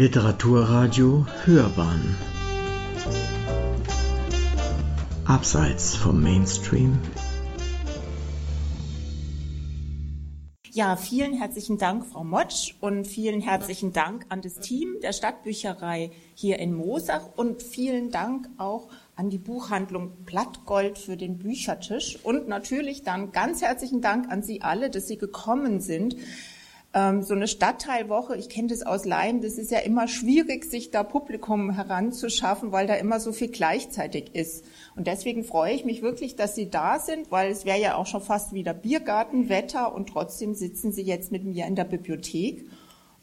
Literaturradio 0.00 1.26
Hörbahn 1.44 2.16
Abseits 5.26 5.94
vom 5.94 6.22
Mainstream 6.22 6.98
Ja, 10.70 10.96
vielen 10.96 11.34
herzlichen 11.34 11.76
Dank, 11.76 12.06
Frau 12.06 12.24
Motsch, 12.24 12.76
und 12.80 13.06
vielen 13.06 13.42
herzlichen 13.42 13.92
Dank 13.92 14.24
an 14.30 14.40
das 14.40 14.54
Team 14.54 14.96
der 15.02 15.12
Stadtbücherei 15.12 16.12
hier 16.34 16.58
in 16.60 16.72
Moosach 16.72 17.36
und 17.36 17.62
vielen 17.62 18.10
Dank 18.10 18.48
auch 18.56 18.88
an 19.16 19.28
die 19.28 19.36
Buchhandlung 19.36 20.24
Blattgold 20.24 20.96
für 20.96 21.18
den 21.18 21.36
Büchertisch 21.36 22.18
und 22.22 22.48
natürlich 22.48 23.02
dann 23.02 23.32
ganz 23.32 23.60
herzlichen 23.60 24.00
Dank 24.00 24.30
an 24.30 24.42
Sie 24.42 24.62
alle, 24.62 24.88
dass 24.88 25.08
Sie 25.08 25.18
gekommen 25.18 25.80
sind. 25.80 26.16
Ähm, 26.92 27.22
so 27.22 27.34
eine 27.34 27.46
Stadtteilwoche, 27.46 28.36
ich 28.36 28.48
kenne 28.48 28.66
das 28.66 28.82
aus 28.82 29.04
Laien, 29.04 29.42
das 29.42 29.58
ist 29.58 29.70
ja 29.70 29.78
immer 29.78 30.08
schwierig, 30.08 30.64
sich 30.64 30.90
da 30.90 31.04
Publikum 31.04 31.70
heranzuschaffen, 31.70 32.72
weil 32.72 32.88
da 32.88 32.94
immer 32.94 33.20
so 33.20 33.32
viel 33.32 33.48
gleichzeitig 33.48 34.34
ist. 34.34 34.64
Und 34.96 35.06
deswegen 35.06 35.44
freue 35.44 35.72
ich 35.72 35.84
mich 35.84 36.02
wirklich, 36.02 36.34
dass 36.34 36.56
Sie 36.56 36.68
da 36.68 36.98
sind, 36.98 37.30
weil 37.30 37.52
es 37.52 37.64
wäre 37.64 37.80
ja 37.80 37.94
auch 37.94 38.06
schon 38.06 38.22
fast 38.22 38.54
wieder 38.54 38.74
Biergartenwetter 38.74 39.94
und 39.94 40.08
trotzdem 40.08 40.54
sitzen 40.54 40.90
Sie 40.90 41.02
jetzt 41.02 41.30
mit 41.30 41.44
mir 41.44 41.66
in 41.66 41.76
der 41.76 41.84
Bibliothek. 41.84 42.66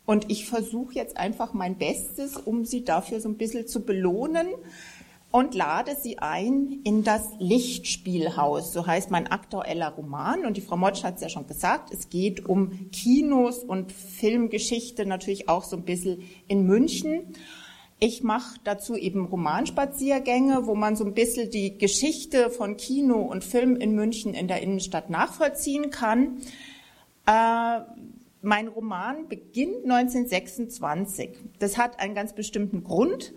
Und 0.05 0.31
ich 0.31 0.47
versuche 0.47 0.93
jetzt 0.93 1.17
einfach 1.17 1.53
mein 1.53 1.77
Bestes, 1.77 2.37
um 2.37 2.63
Sie 2.63 2.85
dafür 2.85 3.19
so 3.19 3.27
ein 3.27 3.35
bisschen 3.35 3.67
zu 3.67 3.83
belohnen 3.83 4.47
und 5.31 5.55
lade 5.55 5.95
sie 5.99 6.19
ein 6.19 6.79
in 6.83 7.03
das 7.03 7.29
Lichtspielhaus. 7.37 8.71
So 8.71 8.87
heißt 8.87 9.11
mein 9.11 9.27
aktueller 9.27 9.89
Roman. 9.89 10.45
Und 10.45 10.57
die 10.57 10.61
Frau 10.61 10.77
Motsch 10.77 11.03
hat 11.03 11.15
es 11.15 11.21
ja 11.21 11.29
schon 11.29 11.47
gesagt, 11.47 11.93
es 11.93 12.09
geht 12.09 12.45
um 12.45 12.89
Kinos 12.91 13.59
und 13.59 13.91
Filmgeschichte 13.91 15.05
natürlich 15.05 15.49
auch 15.49 15.63
so 15.63 15.75
ein 15.75 15.83
bisschen 15.83 16.23
in 16.47 16.65
München. 16.65 17.33
Ich 17.99 18.23
mache 18.23 18.59
dazu 18.63 18.95
eben 18.95 19.25
Romanspaziergänge, 19.25 20.67
wo 20.67 20.75
man 20.75 20.95
so 20.95 21.03
ein 21.03 21.13
bisschen 21.13 21.49
die 21.49 21.77
Geschichte 21.77 22.49
von 22.51 22.77
Kino 22.77 23.19
und 23.21 23.43
Film 23.43 23.75
in 23.75 23.95
München 23.95 24.33
in 24.33 24.47
der 24.47 24.61
Innenstadt 24.61 25.09
nachvollziehen 25.09 25.89
kann. 25.89 26.37
Äh, 27.25 27.79
mein 28.43 28.67
Roman 28.67 29.27
beginnt 29.27 29.83
1926. 29.83 31.31
Das 31.59 31.77
hat 31.77 31.99
einen 31.99 32.13
ganz 32.13 32.33
bestimmten 32.33 32.83
Grund. 32.83 33.33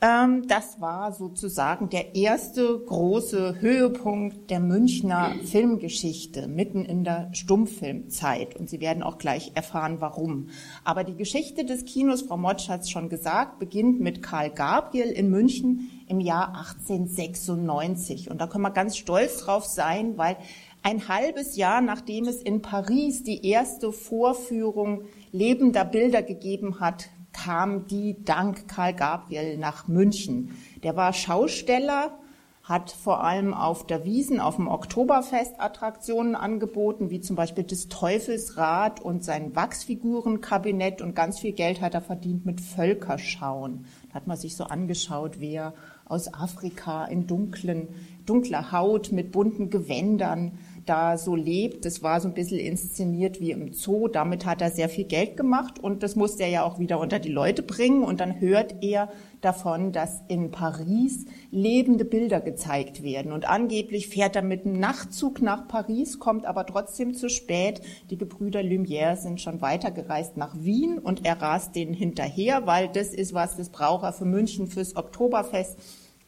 Ähm, 0.00 0.46
das 0.46 0.80
war 0.80 1.12
sozusagen 1.12 1.88
der 1.90 2.14
erste 2.14 2.78
große 2.78 3.60
Höhepunkt 3.60 4.48
der 4.48 4.60
Münchner 4.60 5.34
Filmgeschichte, 5.44 6.46
mitten 6.46 6.84
in 6.84 7.02
der 7.02 7.30
Stummfilmzeit. 7.32 8.54
Und 8.54 8.70
Sie 8.70 8.80
werden 8.80 9.02
auch 9.02 9.18
gleich 9.18 9.52
erfahren, 9.56 9.96
warum. 9.98 10.50
Aber 10.84 11.02
die 11.02 11.16
Geschichte 11.16 11.64
des 11.64 11.84
Kinos, 11.84 12.22
Frau 12.22 12.36
Motsch 12.36 12.68
hat 12.68 12.82
es 12.82 12.90
schon 12.90 13.08
gesagt, 13.08 13.58
beginnt 13.58 13.98
mit 13.98 14.22
Karl 14.22 14.50
Gabriel 14.50 15.10
in 15.10 15.30
München 15.30 15.90
im 16.06 16.20
Jahr 16.20 16.54
1896. 16.56 18.30
Und 18.30 18.40
da 18.40 18.46
können 18.46 18.62
wir 18.62 18.70
ganz 18.70 18.96
stolz 18.96 19.38
drauf 19.38 19.64
sein, 19.64 20.16
weil 20.16 20.36
ein 20.84 21.08
halbes 21.08 21.56
Jahr 21.56 21.80
nachdem 21.80 22.28
es 22.28 22.40
in 22.40 22.62
Paris 22.62 23.24
die 23.24 23.44
erste 23.44 23.90
Vorführung 23.90 25.02
lebender 25.32 25.84
Bilder 25.84 26.22
gegeben 26.22 26.78
hat, 26.78 27.10
kam 27.44 27.86
die 27.86 28.16
dank 28.24 28.68
Karl 28.68 28.94
Gabriel 28.94 29.58
nach 29.58 29.86
München. 29.86 30.56
Der 30.82 30.96
war 30.96 31.12
Schausteller, 31.12 32.18
hat 32.64 32.90
vor 32.90 33.24
allem 33.24 33.54
auf 33.54 33.86
der 33.86 34.04
Wiesen, 34.04 34.40
auf 34.40 34.56
dem 34.56 34.68
Oktoberfest 34.68 35.58
Attraktionen 35.58 36.34
angeboten, 36.34 37.10
wie 37.10 37.20
zum 37.20 37.36
Beispiel 37.36 37.64
das 37.64 37.88
Teufelsrad 37.88 39.00
und 39.00 39.24
sein 39.24 39.56
Wachsfigurenkabinett 39.56 41.00
und 41.00 41.14
ganz 41.14 41.38
viel 41.38 41.52
Geld 41.52 41.80
hat 41.80 41.94
er 41.94 42.02
verdient 42.02 42.44
mit 42.44 42.60
Völkerschauen. 42.60 43.86
Da 44.08 44.14
hat 44.16 44.26
man 44.26 44.36
sich 44.36 44.54
so 44.54 44.64
angeschaut, 44.64 45.36
wer 45.38 45.72
aus 46.04 46.32
Afrika 46.34 47.06
in 47.06 47.26
dunklen, 47.26 47.88
dunkler 48.26 48.72
Haut 48.72 49.12
mit 49.12 49.32
bunten 49.32 49.70
Gewändern 49.70 50.58
da 50.88 51.18
so 51.18 51.34
lebt. 51.34 51.84
Das 51.84 52.02
war 52.02 52.20
so 52.20 52.28
ein 52.28 52.34
bisschen 52.34 52.58
inszeniert 52.58 53.40
wie 53.40 53.50
im 53.50 53.72
Zoo. 53.72 54.08
Damit 54.08 54.46
hat 54.46 54.62
er 54.62 54.70
sehr 54.70 54.88
viel 54.88 55.04
Geld 55.04 55.36
gemacht 55.36 55.78
und 55.78 56.02
das 56.02 56.16
musste 56.16 56.44
er 56.44 56.48
ja 56.48 56.62
auch 56.64 56.78
wieder 56.78 56.98
unter 57.00 57.18
die 57.18 57.30
Leute 57.30 57.62
bringen. 57.62 58.02
Und 58.02 58.20
dann 58.20 58.40
hört 58.40 58.82
er 58.82 59.10
davon, 59.40 59.92
dass 59.92 60.22
in 60.28 60.50
Paris 60.50 61.26
lebende 61.50 62.04
Bilder 62.04 62.40
gezeigt 62.40 63.02
werden. 63.02 63.32
Und 63.32 63.48
angeblich 63.48 64.08
fährt 64.08 64.36
er 64.36 64.42
mit 64.42 64.64
einem 64.64 64.80
Nachtzug 64.80 65.42
nach 65.42 65.68
Paris, 65.68 66.18
kommt 66.18 66.46
aber 66.46 66.66
trotzdem 66.66 67.14
zu 67.14 67.28
spät. 67.28 67.80
Die 68.10 68.18
Gebrüder 68.18 68.60
Lumière 68.60 69.16
sind 69.16 69.40
schon 69.40 69.60
weitergereist 69.60 70.36
nach 70.36 70.54
Wien 70.58 70.98
und 70.98 71.24
er 71.24 71.40
rast 71.40 71.76
denen 71.76 71.94
hinterher, 71.94 72.66
weil 72.66 72.88
das 72.88 73.08
ist 73.08 73.34
was, 73.34 73.56
das 73.56 73.68
braucht 73.68 74.04
er 74.04 74.12
für 74.12 74.24
München, 74.24 74.66
fürs 74.66 74.96
Oktoberfest 74.96 75.78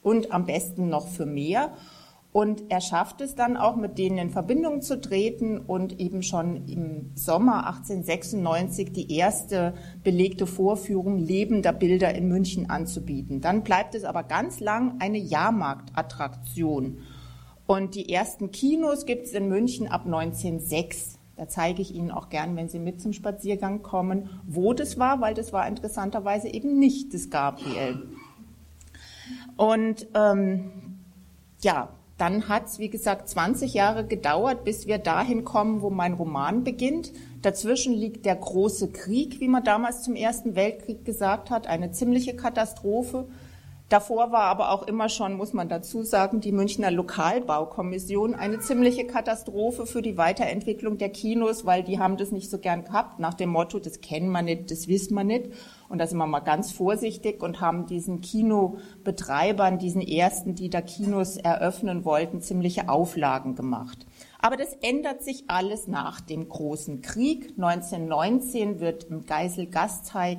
und 0.03 0.33
am 0.33 0.47
besten 0.47 0.89
noch 0.89 1.09
für 1.09 1.27
mehr. 1.27 1.73
Und 2.33 2.71
er 2.71 2.81
schafft 2.81 3.21
es 3.23 3.35
dann 3.35 3.57
auch, 3.57 3.75
mit 3.75 3.99
denen 3.99 4.19
in 4.19 4.31
Verbindung 4.31 4.83
zu 4.83 5.01
treten 5.01 5.59
und 5.59 5.99
eben 5.99 6.23
schon 6.23 6.69
im 6.69 7.11
Sommer 7.17 7.67
1896 7.67 8.93
die 8.93 9.13
erste 9.17 9.75
belegte 10.05 10.47
Vorführung 10.47 11.19
lebender 11.19 11.73
Bilder 11.73 12.15
in 12.15 12.29
München 12.29 12.71
anzubieten. 12.71 13.41
Dann 13.41 13.65
bleibt 13.65 13.97
es 13.97 14.05
aber 14.05 14.23
ganz 14.23 14.61
lang 14.61 15.01
eine 15.01 15.19
Jahrmarktattraktion. 15.19 16.99
Und 17.67 17.97
die 17.97 18.13
ersten 18.13 18.53
Kinos 18.53 19.07
gibt 19.07 19.27
es 19.27 19.33
in 19.33 19.49
München 19.49 19.89
ab 19.89 20.05
1906. 20.05 21.19
Da 21.37 21.49
zeige 21.49 21.83
ich 21.83 21.95
Ihnen 21.95 22.13
auch 22.13 22.29
gern, 22.29 22.55
wenn 22.55 22.69
Sie 22.69 22.79
mit 22.79 23.01
zum 23.01 23.13
Spaziergang 23.13 23.83
kommen, 23.83 24.29
wo 24.47 24.73
das 24.73 24.99
war, 25.01 25.21
weil 25.21 25.35
das 25.35 25.53
war 25.53 25.67
interessanterweise 25.67 26.49
eben 26.49 26.79
nicht 26.79 27.13
das 27.13 27.29
Gabriel. 27.29 28.09
Und 29.57 30.07
ähm, 30.15 30.71
ja, 31.63 31.89
dann 32.21 32.49
hat 32.49 32.67
es, 32.67 32.79
wie 32.79 32.91
gesagt, 32.91 33.29
20 33.29 33.73
Jahre 33.73 34.07
gedauert, 34.07 34.65
bis 34.65 34.87
wir 34.87 34.99
dahin 34.99 35.45
kommen, 35.45 35.81
wo 35.81 35.89
mein 35.89 36.13
Roman 36.13 36.65
beginnt. 36.65 37.13
Dazwischen 37.41 37.95
liegt 37.95 38.27
der 38.27 38.37
große 38.37 38.89
Krieg, 38.89 39.41
wie 39.41 39.49
man 39.49 39.65
damals 39.65 40.03
zum 40.03 40.15
Ersten 40.15 40.55
Weltkrieg 40.55 41.05
gesagt 41.07 41.49
hat, 41.49 41.67
eine 41.67 41.93
ziemliche 41.93 42.37
Katastrophe. 42.37 43.27
Davor 43.89 44.31
war 44.31 44.43
aber 44.43 44.71
auch 44.71 44.87
immer 44.87 45.09
schon, 45.09 45.33
muss 45.33 45.53
man 45.53 45.69
dazu 45.69 46.03
sagen, 46.03 46.41
die 46.41 46.53
Münchner 46.53 46.91
Lokalbaukommission 46.91 48.35
eine 48.35 48.61
ziemliche 48.61 49.05
Katastrophe 49.07 49.87
für 49.87 50.03
die 50.03 50.17
Weiterentwicklung 50.17 50.99
der 50.99 51.09
Kinos, 51.09 51.65
weil 51.65 51.83
die 51.83 51.99
haben 51.99 52.17
das 52.17 52.31
nicht 52.31 52.51
so 52.51 52.59
gern 52.59 52.85
gehabt, 52.85 53.19
nach 53.19 53.35
dem 53.35 53.49
Motto, 53.49 53.81
das 53.81 54.01
kennen 54.01 54.31
wir 54.31 54.43
nicht, 54.43 54.71
das 54.71 54.87
wissen 54.87 55.15
wir 55.15 55.25
nicht. 55.25 55.47
Und 55.91 55.99
da 55.99 56.07
sind 56.07 56.19
wir 56.19 56.27
mal 56.29 56.39
ganz 56.39 56.71
vorsichtig 56.71 57.43
und 57.43 57.61
haben 57.61 57.87
diesen 57.87 58.21
Kinobetreibern, 58.21 59.77
diesen 59.79 60.01
ersten, 60.01 60.55
die 60.55 60.71
da 60.71 60.81
Kinos 60.81 61.37
eröffnen 61.37 62.05
wollten, 62.05 62.41
ziemliche 62.41 62.89
Auflagen 62.89 63.57
gemacht. 63.57 64.07
Aber 64.39 64.57
das 64.57 64.73
ändert 64.83 65.25
sich 65.25 65.45
alles 65.49 65.89
nach 65.89 66.21
dem 66.21 66.49
großen 66.49 67.03
Krieg. 67.03 67.55
1919 67.57 68.79
wird 68.79 69.05
im 69.11 69.27
Geisel 69.27 69.67
Gasteig 69.67 70.39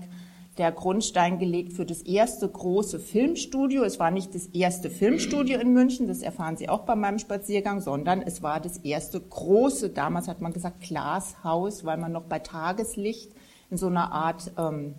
der 0.57 0.71
Grundstein 0.71 1.37
gelegt 1.37 1.73
für 1.73 1.85
das 1.85 2.01
erste 2.01 2.47
große 2.47 2.99
Filmstudio. 2.99 3.83
Es 3.83 3.99
war 3.99 4.09
nicht 4.09 4.33
das 4.33 4.47
erste 4.47 4.89
Filmstudio 4.89 5.59
in 5.59 5.73
München, 5.73 6.07
das 6.07 6.21
erfahren 6.21 6.55
Sie 6.55 6.69
auch 6.69 6.83
bei 6.83 6.95
meinem 6.95 7.19
Spaziergang, 7.19 7.81
sondern 7.81 8.21
es 8.21 8.41
war 8.41 8.61
das 8.61 8.77
erste 8.77 9.19
große, 9.19 9.89
damals 9.89 10.29
hat 10.29 10.39
man 10.39 10.53
gesagt 10.53 10.79
Glashaus, 10.79 11.83
weil 11.83 11.97
man 11.97 12.13
noch 12.13 12.23
bei 12.23 12.39
Tageslicht 12.39 13.33
in 13.69 13.77
so 13.77 13.87
einer 13.87 14.13
Art 14.13 14.51
ähm, 14.57 14.95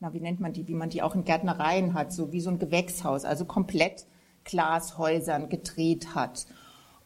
na, 0.00 0.14
wie 0.14 0.20
nennt 0.20 0.40
man 0.40 0.54
die, 0.54 0.66
wie 0.66 0.74
man 0.74 0.88
die 0.88 1.02
auch 1.02 1.14
in 1.14 1.24
Gärtnereien 1.24 1.92
hat, 1.92 2.12
so 2.12 2.32
wie 2.32 2.40
so 2.40 2.48
ein 2.48 2.58
Gewächshaus, 2.58 3.26
also 3.26 3.44
komplett 3.44 4.06
Glashäusern 4.44 5.50
gedreht 5.50 6.14
hat. 6.14 6.46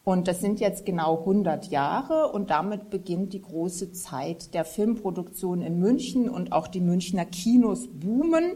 Und 0.05 0.27
das 0.29 0.39
sind 0.39 0.61
jetzt 0.61 0.85
genau 0.85 1.19
100 1.19 1.67
Jahre 1.67 2.31
und 2.31 2.51
damit 2.51 2.89
beginnt 2.89 3.33
die 3.33 3.41
große 3.41 3.91
Zeit 3.91 4.53
der 4.53 4.63
Filmproduktion 4.63 5.61
in 5.61 5.79
München 5.79 6.29
und 6.29 6.53
auch 6.53 6.67
die 6.67 6.79
Münchner 6.79 7.25
Kinos 7.25 7.87
boomen. 7.87 8.53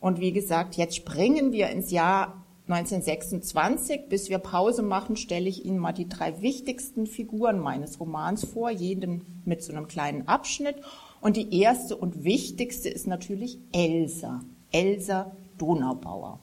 Und 0.00 0.18
wie 0.18 0.32
gesagt, 0.32 0.76
jetzt 0.76 0.96
springen 0.96 1.52
wir 1.52 1.68
ins 1.68 1.90
Jahr 1.92 2.44
1926. 2.66 4.08
Bis 4.08 4.30
wir 4.30 4.38
Pause 4.38 4.82
machen, 4.82 5.16
stelle 5.16 5.48
ich 5.48 5.64
Ihnen 5.64 5.78
mal 5.78 5.92
die 5.92 6.08
drei 6.08 6.40
wichtigsten 6.40 7.06
Figuren 7.06 7.60
meines 7.60 8.00
Romans 8.00 8.44
vor, 8.44 8.70
jeden 8.70 9.42
mit 9.44 9.62
so 9.62 9.72
einem 9.72 9.86
kleinen 9.86 10.26
Abschnitt. 10.26 10.76
Und 11.20 11.36
die 11.36 11.60
erste 11.60 11.96
und 11.96 12.24
wichtigste 12.24 12.88
ist 12.88 13.06
natürlich 13.06 13.58
Elsa, 13.72 14.40
Elsa 14.72 15.30
Donaubauer. 15.58 16.40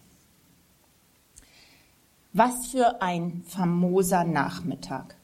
Was 2.33 2.67
für 2.67 3.01
ein 3.01 3.41
famoser 3.47 4.23
Nachmittag. 4.23 5.15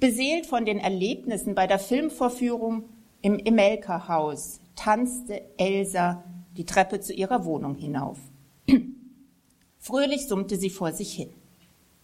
Beseelt 0.00 0.46
von 0.46 0.64
den 0.64 0.78
Erlebnissen 0.78 1.54
bei 1.54 1.66
der 1.66 1.78
Filmvorführung 1.78 2.84
im 3.20 3.38
Imelka-Haus 3.38 4.60
tanzte 4.74 5.42
Elsa 5.58 6.24
die 6.56 6.64
Treppe 6.64 7.00
zu 7.00 7.12
ihrer 7.12 7.44
Wohnung 7.44 7.74
hinauf. 7.74 8.18
Fröhlich 9.78 10.26
summte 10.26 10.56
sie 10.56 10.70
vor 10.70 10.92
sich 10.92 11.12
hin. 11.12 11.30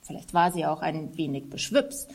Vielleicht 0.03 0.35
war 0.35 0.53
sie 0.53 0.67
auch 0.67 0.83
ein 0.83 1.17
wenig 1.17 1.49
beschwipst, 1.49 2.11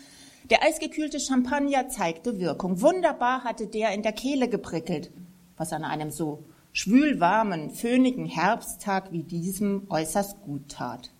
der 0.50 0.64
eisgekühlte 0.64 1.20
Champagner 1.20 1.90
zeigte 1.90 2.40
Wirkung. 2.40 2.82
Wunderbar 2.82 3.44
hatte 3.44 3.68
der 3.68 3.94
in 3.94 4.04
der 4.04 4.14
Kehle 4.14 4.48
geprickelt, 4.48 5.12
was 5.58 5.74
an 5.74 5.84
einem 5.84 6.12
so 6.12 6.46
schwülwarmen, 6.72 7.72
föhnigen 7.72 8.26
Herbsttag 8.26 9.12
wie 9.12 9.24
diesem 9.24 9.88
äußerst 9.90 10.42
gut 10.42 10.70
tat. 10.70 11.12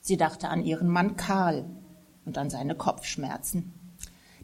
Sie 0.00 0.16
dachte 0.16 0.48
an 0.48 0.64
ihren 0.64 0.88
Mann 0.88 1.16
Karl 1.16 1.64
und 2.24 2.36
an 2.38 2.50
seine 2.50 2.74
Kopfschmerzen. 2.74 3.72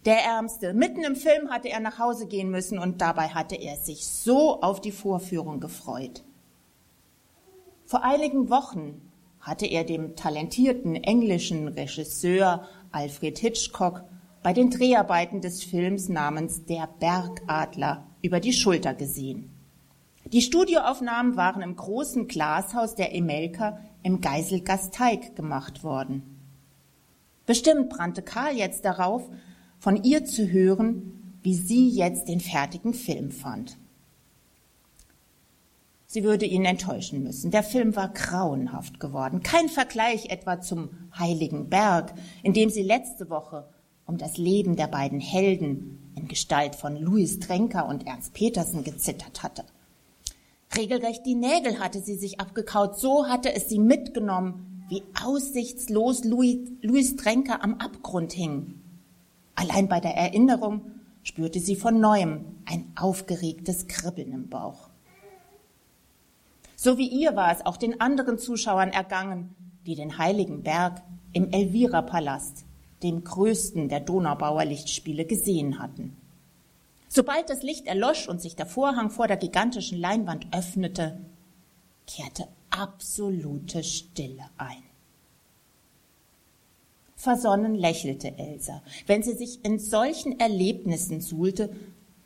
Der 0.05 0.19
Ärmste. 0.25 0.75
Mitten 0.75 1.05
im 1.05 1.15
Film 1.15 1.51
hatte 1.51 1.69
er 1.69 1.79
nach 1.79 1.99
Hause 1.99 2.27
gehen 2.27 2.51
müssen 2.51 2.79
und 2.79 3.01
dabei 3.01 3.29
hatte 3.29 3.55
er 3.55 3.77
sich 3.77 4.07
so 4.07 4.61
auf 4.61 4.81
die 4.81 4.91
Vorführung 4.91 5.61
gefreut. 5.61 6.25
Vor 7.85 8.03
einigen 8.03 8.51
Wochen 8.51 9.01
hatte 9.39 9.67
er 9.67 9.85
dem 9.85 10.17
talentierten 10.17 10.97
englischen 10.97 11.69
Regisseur 11.69 12.67
Alfred 12.93 13.39
Hitchcock 13.39 14.05
bei 14.43 14.53
den 14.53 14.71
Dreharbeiten 14.71 15.41
des 15.41 15.63
Films 15.63 16.09
namens 16.09 16.65
Der 16.65 16.89
Bergadler 16.99 18.07
über 18.23 18.41
die 18.41 18.53
Schulter 18.53 18.95
gesehen. 18.95 19.51
Die 20.27 20.43
Studioaufnahmen 20.43 21.37
waren 21.37 21.63
im 21.63 21.77
großen 21.77 22.29
Glashaus 22.29 22.95
der 22.95 23.15
Emelka 23.15 23.79
im 24.03 24.21
Geiselgasteig 24.21 25.35
gemacht 25.37 25.85
worden. 25.85 26.23
Bestimmt 27.47 27.89
brannte 27.91 28.23
Karl 28.23 28.57
jetzt 28.57 28.85
darauf, 28.85 29.29
von 29.79 30.03
ihr 30.03 30.25
zu 30.25 30.49
hören, 30.49 31.39
wie 31.43 31.55
sie 31.55 31.89
jetzt 31.89 32.29
den 32.29 32.41
fertigen 32.41 32.95
Film 32.95 33.33
fand. 33.33 33.79
Sie 36.13 36.25
würde 36.25 36.45
ihn 36.45 36.67
enttäuschen 36.67 37.23
müssen. 37.23 37.51
Der 37.51 37.63
Film 37.63 37.97
war 37.97 38.11
grauenhaft 38.11 39.01
geworden. 39.01 39.43
Kein 39.43 39.71
Vergleich 39.71 40.29
etwa 40.29 40.61
zum 40.61 40.91
Heiligen 41.19 41.71
Berg, 41.71 42.13
in 42.43 42.53
dem 42.53 42.69
sie 42.69 42.83
letzte 42.83 43.31
Woche 43.31 43.67
um 44.05 44.19
das 44.19 44.37
Leben 44.37 44.77
der 44.77 44.89
beiden 44.89 45.21
Helden 45.21 46.13
in 46.15 46.29
Gestalt 46.29 46.75
von 46.77 46.97
Louis 46.97 47.39
Trenker 47.39 47.89
und 47.89 48.07
Ernst 48.07 48.35
Petersen 48.35 48.85
gezittert 48.85 49.43
hatte. 49.43 49.65
Regelrecht 50.77 51.25
die 51.25 51.35
Nägel 51.35 51.79
hatte 51.79 52.01
sie 52.01 52.17
sich 52.17 52.39
abgekaut, 52.41 52.99
so 52.99 53.27
hatte 53.27 53.55
es 53.55 53.71
sie 53.71 53.79
mitgenommen, 53.79 54.85
wie 54.91 55.03
aussichtslos 55.25 56.25
Louis, 56.25 56.59
Louis 56.83 57.17
Trenker 57.17 57.65
am 57.65 57.77
Abgrund 57.77 58.35
hing. 58.35 58.75
Allein 59.55 59.89
bei 59.89 60.01
der 60.01 60.15
Erinnerung 60.15 60.83
spürte 61.23 61.59
sie 61.59 61.75
von 61.75 62.01
neuem 62.01 62.45
ein 62.67 62.93
aufgeregtes 62.97 63.87
Kribbeln 63.87 64.33
im 64.33 64.51
Bauch. 64.51 64.92
So 66.85 66.99
wie 66.99 67.07
ihr 67.07 67.37
war 67.37 67.53
es 67.53 67.65
auch 67.65 67.77
den 67.77 68.01
anderen 68.01 68.39
Zuschauern 68.39 68.91
ergangen, 68.91 69.55
die 69.87 69.95
den 69.95 70.19
heiligen 70.19 70.65
Berg 70.65 71.01
im 71.33 71.53
Elvira-Palast, 71.53 72.65
dem 73.05 73.23
größten 73.23 73.89
der 73.89 74.01
Donaubauer 74.01 74.65
Lichtspiele, 74.65 75.25
gesehen 75.25 75.79
hatten. 75.79 76.17
Sobald 77.07 77.51
das 77.51 77.63
Licht 77.63 77.87
erlosch 77.87 78.29
und 78.29 78.43
sich 78.43 78.57
der 78.57 78.67
Vorhang 78.67 79.11
vor 79.11 79.29
der 79.29 79.37
gigantischen 79.37 80.01
Leinwand 80.01 80.49
öffnete, 80.51 81.21
kehrte 82.09 82.49
absolute 82.71 83.85
Stille 83.85 84.51
ein. 84.59 84.83
Versonnen 87.15 87.77
lächelte 87.77 88.37
Elsa. 88.37 88.83
Wenn 89.07 89.23
sie 89.23 89.35
sich 89.35 89.65
in 89.65 89.79
solchen 89.79 90.41
Erlebnissen 90.41 91.21
suhlte, 91.21 91.71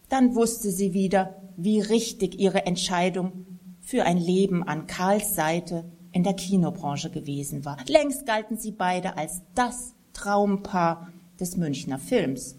dann 0.08 0.34
wusste 0.34 0.70
sie 0.70 0.94
wieder, 0.94 1.42
wie 1.58 1.80
richtig 1.80 2.40
ihre 2.40 2.64
Entscheidung 2.64 3.55
für 3.86 4.02
ein 4.04 4.18
Leben 4.18 4.64
an 4.64 4.88
Karls 4.88 5.36
Seite 5.36 5.84
in 6.10 6.24
der 6.24 6.34
Kinobranche 6.34 7.08
gewesen 7.08 7.64
war. 7.64 7.76
Längst 7.86 8.26
galten 8.26 8.56
sie 8.56 8.72
beide 8.72 9.16
als 9.16 9.42
das 9.54 9.94
Traumpaar 10.12 11.12
des 11.38 11.56
Münchner 11.56 12.00
Films. 12.00 12.56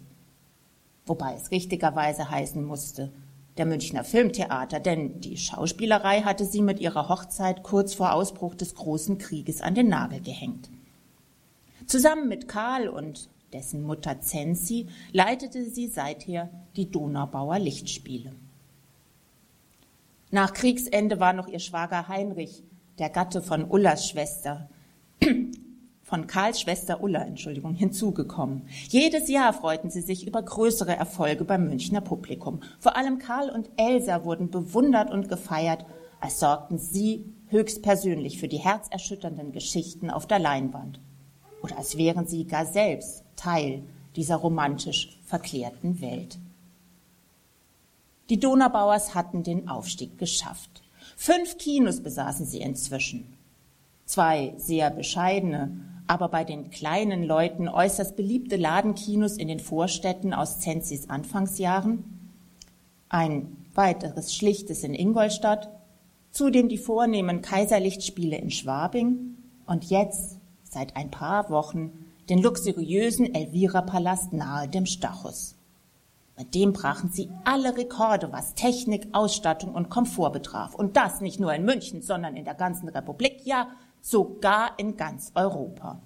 Wobei 1.04 1.34
es 1.34 1.50
richtigerweise 1.50 2.30
heißen 2.30 2.64
musste, 2.64 3.12
der 3.58 3.66
Münchner 3.66 4.04
Filmtheater, 4.04 4.80
denn 4.80 5.20
die 5.20 5.36
Schauspielerei 5.36 6.22
hatte 6.22 6.46
sie 6.46 6.62
mit 6.62 6.80
ihrer 6.80 7.10
Hochzeit 7.10 7.62
kurz 7.62 7.92
vor 7.92 8.14
Ausbruch 8.14 8.54
des 8.54 8.74
großen 8.74 9.18
Krieges 9.18 9.60
an 9.60 9.74
den 9.74 9.88
Nagel 9.88 10.22
gehängt. 10.22 10.70
Zusammen 11.86 12.28
mit 12.28 12.48
Karl 12.48 12.88
und 12.88 13.28
dessen 13.52 13.82
Mutter 13.82 14.22
Zenzi 14.22 14.86
leitete 15.12 15.66
sie 15.66 15.88
seither 15.88 16.48
die 16.76 16.90
Donaubauer 16.90 17.58
Lichtspiele. 17.58 18.32
Nach 20.30 20.52
Kriegsende 20.52 21.20
war 21.20 21.32
noch 21.32 21.48
ihr 21.48 21.58
Schwager 21.58 22.08
Heinrich, 22.08 22.62
der 22.98 23.08
Gatte 23.08 23.40
von 23.40 23.64
Ullas 23.70 24.08
Schwester, 24.08 24.68
von 26.02 26.26
Karls 26.26 26.60
Schwester 26.60 27.02
Ulla, 27.02 27.22
Entschuldigung, 27.22 27.74
hinzugekommen. 27.74 28.68
Jedes 28.88 29.28
Jahr 29.28 29.54
freuten 29.54 29.90
sie 29.90 30.02
sich 30.02 30.26
über 30.26 30.42
größere 30.42 30.94
Erfolge 30.94 31.44
beim 31.44 31.66
Münchner 31.66 32.02
Publikum. 32.02 32.60
Vor 32.78 32.96
allem 32.96 33.18
Karl 33.18 33.48
und 33.48 33.70
Elsa 33.76 34.24
wurden 34.24 34.50
bewundert 34.50 35.10
und 35.10 35.28
gefeiert, 35.28 35.86
als 36.20 36.40
sorgten 36.40 36.78
sie 36.78 37.32
höchstpersönlich 37.46 38.38
für 38.38 38.48
die 38.48 38.58
herzerschütternden 38.58 39.52
Geschichten 39.52 40.10
auf 40.10 40.26
der 40.26 40.38
Leinwand 40.38 41.00
oder 41.62 41.78
als 41.78 41.96
wären 41.96 42.26
sie 42.26 42.44
gar 42.46 42.66
selbst 42.66 43.24
Teil 43.36 43.82
dieser 44.16 44.36
romantisch 44.36 45.18
verklärten 45.24 46.00
Welt. 46.00 46.38
Die 48.30 48.38
Donaubauers 48.38 49.14
hatten 49.14 49.42
den 49.42 49.68
Aufstieg 49.68 50.18
geschafft. 50.18 50.82
Fünf 51.16 51.56
Kinos 51.56 52.02
besaßen 52.02 52.44
sie 52.44 52.60
inzwischen. 52.60 53.34
Zwei 54.04 54.54
sehr 54.56 54.90
bescheidene, 54.90 55.80
aber 56.06 56.28
bei 56.28 56.44
den 56.44 56.70
kleinen 56.70 57.22
Leuten 57.22 57.68
äußerst 57.68 58.16
beliebte 58.16 58.56
Ladenkinos 58.56 59.36
in 59.36 59.48
den 59.48 59.60
Vorstädten 59.60 60.32
aus 60.32 60.60
Zenzis 60.60 61.08
Anfangsjahren, 61.10 62.04
ein 63.08 63.56
weiteres 63.74 64.34
schlichtes 64.34 64.84
in 64.84 64.94
Ingolstadt, 64.94 65.70
zudem 66.30 66.68
die 66.68 66.78
vornehmen 66.78 67.42
Kaiserlichtspiele 67.42 68.36
in 68.36 68.50
Schwabing 68.50 69.36
und 69.66 69.84
jetzt 69.84 70.38
seit 70.64 70.96
ein 70.96 71.10
paar 71.10 71.50
Wochen 71.50 71.92
den 72.28 72.42
luxuriösen 72.42 73.34
Elvira-Palast 73.34 74.32
nahe 74.32 74.68
dem 74.68 74.84
Stachus. 74.84 75.57
Mit 76.38 76.54
dem 76.54 76.72
brachen 76.72 77.10
sie 77.10 77.30
alle 77.44 77.76
Rekorde, 77.76 78.30
was 78.30 78.54
Technik, 78.54 79.08
Ausstattung 79.10 79.74
und 79.74 79.90
Komfort 79.90 80.30
betraf. 80.30 80.72
Und 80.72 80.96
das 80.96 81.20
nicht 81.20 81.40
nur 81.40 81.52
in 81.52 81.64
München, 81.64 82.00
sondern 82.00 82.36
in 82.36 82.44
der 82.44 82.54
ganzen 82.54 82.88
Republik, 82.88 83.40
ja 83.44 83.66
sogar 84.00 84.78
in 84.78 84.96
ganz 84.96 85.32
Europa. 85.34 86.00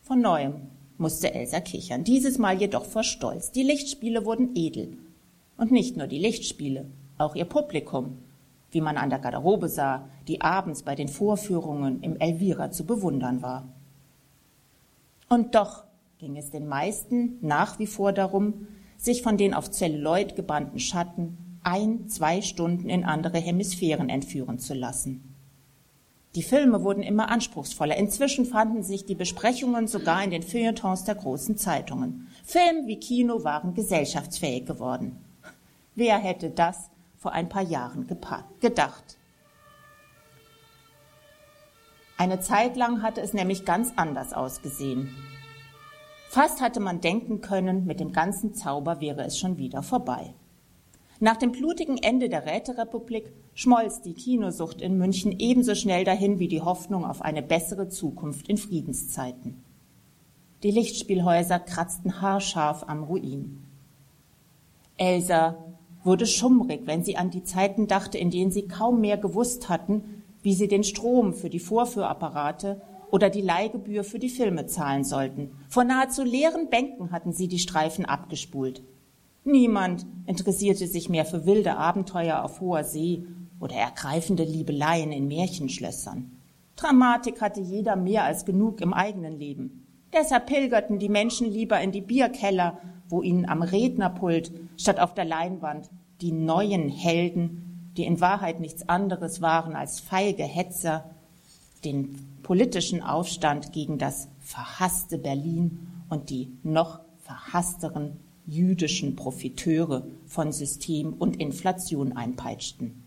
Von 0.00 0.22
neuem 0.22 0.70
musste 0.96 1.34
Elsa 1.34 1.60
kichern, 1.60 2.02
dieses 2.02 2.38
Mal 2.38 2.58
jedoch 2.58 2.86
vor 2.86 3.02
Stolz. 3.02 3.52
Die 3.52 3.62
Lichtspiele 3.62 4.24
wurden 4.24 4.56
edel. 4.56 4.96
Und 5.58 5.70
nicht 5.70 5.98
nur 5.98 6.06
die 6.06 6.18
Lichtspiele, 6.18 6.86
auch 7.18 7.34
ihr 7.34 7.44
Publikum, 7.44 8.22
wie 8.70 8.80
man 8.80 8.96
an 8.96 9.10
der 9.10 9.18
Garderobe 9.18 9.68
sah, 9.68 10.08
die 10.28 10.40
abends 10.40 10.82
bei 10.82 10.94
den 10.94 11.08
Vorführungen 11.08 12.02
im 12.02 12.18
Elvira 12.18 12.70
zu 12.70 12.86
bewundern 12.86 13.42
war. 13.42 13.68
Und 15.28 15.54
doch 15.54 15.84
ging 16.20 16.36
es 16.36 16.50
den 16.50 16.66
meisten 16.66 17.38
nach 17.40 17.78
wie 17.78 17.86
vor 17.86 18.12
darum, 18.12 18.68
sich 18.98 19.22
von 19.22 19.38
den 19.38 19.54
auf 19.54 19.70
Zelluloid 19.70 20.36
gebannten 20.36 20.78
Schatten 20.78 21.58
ein, 21.62 22.08
zwei 22.08 22.42
Stunden 22.42 22.90
in 22.90 23.04
andere 23.04 23.38
Hemisphären 23.38 24.10
entführen 24.10 24.58
zu 24.58 24.74
lassen. 24.74 25.34
Die 26.34 26.42
Filme 26.42 26.84
wurden 26.84 27.02
immer 27.02 27.30
anspruchsvoller. 27.30 27.96
Inzwischen 27.96 28.44
fanden 28.44 28.82
sich 28.82 29.06
die 29.06 29.14
Besprechungen 29.14 29.86
sogar 29.86 30.22
in 30.22 30.30
den 30.30 30.42
Feuilletons 30.42 31.04
der 31.04 31.14
großen 31.14 31.56
Zeitungen. 31.56 32.28
Film 32.44 32.86
wie 32.86 33.00
Kino 33.00 33.42
waren 33.42 33.72
gesellschaftsfähig 33.72 34.66
geworden. 34.66 35.24
Wer 35.94 36.18
hätte 36.18 36.50
das 36.50 36.90
vor 37.16 37.32
ein 37.32 37.48
paar 37.48 37.62
Jahren 37.62 38.06
gedacht. 38.60 39.16
Eine 42.18 42.40
Zeit 42.40 42.76
lang 42.76 43.00
hatte 43.00 43.22
es 43.22 43.32
nämlich 43.32 43.64
ganz 43.64 43.94
anders 43.96 44.34
ausgesehen. 44.34 45.08
Fast 46.30 46.60
hatte 46.60 46.78
man 46.78 47.00
denken 47.00 47.40
können, 47.40 47.86
mit 47.86 47.98
dem 47.98 48.12
ganzen 48.12 48.54
Zauber 48.54 49.00
wäre 49.00 49.24
es 49.24 49.36
schon 49.36 49.58
wieder 49.58 49.82
vorbei. 49.82 50.32
Nach 51.18 51.36
dem 51.36 51.50
blutigen 51.50 51.98
Ende 51.98 52.28
der 52.28 52.46
Räterepublik 52.46 53.32
schmolz 53.52 54.00
die 54.00 54.14
Kinosucht 54.14 54.80
in 54.80 54.96
München 54.96 55.34
ebenso 55.40 55.74
schnell 55.74 56.04
dahin 56.04 56.38
wie 56.38 56.46
die 56.46 56.60
Hoffnung 56.60 57.04
auf 57.04 57.20
eine 57.20 57.42
bessere 57.42 57.88
Zukunft 57.88 58.48
in 58.48 58.58
Friedenszeiten. 58.58 59.64
Die 60.62 60.70
Lichtspielhäuser 60.70 61.58
kratzten 61.58 62.22
haarscharf 62.22 62.84
am 62.86 63.02
Ruin. 63.02 63.64
Elsa 64.98 65.56
wurde 66.04 66.28
schummrig, 66.28 66.82
wenn 66.84 67.02
sie 67.02 67.16
an 67.16 67.30
die 67.30 67.42
Zeiten 67.42 67.88
dachte, 67.88 68.18
in 68.18 68.30
denen 68.30 68.52
sie 68.52 68.68
kaum 68.68 69.00
mehr 69.00 69.18
gewusst 69.18 69.68
hatten, 69.68 70.22
wie 70.42 70.54
sie 70.54 70.68
den 70.68 70.84
Strom 70.84 71.32
für 71.34 71.50
die 71.50 71.58
Vorführapparate 71.58 72.80
oder 73.12 73.30
die 73.30 73.40
Leihgebühr 73.40 74.04
für 74.04 74.18
die 74.18 74.28
Filme 74.28 74.66
zahlen 74.66 75.04
sollten. 75.04 75.50
Vor 75.68 75.84
nahezu 75.84 76.22
leeren 76.22 76.68
Bänken 76.70 77.12
hatten 77.12 77.32
sie 77.32 77.48
die 77.48 77.58
Streifen 77.58 78.04
abgespult. 78.04 78.82
Niemand 79.44 80.06
interessierte 80.26 80.86
sich 80.86 81.08
mehr 81.08 81.24
für 81.24 81.46
wilde 81.46 81.76
Abenteuer 81.76 82.44
auf 82.44 82.60
hoher 82.60 82.84
See 82.84 83.24
oder 83.58 83.76
ergreifende 83.76 84.44
Liebeleien 84.44 85.12
in 85.12 85.28
Märchenschlössern. 85.28 86.30
Dramatik 86.76 87.40
hatte 87.40 87.60
jeder 87.60 87.96
mehr 87.96 88.24
als 88.24 88.44
genug 88.44 88.80
im 88.80 88.92
eigenen 88.92 89.38
Leben. 89.38 89.86
Deshalb 90.12 90.46
pilgerten 90.46 90.98
die 90.98 91.08
Menschen 91.08 91.50
lieber 91.50 91.80
in 91.80 91.92
die 91.92 92.00
Bierkeller 92.00 92.78
wo 93.10 93.22
ihnen 93.22 93.46
am 93.46 93.62
Rednerpult 93.62 94.52
statt 94.76 95.00
auf 95.00 95.14
der 95.14 95.24
Leinwand 95.24 95.90
die 96.20 96.32
neuen 96.32 96.88
Helden, 96.88 97.92
die 97.96 98.04
in 98.04 98.20
Wahrheit 98.20 98.60
nichts 98.60 98.88
anderes 98.88 99.42
waren 99.42 99.74
als 99.74 100.00
feige 100.00 100.44
Hetzer, 100.44 101.10
den 101.84 102.29
politischen 102.50 103.00
Aufstand 103.00 103.72
gegen 103.72 103.96
das 103.96 104.26
verhasste 104.40 105.18
Berlin 105.18 105.86
und 106.08 106.30
die 106.30 106.50
noch 106.64 106.98
verhassteren 107.22 108.18
jüdischen 108.44 109.14
Profiteure 109.14 110.08
von 110.26 110.50
System 110.50 111.12
und 111.12 111.40
Inflation 111.40 112.16
einpeitschten. 112.16 113.04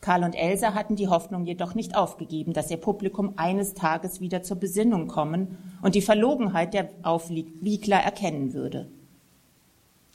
Karl 0.00 0.24
und 0.24 0.32
Elsa 0.32 0.72
hatten 0.72 0.96
die 0.96 1.08
Hoffnung 1.08 1.44
jedoch 1.44 1.74
nicht 1.74 1.94
aufgegeben, 1.94 2.54
dass 2.54 2.70
ihr 2.70 2.78
Publikum 2.78 3.34
eines 3.36 3.74
Tages 3.74 4.22
wieder 4.22 4.42
zur 4.42 4.56
Besinnung 4.56 5.06
kommen 5.06 5.58
und 5.82 5.94
die 5.94 6.00
Verlogenheit 6.00 6.72
der 6.72 6.88
Aufwiegler 7.02 7.98
erkennen 7.98 8.54
würde. 8.54 8.88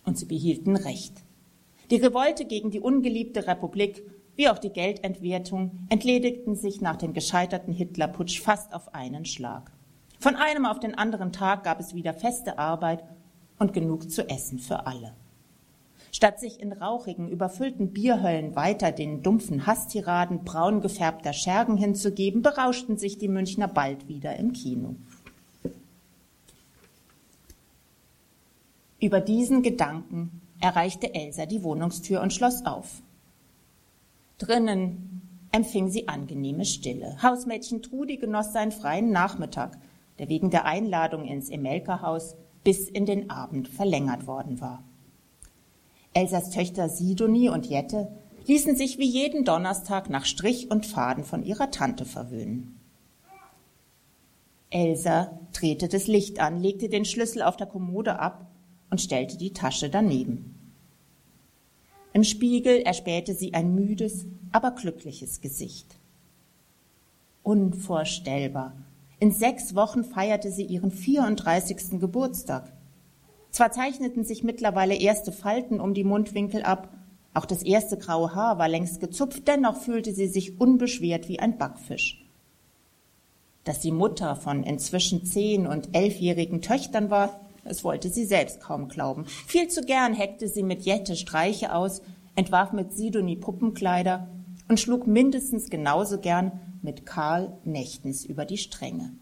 Und 0.06 0.18
sie 0.18 0.26
behielten 0.26 0.76
Recht. 0.76 1.14
Die 1.92 1.98
Revolte 1.98 2.46
gegen 2.46 2.72
die 2.72 2.80
ungeliebte 2.80 3.46
Republik 3.46 4.02
wie 4.38 4.48
auch 4.50 4.60
die 4.60 4.70
Geldentwertung 4.70 5.88
entledigten 5.90 6.56
sich 6.56 6.80
nach 6.80 6.96
dem 6.96 7.14
gescheiterten 7.14 7.74
Hitlerputsch 7.74 8.40
fast 8.40 8.74
auf 8.74 8.94
einen 8.94 9.26
Schlag. 9.26 9.72
Von 10.20 10.36
einem 10.36 10.66
auf 10.66 10.80
den 10.80 10.96
anderen 10.96 11.34
Tag 11.34 11.64
gab 11.64 11.80
es 11.80 11.96
wieder 11.96 12.14
feste 12.14 12.58
Arbeit 12.58 13.04
und 13.60 13.74
genug 13.74 14.10
zu 14.10 14.30
essen 14.30 14.60
für 14.60 14.86
alle. 14.86 15.14
Statt 16.12 16.40
sich 16.40 16.62
in 16.62 16.72
rauchigen, 16.72 17.30
überfüllten 17.30 17.92
Bierhöllen 17.92 18.56
weiter 18.56 18.92
den 18.92 19.24
dumpfen 19.24 19.66
Hasstiraden 19.66 20.44
braun 20.46 20.82
gefärbter 20.82 21.34
Schergen 21.34 21.76
hinzugeben, 21.76 22.42
berauschten 22.42 22.98
sich 22.98 23.18
die 23.18 23.28
Münchner 23.28 23.68
bald 23.68 24.08
wieder 24.08 24.36
im 24.38 24.54
Kino. 24.54 24.96
Über 29.00 29.20
diesen 29.20 29.64
Gedanken 29.64 30.42
erreichte 30.60 31.14
Elsa 31.14 31.46
die 31.46 31.64
Wohnungstür 31.64 32.22
und 32.22 32.34
schloss 32.34 32.66
auf. 32.66 33.02
Drinnen 34.38 35.48
empfing 35.52 35.90
sie 35.90 36.08
angenehme 36.08 36.66
Stille. 36.66 37.18
Hausmädchen 37.24 37.82
Trudi 37.82 38.18
genoss 38.18 38.54
seinen 38.54 38.72
freien 38.72 39.12
Nachmittag, 39.12 39.78
der 40.20 40.30
wegen 40.30 40.52
der 40.52 40.66
Einladung 40.66 41.26
ins 41.26 41.50
Emelka-Haus 41.50 42.36
bis 42.64 42.88
in 42.90 43.06
den 43.06 43.30
Abend 43.30 43.68
verlängert 43.68 44.28
worden 44.28 44.62
war. 44.62 44.84
Elsas 46.14 46.52
Töchter 46.52 46.90
Sidonie 46.90 47.50
und 47.50 47.66
Jette 47.66 48.12
ließen 48.46 48.76
sich 48.76 48.98
wie 48.98 49.10
jeden 49.10 49.46
Donnerstag 49.46 50.10
nach 50.10 50.26
Strich 50.26 50.70
und 50.70 50.86
Faden 50.86 51.24
von 51.24 51.44
ihrer 51.44 51.72
Tante 51.72 52.06
verwöhnen. 52.06 52.80
Elsa 54.70 55.40
drehte 55.54 55.88
das 55.88 56.08
Licht 56.08 56.40
an, 56.40 56.62
legte 56.62 56.90
den 56.90 57.06
Schlüssel 57.06 57.42
auf 57.42 57.58
der 57.58 57.68
Kommode 57.68 58.20
ab 58.20 58.52
und 58.90 59.02
stellte 59.02 59.38
die 59.38 59.54
Tasche 59.54 59.90
daneben. 59.90 60.57
Im 62.18 62.24
Spiegel 62.24 62.82
erspähte 62.82 63.36
sie 63.36 63.54
ein 63.54 63.76
müdes, 63.76 64.26
aber 64.52 64.72
glückliches 64.72 65.40
Gesicht. 65.40 66.00
Unvorstellbar. 67.44 68.74
In 69.20 69.32
sechs 69.32 69.76
Wochen 69.76 70.04
feierte 70.04 70.50
sie 70.50 70.64
ihren 70.64 70.90
34. 70.90 72.00
Geburtstag. 72.00 72.74
Zwar 73.52 73.72
zeichneten 73.72 74.24
sich 74.24 74.44
mittlerweile 74.44 74.96
erste 74.96 75.32
Falten 75.32 75.80
um 75.80 75.94
die 75.94 76.04
Mundwinkel 76.04 76.64
ab, 76.64 76.92
auch 77.36 77.46
das 77.46 77.62
erste 77.62 78.00
graue 78.00 78.34
Haar 78.34 78.58
war 78.58 78.68
längst 78.68 79.00
gezupft, 79.00 79.48
dennoch 79.48 79.80
fühlte 79.80 80.12
sie 80.12 80.26
sich 80.26 80.60
unbeschwert 80.60 81.30
wie 81.30 81.38
ein 81.38 81.60
Backfisch. 81.60 82.26
Dass 83.64 83.84
sie 83.84 83.92
Mutter 83.92 84.36
von 84.36 84.64
inzwischen 84.64 85.24
zehn- 85.24 85.68
und 85.68 85.96
elfjährigen 85.96 86.64
Töchtern 86.64 87.12
war, 87.12 87.47
das 87.68 87.84
wollte 87.84 88.10
sie 88.10 88.26
selbst 88.26 88.62
kaum 88.62 88.88
glauben. 88.88 89.26
Viel 89.26 89.68
zu 89.68 89.82
gern 89.82 90.14
heckte 90.14 90.48
sie 90.48 90.64
mit 90.64 90.84
Jette 90.84 91.16
Streiche 91.16 91.74
aus, 91.74 92.02
entwarf 92.36 92.72
mit 92.72 92.94
Sidonie 92.94 93.36
Puppenkleider 93.36 94.28
und 94.68 94.80
schlug 94.80 95.08
mindestens 95.08 95.70
genauso 95.70 96.20
gern 96.20 96.60
mit 96.82 97.06
Karl 97.06 97.58
nächtens 97.64 98.26
über 98.26 98.46
die 98.46 98.58
Stränge. 98.58 99.14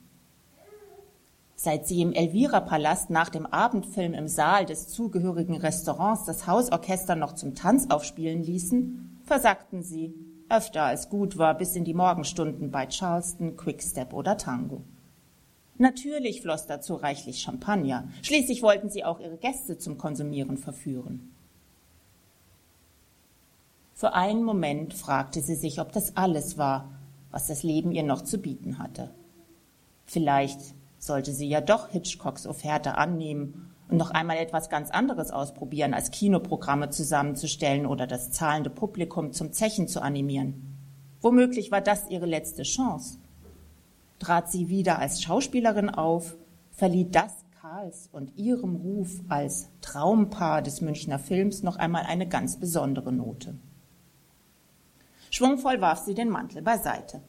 Seit 1.56 1.88
sie 1.88 2.02
im 2.02 2.12
Elvira-Palast 2.12 3.10
nach 3.10 3.30
dem 3.30 3.46
Abendfilm 3.46 4.14
im 4.14 4.28
Saal 4.28 4.66
des 4.66 4.90
zugehörigen 4.90 5.56
Restaurants 5.56 6.25
das 6.25 6.48
Hausorchester 6.48 7.16
noch 7.16 7.34
zum 7.34 7.56
Tanz 7.56 7.90
aufspielen 7.90 8.44
ließen, 8.44 9.22
versagten 9.24 9.82
sie, 9.82 10.14
öfter 10.50 10.84
als 10.84 11.10
gut 11.10 11.38
war, 11.38 11.58
bis 11.58 11.75
in 11.75 11.86
die 11.86 11.94
Morgenstunden 11.94 12.72
bei 12.72 12.88
Charleston, 12.88 13.56
Quickstep 13.56 14.14
oder 14.14 14.38
Tango. 14.38 14.84
Natürlich 15.77 16.41
floss 16.41 16.67
dazu 16.67 16.96
reichlich 16.96 17.41
Champagner. 17.41 18.08
Schließlich 18.22 18.62
wollten 18.62 18.89
sie 18.89 19.03
auch 19.03 19.20
ihre 19.20 19.38
Gäste 19.38 19.77
zum 19.77 19.98
Konsumieren 19.98 20.58
verführen. 20.58 21.32
Für 23.94 24.13
einen 24.13 24.44
Moment 24.44 24.94
fragte 24.94 25.41
sie 25.41 25.55
sich, 25.55 25.79
ob 25.79 25.91
das 25.91 26.15
alles 26.15 26.58
war, 26.58 26.89
was 27.32 27.48
das 27.48 27.63
Leben 27.63 27.91
ihr 27.91 28.03
noch 28.03 28.22
zu 28.22 28.38
bieten 28.38 28.77
hatte. 28.77 29.10
Vielleicht 30.05 30.60
sollte 30.98 31.34
sie 31.34 31.48
ja 31.48 31.62
doch 31.62 31.89
Hitchcocks 31.89 32.48
Offerte 32.48 32.98
annehmen 32.98 33.74
und 33.89 33.98
noch 33.98 34.12
einmal 34.12 34.38
etwas 34.38 34.70
ganz 34.70 34.89
anderes 34.91 35.32
ausprobieren, 35.32 35.94
als 35.94 36.12
Kinoprogramme 36.12 36.89
zusammenzustellen 36.89 37.86
oder 37.86 38.08
das 38.08 38.32
zahlende 38.32 38.70
Publikum 38.70 39.34
zum 39.34 39.51
Zechen 39.51 39.88
zu 39.88 40.01
animieren. 40.01 40.77
Womöglich 41.22 41.72
war 41.72 41.82
das 41.82 42.10
ihre 42.10 42.25
letzte 42.25 42.63
Chance. 42.63 43.17
Trat 44.25 44.51
sie 44.51 44.70
wieder 44.70 44.98
als 44.98 45.22
Schauspielerin 45.22 45.91
auf, 45.91 46.36
verlieh 46.72 47.08
das 47.08 47.46
Karls 47.62 48.10
und 48.12 48.36
ihrem 48.36 48.75
Ruf 48.75 49.22
als 49.29 49.70
Traumpaar 49.82 50.63
des 50.63 50.82
Münchner 50.82 51.20
Films 51.20 51.62
noch 51.62 51.75
einmal 51.75 52.05
eine 52.08 52.27
ganz 52.27 52.60
besondere 52.60 53.12
Note. 53.12 53.53
Schwungvoll 55.29 55.79
warf 55.79 56.00
sie 56.00 56.15
den 56.15 56.29
Mantel 56.29 56.63
beiseite. 56.63 57.22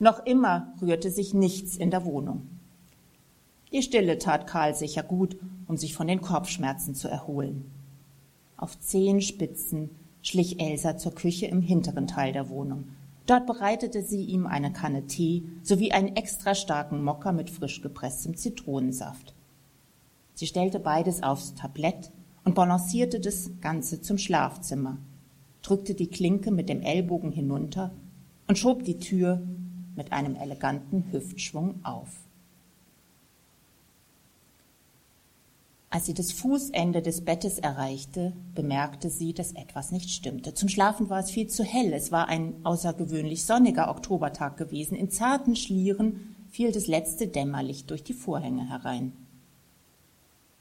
Noch 0.00 0.26
immer 0.26 0.74
rührte 0.82 1.12
sich 1.12 1.32
nichts 1.32 1.76
in 1.76 1.92
der 1.92 2.04
Wohnung. 2.04 2.48
Die 3.70 3.82
Stille 3.82 4.18
tat 4.18 4.48
Karl 4.48 4.74
sicher 4.74 5.04
gut, 5.04 5.36
um 5.68 5.76
sich 5.76 5.94
von 5.94 6.08
den 6.08 6.20
Kopfschmerzen 6.20 6.96
zu 6.96 7.06
erholen. 7.06 7.70
Auf 8.56 8.80
Zehenspitzen 8.80 9.90
schlich 10.22 10.58
Elsa 10.58 10.96
zur 10.96 11.14
Küche 11.14 11.46
im 11.46 11.62
hinteren 11.62 12.08
Teil 12.08 12.32
der 12.32 12.48
Wohnung. 12.48 12.88
Dort 13.28 13.46
bereitete 13.46 14.02
sie 14.02 14.24
ihm 14.24 14.46
eine 14.46 14.72
Kanne 14.72 15.06
Tee 15.06 15.44
sowie 15.62 15.92
einen 15.92 16.16
extra 16.16 16.54
starken 16.54 17.04
Mokka 17.04 17.30
mit 17.30 17.50
frisch 17.50 17.82
gepresstem 17.82 18.38
Zitronensaft. 18.38 19.34
Sie 20.32 20.46
stellte 20.46 20.80
beides 20.80 21.22
aufs 21.22 21.54
Tablett 21.54 22.10
und 22.44 22.54
balancierte 22.54 23.20
das 23.20 23.50
Ganze 23.60 24.00
zum 24.00 24.16
Schlafzimmer, 24.16 24.96
drückte 25.60 25.94
die 25.94 26.06
Klinke 26.06 26.50
mit 26.50 26.70
dem 26.70 26.80
Ellbogen 26.80 27.30
hinunter 27.30 27.90
und 28.46 28.56
schob 28.56 28.84
die 28.84 28.98
Tür 28.98 29.42
mit 29.94 30.10
einem 30.10 30.34
eleganten 30.34 31.12
Hüftschwung 31.12 31.84
auf. 31.84 32.27
Als 35.90 36.04
sie 36.04 36.12
das 36.12 36.32
Fußende 36.32 37.00
des 37.00 37.24
Bettes 37.24 37.58
erreichte, 37.58 38.34
bemerkte 38.54 39.08
sie, 39.08 39.32
dass 39.32 39.52
etwas 39.52 39.90
nicht 39.90 40.10
stimmte. 40.10 40.52
Zum 40.52 40.68
Schlafen 40.68 41.08
war 41.08 41.20
es 41.20 41.30
viel 41.30 41.46
zu 41.46 41.64
hell. 41.64 41.94
Es 41.94 42.12
war 42.12 42.28
ein 42.28 42.54
außergewöhnlich 42.62 43.44
sonniger 43.44 43.90
Oktobertag 43.90 44.58
gewesen. 44.58 44.96
In 44.96 45.10
zarten 45.10 45.56
Schlieren 45.56 46.36
fiel 46.50 46.72
das 46.72 46.88
letzte 46.88 47.26
Dämmerlicht 47.26 47.88
durch 47.90 48.04
die 48.04 48.12
Vorhänge 48.12 48.68
herein. 48.68 49.12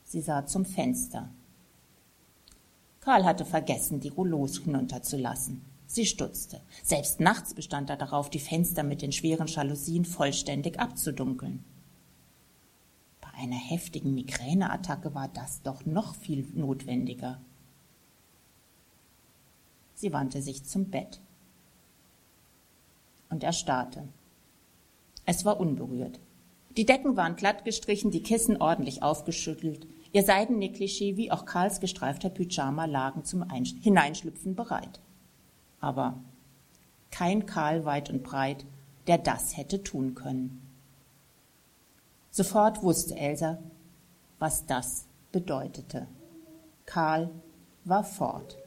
Sie 0.05 0.21
sah 0.21 0.45
zum 0.45 0.63
Fenster. 0.63 1.29
Karl 3.01 3.25
hatte 3.25 3.43
vergessen, 3.43 3.99
die 3.99 4.09
Rouleaus 4.09 4.59
hinunterzulassen. 4.59 5.61
Sie 5.87 6.05
stutzte. 6.05 6.61
Selbst 6.83 7.19
nachts 7.19 7.53
bestand 7.53 7.89
er 7.89 7.97
darauf, 7.97 8.29
die 8.29 8.39
Fenster 8.39 8.83
mit 8.83 9.01
den 9.01 9.11
schweren 9.11 9.47
Jalousien 9.47 10.05
vollständig 10.05 10.79
abzudunkeln. 10.79 11.63
Einer 13.37 13.55
heftigen 13.55 14.15
Migräneattacke 14.15 15.13
war 15.13 15.27
das 15.27 15.61
doch 15.61 15.85
noch 15.85 16.15
viel 16.15 16.47
notwendiger. 16.53 17.39
Sie 19.93 20.11
wandte 20.11 20.41
sich 20.41 20.63
zum 20.63 20.85
Bett. 20.85 21.19
Und 23.29 23.43
er 23.43 23.53
starrte. 23.53 24.07
Es 25.25 25.45
war 25.45 25.59
unberührt. 25.59 26.19
Die 26.77 26.85
Decken 26.85 27.17
waren 27.17 27.35
glatt 27.35 27.65
gestrichen, 27.65 28.11
die 28.11 28.23
Kissen 28.23 28.61
ordentlich 28.61 29.03
aufgeschüttelt, 29.03 29.87
ihr 30.13 30.23
Seidennegligé 30.23 31.17
wie 31.17 31.31
auch 31.31 31.45
Karls 31.45 31.79
gestreifter 31.79 32.29
Pyjama 32.29 32.85
lagen 32.85 33.25
zum 33.25 33.43
Hineinschlüpfen 33.49 34.55
bereit 34.55 34.99
aber 35.79 36.19
kein 37.11 37.45
Karl 37.45 37.85
weit 37.85 38.09
und 38.09 38.23
breit, 38.23 38.65
der 39.07 39.17
das 39.17 39.55
hätte 39.55 39.83
tun 39.83 40.15
können. 40.15 40.61
Sofort 42.37 42.83
wusste 42.83 43.15
Elsa, 43.15 43.57
was 44.37 44.67
das 44.67 45.07
bedeutete. 45.31 46.05
Karl 46.85 47.31
war 47.83 48.03
fort. 48.03 48.59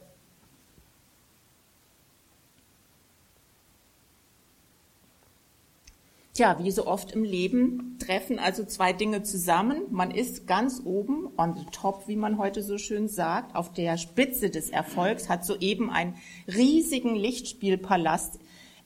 Tja, 6.33 6.57
wie 6.61 6.71
so 6.71 6.85
oft 6.85 7.13
im 7.13 7.23
Leben 7.23 7.97
treffen 7.97 8.39
also 8.39 8.65
zwei 8.65 8.91
Dinge 8.91 9.23
zusammen. 9.23 9.83
Man 9.89 10.11
ist 10.11 10.47
ganz 10.47 10.81
oben, 10.83 11.29
on 11.37 11.55
the 11.55 11.65
top, 11.71 12.09
wie 12.09 12.17
man 12.17 12.37
heute 12.37 12.63
so 12.63 12.77
schön 12.77 13.07
sagt, 13.07 13.55
auf 13.55 13.71
der 13.71 13.95
Spitze 13.95 14.49
des 14.49 14.69
Erfolgs, 14.69 15.29
hat 15.29 15.45
soeben 15.45 15.89
einen 15.89 16.17
riesigen 16.45 17.15
Lichtspielpalast 17.15 18.37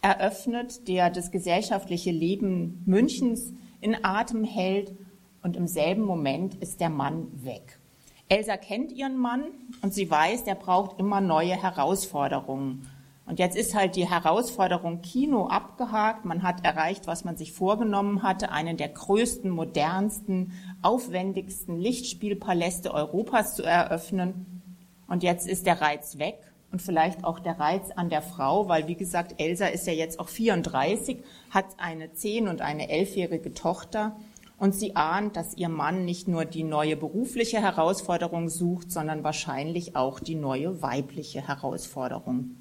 eröffnet, 0.03 0.87
der 0.87 1.09
das 1.09 1.31
gesellschaftliche 1.31 2.11
Leben 2.11 2.83
Münchens 2.85 3.51
in 3.85 4.03
Atem 4.03 4.43
hält 4.43 4.95
und 5.43 5.55
im 5.55 5.67
selben 5.67 6.01
Moment 6.01 6.55
ist 6.55 6.81
der 6.81 6.89
Mann 6.89 7.27
weg. 7.45 7.79
Elsa 8.27 8.57
kennt 8.57 8.91
ihren 8.91 9.15
Mann 9.15 9.43
und 9.83 9.93
sie 9.93 10.09
weiß, 10.09 10.43
der 10.43 10.55
braucht 10.55 10.99
immer 10.99 11.21
neue 11.21 11.53
Herausforderungen. 11.53 12.89
Und 13.27 13.37
jetzt 13.37 13.55
ist 13.55 13.75
halt 13.75 13.95
die 13.95 14.09
Herausforderung 14.09 15.01
Kino 15.01 15.45
abgehakt. 15.45 16.25
Man 16.25 16.41
hat 16.41 16.65
erreicht, 16.65 17.05
was 17.05 17.25
man 17.25 17.37
sich 17.37 17.51
vorgenommen 17.51 18.23
hatte, 18.23 18.51
einen 18.51 18.75
der 18.75 18.89
größten, 18.89 19.51
modernsten, 19.51 20.53
aufwendigsten 20.81 21.79
Lichtspielpaläste 21.79 22.91
Europas 22.91 23.55
zu 23.55 23.61
eröffnen. 23.61 24.63
Und 25.07 25.21
jetzt 25.21 25.47
ist 25.47 25.67
der 25.67 25.79
Reiz 25.79 26.17
weg 26.17 26.39
und 26.71 26.81
vielleicht 26.81 27.23
auch 27.23 27.39
der 27.39 27.59
Reiz 27.59 27.91
an 27.95 28.09
der 28.09 28.21
Frau, 28.21 28.67
weil 28.67 28.87
wie 28.87 28.95
gesagt, 28.95 29.39
Elsa 29.39 29.67
ist 29.67 29.87
ja 29.87 29.93
jetzt 29.93 30.19
auch 30.19 30.29
34, 30.29 31.17
hat 31.49 31.65
eine 31.77 32.07
10- 32.07 32.49
und 32.49 32.61
eine 32.61 32.89
11-jährige 32.89 33.53
Tochter 33.53 34.15
und 34.57 34.73
sie 34.73 34.95
ahnt, 34.95 35.35
dass 35.35 35.57
ihr 35.57 35.69
Mann 35.69 36.05
nicht 36.05 36.27
nur 36.27 36.45
die 36.45 36.63
neue 36.63 36.95
berufliche 36.95 37.61
Herausforderung 37.61 38.49
sucht, 38.49 38.91
sondern 38.91 39.23
wahrscheinlich 39.23 39.95
auch 39.95 40.19
die 40.19 40.35
neue 40.35 40.81
weibliche 40.81 41.45
Herausforderung. 41.47 42.51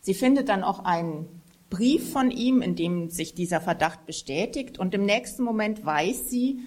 Sie 0.00 0.14
findet 0.14 0.48
dann 0.48 0.64
auch 0.64 0.84
einen 0.84 1.28
Brief 1.68 2.12
von 2.12 2.30
ihm, 2.30 2.62
in 2.62 2.74
dem 2.74 3.10
sich 3.10 3.34
dieser 3.34 3.60
Verdacht 3.60 4.06
bestätigt 4.06 4.78
und 4.78 4.92
im 4.92 5.04
nächsten 5.04 5.44
Moment 5.44 5.84
weiß 5.84 6.28
sie, 6.28 6.60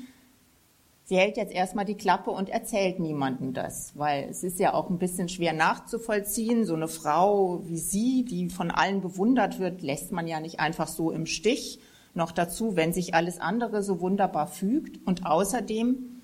sie 1.03 1.17
hält 1.17 1.37
jetzt 1.37 1.53
erstmal 1.53 1.85
die 1.85 1.97
Klappe 1.97 2.31
und 2.31 2.49
erzählt 2.49 2.99
niemandem 2.99 3.53
das, 3.53 3.97
weil 3.97 4.29
es 4.29 4.43
ist 4.43 4.59
ja 4.59 4.73
auch 4.73 4.89
ein 4.89 4.99
bisschen 4.99 5.29
schwer 5.29 5.53
nachzuvollziehen. 5.53 6.65
So 6.65 6.75
eine 6.75 6.87
Frau 6.87 7.61
wie 7.65 7.77
sie, 7.77 8.25
die 8.25 8.49
von 8.49 8.71
allen 8.71 9.01
bewundert 9.01 9.59
wird, 9.59 9.81
lässt 9.81 10.11
man 10.11 10.27
ja 10.27 10.39
nicht 10.39 10.59
einfach 10.59 10.87
so 10.87 11.11
im 11.11 11.25
Stich. 11.25 11.79
Noch 12.13 12.31
dazu, 12.31 12.75
wenn 12.75 12.93
sich 12.93 13.15
alles 13.15 13.39
andere 13.39 13.81
so 13.81 13.99
wunderbar 13.99 14.47
fügt. 14.47 15.05
Und 15.05 15.25
außerdem 15.25 16.21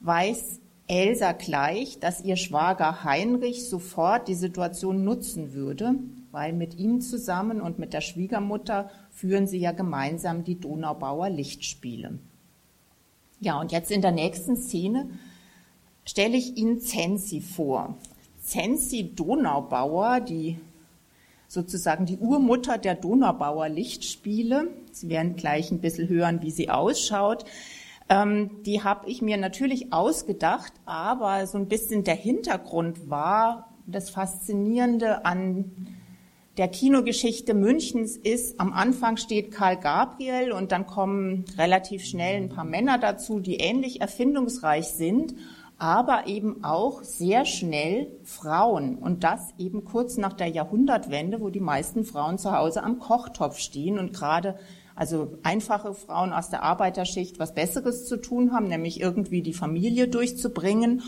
weiß 0.00 0.60
Elsa 0.86 1.32
gleich, 1.32 1.98
dass 1.98 2.22
ihr 2.22 2.36
Schwager 2.36 3.04
Heinrich 3.04 3.68
sofort 3.68 4.28
die 4.28 4.34
Situation 4.34 5.02
nutzen 5.04 5.54
würde, 5.54 5.94
weil 6.30 6.52
mit 6.52 6.78
ihm 6.78 7.00
zusammen 7.00 7.60
und 7.60 7.78
mit 7.78 7.94
der 7.94 8.02
Schwiegermutter 8.02 8.90
führen 9.10 9.46
sie 9.46 9.58
ja 9.58 9.72
gemeinsam 9.72 10.44
die 10.44 10.60
Donaubauer 10.60 11.30
Lichtspiele. 11.30 12.18
Ja, 13.40 13.60
und 13.60 13.72
jetzt 13.72 13.90
in 13.90 14.02
der 14.02 14.12
nächsten 14.12 14.56
Szene 14.56 15.08
stelle 16.04 16.36
ich 16.36 16.56
Ihnen 16.56 16.80
Zensi 16.80 17.40
vor. 17.40 17.96
Zensi 18.42 19.14
Donaubauer, 19.14 20.20
die 20.20 20.58
sozusagen 21.48 22.04
die 22.04 22.18
Urmutter 22.18 22.78
der 22.78 22.94
Donaubauer 22.94 23.68
Lichtspiele. 23.68 24.68
Sie 24.92 25.08
werden 25.08 25.36
gleich 25.36 25.70
ein 25.70 25.80
bisschen 25.80 26.08
hören, 26.08 26.42
wie 26.42 26.50
sie 26.50 26.68
ausschaut. 26.68 27.44
Ähm, 28.08 28.62
die 28.64 28.82
habe 28.82 29.08
ich 29.08 29.22
mir 29.22 29.38
natürlich 29.38 29.92
ausgedacht, 29.92 30.72
aber 30.84 31.46
so 31.46 31.56
ein 31.56 31.68
bisschen 31.68 32.04
der 32.04 32.16
Hintergrund 32.16 33.08
war 33.08 33.70
das 33.86 34.10
Faszinierende 34.10 35.24
an 35.24 35.70
der 36.56 36.68
Kinogeschichte 36.68 37.52
Münchens 37.52 38.16
ist, 38.16 38.60
am 38.60 38.72
Anfang 38.72 39.16
steht 39.16 39.50
Karl 39.50 39.76
Gabriel 39.76 40.52
und 40.52 40.70
dann 40.70 40.86
kommen 40.86 41.44
relativ 41.58 42.04
schnell 42.04 42.36
ein 42.36 42.48
paar 42.48 42.64
Männer 42.64 42.98
dazu, 42.98 43.40
die 43.40 43.56
ähnlich 43.56 44.00
erfindungsreich 44.00 44.86
sind, 44.86 45.34
aber 45.78 46.28
eben 46.28 46.62
auch 46.62 47.02
sehr 47.02 47.44
schnell 47.44 48.06
Frauen. 48.22 48.96
Und 48.96 49.24
das 49.24 49.52
eben 49.58 49.84
kurz 49.84 50.16
nach 50.16 50.32
der 50.32 50.46
Jahrhundertwende, 50.46 51.40
wo 51.40 51.50
die 51.50 51.60
meisten 51.60 52.04
Frauen 52.04 52.38
zu 52.38 52.56
Hause 52.56 52.84
am 52.84 53.00
Kochtopf 53.00 53.58
stehen 53.58 53.98
und 53.98 54.12
gerade 54.12 54.56
also 54.94 55.36
einfache 55.42 55.92
Frauen 55.92 56.32
aus 56.32 56.50
der 56.50 56.62
Arbeiterschicht 56.62 57.40
was 57.40 57.52
Besseres 57.52 58.06
zu 58.06 58.16
tun 58.16 58.52
haben, 58.52 58.68
nämlich 58.68 59.00
irgendwie 59.00 59.42
die 59.42 59.52
Familie 59.52 60.06
durchzubringen 60.06 61.02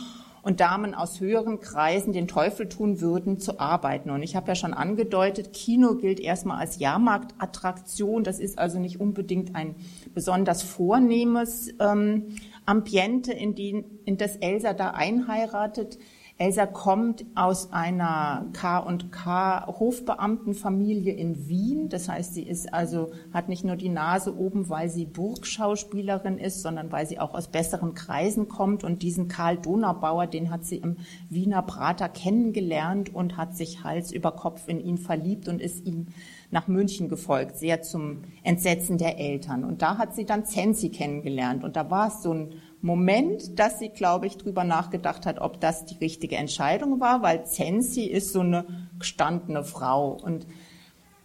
und 0.46 0.60
Damen 0.60 0.94
aus 0.94 1.18
höheren 1.18 1.58
Kreisen 1.58 2.12
den 2.12 2.28
Teufel 2.28 2.68
tun 2.68 3.00
würden, 3.00 3.40
zu 3.40 3.58
arbeiten. 3.58 4.10
Und 4.10 4.22
ich 4.22 4.36
habe 4.36 4.46
ja 4.46 4.54
schon 4.54 4.74
angedeutet, 4.74 5.52
Kino 5.52 5.96
gilt 5.96 6.20
erstmal 6.20 6.60
als 6.60 6.78
Jahrmarktattraktion. 6.78 8.22
Das 8.22 8.38
ist 8.38 8.56
also 8.56 8.78
nicht 8.78 9.00
unbedingt 9.00 9.56
ein 9.56 9.74
besonders 10.14 10.62
vornehmes 10.62 11.74
ähm, 11.80 12.36
Ambiente, 12.64 13.32
in, 13.32 13.56
die, 13.56 13.84
in 14.04 14.18
das 14.18 14.36
Elsa 14.36 14.72
da 14.72 14.92
einheiratet. 14.92 15.98
Elsa 16.38 16.66
kommt 16.66 17.24
aus 17.34 17.72
einer 17.72 18.44
K&K 18.52 19.66
Hofbeamtenfamilie 19.68 21.14
in 21.14 21.48
Wien. 21.48 21.88
Das 21.88 22.10
heißt, 22.10 22.34
sie 22.34 22.42
ist 22.42 22.74
also, 22.74 23.12
hat 23.32 23.48
nicht 23.48 23.64
nur 23.64 23.76
die 23.76 23.88
Nase 23.88 24.36
oben, 24.36 24.68
weil 24.68 24.90
sie 24.90 25.06
Burgschauspielerin 25.06 26.36
ist, 26.36 26.60
sondern 26.60 26.92
weil 26.92 27.06
sie 27.06 27.18
auch 27.18 27.32
aus 27.32 27.48
besseren 27.48 27.94
Kreisen 27.94 28.48
kommt. 28.48 28.84
Und 28.84 29.00
diesen 29.00 29.28
Karl 29.28 29.56
Donaubauer, 29.56 30.26
den 30.26 30.50
hat 30.50 30.66
sie 30.66 30.76
im 30.76 30.96
Wiener 31.30 31.62
Prater 31.62 32.10
kennengelernt 32.10 33.14
und 33.14 33.38
hat 33.38 33.56
sich 33.56 33.82
Hals 33.82 34.12
über 34.12 34.32
Kopf 34.32 34.68
in 34.68 34.78
ihn 34.78 34.98
verliebt 34.98 35.48
und 35.48 35.62
ist 35.62 35.86
ihm 35.86 36.08
nach 36.50 36.68
München 36.68 37.08
gefolgt, 37.08 37.56
sehr 37.56 37.80
zum 37.80 38.24
Entsetzen 38.42 38.98
der 38.98 39.18
Eltern. 39.18 39.64
Und 39.64 39.80
da 39.80 39.96
hat 39.96 40.14
sie 40.14 40.26
dann 40.26 40.44
Zensi 40.44 40.90
kennengelernt. 40.90 41.64
Und 41.64 41.76
da 41.76 41.90
war 41.90 42.08
es 42.08 42.22
so 42.22 42.32
ein 42.32 42.52
Moment, 42.80 43.58
dass 43.58 43.78
sie, 43.78 43.88
glaube 43.88 44.26
ich, 44.26 44.36
drüber 44.36 44.64
nachgedacht 44.64 45.26
hat, 45.26 45.40
ob 45.40 45.60
das 45.60 45.86
die 45.86 45.96
richtige 45.96 46.36
Entscheidung 46.36 47.00
war, 47.00 47.22
weil 47.22 47.44
Zensi 47.44 48.04
ist 48.04 48.32
so 48.32 48.40
eine 48.40 48.66
gestandene 48.98 49.64
Frau 49.64 50.12
und 50.12 50.46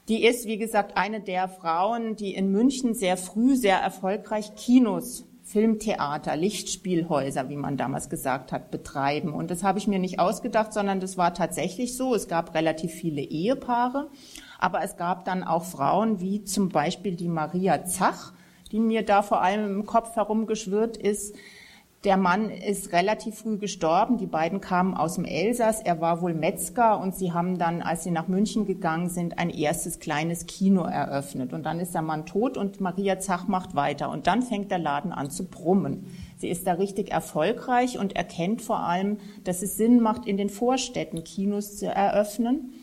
die 0.07 0.25
ist, 0.25 0.45
wie 0.45 0.57
gesagt, 0.57 0.97
eine 0.97 1.21
der 1.21 1.47
Frauen, 1.47 2.15
die 2.15 2.33
in 2.33 2.51
München 2.51 2.93
sehr 2.93 3.17
früh 3.17 3.55
sehr 3.55 3.77
erfolgreich 3.77 4.55
Kinos, 4.55 5.25
Filmtheater, 5.43 6.35
Lichtspielhäuser, 6.35 7.49
wie 7.49 7.55
man 7.55 7.77
damals 7.77 8.09
gesagt 8.09 8.51
hat, 8.51 8.71
betreiben. 8.71 9.33
Und 9.33 9.51
das 9.51 9.63
habe 9.63 9.79
ich 9.79 9.87
mir 9.87 9.99
nicht 9.99 10.19
ausgedacht, 10.19 10.73
sondern 10.73 10.99
das 10.99 11.17
war 11.17 11.33
tatsächlich 11.33 11.95
so. 11.95 12.15
Es 12.15 12.27
gab 12.27 12.55
relativ 12.55 12.91
viele 12.91 13.21
Ehepaare, 13.21 14.09
aber 14.59 14.83
es 14.83 14.97
gab 14.97 15.25
dann 15.25 15.43
auch 15.43 15.65
Frauen 15.65 16.19
wie 16.21 16.43
zum 16.43 16.69
Beispiel 16.69 17.15
die 17.15 17.27
Maria 17.27 17.83
Zach, 17.85 18.33
die 18.71 18.79
mir 18.79 19.03
da 19.03 19.21
vor 19.21 19.41
allem 19.41 19.79
im 19.79 19.85
Kopf 19.85 20.15
herumgeschwirrt 20.15 20.97
ist. 20.97 21.35
Der 22.03 22.17
Mann 22.17 22.49
ist 22.49 22.93
relativ 22.93 23.35
früh 23.35 23.59
gestorben. 23.59 24.17
Die 24.17 24.25
beiden 24.25 24.59
kamen 24.59 24.95
aus 24.95 25.15
dem 25.15 25.25
Elsass. 25.25 25.81
Er 25.81 26.01
war 26.01 26.21
wohl 26.21 26.33
Metzger 26.33 26.99
und 26.99 27.13
sie 27.13 27.31
haben 27.31 27.59
dann, 27.59 27.83
als 27.83 28.03
sie 28.03 28.09
nach 28.09 28.27
München 28.27 28.65
gegangen 28.65 29.07
sind, 29.07 29.37
ein 29.37 29.51
erstes 29.51 29.99
kleines 29.99 30.47
Kino 30.47 30.81
eröffnet. 30.81 31.53
Und 31.53 31.63
dann 31.63 31.79
ist 31.79 31.93
der 31.93 32.01
Mann 32.01 32.25
tot 32.25 32.57
und 32.57 32.81
Maria 32.81 33.19
Zach 33.19 33.47
macht 33.47 33.75
weiter. 33.75 34.09
Und 34.09 34.25
dann 34.25 34.41
fängt 34.41 34.71
der 34.71 34.79
Laden 34.79 35.11
an 35.11 35.29
zu 35.29 35.45
brummen. 35.45 36.07
Sie 36.37 36.49
ist 36.49 36.65
da 36.65 36.73
richtig 36.73 37.11
erfolgreich 37.11 37.99
und 37.99 38.15
erkennt 38.15 38.63
vor 38.63 38.79
allem, 38.79 39.17
dass 39.43 39.61
es 39.61 39.77
Sinn 39.77 40.01
macht, 40.01 40.25
in 40.25 40.37
den 40.37 40.49
Vorstädten 40.49 41.23
Kinos 41.23 41.77
zu 41.77 41.85
eröffnen 41.85 42.73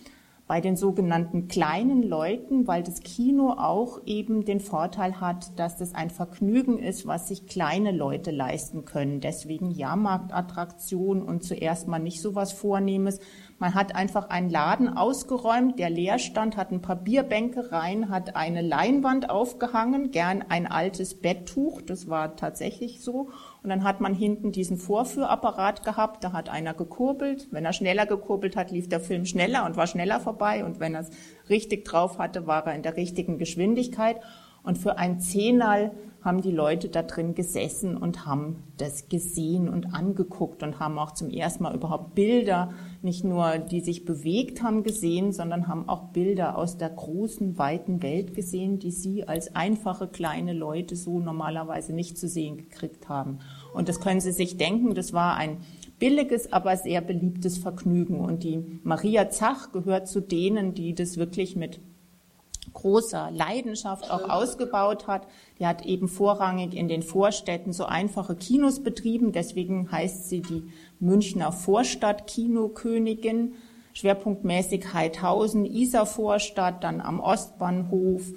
bei 0.49 0.63
den 0.63 0.77
sogenannten 0.77 1.47
kleinen 1.47 2.03
Leuten, 2.03 2.67
weil 2.67 2.83
das 2.83 3.01
Kino 3.03 3.51
auch 3.51 4.01
eben 4.07 4.47
den 4.47 4.61
Vorteil 4.61 5.21
hat, 5.21 5.59
dass 5.59 5.77
das 5.77 5.95
ein 5.95 6.09
Vergnügen 6.09 6.79
ist, 6.79 7.07
was 7.07 7.29
sich 7.29 7.47
kleine 7.47 7.93
Leute 7.93 8.31
leisten 8.31 8.87
können. 8.87 9.21
Deswegen 9.21 9.71
Jahrmarktattraktion 9.71 11.23
und 11.23 11.45
zuerst 11.45 11.87
mal 11.87 11.99
nicht 11.99 12.23
so 12.23 12.35
was 12.35 12.53
Vornehmes. 12.53 13.21
Man 13.59 13.75
hat 13.75 13.95
einfach 13.95 14.31
einen 14.31 14.49
Laden 14.49 14.89
ausgeräumt, 14.89 15.79
der 15.79 15.91
leer 15.91 16.19
stand, 16.19 16.57
hat 16.57 16.71
ein 16.71 16.81
paar 16.81 16.97
Bierbänke 16.97 17.71
rein, 17.71 18.09
hat 18.09 18.35
eine 18.35 18.63
Leinwand 18.63 19.29
aufgehangen, 19.29 20.13
gern 20.13 20.45
ein 20.49 20.67
altes 20.67 21.21
Betttuch, 21.21 21.83
das 21.83 22.09
war 22.09 22.37
tatsächlich 22.37 23.03
so, 23.03 23.29
und 23.63 23.71
dann 23.71 23.83
hat 23.83 24.01
man 24.01 24.15
hinten 24.15 24.53
diesen 24.53 24.77
Vorführapparat 24.77 25.85
gehabt, 25.85 26.23
da 26.23 26.33
hat 26.33 26.49
einer 26.49 26.75
gekurbelt. 26.75 27.49
Wenn 27.51 27.65
er 27.65 27.73
schneller 27.73 28.07
gekurbelt 28.07 28.57
hat, 28.57 28.71
lief 28.71 28.89
der 28.89 29.01
Film 29.01 29.25
schneller 29.25 29.67
und 29.67 29.77
war 29.77 29.89
schneller 29.89 30.21
vorbei. 30.21 30.65
Und 30.65 30.79
wenn 30.79 30.95
er 30.95 31.01
es 31.01 31.11
richtig 31.49 31.85
drauf 31.85 32.19
hatte, 32.19 32.47
war 32.47 32.67
er 32.67 32.75
in 32.75 32.83
der 32.83 32.97
richtigen 32.97 33.37
Geschwindigkeit. 33.37 34.21
Und 34.63 34.79
für 34.79 34.99
ein 34.99 35.19
Zehnerl 35.19 35.91
haben 36.23 36.41
die 36.41 36.53
Leute 36.53 36.89
da 36.89 37.03
drin 37.03 37.35
gesessen 37.35 37.97
und 37.97 38.27
haben 38.27 38.63
das 38.77 39.09
gesehen 39.09 39.69
und 39.69 39.95
angeguckt 39.95 40.63
und 40.63 40.79
haben 40.79 40.99
auch 40.99 41.13
zum 41.13 41.31
ersten 41.31 41.65
Mal 41.65 41.75
überhaupt 41.75 42.15
Bilder, 42.15 42.73
nicht 43.03 43.25
nur 43.25 43.59
die 43.59 43.81
sich 43.81 44.05
bewegt 44.05 44.63
haben 44.63 44.83
gesehen, 44.83 45.33
sondern 45.33 45.69
haben 45.69 45.89
auch 45.89 46.09
Bilder 46.09 46.59
aus 46.59 46.79
der 46.79 46.91
großen, 46.91 47.57
weiten 47.57 48.03
Welt 48.03 48.35
gesehen, 48.35 48.79
die 48.79 48.91
sie 48.91 49.27
als 49.27 49.55
einfache 49.55 50.09
kleine 50.09 50.53
Leute 50.53 50.97
so 50.97 51.21
normalerweise 51.21 51.93
nicht 51.93 52.19
zu 52.19 52.29
sehen 52.29 52.57
gekriegt 52.57 53.09
haben. 53.09 53.39
Und 53.73 53.89
das 53.89 54.01
können 54.01 54.21
Sie 54.21 54.33
sich 54.33 54.57
denken, 54.57 54.95
das 54.95 55.13
war 55.13 55.37
ein 55.37 55.59
billiges, 55.99 56.53
aber 56.53 56.77
sehr 56.77 57.01
beliebtes 57.01 57.59
Vergnügen. 57.59 58.21
Und 58.21 58.43
die 58.43 58.81
Maria 58.83 59.31
Zach 59.31 59.73
gehört 59.73 60.09
zu 60.09 60.21
denen, 60.21 60.75
die 60.75 60.95
das 60.95 61.17
wirklich 61.17 61.57
mit 61.57 61.81
großer 62.73 63.31
Leidenschaft 63.33 64.11
auch 64.11 64.29
ausgebaut 64.29 65.07
hat. 65.07 65.27
Die 65.59 65.67
hat 65.67 65.85
eben 65.85 66.09
vorrangig 66.09 66.75
in 66.75 66.89
den 66.89 67.03
Vorstädten 67.03 67.73
so 67.73 67.85
einfache 67.85 68.37
Kinos 68.37 68.83
betrieben. 68.83 69.33
Deswegen 69.33 69.91
heißt 69.91 70.29
sie 70.29 70.43
die 70.43 70.65
Münchner 71.01 71.53
Vorstadt-Kinokönigin. 71.53 73.55
Schwerpunktmäßig 73.95 74.93
Heidhausen, 74.93 75.65
Isarvorstadt, 75.65 76.85
dann 76.85 77.01
am 77.01 77.19
Ostbahnhof 77.19 78.33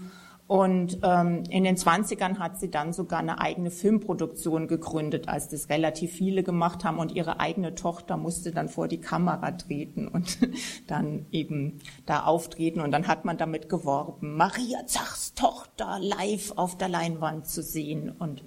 und 0.51 0.99
ähm, 1.03 1.45
in 1.49 1.63
den 1.63 1.77
20ern 1.77 2.37
hat 2.37 2.59
sie 2.59 2.69
dann 2.69 2.91
sogar 2.91 3.19
eine 3.19 3.39
eigene 3.39 3.71
Filmproduktion 3.71 4.67
gegründet, 4.67 5.29
als 5.29 5.47
das 5.47 5.69
relativ 5.69 6.11
viele 6.11 6.43
gemacht 6.43 6.83
haben. 6.83 6.99
Und 6.99 7.13
ihre 7.13 7.39
eigene 7.39 7.73
Tochter 7.73 8.17
musste 8.17 8.51
dann 8.51 8.67
vor 8.67 8.89
die 8.89 8.99
Kamera 8.99 9.51
treten 9.51 10.09
und 10.09 10.39
dann 10.87 11.25
eben 11.31 11.79
da 12.05 12.23
auftreten. 12.23 12.81
Und 12.81 12.91
dann 12.91 13.07
hat 13.07 13.23
man 13.23 13.37
damit 13.37 13.69
geworben, 13.69 14.35
Maria 14.35 14.85
Zachs 14.87 15.33
Tochter 15.35 15.99
live 16.01 16.51
auf 16.57 16.77
der 16.77 16.89
Leinwand 16.89 17.47
zu 17.47 17.63
sehen. 17.63 18.13
Und 18.19 18.43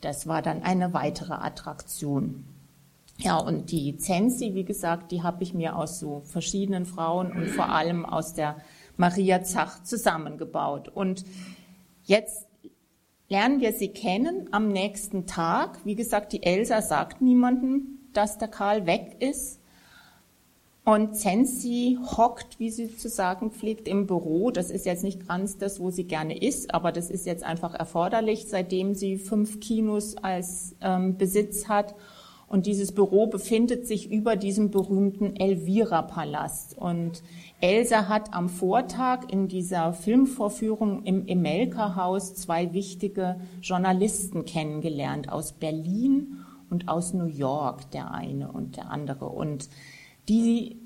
das 0.00 0.26
war 0.26 0.40
dann 0.40 0.62
eine 0.62 0.94
weitere 0.94 1.34
Attraktion. 1.34 2.46
Ja, 3.18 3.38
und 3.38 3.70
die 3.70 3.96
Zensi, 3.96 4.54
wie 4.54 4.64
gesagt, 4.64 5.10
die 5.10 5.22
habe 5.22 5.42
ich 5.42 5.54
mir 5.54 5.76
aus 5.76 5.98
so 5.98 6.20
verschiedenen 6.26 6.84
Frauen 6.84 7.32
und 7.32 7.48
vor 7.48 7.70
allem 7.70 8.04
aus 8.04 8.34
der 8.34 8.56
Maria 8.96 9.42
Zach 9.42 9.82
zusammengebaut. 9.82 10.88
Und 10.88 11.24
jetzt 12.04 12.46
lernen 13.28 13.60
wir 13.60 13.72
sie 13.72 13.88
kennen 13.88 14.48
am 14.52 14.68
nächsten 14.68 15.26
Tag. 15.26 15.84
Wie 15.84 15.94
gesagt, 15.94 16.32
die 16.32 16.42
Elsa 16.42 16.82
sagt 16.82 17.22
niemandem, 17.22 17.98
dass 18.12 18.38
der 18.38 18.48
Karl 18.48 18.86
weg 18.86 19.16
ist. 19.20 19.60
Und 20.84 21.16
Zensi 21.16 21.98
hockt, 22.16 22.60
wie 22.60 22.70
sie 22.70 22.96
zu 22.96 23.08
sagen 23.08 23.50
pflegt, 23.50 23.88
im 23.88 24.06
Büro. 24.06 24.52
Das 24.52 24.70
ist 24.70 24.86
jetzt 24.86 25.02
nicht 25.02 25.26
ganz 25.26 25.58
das, 25.58 25.80
wo 25.80 25.90
sie 25.90 26.04
gerne 26.04 26.38
ist, 26.40 26.72
aber 26.72 26.92
das 26.92 27.10
ist 27.10 27.26
jetzt 27.26 27.42
einfach 27.42 27.74
erforderlich, 27.74 28.46
seitdem 28.46 28.94
sie 28.94 29.16
fünf 29.16 29.58
Kinos 29.58 30.16
als 30.16 30.76
ähm, 30.80 31.16
Besitz 31.16 31.66
hat. 31.66 31.96
Und 32.48 32.66
dieses 32.66 32.92
Büro 32.92 33.26
befindet 33.26 33.86
sich 33.86 34.10
über 34.10 34.36
diesem 34.36 34.70
berühmten 34.70 35.34
Elvira-Palast. 35.34 36.78
Und 36.78 37.22
Elsa 37.60 38.08
hat 38.08 38.32
am 38.34 38.48
Vortag 38.48 39.28
in 39.30 39.48
dieser 39.48 39.92
Filmvorführung 39.92 41.02
im 41.04 41.26
Emelka-Haus 41.26 42.34
zwei 42.34 42.72
wichtige 42.72 43.40
Journalisten 43.62 44.44
kennengelernt 44.44 45.30
aus 45.30 45.52
Berlin 45.52 46.38
und 46.70 46.88
aus 46.88 47.14
New 47.14 47.26
York, 47.26 47.90
der 47.90 48.12
eine 48.12 48.52
und 48.52 48.76
der 48.76 48.90
andere. 48.90 49.26
Und 49.28 49.68
die 50.28 50.85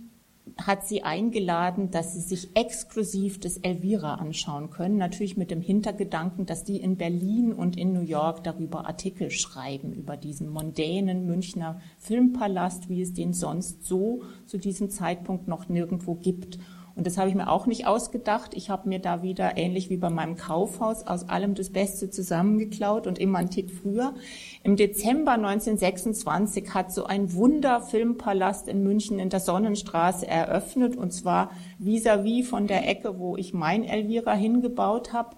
hat 0.59 0.87
sie 0.87 1.03
eingeladen, 1.03 1.91
dass 1.91 2.15
sie 2.15 2.21
sich 2.21 2.57
exklusiv 2.57 3.41
das 3.41 3.57
Elvira 3.57 4.15
anschauen 4.15 4.71
können. 4.71 4.97
Natürlich 4.97 5.37
mit 5.37 5.51
dem 5.51 5.61
Hintergedanken, 5.61 6.47
dass 6.47 6.65
die 6.65 6.77
in 6.77 6.97
Berlin 6.97 7.53
und 7.53 7.77
in 7.77 7.93
New 7.93 8.03
York 8.03 8.45
darüber 8.45 8.87
Artikel 8.87 9.31
schreiben, 9.31 9.93
über 9.93 10.17
diesen 10.17 10.49
mondänen 10.49 11.27
Münchner 11.27 11.81
Filmpalast, 11.99 12.89
wie 12.89 13.03
es 13.03 13.13
den 13.13 13.33
sonst 13.33 13.85
so 13.85 14.23
zu 14.47 14.59
diesem 14.59 14.91
Zeitpunkt 14.91 15.49
noch 15.49 15.69
nirgendwo 15.69 16.15
gibt. 16.15 16.59
Und 16.97 17.07
das 17.07 17.19
habe 17.19 17.29
ich 17.29 17.35
mir 17.35 17.51
auch 17.51 17.67
nicht 17.67 17.87
ausgedacht. 17.87 18.53
Ich 18.55 18.71
habe 18.71 18.89
mir 18.89 18.99
da 18.99 19.23
wieder, 19.23 19.57
ähnlich 19.57 19.91
wie 19.91 19.97
bei 19.97 20.11
meinem 20.11 20.37
Kaufhaus, 20.37 21.07
aus 21.07 21.29
allem 21.29 21.55
das 21.55 21.71
Beste 21.71 22.11
zusammengeklaut 22.11 23.07
und 23.07 23.19
immer 23.19 23.39
einen 23.39 23.51
Tick 23.51 23.71
früher. 23.71 24.15
Im 24.63 24.77
Dezember 24.77 25.33
1926 25.33 26.75
hat 26.75 26.93
so 26.93 27.05
ein 27.05 27.33
Wunderfilmpalast 27.33 28.69
in 28.69 28.83
München 28.83 29.19
in 29.19 29.31
der 29.31 29.41
Sonnenstraße 29.41 30.27
eröffnet 30.27 30.97
und 30.97 31.13
zwar 31.13 31.51
vis-à-vis 31.79 32.45
-vis 32.45 32.45
von 32.45 32.67
der 32.67 32.89
Ecke, 32.89 33.19
wo 33.19 33.37
ich 33.37 33.55
mein 33.55 33.85
Elvira 33.85 34.35
hingebaut 34.35 35.13
habe. 35.13 35.37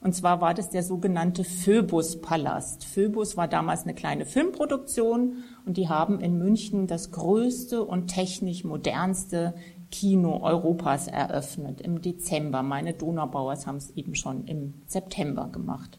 Und 0.00 0.12
zwar 0.12 0.40
war 0.40 0.54
das 0.54 0.70
der 0.70 0.82
sogenannte 0.82 1.42
Phoebus-Palast. 1.42 2.84
Phoebus 2.84 3.36
war 3.36 3.48
damals 3.48 3.82
eine 3.82 3.94
kleine 3.94 4.26
Filmproduktion 4.26 5.44
und 5.64 5.76
die 5.76 5.88
haben 5.88 6.20
in 6.20 6.38
München 6.38 6.86
das 6.86 7.10
größte 7.10 7.82
und 7.82 8.08
technisch 8.08 8.62
modernste 8.62 9.54
Kino 9.90 10.42
Europas 10.42 11.08
eröffnet 11.08 11.80
im 11.80 12.02
Dezember. 12.02 12.62
Meine 12.62 12.92
Donaubauers 12.92 13.66
haben 13.66 13.76
es 13.76 13.90
eben 13.90 14.14
schon 14.14 14.46
im 14.46 14.74
September 14.86 15.48
gemacht. 15.48 15.98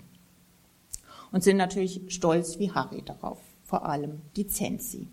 Und 1.32 1.43
sind 1.43 1.58
natürlich 1.58 2.02
stolz 2.08 2.60
wie 2.60 2.71
Harry 2.71 3.02
darauf, 3.02 3.39
vor 3.63 3.86
allem 3.86 4.21
die 4.36 4.47
Zensi. 4.47 5.08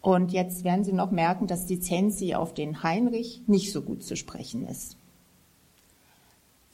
Und 0.00 0.32
jetzt 0.32 0.64
werden 0.64 0.84
Sie 0.84 0.92
noch 0.92 1.10
merken, 1.10 1.46
dass 1.46 1.66
die 1.66 1.78
Zensi 1.78 2.34
auf 2.34 2.54
den 2.54 2.82
Heinrich 2.82 3.42
nicht 3.46 3.70
so 3.72 3.82
gut 3.82 4.02
zu 4.02 4.16
sprechen 4.16 4.66
ist. 4.66 4.96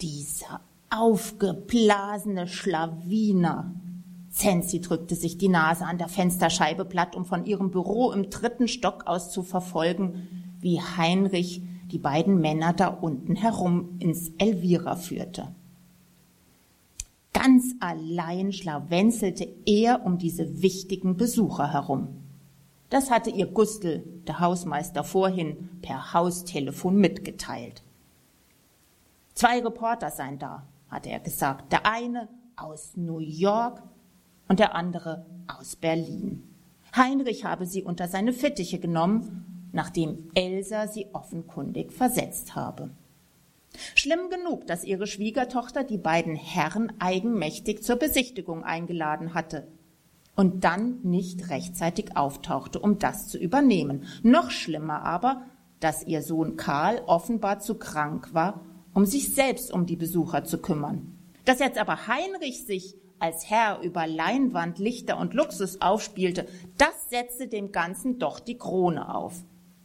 Dieser 0.00 0.60
aufgeblasene 0.90 2.46
Schlawiner. 2.46 3.72
Zensi 4.36 4.82
drückte 4.82 5.14
sich 5.14 5.38
die 5.38 5.48
Nase 5.48 5.86
an 5.86 5.96
der 5.96 6.08
Fensterscheibe 6.08 6.84
platt, 6.84 7.16
um 7.16 7.24
von 7.24 7.46
ihrem 7.46 7.70
Büro 7.70 8.12
im 8.12 8.28
dritten 8.28 8.68
Stock 8.68 9.06
aus 9.06 9.30
zu 9.30 9.42
verfolgen, 9.42 10.28
wie 10.60 10.78
Heinrich 10.78 11.62
die 11.90 11.98
beiden 11.98 12.38
Männer 12.38 12.74
da 12.74 12.88
unten 12.88 13.34
herum 13.34 13.96
ins 13.98 14.30
Elvira 14.36 14.96
führte. 14.96 15.54
Ganz 17.32 17.76
allein 17.80 18.52
schlawenzelte 18.52 19.48
er 19.64 20.04
um 20.04 20.18
diese 20.18 20.60
wichtigen 20.60 21.16
Besucher 21.16 21.72
herum. 21.72 22.08
Das 22.90 23.10
hatte 23.10 23.30
ihr 23.30 23.46
Gustl, 23.46 24.04
der 24.26 24.40
Hausmeister, 24.40 25.02
vorhin 25.02 25.70
per 25.80 26.12
Haustelefon 26.12 26.96
mitgeteilt. 26.96 27.82
Zwei 29.32 29.62
Reporter 29.62 30.10
seien 30.10 30.38
da, 30.38 30.66
hatte 30.90 31.08
er 31.08 31.20
gesagt. 31.20 31.72
Der 31.72 31.86
eine 31.86 32.28
aus 32.56 32.92
New 32.96 33.18
York 33.18 33.82
und 34.48 34.58
der 34.58 34.74
andere 34.74 35.26
aus 35.46 35.76
Berlin. 35.76 36.42
Heinrich 36.94 37.44
habe 37.44 37.66
sie 37.66 37.82
unter 37.82 38.08
seine 38.08 38.32
Fittiche 38.32 38.78
genommen 38.78 39.46
nachdem 39.76 40.30
Elsa 40.34 40.88
sie 40.88 41.06
offenkundig 41.12 41.92
versetzt 41.92 42.56
habe. 42.56 42.90
Schlimm 43.94 44.30
genug, 44.30 44.66
dass 44.66 44.84
ihre 44.84 45.06
Schwiegertochter 45.06 45.84
die 45.84 45.98
beiden 45.98 46.34
Herren 46.34 46.94
eigenmächtig 46.98 47.82
zur 47.82 47.96
Besichtigung 47.96 48.64
eingeladen 48.64 49.34
hatte 49.34 49.68
und 50.34 50.64
dann 50.64 51.00
nicht 51.02 51.50
rechtzeitig 51.50 52.16
auftauchte, 52.16 52.78
um 52.80 52.98
das 52.98 53.28
zu 53.28 53.38
übernehmen. 53.38 54.04
Noch 54.22 54.50
schlimmer 54.50 55.02
aber, 55.02 55.42
dass 55.78 56.06
ihr 56.06 56.22
Sohn 56.22 56.56
Karl 56.56 57.02
offenbar 57.06 57.58
zu 57.58 57.74
krank 57.74 58.32
war, 58.32 58.62
um 58.94 59.04
sich 59.04 59.34
selbst 59.34 59.70
um 59.70 59.84
die 59.84 59.96
Besucher 59.96 60.44
zu 60.44 60.56
kümmern. 60.56 61.18
Dass 61.44 61.58
jetzt 61.58 61.78
aber 61.78 62.06
Heinrich 62.06 62.64
sich 62.64 62.96
als 63.18 63.48
Herr 63.48 63.80
über 63.80 64.06
Leinwand, 64.06 64.78
Lichter 64.78 65.18
und 65.18 65.34
Luxus 65.34 65.80
aufspielte, 65.80 66.46
das 66.78 67.10
setzte 67.10 67.48
dem 67.48 67.72
Ganzen 67.72 68.18
doch 68.18 68.40
die 68.40 68.58
Krone 68.58 69.14
auf. 69.14 69.34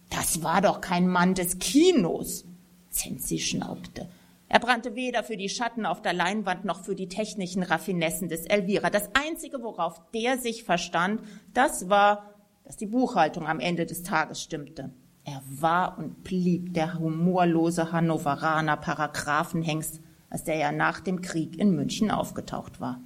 Das 0.10 0.44
war 0.44 0.62
doch 0.62 0.82
kein 0.82 1.08
Mann 1.08 1.36
des 1.36 1.60
Kinos. 1.60 2.46
Zenzi 2.90 3.40
schnaubte. 3.40 4.10
Er 4.50 4.60
brannte 4.60 4.96
weder 4.96 5.24
für 5.24 5.38
die 5.38 5.48
Schatten 5.48 5.86
auf 5.86 6.02
der 6.02 6.12
Leinwand 6.12 6.66
noch 6.66 6.84
für 6.84 6.94
die 6.94 7.08
technischen 7.08 7.64
Raffinessen 7.64 8.28
des 8.28 8.46
Elvira. 8.46 8.90
Das 8.90 9.10
Einzige, 9.14 9.64
worauf 9.64 10.02
der 10.14 10.38
sich 10.38 10.66
verstand, 10.66 11.22
das 11.54 11.90
war, 11.90 12.36
dass 12.66 12.76
die 12.76 12.88
Buchhaltung 12.88 13.48
am 13.48 13.62
Ende 13.62 13.86
des 13.86 14.04
Tages 14.04 14.42
stimmte. 14.42 14.92
Er 15.24 15.42
war 15.48 15.98
und 15.98 16.24
blieb 16.24 16.74
der 16.74 17.00
humorlose 17.00 17.94
Hannoveraner 17.94 18.76
Paragraphenhengst, 18.76 20.02
als 20.30 20.44
der 20.44 20.58
ja 20.58 20.74
nach 20.74 21.00
dem 21.00 21.22
Krieg 21.22 21.58
in 21.58 21.72
München 21.74 22.12
aufgetaucht 22.12 22.82
war. 22.82 23.00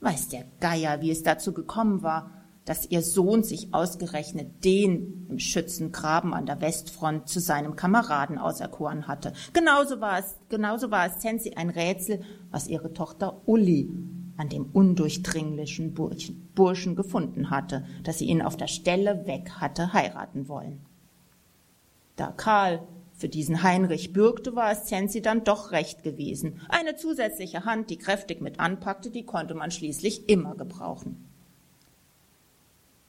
Weiß 0.00 0.28
der 0.28 0.44
Geier, 0.60 1.00
wie 1.00 1.10
es 1.10 1.22
dazu 1.22 1.52
gekommen 1.52 2.02
war, 2.02 2.30
dass 2.64 2.90
ihr 2.90 3.02
Sohn 3.02 3.42
sich 3.42 3.74
ausgerechnet 3.74 4.64
den 4.64 5.26
im 5.28 5.38
Schützengraben 5.38 6.34
an 6.34 6.46
der 6.46 6.60
Westfront 6.60 7.28
zu 7.28 7.40
seinem 7.40 7.74
Kameraden 7.74 8.38
auserkoren 8.38 9.08
hatte. 9.08 9.32
Genauso 9.52 10.00
war 10.00 10.18
es, 10.18 10.36
genauso 10.48 10.90
war 10.90 11.06
es 11.06 11.18
Zensi 11.18 11.54
ein 11.54 11.70
Rätsel, 11.70 12.20
was 12.50 12.68
ihre 12.68 12.92
Tochter 12.92 13.42
Uli 13.46 13.90
an 14.36 14.48
dem 14.48 14.66
undurchdringlichen 14.72 15.94
Burschen, 15.94 16.50
Burschen 16.54 16.96
gefunden 16.96 17.50
hatte, 17.50 17.84
dass 18.04 18.18
sie 18.18 18.26
ihn 18.26 18.40
auf 18.40 18.56
der 18.56 18.68
Stelle 18.68 19.26
weg 19.26 19.50
hatte 19.58 19.92
heiraten 19.92 20.48
wollen. 20.48 20.80
Da 22.16 22.32
Karl 22.32 22.86
für 23.20 23.28
diesen 23.28 23.62
Heinrich 23.62 24.12
bürgte, 24.12 24.56
war 24.56 24.72
es 24.72 24.84
Zensi 24.84 25.22
dann 25.22 25.44
doch 25.44 25.72
recht 25.72 26.02
gewesen. 26.02 26.60
Eine 26.68 26.96
zusätzliche 26.96 27.64
Hand, 27.64 27.90
die 27.90 27.98
kräftig 27.98 28.40
mit 28.40 28.58
anpackte, 28.58 29.10
die 29.10 29.24
konnte 29.24 29.54
man 29.54 29.70
schließlich 29.70 30.28
immer 30.28 30.54
gebrauchen. 30.56 31.28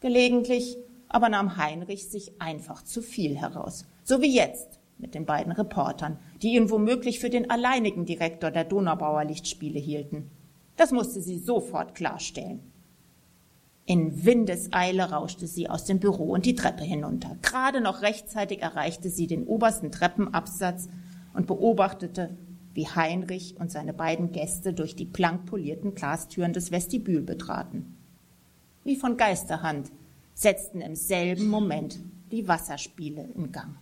Gelegentlich 0.02 0.78
aber 1.14 1.30
nahm 1.30 1.58
Heinrich 1.58 2.10
sich 2.10 2.32
einfach 2.40 2.84
zu 2.84 3.02
viel 3.02 3.38
heraus. 3.38 3.86
So 4.04 4.22
wie 4.22 4.34
jetzt 4.34 4.80
mit 4.98 5.14
den 5.14 5.26
beiden 5.26 5.52
Reportern, 5.52 6.20
die 6.42 6.56
ihn 6.56 6.70
womöglich 6.70 7.20
für 7.20 7.30
den 7.30 7.50
alleinigen 7.50 8.06
Direktor 8.06 8.52
der 8.52 8.64
Donaubauer 8.64 9.26
Lichtspiele 9.26 9.80
hielten. 9.80 10.30
Das 10.78 10.92
musste 10.92 11.22
sie 11.22 11.38
sofort 11.38 11.96
klarstellen. 11.96 12.71
In 13.86 14.26
Windeseile 14.26 15.12
rauschte 15.12 15.48
sie 15.48 15.70
aus 15.70 15.86
dem 15.86 16.00
Büro 16.00 16.32
und 16.32 16.46
die 16.46 16.56
Treppe 16.56 16.84
hinunter. 16.84 17.38
Gerade 17.42 17.82
noch 17.82 18.02
rechtzeitig 18.02 18.62
erreichte 18.62 19.10
sie 19.10 19.28
den 19.28 19.46
obersten 19.46 19.92
Treppenabsatz, 19.92 20.88
und 21.34 21.48
beobachtete, 21.48 22.38
wie 22.74 22.88
Heinrich 22.88 23.56
und 23.60 23.72
seine 23.72 23.94
beiden 23.94 24.32
Gäste 24.32 24.74
durch 24.74 24.96
die 24.96 25.06
plankpolierten 25.06 25.96
Glastüren 25.96 26.54
des 26.54 26.72
Vestibül 26.72 27.22
betraten. 27.22 27.98
Wie 28.84 28.96
von 28.96 29.18
Geisterhand 29.18 29.92
setzten 30.34 30.82
im 30.82 30.96
selben 30.96 31.48
Moment 31.48 32.00
die 32.32 32.48
Wasserspiele 32.48 33.30
in 33.36 33.52
Gang. 33.52 33.76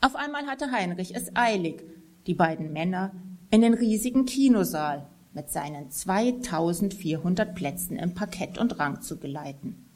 Auf 0.00 0.16
einmal 0.16 0.46
hatte 0.46 0.70
Heinrich 0.70 1.14
es 1.14 1.34
eilig, 1.34 1.82
die 2.26 2.34
beiden 2.34 2.72
Männer 2.72 3.12
in 3.50 3.62
den 3.62 3.74
riesigen 3.74 4.26
Kinosaal 4.26 5.06
mit 5.38 5.50
seinen 5.50 5.88
2400 5.88 7.54
Plätzen 7.54 7.96
im 7.96 8.12
Parkett 8.12 8.58
und 8.58 8.80
Rang 8.80 9.02
zu 9.02 9.18
geleiten. 9.18 9.86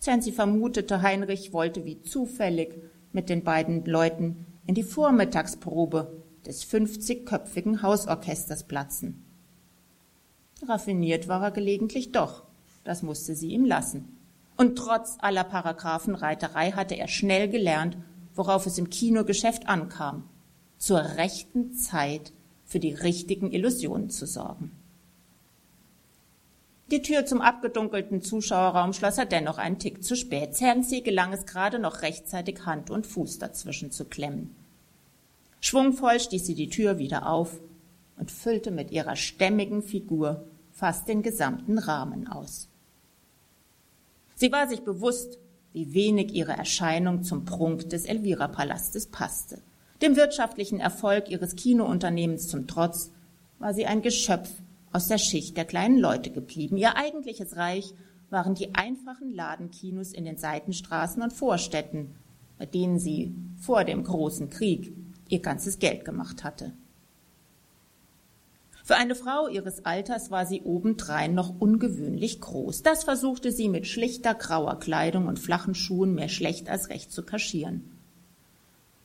Zensi 0.00 0.32
vermutete, 0.32 1.00
Heinrich 1.00 1.52
wollte 1.52 1.84
wie 1.84 2.02
zufällig 2.02 2.74
mit 3.12 3.28
den 3.28 3.44
beiden 3.44 3.84
Leuten 3.84 4.46
in 4.66 4.74
die 4.74 4.82
Vormittagsprobe 4.82 6.24
des 6.44 6.66
50-köpfigen 6.66 7.82
Hausorchesters 7.82 8.64
platzen. 8.64 9.24
Raffiniert 10.66 11.28
war 11.28 11.44
er 11.44 11.52
gelegentlich 11.52 12.10
doch, 12.10 12.42
das 12.82 13.04
musste 13.04 13.36
sie 13.36 13.52
ihm 13.52 13.64
lassen. 13.64 14.18
Und 14.56 14.76
trotz 14.76 15.18
aller 15.20 15.44
Paragraphenreiterei 15.44 16.72
hatte 16.72 16.96
er 16.96 17.06
schnell 17.06 17.48
gelernt, 17.48 17.96
worauf 18.34 18.66
es 18.66 18.76
im 18.76 18.90
Kinogeschäft 18.90 19.68
ankam, 19.68 20.24
zur 20.78 20.98
rechten 20.98 21.74
Zeit 21.74 22.32
für 22.74 22.80
die 22.80 22.92
richtigen 22.92 23.52
Illusionen 23.52 24.10
zu 24.10 24.26
sorgen. 24.26 24.72
Die 26.90 27.02
Tür 27.02 27.24
zum 27.24 27.40
abgedunkelten 27.40 28.20
Zuschauerraum 28.20 28.92
schloss 28.92 29.16
er 29.16 29.26
dennoch 29.26 29.58
einen 29.58 29.78
Tick 29.78 30.02
zu 30.02 30.16
spät. 30.16 30.56
Zancy 30.56 31.02
gelang 31.02 31.32
es 31.32 31.46
gerade 31.46 31.78
noch 31.78 32.02
rechtzeitig, 32.02 32.66
Hand 32.66 32.90
und 32.90 33.06
Fuß 33.06 33.38
dazwischen 33.38 33.92
zu 33.92 34.06
klemmen. 34.06 34.56
Schwungvoll 35.60 36.18
stieß 36.18 36.44
sie 36.44 36.56
die 36.56 36.68
Tür 36.68 36.98
wieder 36.98 37.28
auf 37.28 37.60
und 38.16 38.32
füllte 38.32 38.72
mit 38.72 38.90
ihrer 38.90 39.14
stämmigen 39.14 39.80
Figur 39.80 40.44
fast 40.72 41.06
den 41.06 41.22
gesamten 41.22 41.78
Rahmen 41.78 42.26
aus. 42.26 42.66
Sie 44.34 44.50
war 44.50 44.66
sich 44.68 44.80
bewusst, 44.80 45.38
wie 45.72 45.94
wenig 45.94 46.34
ihre 46.34 46.54
Erscheinung 46.54 47.22
zum 47.22 47.44
Prunk 47.44 47.88
des 47.90 48.04
Elvira-Palastes 48.04 49.06
passte. 49.06 49.62
Dem 50.04 50.16
wirtschaftlichen 50.16 50.80
Erfolg 50.80 51.30
ihres 51.30 51.56
Kinounternehmens 51.56 52.48
zum 52.48 52.66
Trotz 52.66 53.10
war 53.58 53.72
sie 53.72 53.86
ein 53.86 54.02
Geschöpf 54.02 54.50
aus 54.92 55.08
der 55.08 55.16
Schicht 55.16 55.56
der 55.56 55.64
kleinen 55.64 55.96
Leute 55.96 56.30
geblieben. 56.30 56.76
Ihr 56.76 56.94
eigentliches 56.94 57.56
Reich 57.56 57.94
waren 58.28 58.54
die 58.54 58.74
einfachen 58.74 59.34
Ladenkinos 59.34 60.12
in 60.12 60.26
den 60.26 60.36
Seitenstraßen 60.36 61.22
und 61.22 61.32
Vorstädten, 61.32 62.16
bei 62.58 62.66
denen 62.66 62.98
sie 62.98 63.34
vor 63.56 63.84
dem 63.84 64.04
großen 64.04 64.50
Krieg 64.50 64.92
ihr 65.30 65.40
ganzes 65.40 65.78
Geld 65.78 66.04
gemacht 66.04 66.44
hatte. 66.44 66.74
Für 68.84 68.96
eine 68.96 69.14
Frau 69.14 69.48
ihres 69.48 69.86
Alters 69.86 70.30
war 70.30 70.44
sie 70.44 70.60
obendrein 70.60 71.34
noch 71.34 71.58
ungewöhnlich 71.58 72.42
groß. 72.42 72.82
Das 72.82 73.04
versuchte 73.04 73.52
sie 73.52 73.70
mit 73.70 73.86
schlichter 73.86 74.34
grauer 74.34 74.78
Kleidung 74.80 75.28
und 75.28 75.38
flachen 75.38 75.74
Schuhen 75.74 76.14
mehr 76.14 76.28
schlecht 76.28 76.68
als 76.68 76.90
recht 76.90 77.10
zu 77.10 77.22
kaschieren. 77.22 77.93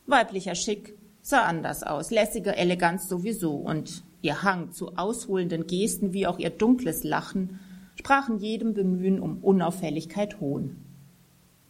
Weiblicher 0.10 0.56
Schick 0.56 0.98
sah 1.22 1.43
anders 1.43 1.84
aus, 1.84 2.12
lässige 2.12 2.56
Eleganz 2.56 3.08
sowieso 3.08 3.56
und 3.56 4.04
ihr 4.22 4.43
Hang 4.43 4.72
zu 4.72 4.98
ausholenden 4.98 5.67
Gesten 5.67 6.13
wie 6.13 6.28
auch 6.28 6.39
ihr 6.39 6.50
dunkles 6.50 7.04
Lachen 7.04 7.60
sprachen 7.95 8.39
jedem 8.39 8.74
Bemühen 8.74 9.19
um 9.19 9.39
Unauffälligkeit 9.43 10.39
Hohn. 10.39 10.78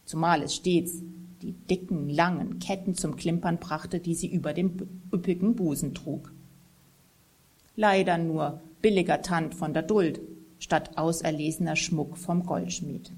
Zumal 0.05 0.43
es 0.43 0.55
stets 0.55 1.01
die 1.41 1.53
dicken, 1.53 2.09
langen 2.09 2.59
Ketten 2.59 2.95
zum 2.95 3.15
Klimpern 3.15 3.57
brachte, 3.57 3.99
die 3.99 4.15
sie 4.15 4.27
über 4.27 4.53
dem 4.53 5.01
üppigen 5.13 5.55
Busen 5.55 5.93
trug. 5.93 6.33
Leider 7.75 8.17
nur 8.17 8.61
billiger 8.81 9.21
Tand 9.21 9.55
von 9.55 9.73
der 9.73 9.83
Duld 9.83 10.19
statt 10.59 10.97
auserlesener 10.97 11.75
Schmuck 11.75 12.17
vom 12.17 12.45
Goldschmied. 12.45 13.11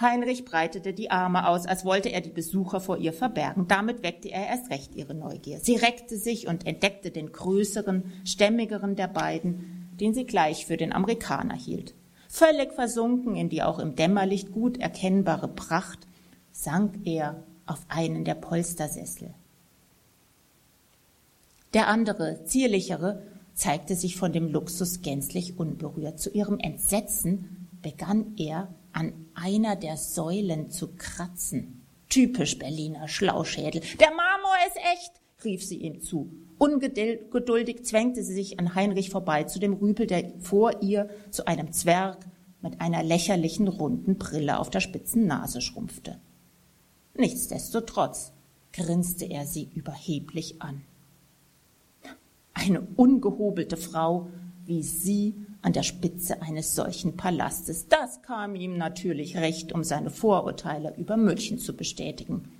Heinrich 0.00 0.46
breitete 0.46 0.94
die 0.94 1.10
Arme 1.10 1.46
aus, 1.46 1.66
als 1.66 1.84
wollte 1.84 2.08
er 2.08 2.22
die 2.22 2.30
Besucher 2.30 2.80
vor 2.80 2.96
ihr 2.96 3.12
verbergen. 3.12 3.68
Damit 3.68 4.02
weckte 4.02 4.30
er 4.30 4.46
erst 4.46 4.70
recht 4.70 4.94
ihre 4.94 5.14
Neugier. 5.14 5.60
Sie 5.60 5.76
reckte 5.76 6.16
sich 6.16 6.46
und 6.48 6.66
entdeckte 6.66 7.10
den 7.10 7.32
größeren, 7.32 8.04
stämmigeren 8.24 8.96
der 8.96 9.08
beiden, 9.08 9.90
den 10.00 10.14
sie 10.14 10.24
gleich 10.24 10.64
für 10.64 10.78
den 10.78 10.94
Amerikaner 10.94 11.54
hielt. 11.54 11.94
Völlig 12.28 12.72
versunken 12.72 13.36
in 13.36 13.50
die 13.50 13.62
auch 13.62 13.78
im 13.78 13.94
Dämmerlicht 13.94 14.52
gut 14.52 14.78
erkennbare 14.78 15.48
Pracht, 15.48 16.06
sank 16.52 16.94
er 17.04 17.42
auf 17.66 17.80
einen 17.88 18.24
der 18.24 18.36
Polstersessel. 18.36 19.34
Der 21.74 21.88
andere, 21.88 22.44
zierlichere, 22.44 23.22
zeigte 23.52 23.94
sich 23.94 24.16
von 24.16 24.32
dem 24.32 24.50
Luxus 24.50 25.02
gänzlich 25.02 25.58
unberührt. 25.58 26.18
Zu 26.18 26.30
ihrem 26.30 26.58
Entsetzen 26.58 27.68
begann 27.82 28.34
er 28.38 28.68
an 28.92 29.12
einer 29.34 29.76
der 29.76 29.96
Säulen 29.96 30.70
zu 30.70 30.94
kratzen. 30.96 31.86
Typisch 32.08 32.58
Berliner 32.58 33.08
Schlauschädel. 33.08 33.82
Der 34.00 34.10
Marmor 34.10 34.54
ist 34.66 34.76
echt, 34.76 35.12
rief 35.44 35.64
sie 35.64 35.78
ihm 35.78 36.00
zu. 36.00 36.32
Ungeduldig 36.58 37.84
zwängte 37.84 38.22
sie 38.22 38.34
sich 38.34 38.58
an 38.58 38.74
Heinrich 38.74 39.10
vorbei 39.10 39.44
zu 39.44 39.58
dem 39.58 39.74
Rüpel, 39.74 40.06
der 40.06 40.32
vor 40.40 40.82
ihr 40.82 41.08
zu 41.30 41.46
einem 41.46 41.72
Zwerg 41.72 42.26
mit 42.62 42.80
einer 42.80 43.02
lächerlichen 43.02 43.68
runden 43.68 44.18
Brille 44.18 44.58
auf 44.58 44.70
der 44.70 44.80
spitzen 44.80 45.26
Nase 45.26 45.60
schrumpfte. 45.60 46.20
Nichtsdestotrotz 47.14 48.32
grinste 48.72 49.24
er 49.24 49.46
sie 49.46 49.70
überheblich 49.74 50.60
an. 50.60 50.82
Eine 52.52 52.82
ungehobelte 52.96 53.76
Frau 53.76 54.28
wie 54.66 54.82
sie 54.82 55.34
an 55.62 55.72
der 55.72 55.82
Spitze 55.82 56.42
eines 56.42 56.74
solchen 56.74 57.16
Palastes. 57.16 57.88
Das 57.88 58.22
kam 58.22 58.54
ihm 58.54 58.76
natürlich 58.76 59.36
recht, 59.36 59.72
um 59.72 59.84
seine 59.84 60.10
Vorurteile 60.10 60.94
über 60.96 61.16
München 61.16 61.58
zu 61.58 61.74
bestätigen. 61.76 62.50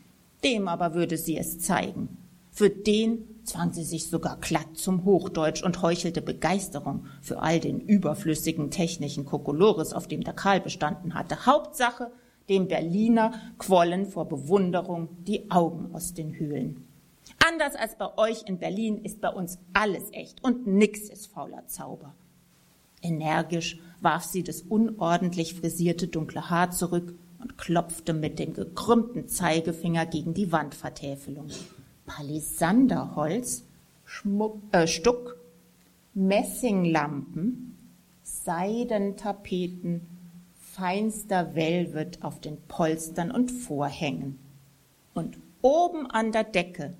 Dem 0.44 0.68
aber 0.68 0.94
würde 0.94 1.16
sie 1.16 1.36
es 1.36 1.58
zeigen. 1.58 2.16
Für 2.50 2.70
den 2.70 3.24
zwang 3.44 3.72
sie 3.72 3.84
sich 3.84 4.08
sogar 4.08 4.38
glatt 4.38 4.76
zum 4.76 5.04
Hochdeutsch 5.04 5.62
und 5.62 5.82
heuchelte 5.82 6.22
Begeisterung 6.22 7.06
für 7.22 7.40
all 7.40 7.60
den 7.60 7.80
überflüssigen 7.80 8.70
technischen 8.70 9.24
Kokolores, 9.24 9.92
auf 9.92 10.08
dem 10.08 10.22
der 10.22 10.34
Karl 10.34 10.60
bestanden 10.60 11.14
hatte. 11.14 11.46
Hauptsache, 11.46 12.10
dem 12.48 12.68
Berliner 12.68 13.32
quollen 13.58 14.06
vor 14.06 14.28
Bewunderung 14.28 15.08
die 15.24 15.50
Augen 15.50 15.94
aus 15.94 16.14
den 16.14 16.38
Höhlen. 16.38 16.86
Anders 17.46 17.76
als 17.76 17.96
bei 17.96 18.18
euch 18.18 18.42
in 18.46 18.58
Berlin 18.58 18.98
ist 19.04 19.20
bei 19.20 19.30
uns 19.30 19.58
alles 19.72 20.12
echt 20.12 20.42
und 20.42 20.66
nix 20.66 21.08
ist 21.08 21.28
fauler 21.28 21.66
Zauber. 21.66 22.14
Energisch 23.02 23.78
warf 24.00 24.24
sie 24.24 24.42
das 24.42 24.62
unordentlich 24.62 25.54
frisierte 25.54 26.08
dunkle 26.08 26.50
Haar 26.50 26.70
zurück 26.70 27.14
und 27.38 27.58
klopfte 27.58 28.12
mit 28.12 28.38
dem 28.38 28.54
gekrümmten 28.54 29.28
Zeigefinger 29.28 30.06
gegen 30.06 30.34
die 30.34 30.52
Wandvertäfelung. 30.52 31.48
Palisanderholz, 32.06 33.64
Schmuck, 34.04 34.60
äh, 34.72 34.86
Stuck, 34.86 35.36
Messinglampen, 36.14 37.76
Seidentapeten, 38.22 40.02
feinster 40.58 41.54
Velvet 41.54 42.22
auf 42.22 42.40
den 42.40 42.60
Polstern 42.68 43.30
und 43.30 43.50
Vorhängen. 43.50 44.38
Und 45.14 45.38
oben 45.62 46.06
an 46.06 46.32
der 46.32 46.44
Decke 46.44 46.94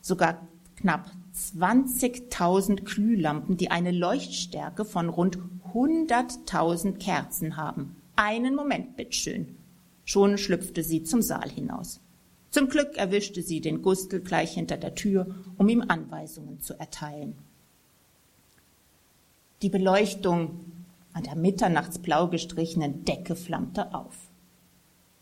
sogar 0.00 0.46
knapp 0.76 1.10
20.000 1.36 2.84
Glühlampen, 2.84 3.56
die 3.56 3.70
eine 3.70 3.92
Leuchtstärke 3.92 4.84
von 4.84 5.10
rund 5.10 5.38
100.000 5.74 6.96
Kerzen 6.98 7.56
haben. 7.56 7.96
Einen 8.16 8.54
Moment, 8.54 8.96
bitteschön. 8.96 9.56
Schon 10.04 10.38
schlüpfte 10.38 10.82
sie 10.82 11.02
zum 11.02 11.20
Saal 11.20 11.50
hinaus. 11.50 12.00
Zum 12.50 12.68
Glück 12.68 12.96
erwischte 12.96 13.42
sie 13.42 13.60
den 13.60 13.82
Gustl 13.82 14.20
gleich 14.20 14.54
hinter 14.54 14.78
der 14.78 14.94
Tür, 14.94 15.26
um 15.58 15.68
ihm 15.68 15.84
Anweisungen 15.86 16.60
zu 16.60 16.78
erteilen. 16.78 17.36
Die 19.60 19.68
Beleuchtung 19.68 20.60
an 21.12 21.24
der 21.24 21.34
mitternachtsblau 21.34 22.28
gestrichenen 22.28 23.04
Decke 23.04 23.36
flammte 23.36 23.94
auf. 23.94 24.14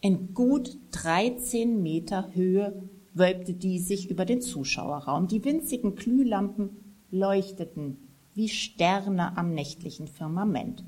In 0.00 0.35
gut 0.35 0.77
13 0.92 1.83
Meter 1.83 2.31
Höhe 2.35 2.88
wölbte 3.14 3.55
die 3.55 3.79
sich 3.79 4.11
über 4.11 4.24
den 4.24 4.42
Zuschauerraum. 4.42 5.29
Die 5.29 5.44
winzigen 5.44 5.94
Glühlampen 5.94 6.70
leuchteten 7.11 7.96
wie 8.35 8.48
Sterne 8.48 9.37
am 9.37 9.55
nächtlichen 9.55 10.09
Firmament. 10.09 10.85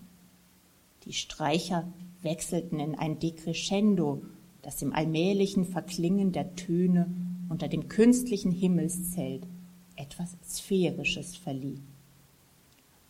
Die 1.04 1.12
Streicher 1.12 1.86
wechselten 2.22 2.80
in 2.80 2.96
ein 2.96 3.20
Decrescendo, 3.20 4.22
das 4.62 4.82
im 4.82 4.92
allmählichen 4.92 5.64
Verklingen 5.64 6.32
der 6.32 6.56
Töne 6.56 7.08
unter 7.48 7.68
dem 7.68 7.88
künstlichen 7.88 8.50
Himmelszelt 8.50 9.46
etwas 9.94 10.36
Sphärisches 10.44 11.36
verlieh. 11.36 11.78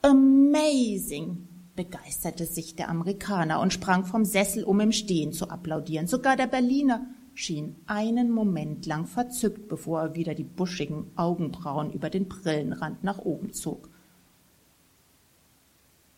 Amazing! 0.03 1.49
begeisterte 1.75 2.47
sich 2.47 2.75
der 2.75 2.89
Amerikaner 2.89 3.61
und 3.61 3.73
sprang 3.73 4.07
vom 4.07 4.25
Sessel, 4.25 4.65
um 4.65 4.81
im 4.81 4.93
Stehen 4.93 5.33
zu 5.33 5.51
applaudieren. 5.51 6.07
Sogar 6.07 6.37
der 6.37 6.47
Berliner 6.47 7.07
schien 7.37 7.77
einen 7.87 8.31
Moment 8.31 8.87
lang 8.87 9.07
verzückt, 9.07 9.68
bevor 9.68 10.01
er 10.01 10.14
wieder 10.14 10.35
die 10.35 10.44
buschigen 10.44 11.11
Augenbrauen 11.16 11.92
über 11.92 12.11
den 12.11 12.29
Brillenrand 12.29 13.05
nach 13.05 13.18
oben 13.18 13.53
zog. 13.53 13.88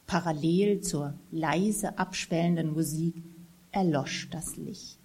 Parallel 0.06 0.80
zur 0.80 1.14
leise 1.30 1.98
abschwellenden 1.98 2.72
Musik 2.72 3.22
erlosch 3.72 4.30
das 4.30 4.56
Licht. 4.56 5.00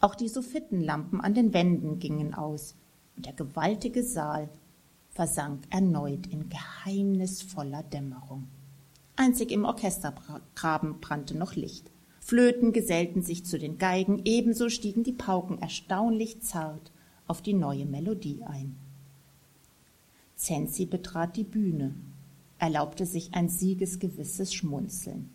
Auch 0.00 0.14
die 0.14 0.28
Soffittenlampen 0.28 1.20
an 1.20 1.34
den 1.34 1.52
Wänden 1.52 1.98
gingen 1.98 2.32
aus, 2.32 2.74
und 3.16 3.26
der 3.26 3.34
gewaltige 3.34 4.02
Saal 4.02 4.48
versank 5.10 5.64
erneut 5.68 6.26
in 6.28 6.48
geheimnisvoller 6.48 7.82
Dämmerung. 7.82 8.46
Einzig 9.16 9.50
im 9.50 9.66
Orchestergraben 9.66 11.00
brannte 11.00 11.36
noch 11.36 11.54
Licht. 11.54 11.89
Flöten 12.20 12.72
gesellten 12.72 13.22
sich 13.22 13.44
zu 13.44 13.58
den 13.58 13.78
Geigen, 13.78 14.22
ebenso 14.24 14.68
stiegen 14.68 15.02
die 15.02 15.12
Pauken 15.12 15.60
erstaunlich 15.60 16.40
zart 16.42 16.92
auf 17.26 17.42
die 17.42 17.54
neue 17.54 17.86
Melodie 17.86 18.42
ein. 18.46 18.76
Zenzi 20.36 20.86
betrat 20.86 21.36
die 21.36 21.44
Bühne, 21.44 21.94
erlaubte 22.58 23.06
sich 23.06 23.34
ein 23.34 23.48
siegesgewisses 23.48 24.54
Schmunzeln. 24.54 25.30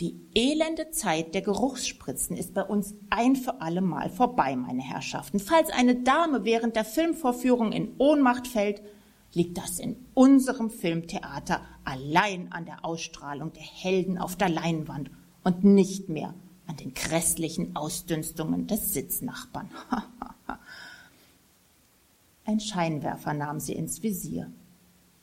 Die 0.00 0.20
elende 0.34 0.90
Zeit 0.90 1.34
der 1.34 1.40
Geruchsspritzen 1.40 2.36
ist 2.36 2.52
bei 2.52 2.62
uns 2.62 2.94
ein 3.08 3.34
für 3.34 3.62
alle 3.62 3.80
Mal 3.80 4.10
vorbei, 4.10 4.54
meine 4.54 4.82
Herrschaften. 4.82 5.40
Falls 5.40 5.70
eine 5.70 5.94
Dame 5.96 6.44
während 6.44 6.76
der 6.76 6.84
Filmvorführung 6.84 7.72
in 7.72 7.94
Ohnmacht 7.96 8.46
fällt, 8.46 8.82
liegt 9.32 9.56
das 9.56 9.78
in 9.78 9.96
unserem 10.12 10.70
Filmtheater 10.70 11.62
allein 11.84 12.52
an 12.52 12.66
der 12.66 12.84
Ausstrahlung 12.84 13.52
der 13.54 13.62
Helden 13.62 14.18
auf 14.18 14.36
der 14.36 14.50
Leinwand 14.50 15.10
und 15.46 15.62
nicht 15.62 16.08
mehr 16.08 16.34
an 16.66 16.76
den 16.76 16.92
grässlichen 16.92 17.76
Ausdünstungen 17.76 18.66
des 18.66 18.92
Sitznachbarn. 18.92 19.70
Ein 22.44 22.58
Scheinwerfer 22.58 23.32
nahm 23.32 23.60
sie 23.60 23.74
ins 23.74 24.02
Visier. 24.02 24.50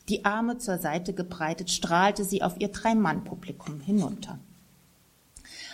Die 0.07 0.23
Arme 0.23 0.59
zur 0.59 0.77
Seite 0.77 1.13
gebreitet 1.13 1.71
strahlte 1.71 2.23
sie 2.23 2.41
auf 2.41 2.57
ihr 2.57 2.69
Drei-Mann-Publikum 2.69 3.81
hinunter. 3.81 4.39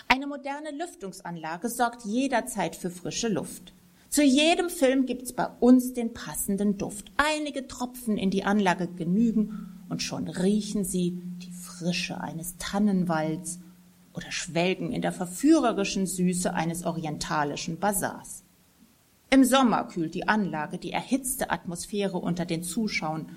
Eine 0.08 0.26
moderne 0.26 0.72
Lüftungsanlage 0.72 1.68
sorgt 1.68 2.04
jederzeit 2.04 2.74
für 2.74 2.90
frische 2.90 3.28
Luft. 3.28 3.72
Zu 4.08 4.24
jedem 4.24 4.68
Film 4.68 5.06
gibt's 5.06 5.32
bei 5.32 5.46
uns 5.60 5.92
den 5.92 6.12
passenden 6.12 6.76
Duft. 6.76 7.12
Einige 7.18 7.68
Tropfen 7.68 8.18
in 8.18 8.30
die 8.30 8.42
Anlage 8.42 8.88
genügen 8.88 9.84
und 9.88 10.02
schon 10.02 10.26
riechen 10.26 10.82
Sie 10.82 11.22
die 11.38 11.52
Frische 11.52 12.20
eines 12.20 12.56
Tannenwalds 12.56 13.60
oder 14.20 14.32
schwelgen 14.32 14.92
in 14.92 15.02
der 15.02 15.12
verführerischen 15.12 16.06
Süße 16.06 16.52
eines 16.52 16.84
orientalischen 16.84 17.78
Basars. 17.78 18.44
Im 19.30 19.44
Sommer 19.44 19.84
kühlt 19.84 20.14
die 20.14 20.28
Anlage 20.28 20.78
die 20.78 20.92
erhitzte 20.92 21.50
Atmosphäre 21.50 22.18
unter 22.18 22.44
den 22.44 22.62
Zuschauern 22.62 23.30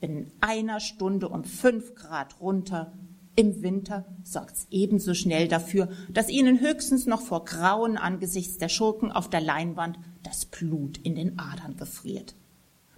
binnen 0.00 0.30
einer 0.40 0.78
Stunde 0.78 1.28
um 1.28 1.42
fünf 1.42 1.94
Grad 1.96 2.40
runter. 2.40 2.92
Im 3.34 3.62
Winter 3.62 4.04
sorgt's 4.22 4.66
ebenso 4.70 5.14
schnell 5.14 5.48
dafür, 5.48 5.88
dass 6.10 6.28
ihnen 6.28 6.60
höchstens 6.60 7.06
noch 7.06 7.22
vor 7.22 7.44
Grauen 7.44 7.96
angesichts 7.96 8.58
der 8.58 8.68
Schurken 8.68 9.10
auf 9.10 9.28
der 9.28 9.40
Leinwand 9.40 9.98
das 10.22 10.44
Blut 10.44 10.98
in 10.98 11.16
den 11.16 11.38
Adern 11.38 11.76
gefriert. 11.76 12.34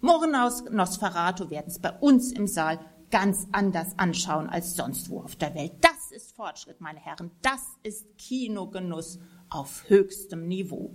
Murnaus 0.00 0.64
Nosferatu 0.70 1.50
werden's 1.50 1.78
bei 1.78 1.92
uns 1.92 2.32
im 2.32 2.46
Saal 2.46 2.80
ganz 3.10 3.46
anders 3.52 3.98
anschauen 3.98 4.48
als 4.48 4.76
sonst 4.76 5.10
wo 5.10 5.20
auf 5.20 5.36
der 5.36 5.54
Welt. 5.54 5.72
Das 5.80 5.99
ist 6.12 6.32
Fortschritt, 6.32 6.80
meine 6.80 7.00
Herren. 7.00 7.30
Das 7.42 7.60
ist 7.82 8.06
Kinogenuss 8.18 9.18
auf 9.48 9.88
höchstem 9.88 10.48
Niveau. 10.48 10.92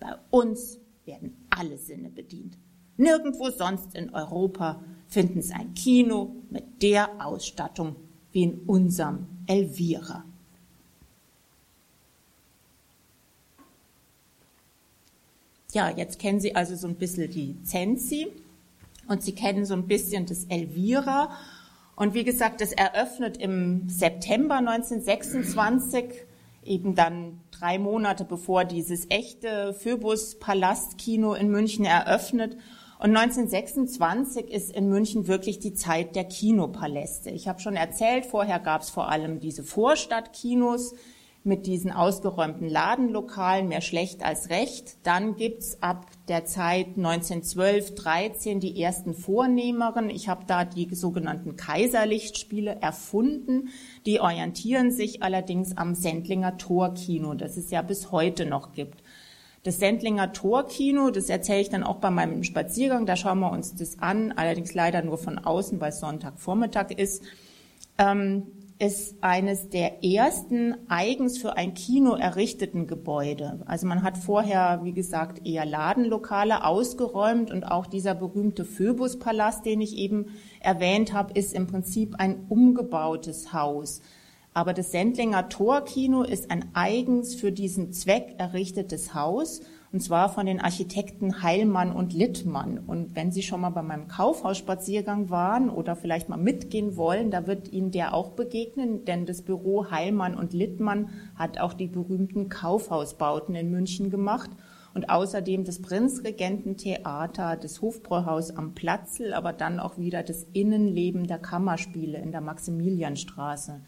Bei 0.00 0.18
uns 0.30 0.78
werden 1.04 1.46
alle 1.50 1.78
Sinne 1.78 2.10
bedient. 2.10 2.56
Nirgendwo 2.96 3.50
sonst 3.50 3.94
in 3.94 4.14
Europa 4.14 4.82
finden 5.08 5.42
Sie 5.42 5.52
ein 5.52 5.74
Kino 5.74 6.36
mit 6.50 6.82
der 6.82 7.24
Ausstattung 7.24 7.96
wie 8.32 8.44
in 8.44 8.60
unserem 8.60 9.26
Elvira. 9.46 10.24
Ja, 15.72 15.88
jetzt 15.90 16.18
kennen 16.18 16.38
Sie 16.38 16.54
also 16.54 16.76
so 16.76 16.86
ein 16.86 16.96
bisschen 16.96 17.30
die 17.30 17.62
Zensi 17.62 18.28
und 19.08 19.22
Sie 19.22 19.32
kennen 19.32 19.64
so 19.64 19.74
ein 19.74 19.86
bisschen 19.86 20.26
das 20.26 20.44
Elvira. 20.44 21.30
Und 22.02 22.14
wie 22.14 22.24
gesagt, 22.24 22.60
das 22.60 22.72
eröffnet 22.72 23.36
im 23.36 23.88
September 23.88 24.56
1926, 24.56 26.06
eben 26.64 26.96
dann 26.96 27.38
drei 27.52 27.78
Monate 27.78 28.24
bevor 28.24 28.64
dieses 28.64 29.06
echte 29.08 29.72
Phoebus 29.72 30.40
Palastkino 30.40 31.34
in 31.34 31.48
München 31.48 31.84
eröffnet. 31.84 32.56
Und 32.98 33.16
1926 33.16 34.50
ist 34.50 34.72
in 34.74 34.88
München 34.88 35.28
wirklich 35.28 35.60
die 35.60 35.74
Zeit 35.74 36.16
der 36.16 36.24
Kinopaläste. 36.24 37.30
Ich 37.30 37.46
habe 37.46 37.60
schon 37.60 37.76
erzählt, 37.76 38.26
vorher 38.26 38.58
gab 38.58 38.82
es 38.82 38.90
vor 38.90 39.08
allem 39.08 39.38
diese 39.38 39.62
Vorstadtkinos, 39.62 40.96
mit 41.44 41.66
diesen 41.66 41.90
ausgeräumten 41.90 42.68
Ladenlokalen 42.68 43.66
mehr 43.66 43.80
schlecht 43.80 44.24
als 44.24 44.48
recht. 44.50 44.96
Dann 45.02 45.34
gibt's 45.34 45.82
ab 45.82 46.06
der 46.28 46.44
Zeit 46.44 46.96
1912, 46.96 47.96
13 47.96 48.60
die 48.60 48.80
ersten 48.80 49.12
Vornehmeren. 49.12 50.08
Ich 50.08 50.28
habe 50.28 50.44
da 50.46 50.64
die 50.64 50.94
sogenannten 50.94 51.56
Kaiserlichtspiele 51.56 52.76
erfunden. 52.80 53.70
Die 54.06 54.20
orientieren 54.20 54.92
sich 54.92 55.22
allerdings 55.22 55.76
am 55.76 55.94
Sendlinger 55.94 56.58
Torkino, 56.58 57.34
das 57.34 57.56
es 57.56 57.70
ja 57.70 57.82
bis 57.82 58.12
heute 58.12 58.46
noch 58.46 58.72
gibt. 58.72 59.02
Das 59.64 59.78
Sendlinger 59.78 60.32
Torkino, 60.32 61.10
das 61.10 61.28
erzähle 61.28 61.60
ich 61.60 61.70
dann 61.70 61.84
auch 61.84 61.98
bei 61.98 62.10
meinem 62.10 62.42
Spaziergang, 62.42 63.06
da 63.06 63.14
schauen 63.14 63.38
wir 63.38 63.52
uns 63.52 63.76
das 63.76 63.98
an, 64.00 64.32
allerdings 64.32 64.74
leider 64.74 65.02
nur 65.02 65.18
von 65.18 65.38
außen, 65.38 65.80
weil 65.80 65.90
es 65.90 66.00
Sonntagvormittag 66.00 66.90
ist. 66.90 67.22
Ähm, 67.96 68.44
ist 68.82 69.14
eines 69.20 69.68
der 69.68 70.02
ersten 70.02 70.74
eigens 70.88 71.38
für 71.38 71.56
ein 71.56 71.72
Kino 71.72 72.16
errichteten 72.16 72.88
Gebäude. 72.88 73.62
Also 73.64 73.86
man 73.86 74.02
hat 74.02 74.18
vorher, 74.18 74.80
wie 74.82 74.92
gesagt, 74.92 75.46
eher 75.46 75.64
Ladenlokale 75.64 76.64
ausgeräumt 76.64 77.52
und 77.52 77.62
auch 77.62 77.86
dieser 77.86 78.16
berühmte 78.16 78.64
Phoebus-Palast, 78.64 79.64
den 79.64 79.80
ich 79.80 79.96
eben 79.96 80.32
erwähnt 80.58 81.12
habe, 81.12 81.32
ist 81.38 81.54
im 81.54 81.68
Prinzip 81.68 82.16
ein 82.18 82.44
umgebautes 82.48 83.52
Haus. 83.52 84.02
Aber 84.52 84.72
das 84.72 84.90
Sendlinger 84.90 85.48
Torkino 85.48 86.24
ist 86.24 86.50
ein 86.50 86.64
eigens 86.74 87.36
für 87.36 87.52
diesen 87.52 87.92
Zweck 87.92 88.34
errichtetes 88.38 89.14
Haus 89.14 89.60
und 89.92 90.00
zwar 90.00 90.30
von 90.30 90.46
den 90.46 90.60
Architekten 90.60 91.42
Heilmann 91.42 91.92
und 91.92 92.14
Littmann. 92.14 92.78
Und 92.78 93.14
wenn 93.14 93.30
Sie 93.30 93.42
schon 93.42 93.60
mal 93.60 93.70
bei 93.70 93.82
meinem 93.82 94.08
Kaufhausspaziergang 94.08 95.28
waren 95.28 95.68
oder 95.68 95.96
vielleicht 95.96 96.30
mal 96.30 96.38
mitgehen 96.38 96.96
wollen, 96.96 97.30
da 97.30 97.46
wird 97.46 97.70
Ihnen 97.70 97.90
der 97.90 98.14
auch 98.14 98.30
begegnen, 98.30 99.04
denn 99.04 99.26
das 99.26 99.42
Büro 99.42 99.90
Heilmann 99.90 100.34
und 100.34 100.54
Littmann 100.54 101.10
hat 101.34 101.60
auch 101.60 101.74
die 101.74 101.88
berühmten 101.88 102.48
Kaufhausbauten 102.48 103.54
in 103.54 103.70
München 103.70 104.08
gemacht 104.08 104.50
und 104.94 105.10
außerdem 105.10 105.64
das 105.64 105.82
Prinzregententheater, 105.82 107.56
das 107.56 107.82
Hofbräuhaus 107.82 108.50
am 108.50 108.74
Platzl, 108.74 109.34
aber 109.34 109.52
dann 109.52 109.78
auch 109.78 109.98
wieder 109.98 110.22
das 110.22 110.46
Innenleben 110.54 111.26
der 111.26 111.38
Kammerspiele 111.38 112.18
in 112.18 112.32
der 112.32 112.40
Maximilianstraße. 112.40 113.82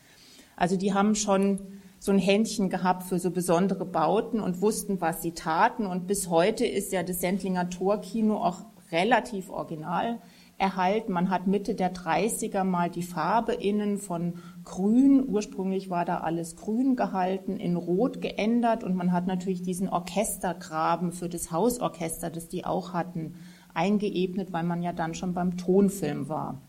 Also 0.57 0.77
die 0.77 0.93
haben 0.93 1.15
schon 1.15 1.61
so 2.05 2.13
ein 2.13 2.19
Händchen 2.19 2.69
gehabt 2.69 3.05
für 3.05 3.19
so 3.19 3.31
besondere 3.31 3.87
Bauten 3.87 4.39
und 4.39 4.61
wussten, 4.61 5.01
was 5.01 5.23
sie 5.23 5.33
taten. 5.33 5.87
Und 5.87 6.07
bis 6.07 6.29
heute 6.29 6.67
ist 6.67 6.93
ja 6.93 7.03
das 7.03 7.23
Sendlinger 7.23 7.71
Torkino 7.71 8.37
auch 8.45 8.67
relativ 8.93 9.49
original 9.49 10.19
erhalten. 10.59 11.15
Man 11.15 11.31
hat 11.31 11.47
Mitte 11.47 11.75
der 11.75 11.95
30er 11.95 12.63
mal 12.63 12.91
die 12.91 13.03
Farbe 13.03 13.55
innen 13.55 13.97
von 13.97 14.35
grün, 14.65 15.27
ursprünglich 15.27 15.89
war 15.89 16.05
da 16.05 16.19
alles 16.19 16.57
grün 16.57 16.95
gehalten, 16.95 17.57
in 17.57 17.75
rot 17.75 18.21
geändert 18.21 18.85
und 18.85 18.95
man 18.95 19.11
hat 19.11 19.27
natürlich 19.27 19.63
diesen 19.63 19.89
Orchestergraben 19.89 21.11
für 21.11 21.31
das 21.31 21.53
Hausorchester, 21.53 22.29
das 22.29 22.49
die 22.49 22.67
auch 22.67 22.93
hatten, 22.93 23.37
eingeebnet, 23.73 24.53
weil 24.53 24.65
man 24.65 24.83
ja 24.83 24.93
dann 24.93 25.15
schon 25.15 25.33
beim 25.33 25.57
Tonfilm 25.57 26.29
war. 26.29 26.61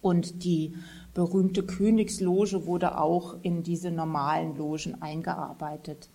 Und 0.00 0.42
die 0.42 0.74
berühmte 1.14 1.62
Königsloge 1.62 2.66
wurde 2.66 2.98
auch 2.98 3.36
in 3.42 3.62
diese 3.62 3.90
normalen 3.90 4.56
Logen 4.56 5.00
eingearbeitet. 5.02 6.08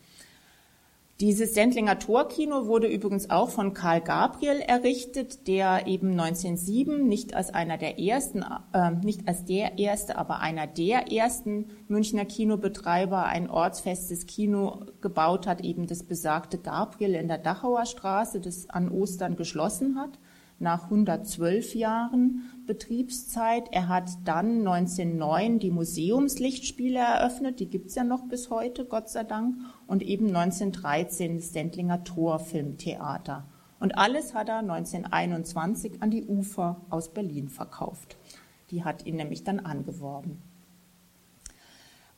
Dieses 1.21 1.53
Sendlinger 1.53 1.97
Torkino 1.97 2.67
wurde 2.67 2.87
übrigens 2.87 3.29
auch 3.29 3.49
von 3.49 3.73
Karl 3.73 4.01
Gabriel 4.01 4.59
errichtet, 4.59 5.47
der 5.47 5.87
eben 5.87 6.11
1907 6.11 7.07
nicht 7.07 7.33
als 7.33 7.53
einer 7.53 7.77
der 7.77 7.99
ersten, 8.01 8.43
äh, 8.73 8.91
nicht 9.01 9.25
als 9.25 9.45
der 9.45 9.79
erste, 9.79 10.17
aber 10.17 10.41
einer 10.41 10.67
der 10.67 11.13
ersten 11.13 11.69
Münchner 11.87 12.25
Kinobetreiber 12.25 13.23
ein 13.23 13.49
ortsfestes 13.49 14.25
Kino 14.25 14.87
gebaut 14.99 15.47
hat, 15.47 15.61
eben 15.61 15.87
das 15.87 16.03
besagte 16.03 16.57
Gabriel 16.57 17.15
in 17.15 17.29
der 17.29 17.37
Dachauer 17.37 17.85
Straße, 17.85 18.41
das 18.41 18.69
an 18.69 18.91
Ostern 18.91 19.37
geschlossen 19.37 19.97
hat 19.97 20.19
nach 20.60 20.86
112 20.86 21.76
Jahren 21.76 22.43
Betriebszeit. 22.66 23.68
Er 23.72 23.88
hat 23.88 24.10
dann 24.24 24.60
1909 24.60 25.60
die 25.60 25.72
Museumslichtspiele 25.72 26.99
eröffnet, 26.99 27.60
die 27.60 27.70
gibt's 27.70 27.95
ja 27.95 28.03
noch 28.03 28.28
bis 28.28 28.49
heute, 28.49 28.86
Gott 28.86 29.10
sei 29.10 29.24
Dank, 29.24 29.58
und 29.88 30.01
eben 30.01 30.28
1913 30.28 31.38
das 31.38 31.51
Dendlinger 31.51 32.03
Torfilmtheater. 32.03 33.45
Und 33.80 33.97
alles 33.97 34.34
hat 34.34 34.49
er 34.49 34.60
1921 34.60 36.01
an 36.01 36.10
die 36.10 36.26
Ufer 36.26 36.82
aus 36.89 37.14
Berlin 37.14 37.49
verkauft. 37.49 38.18
Die 38.72 38.84
hat 38.84 39.06
ihn 39.06 39.18
nämlich 39.18 39.43
dann 39.43 39.60
angeworben. 39.60 40.41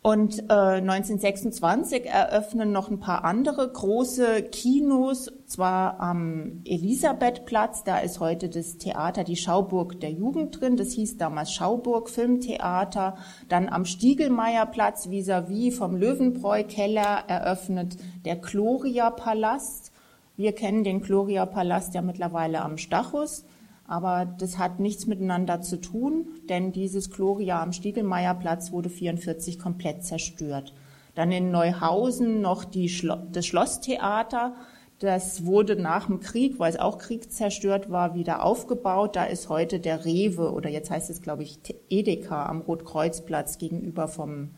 Und 0.07 0.39
äh, 0.49 0.53
1926 0.79 2.05
eröffnen 2.05 2.71
noch 2.71 2.89
ein 2.89 3.01
paar 3.01 3.25
andere 3.25 3.67
große 3.67 4.43
Kinos, 4.43 5.33
zwar 5.47 5.99
am 5.99 6.61
Elisabethplatz, 6.63 7.83
da 7.83 7.97
ist 7.97 8.21
heute 8.21 8.47
das 8.47 8.77
Theater 8.77 9.25
die 9.25 9.35
Schauburg 9.35 9.99
der 9.99 10.11
Jugend 10.11 10.61
drin, 10.61 10.77
das 10.77 10.93
hieß 10.93 11.17
damals 11.17 11.51
Schauburg 11.51 12.09
Filmtheater, 12.09 13.17
dann 13.49 13.67
am 13.67 13.83
Stiegelmeierplatz 13.83 15.09
vis-à-vis 15.09 15.77
vom 15.77 15.97
Löwenbräu-Keller 15.97 17.25
eröffnet 17.27 17.97
der 18.23 18.37
Gloria 18.37 19.09
Palast. 19.09 19.91
Wir 20.37 20.53
kennen 20.53 20.85
den 20.85 21.01
Gloria 21.01 21.45
Palast 21.45 21.93
ja 21.95 22.01
mittlerweile 22.01 22.61
am 22.61 22.77
Stachus. 22.77 23.43
Aber 23.87 24.25
das 24.25 24.57
hat 24.57 24.79
nichts 24.79 25.07
miteinander 25.07 25.61
zu 25.61 25.79
tun, 25.79 26.27
denn 26.49 26.73
dieses 26.73 27.09
Gloria 27.09 27.63
am 27.63 27.71
Stiegelmeierplatz 27.71 28.73
wurde 28.73 28.89
44 28.89 29.57
komplett 29.57 30.03
zerstört. 30.03 30.73
Dann 31.15 31.31
in 31.31 31.51
Neuhausen 31.51 32.41
noch 32.41 32.65
Schlo 32.87 33.15
das 33.31 33.47
Schlosstheater. 33.47 34.55
Das 34.99 35.45
wurde 35.45 35.75
nach 35.75 36.07
dem 36.07 36.19
Krieg, 36.19 36.59
weil 36.59 36.71
es 36.71 36.79
auch 36.79 36.97
kriegszerstört 36.97 37.89
war, 37.89 38.13
wieder 38.13 38.43
aufgebaut. 38.43 39.15
Da 39.15 39.23
ist 39.23 39.47
heute 39.47 39.79
der 39.79 40.05
Rewe 40.05 40.51
oder 40.51 40.69
jetzt 40.69 40.91
heißt 40.91 41.09
es, 41.09 41.21
glaube 41.21 41.43
ich, 41.43 41.59
Edeka 41.89 42.45
am 42.47 42.61
Rotkreuzplatz 42.61 43.57
gegenüber 43.57 44.07
vom 44.07 44.49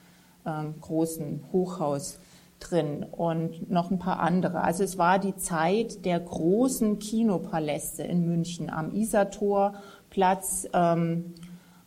ähm, 0.45 0.75
großen 0.81 1.43
Hochhaus 1.51 2.19
drin 2.59 3.03
und 3.03 3.69
noch 3.71 3.91
ein 3.91 3.99
paar 3.99 4.19
andere. 4.19 4.61
Also 4.61 4.83
es 4.83 4.97
war 4.97 5.19
die 5.19 5.35
Zeit 5.35 6.05
der 6.05 6.19
großen 6.19 6.99
Kinopaläste 6.99 8.03
in 8.03 8.25
München 8.25 8.69
am 8.69 8.93
Isartorplatz, 8.93 10.67
ähm, 10.73 11.33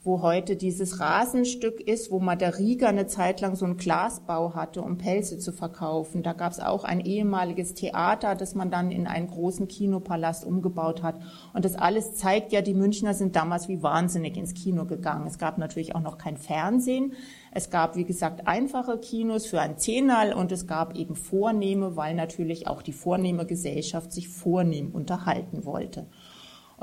wo 0.05 0.21
heute 0.21 0.57
dieses 0.57 0.99
Rasenstück 0.99 1.81
ist, 1.81 2.11
wo 2.11 2.19
Rieger 2.59 2.89
eine 2.89 3.07
Zeit 3.07 3.41
lang 3.41 3.55
so 3.55 3.65
einen 3.65 3.77
Glasbau 3.77 4.55
hatte, 4.55 4.83
um 4.83 4.99
Pelze 4.99 5.39
zu 5.39 5.53
verkaufen. 5.53 6.25
Da 6.25 6.33
gab 6.33 6.51
es 6.51 6.59
auch 6.59 6.83
ein 6.83 6.99
ehemaliges 7.01 7.75
Theater, 7.75 8.35
das 8.35 8.57
man 8.57 8.71
dann 8.71 8.91
in 8.91 9.07
einen 9.07 9.29
großen 9.29 9.69
Kinopalast 9.69 10.45
umgebaut 10.45 11.05
hat. 11.05 11.21
Und 11.55 11.65
das 11.65 11.77
alles 11.77 12.17
zeigt 12.17 12.53
ja, 12.53 12.63
die 12.63 12.75
Münchner 12.75 13.15
sind 13.15 13.37
damals 13.37 13.69
wie 13.69 13.83
wahnsinnig 13.83 14.37
ins 14.37 14.55
Kino 14.55 14.87
gegangen. 14.87 15.29
Es 15.29 15.39
gab 15.39 15.57
natürlich 15.59 15.95
auch 15.95 16.01
noch 16.01 16.19
kein 16.19 16.37
Fernsehen. 16.37 17.13
Es 17.53 17.71
gab, 17.71 17.95
wie 17.95 18.05
gesagt, 18.05 18.49
einfache 18.49 18.99
Kinos 18.99 19.47
für 19.47 19.61
ein 19.61 19.79
Zehnerl 19.79 20.33
und 20.33 20.51
es 20.51 20.67
gab 20.67 20.97
eben 20.97 21.15
Vornehme, 21.15 21.97
weil 21.97 22.15
natürlich 22.15 22.67
auch 22.67 22.83
die 22.83 22.93
vornehme 22.93 23.47
Gesellschaft 23.47 24.11
sich 24.11 24.29
vornehm 24.29 24.91
unterhalten 24.91 25.65
wollte. 25.65 26.07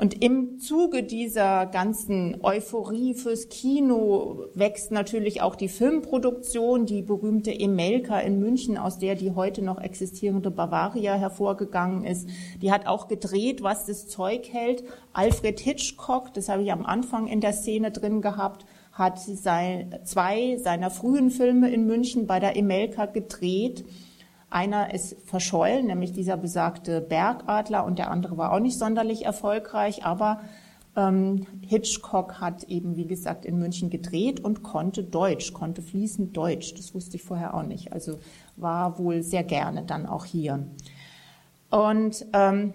Und 0.00 0.24
im 0.24 0.58
Zuge 0.58 1.02
dieser 1.02 1.66
ganzen 1.66 2.38
Euphorie 2.42 3.12
fürs 3.12 3.50
Kino 3.50 4.46
wächst 4.54 4.92
natürlich 4.92 5.42
auch 5.42 5.54
die 5.54 5.68
Filmproduktion, 5.68 6.86
die 6.86 7.02
berühmte 7.02 7.52
Emelka 7.52 8.18
in 8.18 8.40
München, 8.40 8.78
aus 8.78 8.98
der 8.98 9.14
die 9.14 9.32
heute 9.32 9.60
noch 9.60 9.78
existierende 9.78 10.50
Bavaria 10.50 11.16
hervorgegangen 11.16 12.04
ist. 12.04 12.30
Die 12.62 12.72
hat 12.72 12.86
auch 12.86 13.08
gedreht, 13.08 13.62
was 13.62 13.84
das 13.84 14.08
Zeug 14.08 14.48
hält. 14.50 14.84
Alfred 15.12 15.60
Hitchcock, 15.60 16.32
das 16.32 16.48
habe 16.48 16.62
ich 16.62 16.72
am 16.72 16.86
Anfang 16.86 17.26
in 17.26 17.42
der 17.42 17.52
Szene 17.52 17.90
drin 17.90 18.22
gehabt, 18.22 18.64
hat 18.92 19.20
sein, 19.20 19.98
zwei 20.04 20.56
seiner 20.56 20.88
frühen 20.88 21.30
Filme 21.30 21.70
in 21.70 21.86
München 21.86 22.26
bei 22.26 22.40
der 22.40 22.56
Emelka 22.56 23.04
gedreht. 23.04 23.84
Einer 24.50 24.92
ist 24.92 25.16
verschollen, 25.24 25.86
nämlich 25.86 26.12
dieser 26.12 26.36
besagte 26.36 27.00
Bergadler, 27.00 27.84
und 27.84 27.98
der 27.98 28.10
andere 28.10 28.36
war 28.36 28.52
auch 28.52 28.58
nicht 28.58 28.78
sonderlich 28.78 29.24
erfolgreich, 29.24 30.04
aber 30.04 30.40
ähm, 30.96 31.46
Hitchcock 31.62 32.40
hat 32.40 32.64
eben, 32.64 32.96
wie 32.96 33.06
gesagt, 33.06 33.44
in 33.44 33.58
München 33.58 33.90
gedreht 33.90 34.40
und 34.40 34.64
konnte 34.64 35.04
Deutsch, 35.04 35.52
konnte 35.52 35.82
fließend 35.82 36.36
Deutsch. 36.36 36.74
Das 36.74 36.94
wusste 36.94 37.16
ich 37.16 37.22
vorher 37.22 37.54
auch 37.54 37.62
nicht. 37.62 37.92
Also 37.92 38.18
war 38.56 38.98
wohl 38.98 39.22
sehr 39.22 39.44
gerne 39.44 39.84
dann 39.84 40.06
auch 40.06 40.24
hier. 40.24 40.66
Und 41.70 42.26
ähm, 42.32 42.74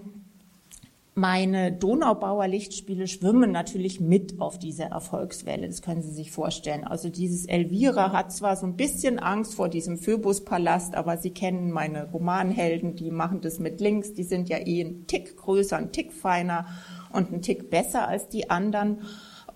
meine 1.17 1.71
Donaubauer 1.71 2.49
Lichtspiele 2.49 3.07
schwimmen 3.07 3.51
natürlich 3.51 4.01
mit 4.01 4.41
auf 4.41 4.59
dieser 4.59 4.87
Erfolgswelle. 4.87 5.65
Das 5.65 5.81
können 5.81 6.01
Sie 6.01 6.11
sich 6.11 6.29
vorstellen. 6.31 6.83
Also 6.83 7.07
dieses 7.07 7.45
Elvira 7.45 8.11
hat 8.11 8.33
zwar 8.33 8.57
so 8.57 8.65
ein 8.65 8.75
bisschen 8.75 9.17
Angst 9.17 9.55
vor 9.55 9.69
diesem 9.69 9.97
Phoebus-Palast, 9.97 10.93
aber 10.93 11.15
Sie 11.15 11.29
kennen 11.29 11.71
meine 11.71 12.11
Romanhelden, 12.11 12.97
die 12.97 13.11
machen 13.11 13.39
das 13.39 13.59
mit 13.59 13.79
links. 13.79 14.13
Die 14.13 14.23
sind 14.23 14.49
ja 14.49 14.57
eh 14.57 14.81
ein 14.81 15.07
Tick 15.07 15.37
größer, 15.37 15.77
ein 15.77 15.93
Tick 15.93 16.11
feiner 16.11 16.65
und 17.13 17.31
ein 17.31 17.41
Tick 17.41 17.69
besser 17.69 18.09
als 18.09 18.27
die 18.27 18.49
anderen. 18.49 18.99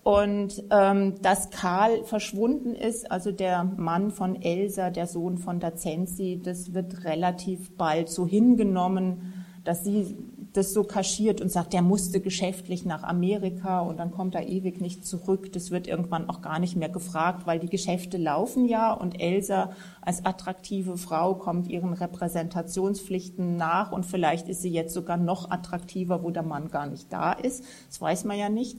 Und 0.02 0.64
ähm, 0.72 1.16
dass 1.22 1.50
Karl 1.50 2.06
verschwunden 2.06 2.74
ist, 2.74 3.12
also 3.12 3.34
der 3.34 3.66
Mann 3.66 4.12
von 4.12 4.42
Elsa, 4.42 4.92
der 4.92 5.08
Sohn 5.08 5.38
von 5.38 5.60
Dazensi, 5.60 6.40
das 6.42 6.74
wird 6.74 7.04
relativ 7.04 7.76
bald 7.76 8.08
so 8.08 8.26
hingenommen, 8.26 9.34
dass 9.66 9.84
sie 9.84 10.16
das 10.60 10.74
so 10.74 10.84
kaschiert 10.84 11.40
und 11.40 11.50
sagt, 11.50 11.72
der 11.72 11.82
musste 11.82 12.20
geschäftlich 12.20 12.84
nach 12.84 13.04
Amerika 13.04 13.80
und 13.80 13.98
dann 13.98 14.12
kommt 14.12 14.36
er 14.36 14.48
ewig 14.48 14.82
nicht 14.82 15.08
zurück. 15.08 15.54
Das 15.54 15.72
wird 15.72 15.88
irgendwann 15.88 16.30
auch 16.30 16.42
gar 16.42 16.60
nicht 16.60 16.76
mehr 16.76 16.90
gefragt, 16.90 17.48
weil 17.48 17.60
die 17.60 17.70
Geschäfte 17.70 18.18
laufen 18.18 18.68
ja 18.68 18.92
und 18.92 19.22
Elsa 19.22 19.72
als 20.02 20.26
attraktive 20.26 20.98
Frau 20.98 21.36
kommt 21.36 21.70
ihren 21.70 21.94
Repräsentationspflichten 21.94 23.56
nach 23.56 23.94
und 23.94 24.06
vielleicht 24.06 24.50
ist 24.50 24.62
sie 24.62 24.72
jetzt 24.72 24.94
sogar 24.94 25.16
noch 25.16 25.50
attraktiver, 25.50 26.24
wo 26.24 26.30
der 26.30 26.44
Mann 26.44 26.70
gar 26.70 26.88
nicht 26.88 27.12
da 27.12 27.32
ist. 27.32 27.64
Das 27.88 28.02
weiß 28.02 28.26
man 28.26 28.38
ja 28.38 28.50
nicht. 28.50 28.78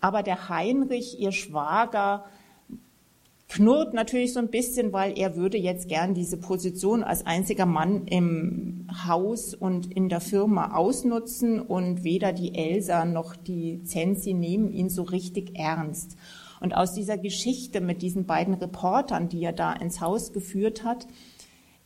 Aber 0.00 0.22
der 0.22 0.48
Heinrich, 0.48 1.18
ihr 1.18 1.32
Schwager, 1.32 2.24
knurrt 3.48 3.94
natürlich 3.94 4.34
so 4.34 4.40
ein 4.40 4.50
bisschen, 4.50 4.92
weil 4.92 5.18
er 5.18 5.34
würde 5.34 5.56
jetzt 5.56 5.88
gern 5.88 6.12
diese 6.12 6.36
Position 6.36 7.02
als 7.02 7.24
einziger 7.24 7.64
Mann 7.66 8.06
im 8.06 8.86
Haus 9.06 9.54
und 9.54 9.92
in 9.92 10.10
der 10.10 10.20
Firma 10.20 10.76
ausnutzen 10.76 11.60
und 11.60 12.04
weder 12.04 12.32
die 12.32 12.54
Elsa 12.54 13.06
noch 13.06 13.34
die 13.36 13.82
Zensi 13.84 14.34
nehmen 14.34 14.70
ihn 14.70 14.90
so 14.90 15.02
richtig 15.02 15.58
ernst. 15.58 16.16
Und 16.60 16.76
aus 16.76 16.92
dieser 16.92 17.16
Geschichte 17.16 17.80
mit 17.80 18.02
diesen 18.02 18.26
beiden 18.26 18.54
Reportern, 18.54 19.28
die 19.28 19.42
er 19.42 19.52
da 19.52 19.72
ins 19.72 20.00
Haus 20.00 20.32
geführt 20.32 20.84
hat, 20.84 21.06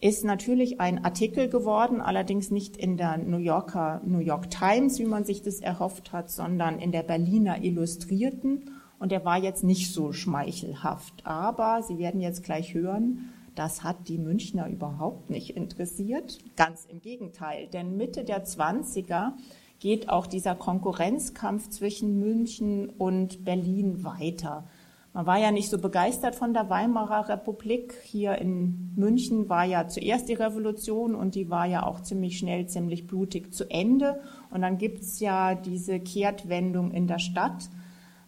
ist 0.00 0.24
natürlich 0.24 0.80
ein 0.80 1.04
Artikel 1.04 1.48
geworden, 1.48 2.00
allerdings 2.00 2.50
nicht 2.50 2.76
in 2.76 2.96
der 2.96 3.18
New 3.18 3.38
Yorker 3.38 4.00
New 4.04 4.18
York 4.18 4.50
Times, 4.50 4.98
wie 4.98 5.04
man 5.04 5.24
sich 5.24 5.42
das 5.42 5.60
erhofft 5.60 6.12
hat, 6.12 6.28
sondern 6.28 6.80
in 6.80 6.90
der 6.90 7.04
Berliner 7.04 7.62
Illustrierten 7.62 8.64
und 9.02 9.10
der 9.10 9.24
war 9.24 9.36
jetzt 9.36 9.64
nicht 9.64 9.92
so 9.92 10.12
schmeichelhaft. 10.12 11.26
Aber 11.26 11.82
Sie 11.82 11.98
werden 11.98 12.20
jetzt 12.20 12.44
gleich 12.44 12.72
hören, 12.72 13.30
das 13.56 13.82
hat 13.82 14.06
die 14.06 14.16
Münchner 14.16 14.68
überhaupt 14.68 15.28
nicht 15.28 15.56
interessiert. 15.56 16.38
Ganz 16.54 16.86
im 16.88 17.00
Gegenteil, 17.00 17.66
denn 17.66 17.96
Mitte 17.96 18.22
der 18.22 18.46
20er 18.46 19.32
geht 19.80 20.08
auch 20.08 20.28
dieser 20.28 20.54
Konkurrenzkampf 20.54 21.68
zwischen 21.68 22.20
München 22.20 22.90
und 22.90 23.44
Berlin 23.44 24.04
weiter. 24.04 24.68
Man 25.12 25.26
war 25.26 25.38
ja 25.38 25.50
nicht 25.50 25.68
so 25.68 25.78
begeistert 25.78 26.36
von 26.36 26.54
der 26.54 26.70
Weimarer 26.70 27.28
Republik. 27.28 27.94
Hier 28.04 28.38
in 28.38 28.92
München 28.94 29.48
war 29.48 29.64
ja 29.64 29.88
zuerst 29.88 30.28
die 30.28 30.34
Revolution 30.34 31.16
und 31.16 31.34
die 31.34 31.50
war 31.50 31.66
ja 31.66 31.84
auch 31.84 32.02
ziemlich 32.02 32.38
schnell, 32.38 32.68
ziemlich 32.68 33.08
blutig 33.08 33.52
zu 33.52 33.68
Ende. 33.68 34.20
Und 34.52 34.62
dann 34.62 34.78
gibt's 34.78 35.18
ja 35.18 35.56
diese 35.56 35.98
Kehrtwendung 35.98 36.92
in 36.92 37.08
der 37.08 37.18
Stadt. 37.18 37.68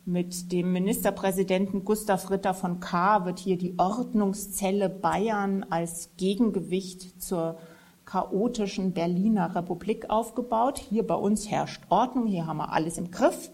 Mit 0.07 0.53
dem 0.53 0.75
Ministerpräsidenten 0.75 1.87
Gustav 1.87 2.31
Ritter 2.31 2.53
von 2.53 2.79
K. 2.79 3.25
wird 3.25 3.39
hier 3.39 3.57
die 3.57 3.79
Ordnungszelle 3.79 4.91
Bayern 4.91 5.65
als 5.71 6.11
Gegengewicht 6.19 7.23
zur 7.23 7.57
chaotischen 8.05 8.93
Berliner 8.93 9.55
Republik 9.55 10.11
aufgebaut. 10.11 10.77
Hier 10.79 11.07
bei 11.07 11.15
uns 11.15 11.51
herrscht 11.51 11.85
Ordnung, 11.89 12.27
hier 12.27 12.47
haben 12.47 12.59
wir 12.59 12.71
alles 12.71 12.99
im 12.99 13.11
Griff. 13.11 13.51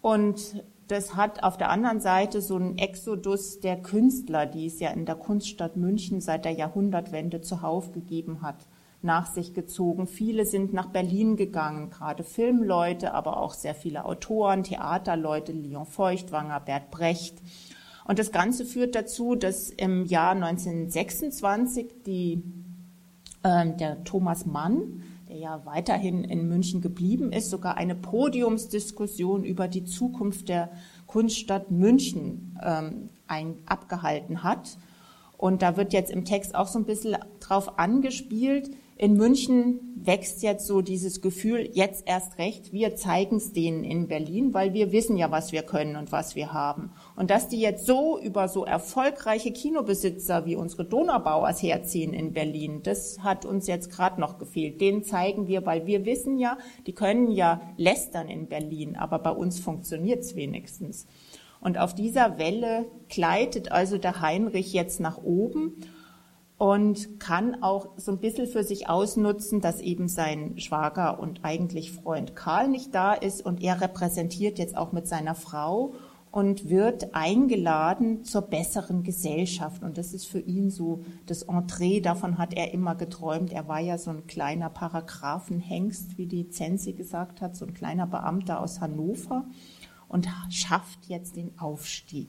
Und 0.00 0.64
das 0.88 1.14
hat 1.14 1.44
auf 1.44 1.56
der 1.56 1.70
anderen 1.70 2.00
Seite 2.00 2.42
so 2.42 2.56
einen 2.56 2.78
Exodus 2.78 3.60
der 3.60 3.76
Künstler, 3.80 4.44
die 4.44 4.66
es 4.66 4.80
ja 4.80 4.90
in 4.90 5.06
der 5.06 5.14
Kunststadt 5.14 5.76
München 5.76 6.20
seit 6.20 6.44
der 6.44 6.52
Jahrhundertwende 6.52 7.42
zuhauf 7.42 7.92
gegeben 7.92 8.42
hat 8.42 8.66
nach 9.06 9.32
sich 9.32 9.54
gezogen. 9.54 10.06
Viele 10.06 10.44
sind 10.44 10.74
nach 10.74 10.90
Berlin 10.90 11.36
gegangen, 11.36 11.88
gerade 11.88 12.22
Filmleute, 12.22 13.14
aber 13.14 13.38
auch 13.38 13.54
sehr 13.54 13.74
viele 13.74 14.04
Autoren, 14.04 14.64
Theaterleute, 14.64 15.52
Leon 15.52 15.86
Feuchtwanger, 15.86 16.60
Bert 16.60 16.90
Brecht. 16.90 17.38
Und 18.04 18.18
das 18.18 18.30
Ganze 18.30 18.66
führt 18.66 18.94
dazu, 18.94 19.34
dass 19.34 19.70
im 19.70 20.04
Jahr 20.04 20.32
1926 20.32 21.86
die, 22.04 22.42
äh, 23.42 23.74
der 23.76 24.04
Thomas 24.04 24.44
Mann, 24.44 25.02
der 25.28 25.36
ja 25.36 25.62
weiterhin 25.64 26.22
in 26.22 26.48
München 26.48 26.80
geblieben 26.80 27.32
ist, 27.32 27.50
sogar 27.50 27.76
eine 27.76 27.94
Podiumsdiskussion 27.94 29.44
über 29.44 29.66
die 29.66 29.84
Zukunft 29.84 30.48
der 30.48 30.70
Kunststadt 31.06 31.70
München 31.70 32.58
ähm, 32.62 33.08
ein, 33.26 33.56
abgehalten 33.66 34.42
hat. 34.42 34.78
Und 35.36 35.62
da 35.62 35.76
wird 35.76 35.92
jetzt 35.92 36.10
im 36.10 36.24
Text 36.24 36.54
auch 36.54 36.68
so 36.68 36.78
ein 36.78 36.84
bisschen 36.84 37.16
drauf 37.40 37.78
angespielt, 37.78 38.70
in 38.98 39.14
München 39.14 39.92
wächst 39.94 40.42
jetzt 40.42 40.66
so 40.66 40.80
dieses 40.80 41.20
Gefühl, 41.20 41.68
jetzt 41.72 42.04
erst 42.06 42.38
recht, 42.38 42.72
wir 42.72 42.96
zeigen 42.96 43.36
es 43.36 43.52
denen 43.52 43.84
in 43.84 44.08
Berlin, 44.08 44.54
weil 44.54 44.72
wir 44.72 44.90
wissen 44.90 45.18
ja, 45.18 45.30
was 45.30 45.52
wir 45.52 45.62
können 45.62 45.96
und 45.96 46.12
was 46.12 46.34
wir 46.34 46.54
haben. 46.54 46.92
Und 47.14 47.30
dass 47.30 47.48
die 47.48 47.60
jetzt 47.60 47.84
so 47.84 48.18
über 48.18 48.48
so 48.48 48.64
erfolgreiche 48.64 49.52
Kinobesitzer 49.52 50.46
wie 50.46 50.56
unsere 50.56 50.86
Donaubauers 50.86 51.62
herziehen 51.62 52.14
in 52.14 52.32
Berlin, 52.32 52.80
das 52.84 53.18
hat 53.18 53.44
uns 53.44 53.66
jetzt 53.66 53.90
gerade 53.90 54.18
noch 54.18 54.38
gefehlt. 54.38 54.80
Den 54.80 55.04
zeigen 55.04 55.46
wir, 55.46 55.66
weil 55.66 55.86
wir 55.86 56.06
wissen 56.06 56.38
ja, 56.38 56.56
die 56.86 56.94
können 56.94 57.30
ja 57.30 57.60
lästern 57.76 58.28
in 58.28 58.46
Berlin, 58.46 58.96
aber 58.96 59.18
bei 59.18 59.30
uns 59.30 59.60
funktioniert 59.60 60.20
es 60.20 60.36
wenigstens. 60.36 61.06
Und 61.60 61.78
auf 61.78 61.94
dieser 61.94 62.38
Welle 62.38 62.86
gleitet 63.08 63.72
also 63.72 63.98
der 63.98 64.20
Heinrich 64.22 64.72
jetzt 64.72 65.00
nach 65.00 65.18
oben 65.18 65.82
und 66.58 67.20
kann 67.20 67.62
auch 67.62 67.88
so 67.96 68.12
ein 68.12 68.18
bisschen 68.18 68.46
für 68.46 68.64
sich 68.64 68.88
ausnutzen, 68.88 69.60
dass 69.60 69.80
eben 69.80 70.08
sein 70.08 70.58
Schwager 70.58 71.20
und 71.20 71.40
eigentlich 71.42 71.92
Freund 71.92 72.34
Karl 72.34 72.68
nicht 72.68 72.94
da 72.94 73.12
ist 73.12 73.44
und 73.44 73.62
er 73.62 73.80
repräsentiert 73.80 74.58
jetzt 74.58 74.76
auch 74.76 74.92
mit 74.92 75.06
seiner 75.06 75.34
Frau 75.34 75.94
und 76.30 76.68
wird 76.68 77.14
eingeladen 77.14 78.24
zur 78.24 78.42
besseren 78.42 79.02
Gesellschaft. 79.02 79.82
Und 79.82 79.96
das 79.96 80.12
ist 80.12 80.26
für 80.26 80.40
ihn 80.40 80.70
so 80.70 81.02
das 81.26 81.42
Entree, 81.42 82.00
davon 82.00 82.38
hat 82.38 82.54
er 82.54 82.72
immer 82.72 82.94
geträumt. 82.94 83.52
Er 83.52 83.68
war 83.68 83.80
ja 83.80 83.96
so 83.96 84.10
ein 84.10 84.26
kleiner 84.26 84.70
Paragraphenhengst, 84.70 86.18
wie 86.18 86.26
die 86.26 86.48
Zensi 86.48 86.92
gesagt 86.92 87.40
hat, 87.40 87.56
so 87.56 87.66
ein 87.66 87.74
kleiner 87.74 88.06
Beamter 88.06 88.60
aus 88.60 88.80
Hannover 88.80 89.46
und 90.08 90.28
schafft 90.50 91.06
jetzt 91.06 91.36
den 91.36 91.58
Aufstieg. 91.58 92.28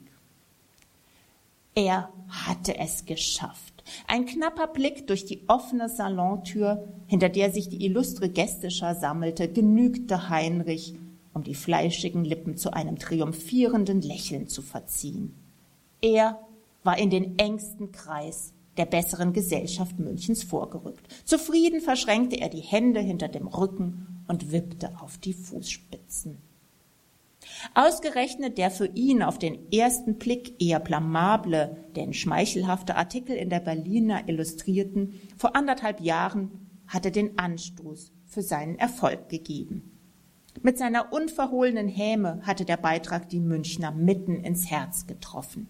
Er 1.75 2.09
hatte 2.29 2.77
es 2.77 3.05
geschafft. 3.05 3.76
Ein 4.07 4.25
knapper 4.25 4.67
Blick 4.67 5.07
durch 5.07 5.25
die 5.25 5.43
offene 5.47 5.89
Salontür, 5.89 6.87
hinter 7.07 7.29
der 7.29 7.51
sich 7.51 7.69
die 7.69 7.85
illustre 7.85 8.29
Gästeschar 8.29 8.95
sammelte, 8.95 9.47
genügte 9.51 10.29
Heinrich, 10.29 10.95
um 11.33 11.43
die 11.43 11.55
fleischigen 11.55 12.25
Lippen 12.25 12.57
zu 12.57 12.73
einem 12.73 12.97
triumphierenden 12.97 14.01
Lächeln 14.01 14.47
zu 14.47 14.61
verziehen. 14.61 15.35
Er 16.01 16.39
war 16.83 16.97
in 16.97 17.09
den 17.09 17.37
engsten 17.37 17.91
Kreis 17.91 18.53
der 18.77 18.85
besseren 18.85 19.33
Gesellschaft 19.33 19.99
Münchens 19.99 20.43
vorgerückt. 20.43 21.07
Zufrieden 21.25 21.81
verschränkte 21.81 22.39
er 22.39 22.49
die 22.49 22.61
Hände 22.61 22.99
hinter 22.99 23.27
dem 23.27 23.47
Rücken 23.47 24.23
und 24.27 24.51
wippte 24.51 24.99
auf 25.01 25.17
die 25.17 25.33
Fußspitzen. 25.33 26.37
Ausgerechnet 27.73 28.57
der 28.57 28.71
für 28.71 28.87
ihn 28.87 29.23
auf 29.23 29.37
den 29.39 29.71
ersten 29.71 30.17
Blick 30.17 30.61
eher 30.61 30.79
blamable, 30.79 31.77
denn 31.95 32.13
schmeichelhafte 32.13 32.95
Artikel 32.95 33.35
in 33.35 33.49
der 33.49 33.59
Berliner 33.59 34.27
Illustrierten 34.27 35.19
vor 35.37 35.55
anderthalb 35.55 36.01
Jahren 36.01 36.67
hatte 36.87 37.11
den 37.11 37.37
Anstoß 37.37 38.11
für 38.25 38.41
seinen 38.41 38.77
Erfolg 38.77 39.29
gegeben. 39.29 39.97
Mit 40.61 40.77
seiner 40.77 41.13
unverhohlenen 41.13 41.87
Häme 41.87 42.41
hatte 42.43 42.65
der 42.65 42.77
Beitrag 42.77 43.29
die 43.29 43.39
Münchner 43.39 43.91
mitten 43.91 44.43
ins 44.43 44.71
Herz 44.71 45.05
getroffen 45.05 45.67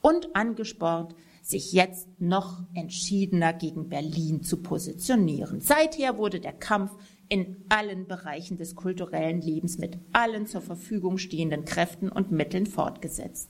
und 0.00 0.34
angespornt, 0.34 1.14
sich 1.42 1.72
jetzt 1.72 2.08
noch 2.20 2.62
entschiedener 2.74 3.52
gegen 3.52 3.88
Berlin 3.88 4.42
zu 4.42 4.62
positionieren. 4.62 5.60
Seither 5.60 6.16
wurde 6.16 6.40
der 6.40 6.52
Kampf 6.52 6.92
in 7.30 7.64
allen 7.68 8.06
Bereichen 8.06 8.58
des 8.58 8.74
kulturellen 8.74 9.40
Lebens 9.40 9.78
mit 9.78 9.96
allen 10.12 10.46
zur 10.46 10.60
Verfügung 10.60 11.16
stehenden 11.16 11.64
Kräften 11.64 12.10
und 12.10 12.32
Mitteln 12.32 12.66
fortgesetzt. 12.66 13.48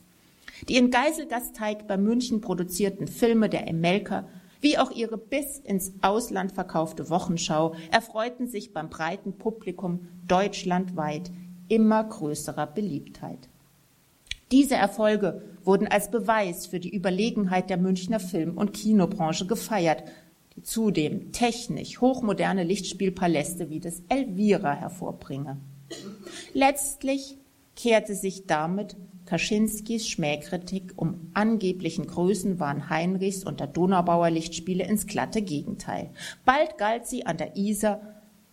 Die 0.68 0.76
in 0.76 0.91
Geiselgasteig 0.91 1.89
bei 1.89 1.97
München 1.97 2.43
produzierten 2.43 3.09
Filme 3.09 3.49
der 3.49 3.66
Emelka 3.66 4.28
wie 4.61 4.76
auch 4.76 4.91
ihre 4.91 5.16
bis 5.16 5.59
ins 5.59 5.95
Ausland 6.03 6.53
verkaufte 6.53 7.09
Wochenschau 7.09 7.74
erfreuten 7.91 8.47
sich 8.47 8.74
beim 8.74 8.91
breiten 8.91 9.39
Publikum 9.39 10.09
deutschlandweit 10.28 11.31
immer 11.68 12.05
größerer 12.05 12.66
Beliebtheit. 12.66 13.49
Diese 14.53 14.74
Erfolge 14.74 15.43
wurden 15.64 15.87
als 15.87 16.11
Beweis 16.11 16.66
für 16.66 16.81
die 16.81 16.95
Überlegenheit 16.95 17.70
der 17.70 17.78
Münchner 17.78 18.20
Film- 18.20 18.59
und 18.59 18.74
Kinobranche 18.74 19.47
gefeiert 19.47 20.03
die 20.57 20.62
zudem 20.62 21.32
technisch 21.32 22.01
hochmoderne 22.01 22.64
Lichtspielpaläste 22.64 23.70
wie 23.70 23.80
das 23.80 24.03
Elvira 24.09 24.74
hervorbringe. 24.74 25.59
Letztlich 26.53 27.38
kehrte 27.76 28.14
sich 28.14 28.46
damit 28.46 28.96
Kaczynskis 29.26 30.09
Schmähkritik 30.09 30.94
um 30.96 31.30
angeblichen 31.34 32.07
Größenwahn 32.07 32.90
Heinrichs 32.90 33.44
und 33.44 33.61
der 33.61 33.68
Donaubauer 33.68 34.30
Lichtspiele 34.30 34.84
ins 34.84 35.07
glatte 35.07 35.42
Gegenteil. 35.42 36.11
Bald 36.44 36.78
galt 36.78 37.07
sie 37.07 37.26
an 37.26 37.36
der 37.36 37.57
Isar 37.57 38.01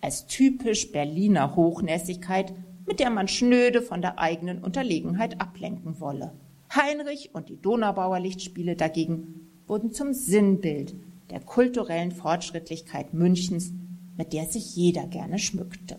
als 0.02 0.28
typisch 0.28 0.92
Berliner 0.92 1.56
Hochnäsigkeit, 1.56 2.54
mit 2.86 3.00
der 3.00 3.10
man 3.10 3.28
schnöde 3.28 3.82
von 3.82 4.02
der 4.02 4.20
eigenen 4.20 4.64
Unterlegenheit 4.64 5.42
ablenken 5.42 6.00
wolle. 6.00 6.34
Heinrich 6.74 7.32
und 7.34 7.50
die 7.50 7.60
Donaubauer 7.60 8.20
Lichtspiele 8.20 8.76
dagegen 8.76 9.50
wurden 9.68 9.92
zum 9.92 10.14
Sinnbild 10.14 10.96
der 11.30 11.40
kulturellen 11.42 12.12
Fortschrittlichkeit 12.12 13.14
Münchens, 13.14 13.72
mit 14.18 14.34
der 14.34 14.46
sich 14.46 14.76
jeder 14.76 15.08
gerne 15.08 15.40
schmückte. 15.40 15.98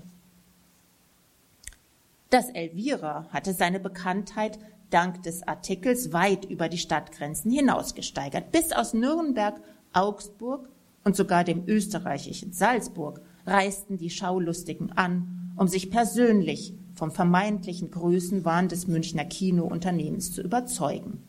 Das 2.30 2.50
Elvira 2.50 3.26
hatte 3.30 3.54
seine 3.54 3.80
Bekanntheit 3.80 4.58
dank 4.90 5.22
des 5.22 5.46
Artikels 5.46 6.12
weit 6.12 6.44
über 6.44 6.68
die 6.68 6.78
Stadtgrenzen 6.78 7.50
hinaus 7.50 7.94
gesteigert. 7.94 8.52
Bis 8.52 8.72
aus 8.72 8.94
Nürnberg, 8.94 9.60
Augsburg 9.92 10.68
und 11.04 11.16
sogar 11.16 11.44
dem 11.44 11.66
österreichischen 11.66 12.52
Salzburg 12.52 13.20
reisten 13.46 13.96
die 13.96 14.10
Schaulustigen 14.10 14.92
an, 14.92 15.52
um 15.56 15.68
sich 15.68 15.90
persönlich 15.90 16.74
vom 16.94 17.10
vermeintlichen 17.10 17.90
Größenwahn 17.90 18.68
des 18.68 18.86
Münchner 18.88 19.24
Kinounternehmens 19.24 20.32
zu 20.32 20.42
überzeugen. 20.42 21.22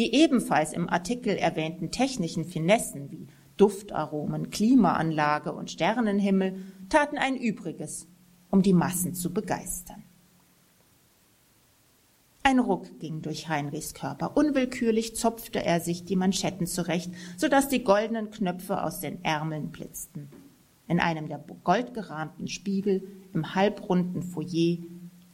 Die 0.00 0.14
ebenfalls 0.14 0.72
im 0.72 0.88
Artikel 0.88 1.36
erwähnten 1.36 1.90
technischen 1.90 2.46
Finessen 2.46 3.10
wie 3.10 3.26
Duftaromen, 3.58 4.48
Klimaanlage 4.48 5.52
und 5.52 5.70
Sternenhimmel 5.70 6.56
taten 6.88 7.18
ein 7.18 7.36
Übriges, 7.36 8.08
um 8.48 8.62
die 8.62 8.72
Massen 8.72 9.12
zu 9.12 9.30
begeistern. 9.34 10.02
Ein 12.42 12.60
Ruck 12.60 12.98
ging 12.98 13.20
durch 13.20 13.50
Heinrichs 13.50 13.92
Körper. 13.92 14.38
Unwillkürlich 14.38 15.16
zopfte 15.16 15.62
er 15.62 15.80
sich 15.80 16.06
die 16.06 16.16
Manschetten 16.16 16.66
zurecht, 16.66 17.12
so 17.36 17.48
dass 17.48 17.68
die 17.68 17.84
goldenen 17.84 18.30
Knöpfe 18.30 18.82
aus 18.82 19.00
den 19.00 19.22
Ärmeln 19.22 19.68
blitzten. 19.68 20.30
In 20.88 20.98
einem 20.98 21.28
der 21.28 21.44
goldgerahmten 21.62 22.48
Spiegel 22.48 23.02
im 23.34 23.54
halbrunden 23.54 24.22
Foyer 24.22 24.78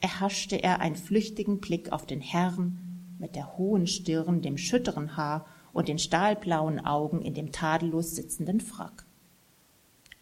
erhaschte 0.00 0.60
er 0.60 0.80
einen 0.80 0.96
flüchtigen 0.96 1.60
Blick 1.60 1.92
auf 1.92 2.04
den 2.04 2.20
Herrn, 2.20 2.85
mit 3.18 3.34
der 3.34 3.56
hohen 3.56 3.86
Stirn, 3.86 4.42
dem 4.42 4.58
schütteren 4.58 5.16
Haar 5.16 5.46
und 5.72 5.88
den 5.88 5.98
stahlblauen 5.98 6.84
Augen 6.84 7.22
in 7.22 7.34
dem 7.34 7.52
tadellos 7.52 8.14
sitzenden 8.14 8.60
Frack. 8.60 9.06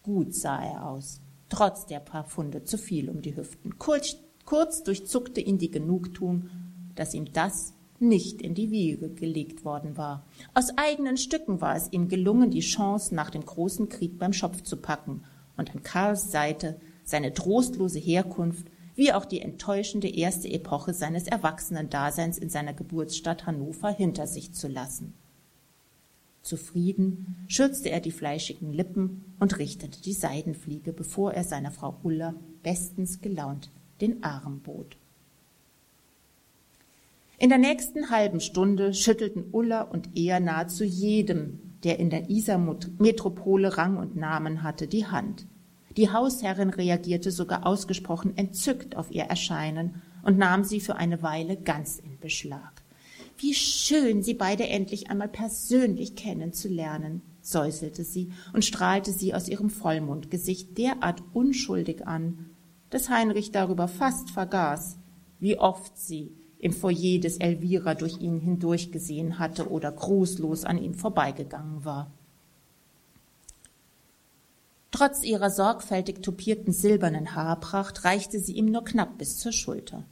Gut 0.03 0.35
sah 0.35 0.63
er 0.63 0.87
aus, 0.87 1.21
trotz 1.49 1.87
der 1.87 2.01
paar 2.01 2.25
Pfunde 2.25 2.65
zu 2.65 2.77
viel 2.77 3.09
um 3.09 3.23
die 3.23 3.37
Hüften. 3.37 3.79
Kurz, 3.79 4.17
kurz 4.45 4.83
durchzuckte 4.83 5.41
ihn 5.41 5.59
die 5.59 5.71
Genugtuung, 5.71 6.51
dass 6.95 7.15
ihm 7.15 7.33
das 7.33 7.75
nicht 8.01 8.43
in 8.43 8.55
die 8.55 8.71
Wiege 8.71 9.09
gelegt 9.09 9.65
worden 9.65 9.97
war. 9.97 10.27
Aus 10.53 10.77
eigenen 10.77 11.17
Stücken 11.17 11.61
war 11.61 11.77
es 11.77 11.93
ihm 11.93 12.09
gelungen, 12.09 12.51
die 12.51 12.61
Chance 12.61 13.15
nach 13.15 13.31
dem 13.31 13.47
großen 13.47 13.89
Krieg 13.89 14.19
beim 14.19 14.33
Schopf 14.33 14.63
zu 14.63 14.77
packen 14.77 15.23
und 15.57 15.75
an 15.75 15.83
Karls 15.83 16.31
Seite 16.31 16.81
seine 17.05 17.33
trostlose 17.33 17.99
Herkunft 17.99 18.67
wie 18.95 19.13
auch 19.13 19.25
die 19.25 19.41
enttäuschende 19.41 20.09
erste 20.09 20.49
Epoche 20.49 20.95
seines 20.95 21.27
Erwachsenendaseins 21.27 22.39
in 22.39 22.49
seiner 22.49 22.75
Geburtsstadt 22.75 23.47
Hannover 23.47 23.91
hinter 23.91 24.27
sich 24.27 24.53
zu 24.53 24.69
lassen. 24.69 25.15
Zufrieden 26.43 27.45
schürzte 27.49 27.91
er 27.91 28.01
die 28.01 28.13
fleischigen 28.13 28.73
Lippen 28.73 29.35
und 29.41 29.59
richtete 29.59 30.03
die 30.03 30.13
Seidenfliege, 30.13 30.93
bevor 30.93 31.33
er 31.33 31.43
seiner 31.43 31.71
Frau 31.71 31.97
Ulla 32.03 32.35
bestens 32.63 33.21
gelaunt 33.21 33.71
den 34.01 34.23
Arm 34.23 34.61
bot. 34.61 34.97
In 37.39 37.49
der 37.49 37.59
nächsten 37.59 38.11
halben 38.11 38.41
Stunde 38.41 38.95
schüttelten 38.95 39.47
Ulla 39.53 39.83
und 39.83 40.11
er 40.15 40.39
nahezu 40.41 40.85
jedem, 40.85 41.59
der 41.83 41.99
in 41.99 42.11
der 42.11 42.31
Isar-Metropole 42.31 43.77
Rang 43.77 43.97
und 43.97 44.17
Namen 44.17 44.63
hatte, 44.63 44.87
die 44.87 45.07
Hand. 45.07 45.47
Die 45.97 46.11
Hausherrin 46.11 46.71
reagierte 46.71 47.31
sogar 47.31 47.67
ausgesprochen 47.67 48.37
entzückt 48.37 48.97
auf 48.97 49.11
ihr 49.11 49.25
Erscheinen 49.25 50.03
und 50.23 50.39
nahm 50.39 50.65
sie 50.65 50.81
für 50.81 50.97
eine 50.97 51.23
Weile 51.23 51.57
ganz 51.57 51.99
in 51.99 52.19
Beschlag. 52.19 52.83
Wie 53.39 53.55
schön, 53.55 54.23
sie 54.23 54.35
beide 54.35 54.69
endlich 54.69 55.11
einmal 55.11 55.29
persönlich 55.29 56.17
kennenzulernen. 56.17 57.23
säuselte 57.43 58.05
sie 58.05 58.33
und 58.55 58.65
strahlte 58.65 59.13
sie 59.13 59.35
aus 59.35 59.49
ihrem 59.49 59.69
Vollmondgesicht 59.69 60.79
derart 60.79 61.23
unschuldig 61.35 62.07
an, 62.07 62.51
dass 62.89 63.11
Heinrich 63.11 63.53
darüber 63.53 63.87
fast 63.87 64.31
vergaß, 64.31 64.99
wie 65.41 65.59
oft 65.59 65.99
sie 65.99 66.33
im 66.59 66.73
Foyer 66.73 67.21
des 67.21 67.37
Elvira 67.37 67.95
durch 67.95 68.19
ihn 68.21 68.41
hindurchgesehen 68.41 69.39
hatte 69.39 69.71
oder 69.71 69.93
grußlos 69.93 70.65
an 70.65 70.79
ihm 70.79 70.95
vorbeigegangen 70.95 71.85
war. 71.85 72.11
Trotz 74.95 75.25
ihrer 75.25 75.51
sorgfältig 75.51 76.23
tupierten 76.23 76.73
silbernen 76.73 77.35
Haarpracht 77.35 78.05
reichte 78.05 78.39
sie 78.39 78.53
ihm 78.53 78.67
nur 78.67 78.85
knapp 78.85 79.19
bis 79.19 79.39
zur 79.39 79.51
Schulter. 79.51 80.05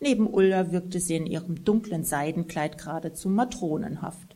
Neben 0.00 0.26
Ulla 0.26 0.72
wirkte 0.72 0.98
sie 0.98 1.14
in 1.14 1.26
ihrem 1.26 1.64
dunklen 1.64 2.02
Seidenkleid 2.02 2.76
geradezu 2.76 3.28
matronenhaft. 3.28 4.34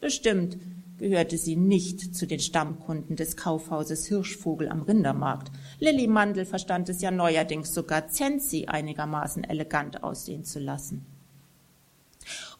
Bestimmt 0.00 0.58
gehörte 0.98 1.36
sie 1.36 1.56
nicht 1.56 2.14
zu 2.14 2.28
den 2.28 2.38
Stammkunden 2.38 3.16
des 3.16 3.36
Kaufhauses 3.36 4.06
Hirschvogel 4.06 4.68
am 4.68 4.82
Rindermarkt. 4.82 5.50
Lilly 5.80 6.06
Mandel 6.06 6.44
verstand 6.44 6.88
es 6.88 7.02
ja 7.02 7.10
neuerdings 7.10 7.74
sogar 7.74 8.06
Zenzi 8.06 8.66
einigermaßen 8.66 9.42
elegant 9.42 10.04
aussehen 10.04 10.44
zu 10.44 10.60
lassen. 10.60 11.04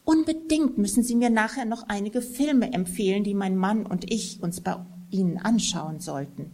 Unbedingt 0.05 0.77
müssen 0.77 1.05
Sie 1.05 1.15
mir 1.15 1.31
nachher 1.31 1.67
noch 1.67 1.85
einige 1.87 2.21
Filme 2.21 2.73
empfehlen, 2.73 3.23
die 3.23 3.35
mein 3.35 3.57
Mann 3.57 3.87
und 3.87 4.13
ich 4.13 4.43
uns 4.43 4.61
bei 4.61 4.75
Ihnen 5.11 5.39
anschauen 5.39 6.01
sollten, 6.01 6.53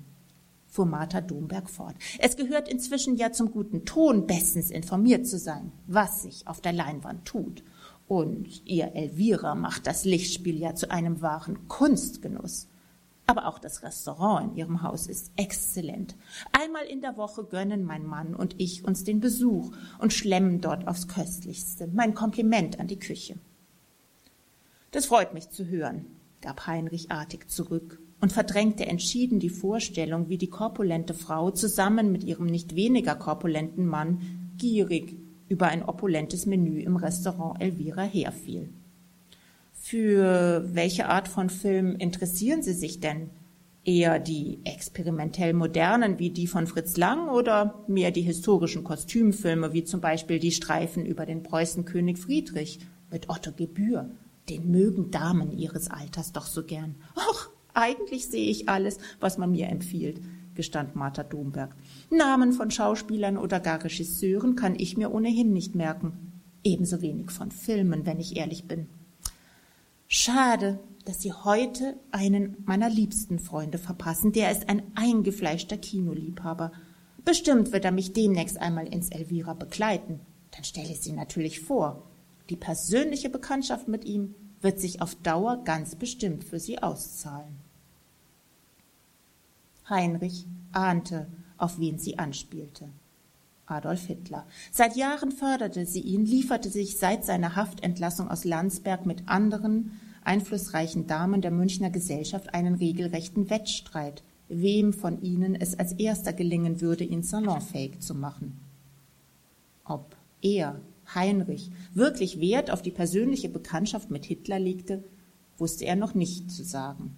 fuhr 0.66 0.86
Martha 0.86 1.20
Domberg 1.20 1.70
fort. 1.70 1.94
Es 2.18 2.36
gehört 2.36 2.68
inzwischen 2.68 3.16
ja 3.16 3.30
zum 3.30 3.52
guten 3.52 3.84
Ton, 3.84 4.26
bestens 4.26 4.70
informiert 4.70 5.26
zu 5.26 5.38
sein, 5.38 5.70
was 5.86 6.22
sich 6.22 6.46
auf 6.48 6.60
der 6.60 6.72
Leinwand 6.72 7.24
tut. 7.24 7.62
Und 8.08 8.66
ihr 8.66 8.92
Elvira 8.94 9.54
macht 9.54 9.86
das 9.86 10.04
Lichtspiel 10.04 10.58
ja 10.58 10.74
zu 10.74 10.90
einem 10.90 11.22
wahren 11.22 11.68
Kunstgenuss. 11.68 12.68
Aber 13.26 13.46
auch 13.46 13.58
das 13.58 13.82
Restaurant 13.82 14.50
in 14.50 14.56
ihrem 14.56 14.82
Haus 14.82 15.06
ist 15.06 15.32
exzellent. 15.36 16.14
Einmal 16.52 16.84
in 16.84 17.00
der 17.00 17.16
Woche 17.16 17.44
gönnen 17.44 17.84
mein 17.84 18.04
Mann 18.04 18.34
und 18.34 18.56
ich 18.58 18.84
uns 18.84 19.04
den 19.04 19.20
Besuch 19.20 19.72
und 19.98 20.12
schlemmen 20.12 20.60
dort 20.60 20.86
aufs 20.86 21.08
Köstlichste. 21.08 21.86
Mein 21.86 22.14
Kompliment 22.14 22.80
an 22.80 22.88
die 22.88 22.98
Küche. 22.98 23.38
Das 24.90 25.06
freut 25.06 25.32
mich 25.32 25.48
zu 25.50 25.66
hören, 25.66 26.04
gab 26.42 26.66
Heinrich 26.66 27.10
artig 27.10 27.50
zurück 27.50 27.98
und 28.24 28.32
verdrängte 28.32 28.86
entschieden 28.86 29.38
die 29.38 29.50
Vorstellung, 29.50 30.30
wie 30.30 30.38
die 30.38 30.48
korpulente 30.48 31.12
Frau 31.12 31.50
zusammen 31.50 32.10
mit 32.10 32.24
ihrem 32.24 32.46
nicht 32.46 32.74
weniger 32.74 33.16
korpulenten 33.16 33.84
Mann 33.84 34.54
gierig 34.56 35.14
über 35.50 35.66
ein 35.66 35.82
opulentes 35.82 36.46
Menü 36.46 36.80
im 36.80 36.96
Restaurant 36.96 37.60
Elvira 37.60 38.00
herfiel. 38.00 38.70
Für 39.74 40.64
welche 40.72 41.10
Art 41.10 41.28
von 41.28 41.50
Film 41.50 41.96
interessieren 41.96 42.62
Sie 42.62 42.72
sich 42.72 42.98
denn? 42.98 43.28
Eher 43.84 44.18
die 44.18 44.58
experimentell 44.64 45.52
modernen 45.52 46.18
wie 46.18 46.30
die 46.30 46.46
von 46.46 46.66
Fritz 46.66 46.96
Lang 46.96 47.28
oder 47.28 47.84
mehr 47.88 48.10
die 48.10 48.22
historischen 48.22 48.84
Kostümfilme 48.84 49.74
wie 49.74 49.84
zum 49.84 50.00
Beispiel 50.00 50.38
die 50.38 50.52
Streifen 50.52 51.04
über 51.04 51.26
den 51.26 51.42
Preußenkönig 51.42 52.16
Friedrich 52.16 52.78
mit 53.10 53.28
Otto 53.28 53.52
Gebühr? 53.52 54.08
Den 54.48 54.70
mögen 54.70 55.10
Damen 55.10 55.52
ihres 55.52 55.90
Alters 55.90 56.32
doch 56.32 56.46
so 56.46 56.64
gern. 56.64 56.94
Och, 57.16 57.50
eigentlich 57.74 58.28
sehe 58.28 58.50
ich 58.50 58.68
alles, 58.68 58.98
was 59.20 59.38
man 59.38 59.50
mir 59.50 59.68
empfiehlt, 59.68 60.20
gestand 60.54 60.96
Martha 60.96 61.22
Domberg. 61.22 61.74
Namen 62.10 62.52
von 62.52 62.70
Schauspielern 62.70 63.36
oder 63.36 63.60
gar 63.60 63.82
Regisseuren 63.82 64.56
kann 64.56 64.74
ich 64.78 64.96
mir 64.96 65.12
ohnehin 65.12 65.52
nicht 65.52 65.74
merken. 65.74 66.32
Ebenso 66.62 67.02
wenig 67.02 67.30
von 67.30 67.50
Filmen, 67.50 68.06
wenn 68.06 68.20
ich 68.20 68.36
ehrlich 68.36 68.66
bin. 68.66 68.86
Schade, 70.06 70.78
dass 71.04 71.20
Sie 71.20 71.32
heute 71.32 71.98
einen 72.10 72.56
meiner 72.64 72.88
liebsten 72.88 73.38
Freunde 73.38 73.78
verpassen. 73.78 74.32
Der 74.32 74.50
ist 74.50 74.68
ein 74.68 74.82
eingefleischter 74.94 75.76
Kinoliebhaber. 75.76 76.72
Bestimmt 77.24 77.72
wird 77.72 77.84
er 77.84 77.92
mich 77.92 78.12
demnächst 78.12 78.58
einmal 78.58 78.86
ins 78.86 79.10
Elvira 79.10 79.54
begleiten. 79.54 80.20
Dann 80.52 80.64
stelle 80.64 80.90
ich 80.90 81.00
Sie 81.00 81.12
natürlich 81.12 81.60
vor. 81.60 82.08
Die 82.48 82.56
persönliche 82.56 83.28
Bekanntschaft 83.28 83.88
mit 83.88 84.04
ihm 84.04 84.34
wird 84.60 84.80
sich 84.80 85.02
auf 85.02 85.14
Dauer 85.16 85.64
ganz 85.64 85.96
bestimmt 85.96 86.44
für 86.44 86.60
Sie 86.60 86.82
auszahlen. 86.82 87.63
Heinrich 89.88 90.46
ahnte, 90.72 91.26
auf 91.56 91.78
wen 91.78 91.98
sie 91.98 92.18
anspielte. 92.18 92.88
Adolf 93.66 94.06
Hitler. 94.06 94.46
Seit 94.70 94.96
Jahren 94.96 95.32
förderte 95.32 95.86
sie 95.86 96.00
ihn, 96.00 96.26
lieferte 96.26 96.68
sich 96.68 96.98
seit 96.98 97.24
seiner 97.24 97.56
Haftentlassung 97.56 98.30
aus 98.30 98.44
Landsberg 98.44 99.06
mit 99.06 99.28
anderen 99.28 99.92
einflussreichen 100.22 101.06
Damen 101.06 101.40
der 101.40 101.50
Münchner 101.50 101.90
Gesellschaft 101.90 102.54
einen 102.54 102.74
regelrechten 102.74 103.50
Wettstreit, 103.50 104.22
wem 104.48 104.92
von 104.92 105.20
ihnen 105.22 105.54
es 105.54 105.78
als 105.78 105.92
erster 105.92 106.32
gelingen 106.32 106.80
würde, 106.80 107.04
ihn 107.04 107.22
salonfähig 107.22 108.00
zu 108.00 108.14
machen. 108.14 108.60
Ob 109.84 110.16
er, 110.40 110.80
Heinrich, 111.14 111.70
wirklich 111.92 112.40
Wert 112.40 112.70
auf 112.70 112.82
die 112.82 112.90
persönliche 112.90 113.48
Bekanntschaft 113.48 114.10
mit 114.10 114.24
Hitler 114.24 114.58
legte, 114.58 115.04
wusste 115.58 115.84
er 115.84 115.96
noch 115.96 116.14
nicht 116.14 116.50
zu 116.50 116.64
sagen. 116.64 117.16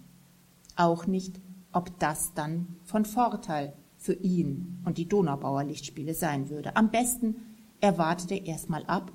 Auch 0.75 1.07
nicht, 1.07 1.39
ob 1.71 1.99
das 1.99 2.33
dann 2.33 2.77
von 2.83 3.05
Vorteil 3.05 3.73
für 3.97 4.13
ihn 4.13 4.81
und 4.85 4.97
die 4.97 5.07
Donaubauer 5.07 5.63
Lichtspiele 5.63 6.13
sein 6.13 6.49
würde. 6.49 6.75
Am 6.75 6.91
besten 6.91 7.35
er 7.79 7.97
wartete 7.97 8.35
erstmal 8.35 8.85
ab, 8.85 9.11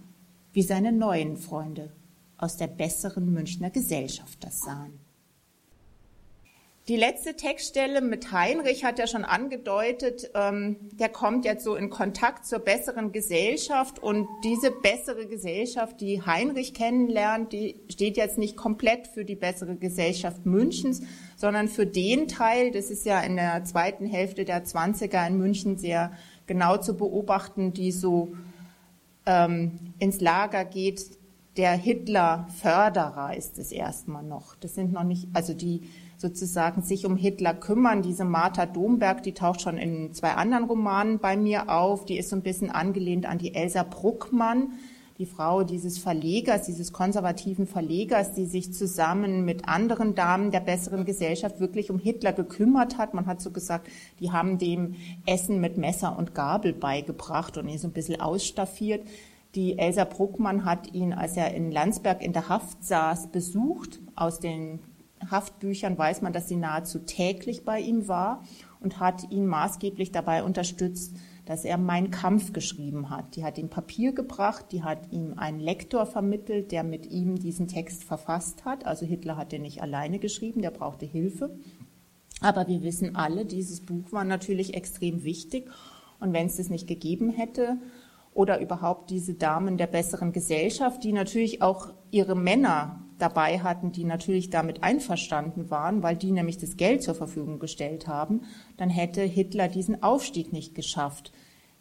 wie 0.53 0.63
seine 0.63 0.93
neuen 0.93 1.37
Freunde 1.37 1.93
aus 2.37 2.57
der 2.57 2.69
besseren 2.69 3.33
Münchner 3.33 3.71
Gesellschaft 3.71 4.45
das 4.45 4.61
sahen. 4.61 5.01
Die 6.89 6.97
letzte 6.97 7.37
Textstelle 7.37 8.01
mit 8.01 8.33
Heinrich 8.33 8.85
hat 8.85 8.99
er 8.99 9.07
schon 9.07 9.25
angedeutet, 9.25 10.33
ähm, 10.35 10.77
der 10.99 11.11
kommt 11.11 11.45
jetzt 11.45 11.63
so 11.63 11.77
in 11.77 11.91
Kontakt 11.91 12.45
zur 12.45 12.59
besseren 12.59 13.13
Gesellschaft. 13.13 14.01
Und 14.01 14.27
diese 14.43 14.73
bessere 14.73 15.29
Gesellschaft, 15.29 16.01
die 16.01 16.23
Heinrich 16.27 16.75
kennenlernt, 16.75 17.53
die 17.53 17.77
steht 17.89 18.17
jetzt 18.17 18.37
nicht 18.37 18.57
komplett 18.57 19.07
für 19.07 19.25
die 19.25 19.37
bessere 19.37 19.77
Gesellschaft 19.77 20.45
Münchens, 20.45 21.03
sondern 21.37 21.69
für 21.69 21.87
den 21.87 22.27
Teil, 22.27 22.73
das 22.73 22.91
ist 22.91 23.07
ja 23.07 23.21
in 23.21 23.37
der 23.37 23.63
zweiten 23.63 24.05
Hälfte 24.05 24.45
der 24.45 24.65
20er 24.65 25.25
in 25.29 25.39
München 25.39 25.79
sehr 25.79 26.11
genau 26.49 26.79
zu 26.79 26.97
beobachten, 26.97 27.73
die 27.73 27.93
so 27.93 28.35
ähm, 29.25 29.95
ins 30.01 30.21
Lager 30.21 30.65
geht, 30.65 31.17
der 31.57 31.75
Hitler-Förderer 31.75 33.37
ist 33.37 33.59
es 33.59 33.71
erstmal 33.71 34.25
noch. 34.25 34.57
Das 34.57 34.75
sind 34.75 34.93
noch 34.93 35.05
nicht, 35.05 35.29
also 35.33 35.55
die 35.55 35.83
sozusagen 36.23 36.81
sich 36.81 37.05
um 37.05 37.17
Hitler 37.17 37.53
kümmern. 37.53 38.01
Diese 38.01 38.25
Martha 38.25 38.65
Domberg, 38.65 39.23
die 39.23 39.35
taucht 39.35 39.61
schon 39.61 39.77
in 39.77 40.15
zwei 40.15 40.31
anderen 40.31 40.65
Romanen 40.65 41.19
bei 41.19 41.37
mir 41.37 41.69
auf. 41.69 42.07
Die 42.07 42.17
ist 42.17 42.31
so 42.31 42.37
ein 42.37 42.43
bisschen 42.43 42.71
angelehnt 42.71 43.27
an 43.27 43.37
die 43.37 43.55
Elsa 43.55 43.83
Bruckmann, 43.83 44.71
die 45.19 45.27
Frau 45.27 45.63
dieses 45.65 45.99
Verlegers, 45.99 46.63
dieses 46.63 46.93
konservativen 46.93 47.67
Verlegers, 47.67 48.33
die 48.33 48.47
sich 48.47 48.73
zusammen 48.73 49.45
mit 49.45 49.69
anderen 49.69 50.15
Damen 50.15 50.51
der 50.51 50.61
besseren 50.61 51.05
Gesellschaft 51.05 51.61
wirklich 51.61 51.91
um 51.91 51.99
Hitler 51.99 52.33
gekümmert 52.33 52.97
hat. 52.97 53.13
Man 53.13 53.27
hat 53.27 53.43
so 53.43 53.51
gesagt, 53.51 53.89
die 54.21 54.31
haben 54.31 54.57
dem 54.57 54.95
Essen 55.27 55.61
mit 55.61 55.77
Messer 55.77 56.17
und 56.17 56.35
Gabel 56.35 56.73
beigebracht 56.73 57.59
und 57.59 57.69
ihn 57.69 57.79
so 57.79 57.89
ein 57.89 57.93
bisschen 57.93 58.21
ausstaffiert. 58.21 59.07
Die 59.55 59.79
Elsa 59.79 60.05
Bruckmann 60.05 60.65
hat 60.65 60.95
ihn, 60.95 61.13
als 61.13 61.37
er 61.37 61.53
in 61.53 61.71
Landsberg 61.71 62.23
in 62.23 62.33
der 62.33 62.49
Haft 62.49 62.83
saß, 62.85 63.27
besucht. 63.27 64.01
Aus 64.15 64.41
den 64.41 64.79
Haftbüchern 65.31 65.97
weiß 65.97 66.23
man, 66.23 66.33
dass 66.33 66.49
sie 66.49 66.57
nahezu 66.57 67.01
täglich 67.01 67.65
bei 67.65 67.81
ihm 67.81 68.09
war 68.09 68.43
und 68.81 69.01
hat 69.01 69.31
ihn 69.31 69.47
maßgeblich 69.47 70.13
dabei 70.13 70.43
unterstützt, 70.43 71.17
dass 71.45 71.65
er 71.65 71.79
Mein 71.79 72.11
Kampf 72.11 72.53
geschrieben 72.53 73.11
hat. 73.11 73.37
Die 73.37 73.45
hat 73.45 73.59
ihm 73.59 73.69
Papier 73.69 74.13
gebracht, 74.13 74.67
die 74.71 74.83
hat 74.83 75.13
ihm 75.13 75.35
einen 75.39 75.61
Lektor 75.61 76.07
vermittelt, 76.07 76.73
der 76.73 76.85
mit 76.85 77.07
ihm 77.07 77.39
diesen 77.39 77.69
Text 77.69 78.05
verfasst 78.05 78.65
hat. 78.65 78.87
Also 78.87 79.07
Hitler 79.07 79.37
hat 79.37 79.53
den 79.53 79.63
nicht 79.63 79.83
alleine 79.83 80.19
geschrieben, 80.19 80.63
der 80.63 80.71
brauchte 80.71 81.07
Hilfe. 81.07 81.57
Aber 82.41 82.69
wir 82.69 82.83
wissen 82.83 83.17
alle, 83.17 83.45
dieses 83.45 83.81
Buch 83.81 84.13
war 84.13 84.25
natürlich 84.25 84.75
extrem 84.75 85.25
wichtig. 85.25 85.71
Und 86.21 86.33
wenn 86.33 86.47
es 86.47 86.57
das 86.57 86.71
nicht 86.71 86.87
gegeben 86.87 87.31
hätte, 87.31 87.79
oder 88.35 88.61
überhaupt 88.61 89.11
diese 89.11 89.35
Damen 89.35 89.77
der 89.77 89.87
besseren 89.87 90.33
Gesellschaft, 90.33 91.05
die 91.05 91.13
natürlich 91.13 91.63
auch 91.63 91.93
ihre 92.11 92.35
Männer 92.35 93.02
dabei 93.23 93.61
hatten, 93.61 93.93
die 93.93 94.05
natürlich 94.05 94.51
damit 94.51 94.83
einverstanden 94.83 95.71
waren, 95.71 96.03
weil 96.03 96.17
die 96.17 96.33
nämlich 96.33 96.59
das 96.59 96.77
Geld 96.77 97.03
zur 97.03 97.15
Verfügung 97.15 97.59
gestellt 97.59 98.09
haben, 98.09 98.43
dann 98.77 98.91
hätte 98.91 99.23
Hitler 99.23 99.69
diesen 99.69 100.03
Aufstieg 100.03 100.53
nicht 100.53 100.75
geschafft. 100.75 101.33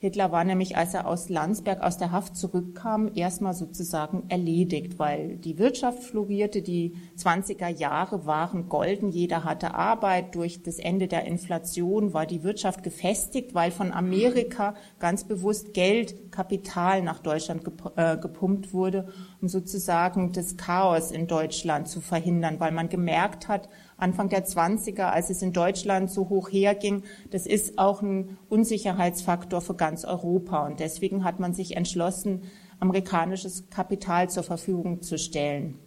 Hitler 0.02 0.32
war 0.32 0.44
nämlich, 0.44 0.78
als 0.78 0.96
er 0.96 1.06
aus 1.06 1.30
Landsberg 1.30 1.80
aus 1.84 2.00
der 2.00 2.12
Haft 2.12 2.36
zurückkam, 2.36 3.12
erstmal 3.14 3.54
sozusagen 3.54 4.24
erledigt, 4.30 4.98
weil 4.98 5.38
die 5.38 5.60
Wirtschaft 5.60 6.02
florierte, 6.02 6.64
die 6.64 6.96
20er 7.20 7.68
Jahre 7.68 8.26
waren 8.26 8.68
golden, 8.68 9.10
jeder 9.10 9.44
hatte 9.44 9.76
Arbeit, 9.76 10.34
durch 10.34 10.64
das 10.64 10.80
Ende 10.80 11.08
der 11.08 11.26
Inflation 11.26 12.16
war 12.16 12.26
die 12.26 12.42
Wirtschaft 12.42 12.82
gefestigt, 12.82 13.54
weil 13.54 13.70
von 13.70 13.94
Amerika 13.94 14.74
ganz 14.98 15.24
bewusst 15.24 15.76
Geld, 15.76 16.32
Kapital 16.32 17.04
nach 17.04 17.20
Deutschland 17.20 17.62
äh, 17.96 18.18
gepumpt 18.18 18.74
wurde, 18.74 19.08
um 19.40 19.50
sozusagen 19.50 20.32
das 20.32 20.58
Chaos 20.58 21.12
in 21.12 21.28
Deutschland 21.28 21.88
zu 21.88 22.02
verhindern, 22.02 22.60
weil 22.60 22.72
man 22.72 22.90
gemerkt 22.90 23.48
hat, 23.48 23.70
Anfang 24.02 24.30
der 24.30 24.46
20er, 24.46 25.04
als 25.04 25.30
es 25.30 25.42
in 25.42 25.54
Deutschland 25.54 26.10
so 26.10 26.30
hoch 26.30 26.50
herging, 26.50 27.04
das 27.30 27.46
ist 27.46 27.78
auch 27.78 28.02
ein 28.02 28.38
Unsicherheitsfaktor 28.50 29.62
für 29.62 29.76
ganz 29.76 30.06
Europa. 30.06 30.66
Und 30.66 30.80
deswegen 30.80 31.24
hat 31.24 31.40
man 31.40 31.54
sich 31.54 31.78
entschlossen, 31.78 32.44
amerikanisches 32.80 33.70
Kapital 33.70 34.30
zur 34.30 34.44
Verfügung 34.44 35.02
zu 35.02 35.18
stellen. 35.18 35.78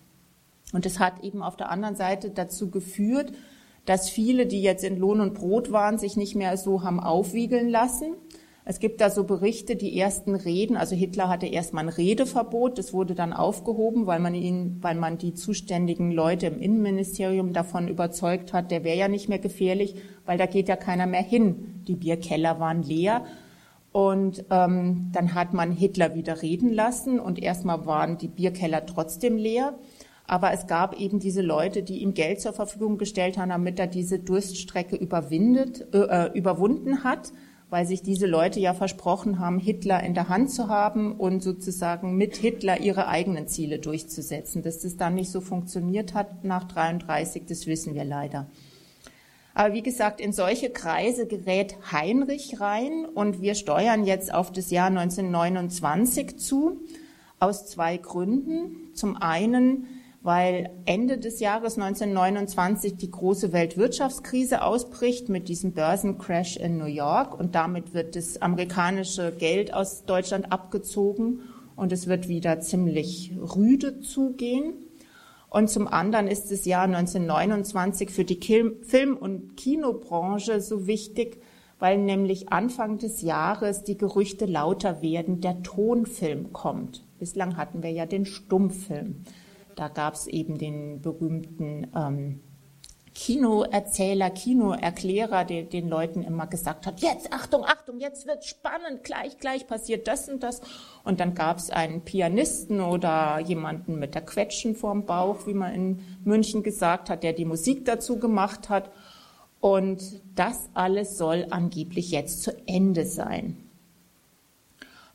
Und 0.72 0.86
es 0.86 0.98
hat 0.98 1.24
eben 1.24 1.42
auf 1.42 1.56
der 1.56 1.70
anderen 1.70 1.96
Seite 1.96 2.30
dazu 2.30 2.70
geführt, 2.70 3.32
dass 3.84 4.08
viele, 4.08 4.46
die 4.46 4.62
jetzt 4.62 4.84
in 4.84 4.96
Lohn 4.96 5.20
und 5.20 5.34
Brot 5.34 5.72
waren, 5.72 5.98
sich 5.98 6.16
nicht 6.16 6.36
mehr 6.36 6.56
so 6.56 6.82
haben 6.82 7.00
aufwiegeln 7.00 7.68
lassen, 7.68 8.14
es 8.66 8.80
gibt 8.80 9.02
da 9.02 9.10
so 9.10 9.24
Berichte, 9.24 9.76
die 9.76 9.98
ersten 9.98 10.34
Reden, 10.34 10.78
also 10.78 10.96
Hitler 10.96 11.28
hatte 11.28 11.46
erstmal 11.46 11.84
ein 11.84 11.90
Redeverbot, 11.90 12.78
das 12.78 12.94
wurde 12.94 13.14
dann 13.14 13.34
aufgehoben, 13.34 14.06
weil 14.06 14.20
man 14.20 14.34
ihn, 14.34 14.78
weil 14.80 14.94
man 14.94 15.18
die 15.18 15.34
zuständigen 15.34 16.10
Leute 16.10 16.46
im 16.46 16.58
Innenministerium 16.58 17.52
davon 17.52 17.88
überzeugt 17.88 18.54
hat, 18.54 18.70
der 18.70 18.82
wäre 18.82 18.96
ja 18.96 19.08
nicht 19.08 19.28
mehr 19.28 19.38
gefährlich, 19.38 19.96
weil 20.24 20.38
da 20.38 20.46
geht 20.46 20.68
ja 20.68 20.76
keiner 20.76 21.06
mehr 21.06 21.22
hin. 21.22 21.82
Die 21.86 21.94
Bierkeller 21.94 22.58
waren 22.58 22.82
leer. 22.82 23.26
Und 23.92 24.46
ähm, 24.50 25.10
dann 25.12 25.34
hat 25.34 25.52
man 25.52 25.70
Hitler 25.70 26.14
wieder 26.14 26.40
reden 26.40 26.72
lassen 26.72 27.20
und 27.20 27.40
erstmal 27.40 27.84
waren 27.86 28.16
die 28.16 28.28
Bierkeller 28.28 28.86
trotzdem 28.86 29.36
leer. 29.36 29.78
Aber 30.26 30.52
es 30.52 30.66
gab 30.66 30.98
eben 30.98 31.20
diese 31.20 31.42
Leute, 31.42 31.82
die 31.82 31.98
ihm 31.98 32.14
Geld 32.14 32.40
zur 32.40 32.54
Verfügung 32.54 32.96
gestellt 32.96 33.36
haben, 33.36 33.50
damit 33.50 33.78
er 33.78 33.86
diese 33.86 34.18
Durststrecke 34.18 34.96
überwindet, 34.96 35.86
äh, 35.94 35.98
äh 35.98 36.30
überwunden 36.32 37.04
hat 37.04 37.30
weil 37.74 37.86
sich 37.86 38.02
diese 38.02 38.28
Leute 38.28 38.60
ja 38.60 38.72
versprochen 38.72 39.40
haben, 39.40 39.58
Hitler 39.58 40.00
in 40.04 40.14
der 40.14 40.28
Hand 40.28 40.52
zu 40.52 40.68
haben 40.68 41.10
und 41.10 41.42
sozusagen 41.42 42.16
mit 42.16 42.36
Hitler 42.36 42.78
ihre 42.78 43.08
eigenen 43.08 43.48
Ziele 43.48 43.80
durchzusetzen. 43.80 44.62
Dass 44.62 44.78
das 44.78 44.96
dann 44.96 45.16
nicht 45.16 45.32
so 45.32 45.40
funktioniert 45.40 46.14
hat 46.14 46.44
nach 46.44 46.62
33, 46.68 47.46
das 47.48 47.66
wissen 47.66 47.96
wir 47.96 48.04
leider. 48.04 48.46
Aber 49.54 49.74
wie 49.74 49.82
gesagt, 49.82 50.20
in 50.20 50.32
solche 50.32 50.70
Kreise 50.70 51.26
gerät 51.26 51.74
Heinrich 51.90 52.60
rein 52.60 53.06
und 53.12 53.42
wir 53.42 53.56
steuern 53.56 54.04
jetzt 54.04 54.32
auf 54.32 54.52
das 54.52 54.70
Jahr 54.70 54.86
1929 54.86 56.38
zu, 56.38 56.78
aus 57.40 57.66
zwei 57.66 57.96
Gründen. 57.96 58.94
Zum 58.94 59.16
einen, 59.16 59.88
weil 60.24 60.70
Ende 60.86 61.18
des 61.18 61.38
Jahres 61.38 61.76
1929 61.78 62.96
die 62.96 63.10
große 63.10 63.52
Weltwirtschaftskrise 63.52 64.62
ausbricht 64.62 65.28
mit 65.28 65.50
diesem 65.50 65.72
Börsencrash 65.72 66.56
in 66.56 66.78
New 66.78 66.86
York 66.86 67.38
und 67.38 67.54
damit 67.54 67.92
wird 67.92 68.16
das 68.16 68.40
amerikanische 68.40 69.32
Geld 69.32 69.74
aus 69.74 70.06
Deutschland 70.06 70.50
abgezogen 70.50 71.40
und 71.76 71.92
es 71.92 72.06
wird 72.06 72.26
wieder 72.26 72.58
ziemlich 72.60 73.34
rüde 73.38 74.00
zugehen. 74.00 74.72
Und 75.50 75.68
zum 75.68 75.86
anderen 75.86 76.26
ist 76.26 76.50
das 76.50 76.64
Jahr 76.64 76.84
1929 76.84 78.10
für 78.10 78.24
die 78.24 78.40
Film- 78.80 79.18
und 79.18 79.58
Kinobranche 79.58 80.62
so 80.62 80.86
wichtig, 80.86 81.42
weil 81.78 81.98
nämlich 81.98 82.50
Anfang 82.50 82.96
des 82.96 83.20
Jahres 83.20 83.84
die 83.84 83.98
Gerüchte 83.98 84.46
lauter 84.46 85.02
werden, 85.02 85.42
der 85.42 85.62
Tonfilm 85.62 86.54
kommt. 86.54 87.04
Bislang 87.18 87.58
hatten 87.58 87.82
wir 87.82 87.90
ja 87.90 88.06
den 88.06 88.24
Stummfilm. 88.24 89.16
Da 89.76 89.88
gab 89.88 90.14
es 90.14 90.26
eben 90.26 90.58
den 90.58 91.00
berühmten 91.00 91.90
ähm, 91.94 92.40
Kinoerzähler, 93.14 94.30
Kinoerklärer, 94.30 95.44
der 95.44 95.62
den 95.62 95.88
Leuten 95.88 96.22
immer 96.22 96.48
gesagt 96.48 96.86
hat, 96.86 97.00
jetzt, 97.00 97.32
Achtung, 97.32 97.64
Achtung, 97.64 98.00
jetzt 98.00 98.26
wird 98.26 98.44
spannend, 98.44 99.04
gleich, 99.04 99.38
gleich 99.38 99.66
passiert 99.68 100.08
das 100.08 100.28
und 100.28 100.42
das. 100.42 100.60
Und 101.04 101.20
dann 101.20 101.34
gab 101.34 101.58
es 101.58 101.70
einen 101.70 102.02
Pianisten 102.02 102.80
oder 102.80 103.38
jemanden 103.38 104.00
mit 104.00 104.16
der 104.16 104.22
Quetschen 104.22 104.74
vorm 104.74 105.06
Bauch, 105.06 105.46
wie 105.46 105.54
man 105.54 105.74
in 105.74 106.02
München 106.24 106.64
gesagt 106.64 107.08
hat, 107.08 107.22
der 107.22 107.32
die 107.32 107.44
Musik 107.44 107.84
dazu 107.84 108.18
gemacht 108.18 108.68
hat. 108.68 108.90
Und 109.60 110.20
das 110.34 110.68
alles 110.74 111.16
soll 111.16 111.46
angeblich 111.50 112.10
jetzt 112.10 112.42
zu 112.42 112.52
Ende 112.66 113.06
sein. 113.06 113.63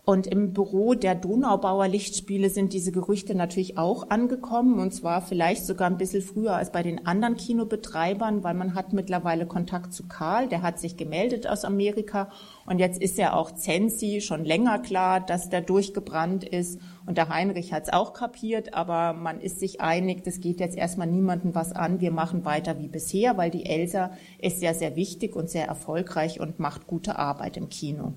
Und 0.09 0.25
im 0.25 0.53
Büro 0.53 0.95
der 0.95 1.13
Donaubauer 1.13 1.87
Lichtspiele 1.87 2.49
sind 2.49 2.73
diese 2.73 2.91
Gerüchte 2.91 3.35
natürlich 3.35 3.77
auch 3.77 4.09
angekommen. 4.09 4.79
Und 4.79 4.91
zwar 4.91 5.21
vielleicht 5.21 5.67
sogar 5.67 5.87
ein 5.87 5.99
bisschen 5.99 6.23
früher 6.23 6.55
als 6.55 6.71
bei 6.71 6.81
den 6.81 7.05
anderen 7.05 7.37
Kinobetreibern, 7.37 8.43
weil 8.43 8.55
man 8.55 8.73
hat 8.73 8.91
mittlerweile 8.91 9.45
Kontakt 9.45 9.93
zu 9.93 10.07
Karl, 10.07 10.47
der 10.47 10.63
hat 10.63 10.79
sich 10.79 10.97
gemeldet 10.97 11.45
aus 11.45 11.63
Amerika. 11.63 12.31
Und 12.65 12.79
jetzt 12.79 12.99
ist 12.99 13.19
ja 13.19 13.33
auch 13.33 13.51
Zensi 13.51 14.19
schon 14.21 14.45
länger 14.45 14.79
klar, 14.79 15.19
dass 15.19 15.51
der 15.51 15.61
durchgebrannt 15.61 16.43
ist. 16.43 16.81
Und 17.05 17.19
der 17.19 17.29
Heinrich 17.29 17.71
hat 17.71 17.83
es 17.83 17.93
auch 17.93 18.13
kapiert, 18.13 18.73
aber 18.73 19.13
man 19.13 19.39
ist 19.39 19.59
sich 19.59 19.79
einig, 19.79 20.23
das 20.23 20.39
geht 20.39 20.59
jetzt 20.59 20.75
erstmal 20.75 21.05
niemandem 21.05 21.53
was 21.53 21.71
an, 21.71 22.01
wir 22.01 22.09
machen 22.09 22.45
weiter 22.45 22.79
wie 22.79 22.87
bisher, 22.87 23.37
weil 23.37 23.51
die 23.51 23.67
Elsa 23.67 24.09
ist 24.39 24.63
ja 24.63 24.73
sehr 24.73 24.95
wichtig 24.95 25.35
und 25.35 25.51
sehr 25.51 25.67
erfolgreich 25.67 26.39
und 26.39 26.57
macht 26.57 26.87
gute 26.87 27.19
Arbeit 27.19 27.57
im 27.57 27.69
Kino. 27.69 28.15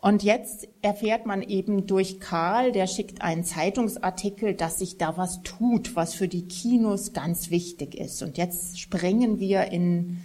Und 0.00 0.22
jetzt 0.22 0.68
erfährt 0.82 1.26
man 1.26 1.42
eben 1.42 1.86
durch 1.86 2.20
Karl, 2.20 2.70
der 2.70 2.86
schickt 2.86 3.22
einen 3.22 3.44
Zeitungsartikel, 3.44 4.54
dass 4.54 4.78
sich 4.78 4.98
da 4.98 5.16
was 5.16 5.42
tut, 5.42 5.96
was 5.96 6.14
für 6.14 6.28
die 6.28 6.46
Kinos 6.46 7.12
ganz 7.12 7.50
wichtig 7.50 7.94
ist. 7.94 8.22
Und 8.22 8.38
jetzt 8.38 8.78
springen 8.78 9.40
wir 9.40 9.72
in 9.72 10.18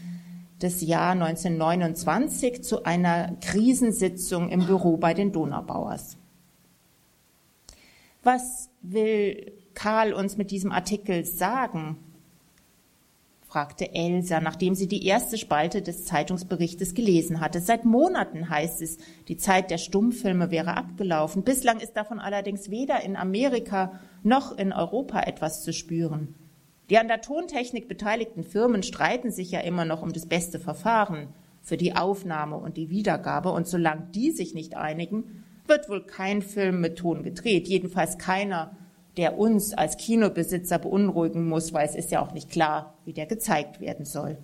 das 0.59 0.81
Jahr 0.81 1.13
1929 1.13 2.61
zu 2.63 2.83
einer 2.83 3.35
Krisensitzung 3.41 4.49
im 4.49 4.65
Büro 4.65 4.97
bei 4.97 5.13
den 5.13 5.31
Donaubauers. 5.31 6.17
Was 8.23 8.69
will 8.81 9.51
Karl 9.73 10.13
uns 10.13 10.37
mit 10.37 10.51
diesem 10.51 10.71
Artikel 10.71 11.25
sagen? 11.25 11.97
Fragte 13.51 13.93
Elsa, 13.93 14.39
nachdem 14.39 14.75
sie 14.75 14.87
die 14.87 15.05
erste 15.05 15.37
Spalte 15.37 15.81
des 15.81 16.05
Zeitungsberichtes 16.05 16.93
gelesen 16.93 17.41
hatte. 17.41 17.59
Seit 17.59 17.83
Monaten 17.83 18.49
heißt 18.49 18.81
es, 18.81 18.97
die 19.27 19.35
Zeit 19.35 19.71
der 19.71 19.77
Stummfilme 19.77 20.51
wäre 20.51 20.77
abgelaufen. 20.77 21.43
Bislang 21.43 21.81
ist 21.81 21.97
davon 21.97 22.19
allerdings 22.19 22.71
weder 22.71 23.03
in 23.03 23.17
Amerika 23.17 23.99
noch 24.23 24.57
in 24.57 24.71
Europa 24.71 25.23
etwas 25.23 25.63
zu 25.63 25.73
spüren. 25.73 26.33
Die 26.89 26.97
an 26.97 27.09
der 27.09 27.19
Tontechnik 27.19 27.89
beteiligten 27.89 28.45
Firmen 28.45 28.83
streiten 28.83 29.31
sich 29.31 29.51
ja 29.51 29.59
immer 29.59 29.83
noch 29.83 30.01
um 30.01 30.13
das 30.13 30.27
beste 30.27 30.57
Verfahren 30.57 31.27
für 31.61 31.75
die 31.75 31.93
Aufnahme 31.93 32.55
und 32.55 32.77
die 32.77 32.89
Wiedergabe, 32.89 33.51
und 33.51 33.67
solange 33.67 34.07
die 34.15 34.31
sich 34.31 34.53
nicht 34.53 34.77
einigen, 34.77 35.43
wird 35.67 35.89
wohl 35.89 36.05
kein 36.05 36.41
Film 36.41 36.79
mit 36.79 36.99
Ton 36.99 37.21
gedreht, 37.21 37.67
jedenfalls 37.67 38.17
keiner, 38.17 38.77
der 39.17 39.37
uns 39.37 39.73
als 39.73 39.97
Kinobesitzer 39.97 40.79
beunruhigen 40.79 41.47
muss, 41.47 41.73
weil 41.73 41.87
es 41.87 41.95
ist 41.95 42.11
ja 42.11 42.21
auch 42.21 42.33
nicht 42.33 42.49
klar, 42.49 42.95
wie 43.05 43.13
der 43.13 43.25
gezeigt 43.25 43.81
werden 43.81 44.05
soll. 44.05 44.37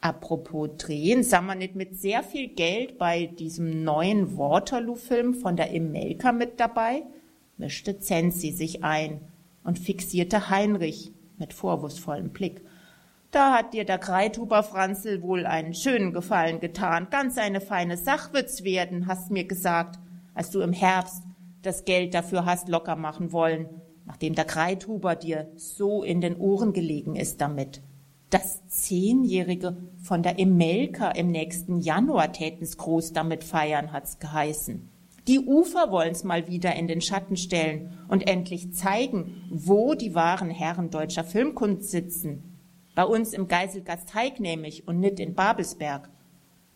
Apropos 0.00 0.70
drehen, 0.78 1.24
sah 1.24 1.40
man 1.40 1.58
nicht 1.58 1.74
mit 1.74 1.98
sehr 1.98 2.22
viel 2.22 2.48
Geld 2.48 2.98
bei 2.98 3.26
diesem 3.26 3.82
neuen 3.82 4.36
Waterloo-Film 4.38 5.34
von 5.34 5.56
der 5.56 5.72
Imelka 5.72 6.32
mit 6.32 6.60
dabei? 6.60 7.02
mischte 7.56 7.98
Zensi 7.98 8.52
sich 8.52 8.84
ein 8.84 9.20
und 9.64 9.78
fixierte 9.78 10.50
Heinrich 10.50 11.10
mit 11.38 11.52
vorwurfsvollem 11.52 12.30
Blick. 12.30 12.62
Da 13.32 13.58
hat 13.58 13.74
dir 13.74 13.84
der 13.84 13.98
Kreithuber 13.98 14.62
Franzl 14.62 15.20
wohl 15.22 15.44
einen 15.44 15.74
schönen 15.74 16.12
Gefallen 16.12 16.60
getan. 16.60 17.08
Ganz 17.10 17.36
eine 17.36 17.60
feine 17.60 17.96
Sach 17.96 18.32
wird's 18.32 18.64
werden, 18.64 19.06
hast 19.06 19.30
mir 19.30 19.44
gesagt, 19.44 19.98
als 20.34 20.50
du 20.50 20.60
im 20.60 20.72
Herbst 20.72 21.24
das 21.68 21.84
Geld 21.84 22.14
dafür 22.14 22.46
hast 22.46 22.68
locker 22.68 22.96
machen 22.96 23.30
wollen, 23.30 23.68
nachdem 24.06 24.34
der 24.34 24.46
Kreithuber 24.46 25.14
dir 25.14 25.52
so 25.56 26.02
in 26.02 26.22
den 26.22 26.36
Ohren 26.36 26.72
gelegen 26.72 27.14
ist 27.14 27.42
damit. 27.42 27.82
Das 28.30 28.66
Zehnjährige 28.68 29.76
von 30.02 30.22
der 30.22 30.38
Emelka 30.38 31.10
im 31.10 31.30
nächsten 31.30 31.78
Januar 31.78 32.32
täten's 32.32 32.78
groß 32.78 33.12
damit 33.12 33.44
feiern, 33.44 33.92
hat's 33.92 34.18
geheißen. 34.18 34.88
Die 35.26 35.40
Ufer 35.40 35.90
wollen's 35.90 36.24
mal 36.24 36.48
wieder 36.48 36.74
in 36.74 36.88
den 36.88 37.02
Schatten 37.02 37.36
stellen 37.36 37.98
und 38.08 38.26
endlich 38.26 38.72
zeigen, 38.72 39.44
wo 39.50 39.92
die 39.92 40.14
wahren 40.14 40.48
Herren 40.48 40.88
deutscher 40.88 41.24
Filmkunst 41.24 41.90
sitzen. 41.90 42.58
Bei 42.94 43.04
uns 43.04 43.34
im 43.34 43.46
Geiselgasteig 43.46 44.40
nämlich 44.40 44.88
und 44.88 45.00
nicht 45.00 45.20
in 45.20 45.34
Babelsberg. 45.34 46.08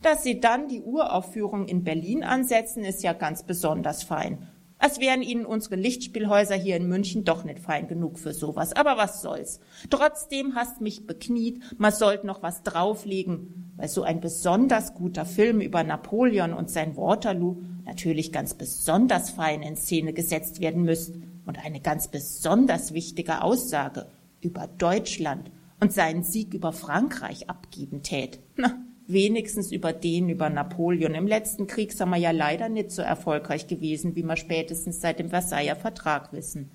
Dass 0.02 0.22
sie 0.22 0.38
dann 0.40 0.68
die 0.68 0.82
Uraufführung 0.82 1.66
in 1.66 1.82
Berlin 1.82 2.24
ansetzen, 2.24 2.84
ist 2.84 3.02
ja 3.02 3.14
ganz 3.14 3.42
besonders 3.42 4.02
fein. 4.02 4.48
Als 4.82 4.98
wären 4.98 5.22
ihnen 5.22 5.46
unsere 5.46 5.76
Lichtspielhäuser 5.76 6.56
hier 6.56 6.76
in 6.76 6.88
München 6.88 7.22
doch 7.22 7.44
nicht 7.44 7.60
fein 7.60 7.86
genug 7.86 8.18
für 8.18 8.34
sowas. 8.34 8.72
Aber 8.72 8.96
was 8.96 9.22
soll's. 9.22 9.60
Trotzdem 9.90 10.56
hast 10.56 10.80
mich 10.80 11.06
bekniet, 11.06 11.62
man 11.78 11.92
sollte 11.92 12.26
noch 12.26 12.42
was 12.42 12.64
drauflegen, 12.64 13.72
weil 13.76 13.86
so 13.86 14.02
ein 14.02 14.20
besonders 14.20 14.94
guter 14.94 15.24
Film 15.24 15.60
über 15.60 15.84
Napoleon 15.84 16.52
und 16.52 16.68
sein 16.68 16.96
Waterloo 16.96 17.58
natürlich 17.84 18.32
ganz 18.32 18.54
besonders 18.54 19.30
fein 19.30 19.62
in 19.62 19.76
Szene 19.76 20.12
gesetzt 20.12 20.60
werden 20.60 20.82
müsste 20.82 21.22
und 21.46 21.64
eine 21.64 21.78
ganz 21.80 22.08
besonders 22.08 22.92
wichtige 22.92 23.42
Aussage 23.42 24.08
über 24.40 24.66
Deutschland 24.66 25.52
und 25.78 25.92
seinen 25.92 26.24
Sieg 26.24 26.54
über 26.54 26.72
Frankreich 26.72 27.48
abgeben 27.48 28.02
tät. 28.02 28.40
Na, 28.56 28.82
wenigstens 29.06 29.72
über 29.72 29.92
den 29.92 30.28
über 30.28 30.50
Napoleon. 30.50 31.14
Im 31.14 31.26
letzten 31.26 31.66
Krieg 31.66 31.92
sind 31.92 32.10
wir 32.10 32.16
ja 32.16 32.30
leider 32.30 32.68
nicht 32.68 32.90
so 32.90 33.02
erfolgreich 33.02 33.66
gewesen, 33.66 34.16
wie 34.16 34.22
wir 34.22 34.36
spätestens 34.36 35.00
seit 35.00 35.18
dem 35.18 35.30
Versailler 35.30 35.76
Vertrag 35.76 36.32
wissen. 36.32 36.70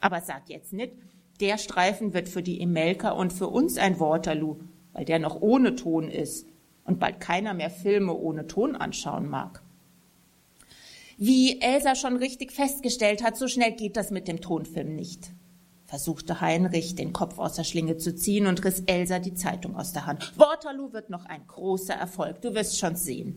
Aber 0.00 0.20
sag 0.20 0.48
jetzt 0.48 0.72
nicht, 0.72 0.92
der 1.40 1.58
Streifen 1.58 2.14
wird 2.14 2.28
für 2.28 2.42
die 2.42 2.60
Emelka 2.60 3.10
und 3.10 3.32
für 3.32 3.48
uns 3.48 3.78
ein 3.78 4.00
Waterloo, 4.00 4.56
weil 4.92 5.04
der 5.04 5.18
noch 5.18 5.40
ohne 5.40 5.74
Ton 5.76 6.08
ist 6.08 6.46
und 6.84 6.98
bald 6.98 7.20
keiner 7.20 7.54
mehr 7.54 7.70
Filme 7.70 8.14
ohne 8.14 8.46
Ton 8.46 8.76
anschauen 8.76 9.28
mag. 9.28 9.62
Wie 11.16 11.60
Elsa 11.60 11.94
schon 11.94 12.16
richtig 12.16 12.52
festgestellt 12.52 13.22
hat, 13.22 13.36
so 13.36 13.46
schnell 13.46 13.72
geht 13.72 13.96
das 13.96 14.10
mit 14.10 14.26
dem 14.26 14.40
Tonfilm 14.40 14.94
nicht 14.94 15.32
versuchte 15.92 16.40
Heinrich, 16.40 16.94
den 16.94 17.12
Kopf 17.12 17.38
aus 17.38 17.52
der 17.52 17.64
Schlinge 17.64 17.98
zu 17.98 18.14
ziehen 18.14 18.46
und 18.46 18.64
riss 18.64 18.82
Elsa 18.86 19.18
die 19.18 19.34
Zeitung 19.34 19.76
aus 19.76 19.92
der 19.92 20.06
Hand. 20.06 20.32
Waterloo 20.38 20.94
wird 20.94 21.10
noch 21.10 21.26
ein 21.26 21.46
großer 21.46 21.92
Erfolg, 21.92 22.40
du 22.40 22.54
wirst 22.54 22.78
schon 22.78 22.96
sehen. 22.96 23.36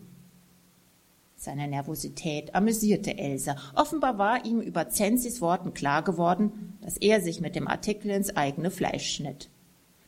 Seine 1.35 1.67
Nervosität 1.67 2.55
amüsierte 2.55 3.17
Elsa. 3.17 3.57
Offenbar 3.75 4.17
war 4.17 4.45
ihm 4.45 4.61
über 4.61 4.87
Zenzis 4.87 5.41
Worten 5.41 5.73
klar 5.73 6.01
geworden, 6.01 6.77
dass 6.79 6.95
er 6.95 7.19
sich 7.19 7.41
mit 7.41 7.57
dem 7.57 7.67
Artikel 7.67 8.09
ins 8.11 8.37
eigene 8.37 8.71
Fleisch 8.71 9.13
schnitt. 9.13 9.49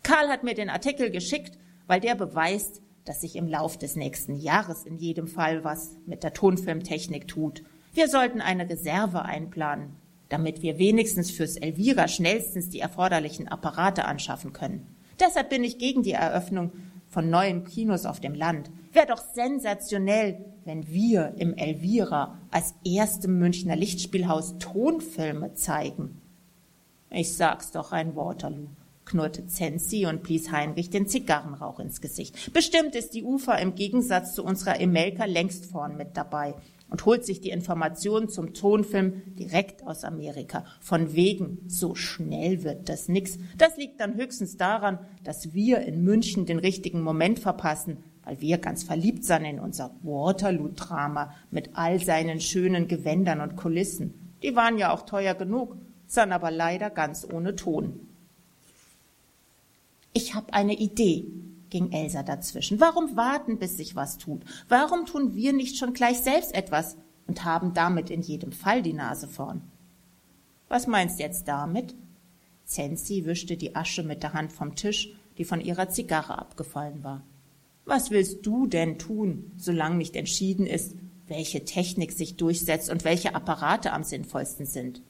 Karl 0.03 0.29
hat 0.29 0.45
mir 0.45 0.53
den 0.53 0.69
Artikel 0.69 1.11
geschickt, 1.11 1.57
weil 1.85 1.99
der 1.99 2.15
beweist, 2.15 2.81
dass 3.03 3.19
sich 3.19 3.35
im 3.35 3.49
Lauf 3.49 3.77
des 3.77 3.97
nächsten 3.97 4.35
Jahres 4.35 4.85
in 4.85 4.95
jedem 4.95 5.27
Fall 5.27 5.65
was 5.65 5.97
mit 6.05 6.23
der 6.23 6.33
Tonfilmtechnik 6.33 7.27
tut. 7.27 7.63
Wir 7.93 8.07
sollten 8.07 8.39
eine 8.39 8.69
Reserve 8.69 9.23
einplanen 9.23 9.97
damit 10.29 10.61
wir 10.61 10.77
wenigstens 10.77 11.31
fürs 11.31 11.55
Elvira 11.55 12.07
schnellstens 12.07 12.69
die 12.69 12.79
erforderlichen 12.79 13.47
Apparate 13.47 14.05
anschaffen 14.05 14.53
können. 14.53 14.87
Deshalb 15.19 15.49
bin 15.49 15.63
ich 15.63 15.77
gegen 15.77 16.03
die 16.03 16.11
Eröffnung 16.11 16.71
von 17.09 17.29
neuen 17.29 17.63
Kinos 17.63 18.05
auf 18.05 18.19
dem 18.19 18.35
Land. 18.35 18.69
Wäre 18.93 19.07
doch 19.07 19.23
sensationell, 19.33 20.45
wenn 20.65 20.87
wir 20.87 21.33
im 21.37 21.55
Elvira 21.55 22.37
als 22.51 22.75
erstem 22.85 23.39
Münchner 23.39 23.75
Lichtspielhaus 23.75 24.57
Tonfilme 24.59 25.53
zeigen. 25.53 26.21
Ich 27.09 27.33
sag's 27.33 27.71
doch 27.71 27.93
ein 27.93 28.15
Waterloo, 28.15 28.67
knurrte 29.05 29.47
Zensi 29.47 30.05
und 30.05 30.23
blies 30.23 30.51
Heinrich 30.51 30.89
den 30.89 31.07
Zigarrenrauch 31.07 31.79
ins 31.79 32.01
Gesicht. 32.01 32.53
Bestimmt 32.53 32.95
ist 32.95 33.13
die 33.13 33.23
Ufer 33.23 33.57
im 33.59 33.75
Gegensatz 33.75 34.35
zu 34.35 34.43
unserer 34.43 34.79
Emelka 34.81 35.25
längst 35.25 35.65
vorn 35.65 35.95
mit 35.95 36.17
dabei 36.17 36.53
und 36.89 37.05
holt 37.05 37.25
sich 37.25 37.41
die 37.41 37.49
Informationen 37.49 38.29
zum 38.29 38.53
Tonfilm 38.53 39.21
direkt 39.35 39.85
aus 39.85 40.03
Amerika. 40.03 40.65
Von 40.79 41.13
wegen, 41.13 41.59
so 41.67 41.95
schnell 41.95 42.63
wird 42.63 42.89
das 42.89 43.09
nix. 43.09 43.37
Das 43.57 43.77
liegt 43.77 43.99
dann 43.99 44.15
höchstens 44.15 44.57
daran, 44.57 44.99
dass 45.23 45.53
wir 45.53 45.79
in 45.81 46.03
München 46.03 46.45
den 46.45 46.59
richtigen 46.59 47.01
Moment 47.01 47.39
verpassen, 47.39 48.03
weil 48.23 48.41
wir 48.41 48.57
ganz 48.57 48.83
verliebt 48.83 49.23
sind 49.23 49.45
in 49.45 49.59
unser 49.59 49.95
Waterloo-Drama 50.03 51.33
mit 51.51 51.71
all 51.73 51.99
seinen 51.99 52.39
schönen 52.39 52.87
Gewändern 52.87 53.41
und 53.41 53.55
Kulissen. 53.55 54.13
Die 54.43 54.55
waren 54.55 54.77
ja 54.77 54.93
auch 54.93 55.03
teuer 55.03 55.33
genug, 55.33 55.75
sind 56.05 56.31
aber 56.31 56.51
leider 56.51 56.89
ganz 56.89 57.27
ohne 57.29 57.55
Ton. 57.55 58.07
Ich 60.13 60.33
habe 60.33 60.53
eine 60.53 60.73
Idee, 60.73 61.27
ging 61.69 61.91
Elsa 61.91 62.23
dazwischen. 62.23 62.79
Warum 62.79 63.15
warten, 63.15 63.59
bis 63.59 63.77
sich 63.77 63.95
was 63.95 64.17
tut? 64.17 64.43
Warum 64.67 65.05
tun 65.05 65.35
wir 65.35 65.53
nicht 65.53 65.77
schon 65.77 65.93
gleich 65.93 66.19
selbst 66.19 66.53
etwas 66.53 66.97
und 67.27 67.43
haben 67.43 67.73
damit 67.73 68.09
in 68.09 68.21
jedem 68.21 68.51
Fall 68.51 68.81
die 68.81 68.93
Nase 68.93 69.27
vorn? 69.27 69.61
Was 70.69 70.87
meinst 70.87 71.19
jetzt 71.19 71.47
damit? 71.47 71.95
Zenzi 72.65 73.25
wischte 73.25 73.55
die 73.55 73.75
Asche 73.75 74.03
mit 74.03 74.23
der 74.23 74.33
Hand 74.33 74.51
vom 74.51 74.75
Tisch, 74.75 75.13
die 75.37 75.45
von 75.45 75.61
ihrer 75.61 75.89
Zigarre 75.89 76.37
abgefallen 76.37 77.03
war. 77.03 77.23
Was 77.85 78.11
willst 78.11 78.45
du 78.45 78.67
denn 78.67 78.99
tun, 78.99 79.51
solange 79.55 79.95
nicht 79.95 80.15
entschieden 80.15 80.65
ist, 80.65 80.95
welche 81.27 81.63
Technik 81.63 82.11
sich 82.11 82.35
durchsetzt 82.35 82.89
und 82.89 83.05
welche 83.05 83.35
Apparate 83.35 83.93
am 83.93 84.03
sinnvollsten 84.03 84.65
sind? 84.65 85.01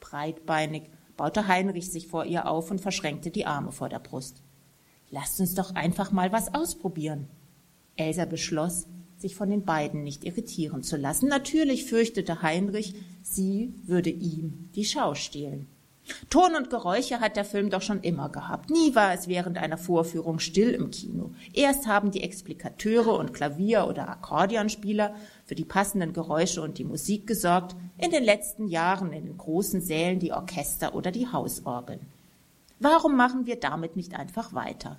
Breitbeinig 0.00 0.84
baute 1.16 1.48
Heinrich 1.48 1.90
sich 1.90 2.08
vor 2.08 2.24
ihr 2.24 2.48
auf 2.48 2.70
und 2.70 2.80
verschränkte 2.80 3.30
die 3.30 3.46
Arme 3.46 3.72
vor 3.72 3.88
der 3.88 3.98
Brust. 3.98 4.42
Lasst 5.10 5.40
uns 5.40 5.54
doch 5.54 5.74
einfach 5.74 6.12
mal 6.12 6.32
was 6.32 6.54
ausprobieren. 6.54 7.28
Elsa 7.96 8.24
beschloss, 8.24 8.86
sich 9.16 9.34
von 9.34 9.50
den 9.50 9.64
beiden 9.64 10.02
nicht 10.02 10.24
irritieren 10.24 10.82
zu 10.82 10.96
lassen. 10.96 11.28
Natürlich 11.28 11.84
fürchtete 11.84 12.42
Heinrich, 12.42 12.94
sie 13.22 13.74
würde 13.84 14.10
ihm 14.10 14.70
die 14.74 14.84
Schau 14.84 15.14
stehlen. 15.14 15.68
Ton 16.30 16.54
und 16.54 16.70
Geräusche 16.70 17.18
hat 17.18 17.36
der 17.36 17.44
Film 17.44 17.70
doch 17.70 17.82
schon 17.82 18.00
immer 18.00 18.28
gehabt. 18.28 18.70
Nie 18.70 18.94
war 18.94 19.12
es 19.12 19.26
während 19.26 19.58
einer 19.58 19.78
Vorführung 19.78 20.38
still 20.38 20.70
im 20.70 20.90
Kino. 20.90 21.32
Erst 21.52 21.88
haben 21.88 22.12
die 22.12 22.22
Explikateure 22.22 23.18
und 23.18 23.34
Klavier- 23.34 23.88
oder 23.88 24.08
Akkordeonspieler 24.08 25.14
für 25.44 25.56
die 25.56 25.64
passenden 25.64 26.12
Geräusche 26.12 26.62
und 26.62 26.78
die 26.78 26.84
Musik 26.84 27.26
gesorgt, 27.26 27.74
in 27.98 28.10
den 28.10 28.22
letzten 28.22 28.68
Jahren 28.68 29.12
in 29.12 29.24
den 29.24 29.36
großen 29.36 29.80
Sälen 29.80 30.20
die 30.20 30.32
Orchester 30.32 30.94
oder 30.94 31.10
die 31.10 31.26
Hausorgeln. 31.26 32.06
Warum 32.78 33.16
machen 33.16 33.46
wir 33.46 33.56
damit 33.56 33.96
nicht 33.96 34.14
einfach 34.14 34.52
weiter? 34.52 34.98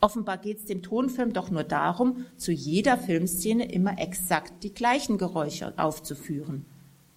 Offenbar 0.00 0.38
geht 0.38 0.58
es 0.58 0.64
dem 0.64 0.82
Tonfilm 0.82 1.34
doch 1.34 1.50
nur 1.50 1.64
darum, 1.64 2.24
zu 2.36 2.52
jeder 2.52 2.96
Filmszene 2.96 3.70
immer 3.70 3.98
exakt 3.98 4.64
die 4.64 4.72
gleichen 4.72 5.18
Geräusche 5.18 5.74
aufzuführen. 5.76 6.64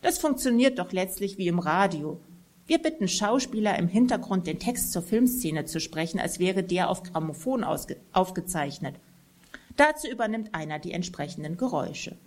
Das 0.02 0.18
funktioniert 0.18 0.80
doch 0.80 0.92
letztlich 0.92 1.38
wie 1.38 1.48
im 1.48 1.60
Radio. 1.60 2.20
Wir 2.68 2.80
bitten 2.80 3.08
Schauspieler 3.08 3.80
im 3.80 3.88
Hintergrund 3.88 4.48
den 4.48 4.60
Text 4.60 4.92
zur 4.92 5.02
Filmszene 5.02 5.64
zu 5.64 5.80
sprechen, 5.80 6.20
als 6.20 6.40
wäre 6.40 6.64
der 6.64 6.90
auf 6.90 7.04
Grammophon 7.04 7.64
aufgezeichnet. 8.12 8.96
Dazu 9.78 10.08
übernimmt 10.10 10.54
einer 10.54 10.80
die 10.80 10.92
entsprechenden 10.92 11.56
Geräusche. 11.56 12.18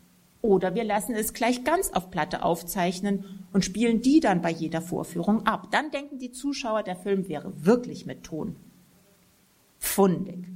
Oder 0.47 0.77
wir 0.77 0.85
lassen 0.85 1.17
es 1.17 1.33
gleich 1.33 1.65
ganz 1.65 1.91
auf 1.91 2.09
Platte 2.13 2.45
aufzeichnen 2.45 3.25
und 3.53 3.65
spielen 3.65 4.01
die 4.01 4.21
dann 4.21 4.43
bei 4.43 4.51
jeder 4.51 4.81
Vorführung 4.81 5.45
ab. 5.45 5.73
Dann 5.73 5.91
denken 5.91 6.21
die 6.21 6.31
Zuschauer, 6.31 6.85
der 6.85 6.95
Film 6.95 7.29
wäre 7.29 7.53
wirklich 7.65 8.07
mit 8.07 8.23
Ton. 8.23 8.55
Pfundig. 9.81 10.47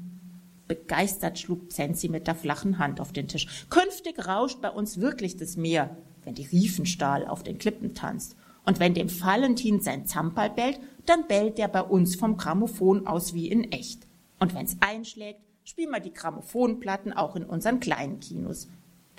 Begeistert 0.69 1.41
schlug 1.41 1.73
Zenzi 1.73 2.09
mit 2.09 2.29
der 2.29 2.37
flachen 2.37 2.79
Hand 2.79 3.01
auf 3.01 3.13
den 3.13 3.27
Tisch. 3.27 3.67
Künftig 3.69 4.29
rauscht 4.29 4.61
bei 4.61 4.71
uns 4.71 5.01
wirklich 5.01 5.37
das 5.37 5.57
Meer, 5.57 5.97
wenn 6.23 6.37
die 6.37 6.47
Riefenstahl 6.47 7.27
auf 7.27 7.43
den 7.43 7.59
Klippen 7.59 7.93
tanzt. 7.93 8.37
Und 8.65 8.79
wenn 8.79 8.95
dem 8.95 9.11
Valentin 9.11 9.81
sein 9.81 10.07
Zampal 10.07 10.51
bellt, 10.51 10.79
dann 11.05 11.27
bellt 11.27 11.59
der 11.59 11.67
bei 11.67 11.83
uns 11.83 12.15
vom 12.15 12.37
Grammophon 12.37 13.09
aus 13.09 13.35
wie 13.35 13.49
in 13.49 13.73
echt. 13.73 14.07
Und 14.39 14.55
wenn's 14.55 14.77
einschlägt, 14.79 15.41
spielen 15.65 15.91
wir 15.91 15.99
die 15.99 16.15
Grammophonplatten 16.15 17.13
auch 17.13 17.35
in 17.35 17.45
unseren 17.45 17.81
kleinen 17.81 18.21
Kinos. 18.21 18.69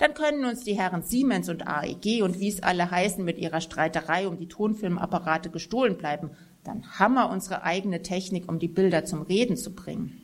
Dann 0.02 0.14
können 0.14 0.44
uns 0.46 0.64
die 0.64 0.76
Herren 0.76 1.04
Siemens 1.04 1.48
und 1.48 1.68
AEG 1.68 2.24
und 2.24 2.40
wie 2.40 2.48
es 2.48 2.60
alle 2.60 2.90
heißen 2.90 3.24
mit 3.24 3.38
ihrer 3.38 3.60
Streiterei 3.60 4.26
um 4.26 4.36
die 4.36 4.48
Tonfilmapparate 4.48 5.48
gestohlen 5.48 5.96
bleiben. 5.96 6.30
Dann 6.64 6.98
haben 6.98 7.14
wir 7.14 7.30
unsere 7.30 7.62
eigene 7.62 8.02
Technik, 8.02 8.48
um 8.48 8.58
die 8.58 8.66
Bilder 8.66 9.04
zum 9.04 9.22
Reden 9.22 9.56
zu 9.56 9.72
bringen. 9.76 10.20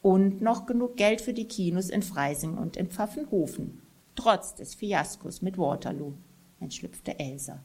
Und 0.00 0.40
noch 0.40 0.64
genug 0.64 0.96
Geld 0.96 1.20
für 1.20 1.34
die 1.34 1.44
Kinos 1.44 1.90
in 1.90 2.00
Freising 2.00 2.56
und 2.56 2.78
in 2.78 2.86
Pfaffenhofen. 2.86 3.82
Trotz 4.16 4.54
des 4.54 4.74
Fiaskos 4.74 5.42
mit 5.42 5.58
Waterloo, 5.58 6.14
entschlüpfte 6.58 7.18
Elsa. 7.18 7.62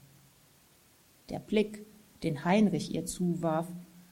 Der 1.30 1.40
Blick, 1.40 1.86
den 2.22 2.44
Heinrich 2.44 2.94
ihr 2.94 3.06
zuwarf, 3.06 3.68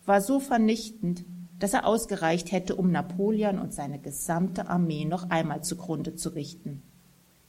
war 0.05 0.21
so 0.21 0.39
vernichtend, 0.39 1.25
dass 1.59 1.73
er 1.73 1.87
ausgereicht 1.87 2.53
hätte, 2.53 2.77
um 2.77 2.89
Napoleon 2.89 3.59
und 3.59 3.73
seine 3.73 3.99
gesamte 3.99 4.69
Armee 4.69 5.03
noch 5.03 5.29
einmal 5.29 5.61
zugrunde 5.61 6.15
zu 6.15 6.29
richten. 6.29 6.83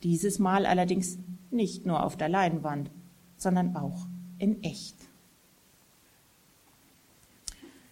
Dieses 0.02 0.38
Mal 0.38 0.66
allerdings 0.66 1.18
nicht 1.50 1.86
nur 1.86 2.04
auf 2.04 2.16
der 2.16 2.28
Leinwand, 2.28 2.90
sondern 3.36 3.74
auch 3.76 4.06
in 4.38 4.62
echt. 4.62 4.96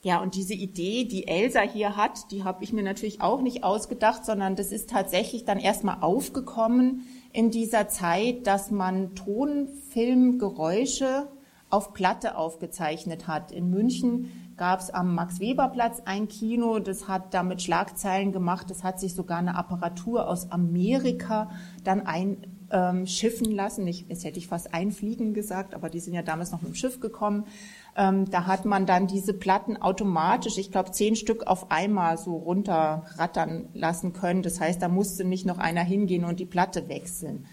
Ja, 0.02 0.20
und 0.22 0.36
diese 0.36 0.54
Idee, 0.54 1.04
die 1.04 1.26
Elsa 1.26 1.62
hier 1.62 1.96
hat, 1.96 2.30
die 2.30 2.44
habe 2.44 2.62
ich 2.62 2.72
mir 2.72 2.84
natürlich 2.84 3.22
auch 3.22 3.42
nicht 3.42 3.64
ausgedacht, 3.64 4.24
sondern 4.24 4.54
das 4.54 4.70
ist 4.70 4.88
tatsächlich 4.88 5.44
dann 5.44 5.58
erstmal 5.58 6.00
aufgekommen 6.00 7.02
in 7.32 7.50
dieser 7.50 7.88
Zeit, 7.88 8.46
dass 8.46 8.70
man 8.70 9.16
Tonfilmgeräusche 9.16 11.26
auf 11.70 11.92
Platte 11.92 12.36
aufgezeichnet 12.36 13.26
hat. 13.26 13.50
In 13.50 13.68
München 13.70 14.45
gab 14.56 14.80
es 14.80 14.90
am 14.90 15.14
Max-Weber-Platz 15.14 16.02
ein 16.04 16.28
Kino, 16.28 16.78
das 16.78 17.08
hat 17.08 17.34
damit 17.34 17.62
Schlagzeilen 17.62 18.32
gemacht, 18.32 18.70
das 18.70 18.84
hat 18.84 18.98
sich 18.98 19.14
sogar 19.14 19.38
eine 19.38 19.56
Apparatur 19.56 20.28
aus 20.28 20.50
Amerika 20.50 21.50
dann 21.84 22.06
ein, 22.06 22.38
ähm, 22.70 23.06
lassen. 23.50 23.86
Ich, 23.86 24.06
jetzt 24.08 24.24
hätte 24.24 24.38
ich 24.38 24.48
fast 24.48 24.74
einfliegen 24.74 25.34
gesagt, 25.34 25.74
aber 25.74 25.88
die 25.90 26.00
sind 26.00 26.14
ja 26.14 26.22
damals 26.22 26.52
noch 26.52 26.62
mit 26.62 26.72
dem 26.72 26.74
Schiff 26.74 27.00
gekommen. 27.00 27.44
Ähm, 27.96 28.28
da 28.30 28.46
hat 28.46 28.64
man 28.64 28.86
dann 28.86 29.06
diese 29.06 29.32
Platten 29.32 29.76
automatisch, 29.76 30.58
ich 30.58 30.70
glaube 30.70 30.90
zehn 30.90 31.16
Stück 31.16 31.46
auf 31.46 31.70
einmal 31.70 32.18
so 32.18 32.36
runterrattern 32.36 33.68
lassen 33.74 34.12
können. 34.12 34.42
Das 34.42 34.60
heißt, 34.60 34.82
da 34.82 34.88
musste 34.88 35.24
nicht 35.24 35.46
noch 35.46 35.58
einer 35.58 35.82
hingehen 35.82 36.24
und 36.24 36.40
die 36.40 36.46
Platte 36.46 36.88
wechseln. 36.88 37.46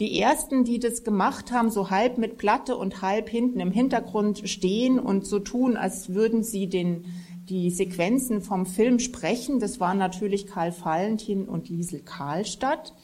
Die 0.00 0.20
ersten, 0.20 0.62
die 0.62 0.78
das 0.78 1.02
gemacht 1.02 1.50
haben, 1.50 1.70
so 1.70 1.90
halb 1.90 2.18
mit 2.18 2.38
Platte 2.38 2.76
und 2.76 3.02
halb 3.02 3.28
hinten 3.28 3.58
im 3.58 3.72
Hintergrund 3.72 4.48
stehen 4.48 5.00
und 5.00 5.26
so 5.26 5.40
tun, 5.40 5.76
als 5.76 6.14
würden 6.14 6.44
sie 6.44 6.68
den, 6.68 7.06
die 7.48 7.70
Sequenzen 7.70 8.40
vom 8.40 8.64
Film 8.64 9.00
sprechen, 9.00 9.58
das 9.58 9.80
waren 9.80 9.98
natürlich 9.98 10.46
Karl 10.46 10.72
Valentin 10.72 11.48
und 11.48 11.68
Liesel 11.68 12.00
Karlstadt. 12.00 12.94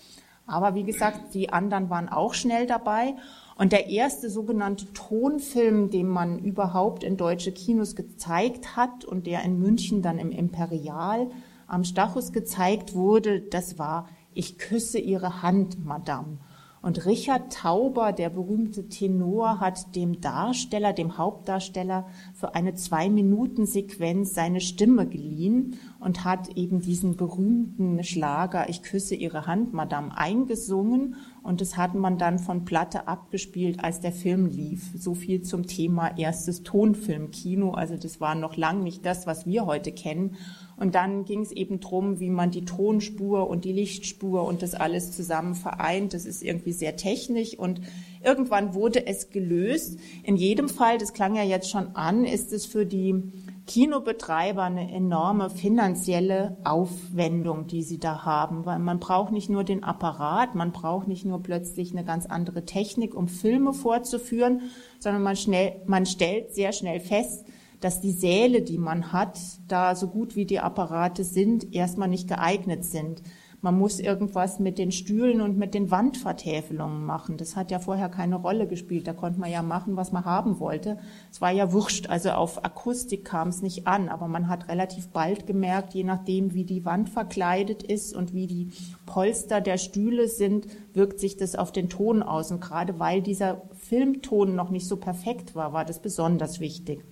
Aber 0.46 0.74
wie 0.76 0.84
gesagt, 0.84 1.34
die 1.34 1.52
anderen 1.52 1.90
waren 1.90 2.08
auch 2.08 2.34
schnell 2.34 2.66
dabei. 2.66 3.14
Und 3.56 3.72
der 3.72 3.88
erste 3.88 4.30
sogenannte 4.30 4.92
Tonfilm, 4.92 5.90
den 5.90 6.08
man 6.08 6.38
überhaupt 6.38 7.02
in 7.02 7.16
deutsche 7.16 7.50
Kinos 7.50 7.96
gezeigt 7.96 8.76
hat 8.76 9.04
und 9.04 9.26
der 9.26 9.42
in 9.42 9.58
München 9.58 10.02
dann 10.02 10.18
im 10.18 10.30
Imperial 10.30 11.30
am 11.66 11.82
Stachus 11.82 12.32
gezeigt 12.32 12.94
wurde, 12.94 13.40
das 13.40 13.78
war 13.78 14.08
Ich 14.34 14.58
küsse 14.58 14.98
Ihre 14.98 15.42
Hand, 15.42 15.84
Madame. 15.84 16.38
Und 16.84 17.06
Richard 17.06 17.50
Tauber, 17.50 18.12
der 18.12 18.28
berühmte 18.28 18.90
Tenor, 18.90 19.58
hat 19.58 19.96
dem 19.96 20.20
Darsteller, 20.20 20.92
dem 20.92 21.16
Hauptdarsteller, 21.16 22.06
für 22.34 22.54
eine 22.54 22.74
Zwei-Minuten-Sequenz 22.74 24.34
seine 24.34 24.60
Stimme 24.60 25.06
geliehen 25.06 25.78
und 26.04 26.22
hat 26.22 26.54
eben 26.56 26.80
diesen 26.80 27.16
berühmten 27.16 28.04
Schlager 28.04 28.68
Ich 28.68 28.82
küsse 28.82 29.14
Ihre 29.14 29.46
Hand, 29.46 29.72
Madame, 29.72 30.14
eingesungen. 30.14 31.16
Und 31.42 31.62
das 31.62 31.78
hat 31.78 31.94
man 31.94 32.18
dann 32.18 32.38
von 32.38 32.66
Platte 32.66 33.08
abgespielt, 33.08 33.82
als 33.82 34.00
der 34.00 34.12
Film 34.12 34.44
lief. 34.44 34.92
So 34.98 35.14
viel 35.14 35.40
zum 35.40 35.66
Thema 35.66 36.18
erstes 36.18 36.62
Tonfilmkino. 36.62 37.70
Also 37.70 37.96
das 37.96 38.20
war 38.20 38.34
noch 38.34 38.58
lang 38.58 38.82
nicht 38.82 39.06
das, 39.06 39.26
was 39.26 39.46
wir 39.46 39.64
heute 39.64 39.92
kennen. 39.92 40.36
Und 40.76 40.94
dann 40.94 41.24
ging 41.24 41.40
es 41.40 41.52
eben 41.52 41.80
drum, 41.80 42.20
wie 42.20 42.30
man 42.30 42.50
die 42.50 42.66
Tonspur 42.66 43.48
und 43.48 43.64
die 43.64 43.72
Lichtspur 43.72 44.44
und 44.44 44.60
das 44.60 44.74
alles 44.74 45.12
zusammen 45.12 45.54
vereint. 45.54 46.12
Das 46.12 46.26
ist 46.26 46.42
irgendwie 46.42 46.72
sehr 46.72 46.96
technisch 46.96 47.58
und 47.58 47.80
irgendwann 48.22 48.74
wurde 48.74 49.06
es 49.06 49.30
gelöst. 49.30 49.98
In 50.22 50.36
jedem 50.36 50.68
Fall, 50.68 50.98
das 50.98 51.14
klang 51.14 51.34
ja 51.34 51.44
jetzt 51.44 51.70
schon 51.70 51.94
an, 51.94 52.24
ist 52.24 52.52
es 52.52 52.66
für 52.66 52.84
die 52.84 53.22
Kinobetreiber 53.66 54.62
eine 54.62 54.92
enorme 54.92 55.48
finanzielle 55.48 56.58
Aufwendung, 56.64 57.66
die 57.66 57.82
sie 57.82 57.98
da 57.98 58.24
haben, 58.24 58.66
weil 58.66 58.78
man 58.78 59.00
braucht 59.00 59.32
nicht 59.32 59.48
nur 59.48 59.64
den 59.64 59.82
Apparat, 59.82 60.54
man 60.54 60.72
braucht 60.72 61.08
nicht 61.08 61.24
nur 61.24 61.42
plötzlich 61.42 61.92
eine 61.92 62.04
ganz 62.04 62.26
andere 62.26 62.66
Technik, 62.66 63.14
um 63.14 63.26
Filme 63.26 63.72
vorzuführen, 63.72 64.62
sondern 64.98 65.22
man, 65.22 65.36
schnell, 65.36 65.80
man 65.86 66.04
stellt 66.04 66.54
sehr 66.54 66.72
schnell 66.72 67.00
fest, 67.00 67.46
dass 67.80 68.00
die 68.00 68.12
Säle, 68.12 68.62
die 68.62 68.78
man 68.78 69.12
hat, 69.12 69.38
da 69.66 69.94
so 69.94 70.08
gut 70.08 70.36
wie 70.36 70.46
die 70.46 70.60
Apparate 70.60 71.24
sind, 71.24 71.74
erstmal 71.74 72.08
nicht 72.08 72.28
geeignet 72.28 72.84
sind. 72.84 73.22
Man 73.64 73.78
muss 73.78 73.98
irgendwas 73.98 74.58
mit 74.58 74.76
den 74.76 74.92
Stühlen 74.92 75.40
und 75.40 75.56
mit 75.56 75.72
den 75.72 75.90
Wandvertäfelungen 75.90 77.06
machen. 77.06 77.38
Das 77.38 77.56
hat 77.56 77.70
ja 77.70 77.78
vorher 77.78 78.10
keine 78.10 78.36
Rolle 78.36 78.66
gespielt. 78.66 79.06
Da 79.06 79.14
konnte 79.14 79.40
man 79.40 79.50
ja 79.50 79.62
machen, 79.62 79.96
was 79.96 80.12
man 80.12 80.26
haben 80.26 80.60
wollte. 80.60 80.98
Es 81.32 81.40
war 81.40 81.50
ja 81.50 81.72
wurscht. 81.72 82.10
Also 82.10 82.32
auf 82.32 82.62
Akustik 82.62 83.24
kam 83.24 83.48
es 83.48 83.62
nicht 83.62 83.86
an. 83.86 84.10
Aber 84.10 84.28
man 84.28 84.48
hat 84.48 84.68
relativ 84.68 85.08
bald 85.08 85.46
gemerkt, 85.46 85.94
je 85.94 86.04
nachdem, 86.04 86.52
wie 86.52 86.64
die 86.64 86.84
Wand 86.84 87.08
verkleidet 87.08 87.82
ist 87.82 88.14
und 88.14 88.34
wie 88.34 88.46
die 88.46 88.70
Polster 89.06 89.62
der 89.62 89.78
Stühle 89.78 90.28
sind, 90.28 90.66
wirkt 90.92 91.18
sich 91.18 91.38
das 91.38 91.56
auf 91.56 91.72
den 91.72 91.88
Ton 91.88 92.22
aus. 92.22 92.50
Und 92.50 92.60
gerade 92.60 92.98
weil 92.98 93.22
dieser 93.22 93.62
Filmton 93.78 94.54
noch 94.54 94.68
nicht 94.68 94.86
so 94.86 94.98
perfekt 94.98 95.54
war, 95.54 95.72
war 95.72 95.86
das 95.86 96.00
besonders 96.00 96.60
wichtig. 96.60 97.02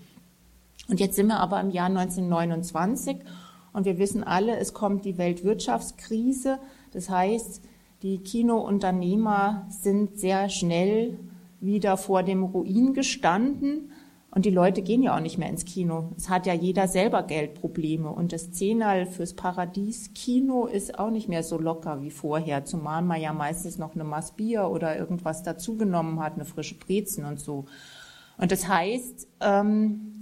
Und 0.90 1.00
jetzt 1.00 1.16
sind 1.16 1.28
wir 1.28 1.40
aber 1.40 1.62
im 1.62 1.70
Jahr 1.70 1.86
1929 1.86 3.16
und 3.72 3.84
wir 3.84 3.98
wissen 3.98 4.22
alle, 4.24 4.56
es 4.56 4.74
kommt 4.74 5.04
die 5.04 5.18
Weltwirtschaftskrise. 5.18 6.58
Das 6.92 7.08
heißt, 7.08 7.62
die 8.02 8.18
Kinounternehmer 8.18 9.66
sind 9.70 10.18
sehr 10.18 10.48
schnell 10.48 11.18
wieder 11.60 11.96
vor 11.96 12.22
dem 12.22 12.42
Ruin 12.42 12.92
gestanden 12.92 13.92
und 14.34 14.46
die 14.46 14.50
Leute 14.50 14.80
gehen 14.80 15.02
ja 15.02 15.14
auch 15.14 15.20
nicht 15.20 15.36
mehr 15.36 15.50
ins 15.50 15.66
Kino. 15.66 16.12
Es 16.16 16.30
hat 16.30 16.46
ja 16.46 16.54
jeder 16.54 16.88
selber 16.88 17.22
Geldprobleme 17.22 18.10
und 18.10 18.32
das 18.32 18.50
Zehnerl 18.50 19.06
fürs 19.06 19.34
Paradies-Kino 19.34 20.66
ist 20.66 20.98
auch 20.98 21.10
nicht 21.10 21.28
mehr 21.28 21.42
so 21.42 21.58
locker 21.58 22.02
wie 22.02 22.10
vorher, 22.10 22.64
zumal 22.64 23.02
man 23.02 23.20
ja 23.20 23.34
meistens 23.34 23.76
noch 23.76 23.94
eine 23.94 24.04
Maß 24.04 24.32
Bier 24.32 24.68
oder 24.68 24.98
irgendwas 24.98 25.42
dazugenommen 25.42 26.18
hat, 26.18 26.34
eine 26.34 26.46
frische 26.46 26.76
Brezen 26.76 27.26
und 27.26 27.40
so. 27.40 27.66
Und 28.38 28.50
das 28.50 28.66
heißt, 28.66 29.28
ähm, 29.40 30.20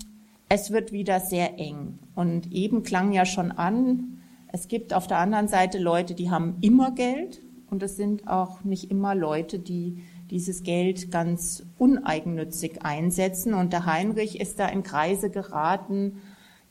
es 0.49 0.73
wird 0.73 0.91
wieder 0.91 1.21
sehr 1.21 1.61
eng. 1.61 2.01
Und 2.21 2.53
eben 2.53 2.83
klang 2.83 3.13
ja 3.13 3.25
schon 3.25 3.51
an, 3.51 4.19
es 4.53 4.69
gibt 4.69 4.93
auf 4.93 5.07
der 5.07 5.17
anderen 5.17 5.49
Seite 5.49 5.79
Leute, 5.79 6.15
die 6.15 6.31
haben 6.31 6.59
immer 6.61 6.91
Geld 6.91 7.41
und 7.71 7.83
es 7.83 7.97
sind 7.97 8.29
auch 8.29 8.63
nicht 8.63 8.91
immer 8.91 9.15
Leute, 9.15 9.59
die 9.59 10.03
dieses 10.31 10.63
Geld 10.63 11.11
ganz 11.11 11.65
uneigennützig 11.79 12.85
einsetzen. 12.85 13.55
Und 13.55 13.73
der 13.73 13.87
Heinrich 13.87 14.39
ist 14.39 14.59
da 14.59 14.67
in 14.67 14.83
Kreise 14.83 15.31
geraten, 15.31 16.19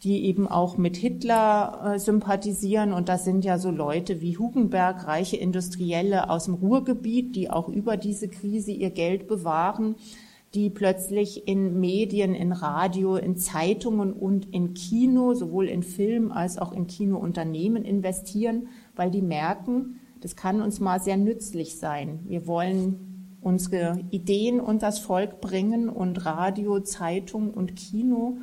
die 0.04 0.24
eben 0.26 0.48
auch 0.48 0.78
mit 0.78 0.98
Hitler 0.98 1.96
äh, 1.96 2.00
sympathisieren. 2.00 2.94
Und 2.94 3.10
das 3.10 3.26
sind 3.26 3.44
ja 3.44 3.58
so 3.58 3.72
Leute 3.72 4.22
wie 4.22 4.38
Hugenberg, 4.38 5.08
reiche 5.08 5.38
Industrielle 5.38 6.30
aus 6.30 6.46
dem 6.46 6.54
Ruhrgebiet, 6.54 7.36
die 7.36 7.50
auch 7.50 7.70
über 7.70 7.98
diese 7.98 8.28
Krise 8.28 8.72
ihr 8.72 8.92
Geld 8.92 9.28
bewahren 9.28 9.96
die 10.54 10.70
plötzlich 10.70 11.48
in 11.48 11.80
Medien, 11.80 12.34
in 12.34 12.52
Radio, 12.52 13.16
in 13.16 13.38
Zeitungen 13.38 14.14
und 14.14 14.54
in 14.54 14.74
Kino, 14.74 15.34
sowohl 15.34 15.68
in 15.68 15.84
Film 15.84 16.32
als 16.32 16.58
auch 16.58 16.72
in 16.72 16.88
Kinounternehmen 16.88 17.86
investieren, 17.86 18.70
weil 18.96 19.12
die 19.12 19.22
merken, 19.22 20.00
das 20.22 20.36
kann 20.36 20.62
uns 20.62 20.80
mal 20.80 21.00
sehr 21.00 21.18
nützlich 21.18 21.78
sein. 21.78 22.20
Wir 22.26 22.48
wollen 22.48 23.38
unsere 23.42 24.02
Ideen 24.10 24.60
unters 24.60 25.00
Volk 25.00 25.40
bringen 25.40 25.88
und 25.88 26.26
Radio, 26.26 26.80
Zeitung 26.80 27.52
und 27.52 27.76
Kino 27.76 28.40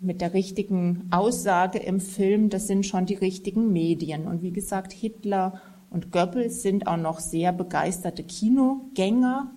mit 0.00 0.20
der 0.20 0.34
richtigen 0.34 1.08
Aussage 1.10 1.78
im 1.78 2.00
Film, 2.00 2.50
das 2.50 2.66
sind 2.66 2.84
schon 2.84 3.06
die 3.06 3.14
richtigen 3.14 3.72
Medien. 3.72 4.26
Und 4.26 4.42
wie 4.42 4.52
gesagt, 4.52 4.92
Hitler 4.92 5.60
und 5.90 6.10
Goebbels 6.10 6.62
sind 6.62 6.86
auch 6.86 6.96
noch 6.96 7.20
sehr 7.20 7.52
begeisterte 7.52 8.24
Kinogänger, 8.24 9.52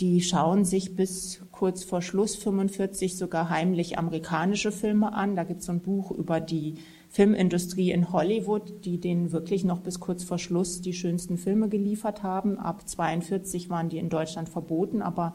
die 0.00 0.20
schauen 0.20 0.64
sich 0.64 0.94
bis 0.94 1.42
kurz 1.50 1.82
vor 1.82 2.02
Schluss 2.02 2.36
45 2.36 3.16
sogar 3.16 3.50
heimlich 3.50 3.98
amerikanische 3.98 4.70
Filme 4.70 5.12
an. 5.12 5.34
Da 5.34 5.42
gibt 5.42 5.60
es 5.60 5.66
so 5.66 5.72
ein 5.72 5.80
Buch 5.80 6.12
über 6.12 6.40
die 6.40 6.76
Filmindustrie 7.08 7.90
in 7.90 8.12
Hollywood, 8.12 8.84
die 8.84 9.00
denen 9.00 9.32
wirklich 9.32 9.64
noch 9.64 9.80
bis 9.80 9.98
kurz 9.98 10.22
vor 10.22 10.38
Schluss 10.38 10.80
die 10.80 10.92
schönsten 10.92 11.36
Filme 11.36 11.68
geliefert 11.68 12.22
haben. 12.22 12.58
Ab 12.58 12.88
42 12.88 13.70
waren 13.70 13.88
die 13.88 13.98
in 13.98 14.08
Deutschland 14.08 14.48
verboten, 14.48 15.02
aber 15.02 15.34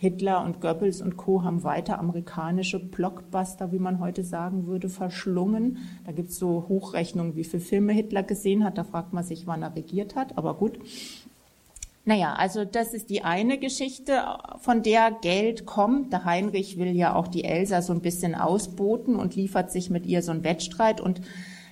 Hitler 0.00 0.44
und 0.44 0.60
Goebbels 0.60 1.02
und 1.02 1.16
Co. 1.16 1.42
haben 1.42 1.64
weiter 1.64 1.98
amerikanische 1.98 2.78
Blockbuster, 2.78 3.72
wie 3.72 3.80
man 3.80 3.98
heute 3.98 4.22
sagen 4.22 4.68
würde, 4.68 4.88
verschlungen. 4.88 5.78
Da 6.06 6.12
gibt 6.12 6.30
es 6.30 6.38
so 6.38 6.66
Hochrechnungen, 6.68 7.34
wie 7.34 7.42
viele 7.42 7.62
Filme 7.62 7.92
Hitler 7.92 8.22
gesehen 8.22 8.62
hat. 8.62 8.78
Da 8.78 8.84
fragt 8.84 9.12
man 9.12 9.24
sich, 9.24 9.48
wann 9.48 9.62
er 9.62 9.74
regiert 9.74 10.14
hat. 10.14 10.38
Aber 10.38 10.54
gut. 10.54 10.78
Naja, 12.08 12.32
also 12.32 12.64
das 12.64 12.94
ist 12.94 13.10
die 13.10 13.22
eine 13.22 13.58
Geschichte, 13.58 14.24
von 14.60 14.82
der 14.82 15.10
Geld 15.10 15.66
kommt. 15.66 16.10
Der 16.10 16.24
Heinrich 16.24 16.78
will 16.78 16.96
ja 16.96 17.14
auch 17.14 17.28
die 17.28 17.44
Elsa 17.44 17.82
so 17.82 17.92
ein 17.92 18.00
bisschen 18.00 18.34
ausboten 18.34 19.14
und 19.14 19.36
liefert 19.36 19.70
sich 19.70 19.90
mit 19.90 20.06
ihr 20.06 20.22
so 20.22 20.30
einen 20.30 20.42
Wettstreit. 20.42 21.02
Und 21.02 21.20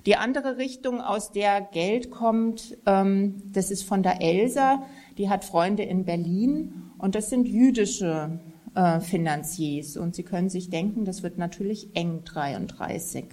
die 0.05 0.16
andere 0.16 0.59
Richtung, 0.59 1.01
aus 1.01 1.32
der 1.32 1.62
Geld 1.62 2.11
kommt, 2.11 2.76
ähm, 2.84 3.45
das 3.51 3.70
ist 3.70 3.84
von 3.84 4.03
der 4.03 4.20
Elsa. 4.20 4.82
Die 5.16 5.30
hat 5.30 5.43
Freunde 5.43 5.84
in 5.84 6.05
Berlin 6.05 6.82
und 6.99 7.14
das 7.14 7.30
sind 7.30 7.49
jüdische 7.49 8.39
äh, 8.74 9.01
Finanziers. 9.01 9.97
Und 9.97 10.14
Sie 10.14 10.22
können 10.22 10.51
sich 10.51 10.68
denken, 10.68 11.07
das 11.07 11.22
wird 11.22 11.39
natürlich 11.39 11.97
eng 11.97 12.24
33. 12.24 13.24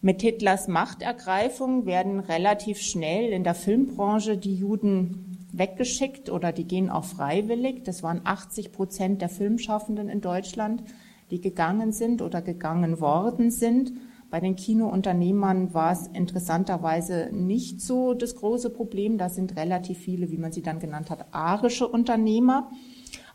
Mit 0.00 0.22
Hitlers 0.22 0.66
Machtergreifung 0.66 1.84
werden 1.84 2.20
relativ 2.20 2.80
schnell 2.80 3.34
in 3.34 3.44
der 3.44 3.54
Filmbranche 3.54 4.38
die 4.38 4.54
Juden 4.54 5.35
weggeschickt 5.58 6.30
oder 6.30 6.52
die 6.52 6.64
gehen 6.64 6.90
auch 6.90 7.04
freiwillig. 7.04 7.84
Das 7.84 8.02
waren 8.02 8.20
80 8.24 8.72
Prozent 8.72 9.22
der 9.22 9.28
Filmschaffenden 9.28 10.08
in 10.08 10.20
Deutschland, 10.20 10.82
die 11.30 11.40
gegangen 11.40 11.92
sind 11.92 12.22
oder 12.22 12.42
gegangen 12.42 13.00
worden 13.00 13.50
sind. 13.50 13.92
Bei 14.30 14.40
den 14.40 14.56
Kinounternehmern 14.56 15.72
war 15.72 15.92
es 15.92 16.08
interessanterweise 16.08 17.30
nicht 17.32 17.80
so 17.80 18.12
das 18.12 18.34
große 18.34 18.70
Problem. 18.70 19.18
Da 19.18 19.28
sind 19.28 19.56
relativ 19.56 19.98
viele, 19.98 20.30
wie 20.30 20.38
man 20.38 20.52
sie 20.52 20.62
dann 20.62 20.80
genannt 20.80 21.10
hat, 21.10 21.26
arische 21.32 21.86
Unternehmer. 21.86 22.70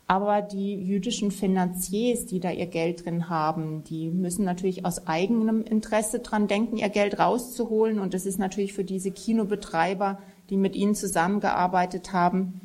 Aber 0.06 0.42
die 0.42 0.74
jüdischen 0.74 1.30
Finanziers, 1.30 2.26
die 2.26 2.40
da 2.40 2.50
ihr 2.50 2.66
Geld 2.66 3.06
drin 3.06 3.30
haben, 3.30 3.82
die 3.84 4.10
müssen 4.10 4.44
natürlich 4.44 4.84
aus 4.84 5.06
eigenem 5.06 5.62
Interesse 5.62 6.18
dran 6.18 6.48
denken, 6.48 6.76
ihr 6.76 6.90
Geld 6.90 7.18
rauszuholen. 7.18 7.98
Und 7.98 8.12
das 8.12 8.26
ist 8.26 8.38
natürlich 8.38 8.74
für 8.74 8.84
diese 8.84 9.10
Kinobetreiber 9.10 10.18
die 10.52 10.58
mit 10.58 10.76
ihnen 10.76 10.94
zusammengearbeitet 10.94 12.12
haben, 12.12 12.60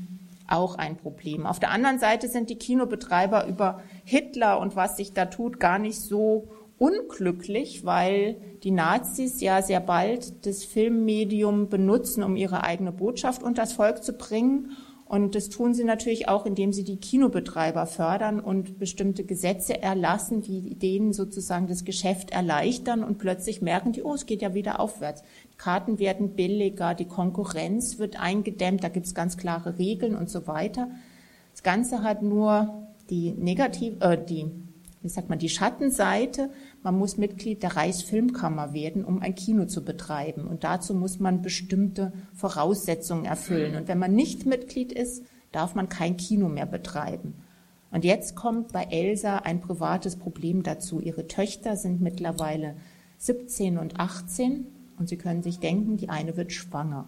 auch 0.45 0.75
ein 0.75 0.97
Problem. 0.97 1.45
Auf 1.45 1.59
der 1.59 1.71
anderen 1.71 1.99
Seite 1.99 2.27
sind 2.27 2.49
die 2.49 2.57
Kinobetreiber 2.57 3.47
über 3.47 3.81
Hitler 4.03 4.59
und 4.59 4.75
was 4.75 4.97
sich 4.97 5.13
da 5.13 5.25
tut 5.25 5.61
gar 5.61 5.79
nicht 5.79 6.01
so 6.01 6.49
unglücklich, 6.77 7.85
weil 7.85 8.35
die 8.63 8.71
Nazis 8.71 9.39
ja 9.39 9.61
sehr 9.61 9.79
bald 9.79 10.45
das 10.45 10.65
Filmmedium 10.65 11.69
benutzen, 11.69 12.23
um 12.23 12.35
ihre 12.35 12.65
eigene 12.65 12.91
Botschaft 12.91 13.41
unter 13.41 13.61
das 13.61 13.71
Volk 13.71 14.03
zu 14.03 14.11
bringen. 14.11 14.73
Und 15.05 15.35
das 15.35 15.47
tun 15.47 15.73
sie 15.73 15.85
natürlich 15.85 16.27
auch, 16.27 16.45
indem 16.45 16.73
sie 16.73 16.83
die 16.83 16.97
Kinobetreiber 16.97 17.85
fördern 17.85 18.41
und 18.41 18.77
bestimmte 18.77 19.23
Gesetze 19.23 19.81
erlassen, 19.81 20.41
die 20.41 20.75
denen 20.75 21.13
sozusagen 21.13 21.67
das 21.67 21.85
Geschäft 21.85 22.31
erleichtern 22.31 23.05
und 23.05 23.17
plötzlich 23.17 23.61
merken 23.61 23.93
die, 23.93 24.03
oh, 24.03 24.13
es 24.13 24.25
geht 24.25 24.41
ja 24.41 24.53
wieder 24.53 24.81
aufwärts. 24.81 25.23
Karten 25.57 25.99
werden 25.99 26.35
billiger, 26.35 26.93
die 26.93 27.05
Konkurrenz 27.05 27.97
wird 27.97 28.19
eingedämmt, 28.19 28.83
da 28.83 28.89
gibt 28.89 29.05
es 29.05 29.15
ganz 29.15 29.37
klare 29.37 29.77
Regeln 29.79 30.15
und 30.15 30.29
so 30.29 30.47
weiter. 30.47 30.89
Das 31.51 31.63
Ganze 31.63 32.03
hat 32.03 32.21
nur 32.21 32.87
die 33.09 33.31
negativ, 33.31 33.95
äh, 34.01 34.17
die, 34.23 34.51
wie 35.01 35.09
sagt 35.09 35.29
man, 35.29 35.39
die 35.39 35.49
Schattenseite. 35.49 36.51
Man 36.83 36.97
muss 36.97 37.17
Mitglied 37.17 37.63
der 37.63 37.75
Reichsfilmkammer 37.75 38.73
werden, 38.73 39.03
um 39.03 39.21
ein 39.21 39.33
Kino 39.33 39.65
zu 39.65 39.83
betreiben. 39.83 40.47
Und 40.47 40.63
dazu 40.63 40.93
muss 40.93 41.19
man 41.19 41.41
bestimmte 41.41 42.13
Voraussetzungen 42.35 43.25
erfüllen. 43.25 43.75
Und 43.75 43.87
wenn 43.87 43.97
man 43.97 44.13
nicht 44.13 44.45
Mitglied 44.45 44.91
ist, 44.91 45.23
darf 45.51 45.73
man 45.73 45.89
kein 45.89 46.17
Kino 46.17 46.49
mehr 46.49 46.65
betreiben. 46.65 47.33
Und 47.89 48.03
jetzt 48.03 48.35
kommt 48.35 48.73
bei 48.73 48.83
Elsa 48.83 49.37
ein 49.37 49.61
privates 49.61 50.17
Problem 50.17 50.61
dazu. 50.61 50.99
Ihre 50.99 51.27
Töchter 51.27 51.77
sind 51.77 52.01
mittlerweile 52.01 52.75
17 53.17 53.77
und 53.77 53.99
18 53.99 54.67
und 54.97 55.09
Sie 55.09 55.17
können 55.17 55.43
sich 55.43 55.59
denken, 55.59 55.97
die 55.97 56.09
eine 56.09 56.37
wird 56.37 56.51
schwanger, 56.51 57.07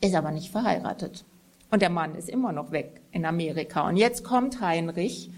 ist 0.00 0.14
aber 0.14 0.30
nicht 0.30 0.50
verheiratet. 0.50 1.24
Und 1.70 1.82
der 1.82 1.90
Mann 1.90 2.14
ist 2.14 2.28
immer 2.28 2.52
noch 2.52 2.72
weg 2.72 3.00
in 3.12 3.24
Amerika. 3.24 3.88
Und 3.88 3.96
jetzt 3.96 4.24
kommt 4.24 4.60
Heinrich 4.60 5.30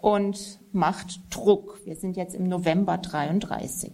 und 0.00 0.60
macht 0.72 1.20
Druck. 1.30 1.80
Wir 1.84 1.96
sind 1.96 2.16
jetzt 2.16 2.34
im 2.34 2.48
November 2.48 2.96
33. 2.96 3.92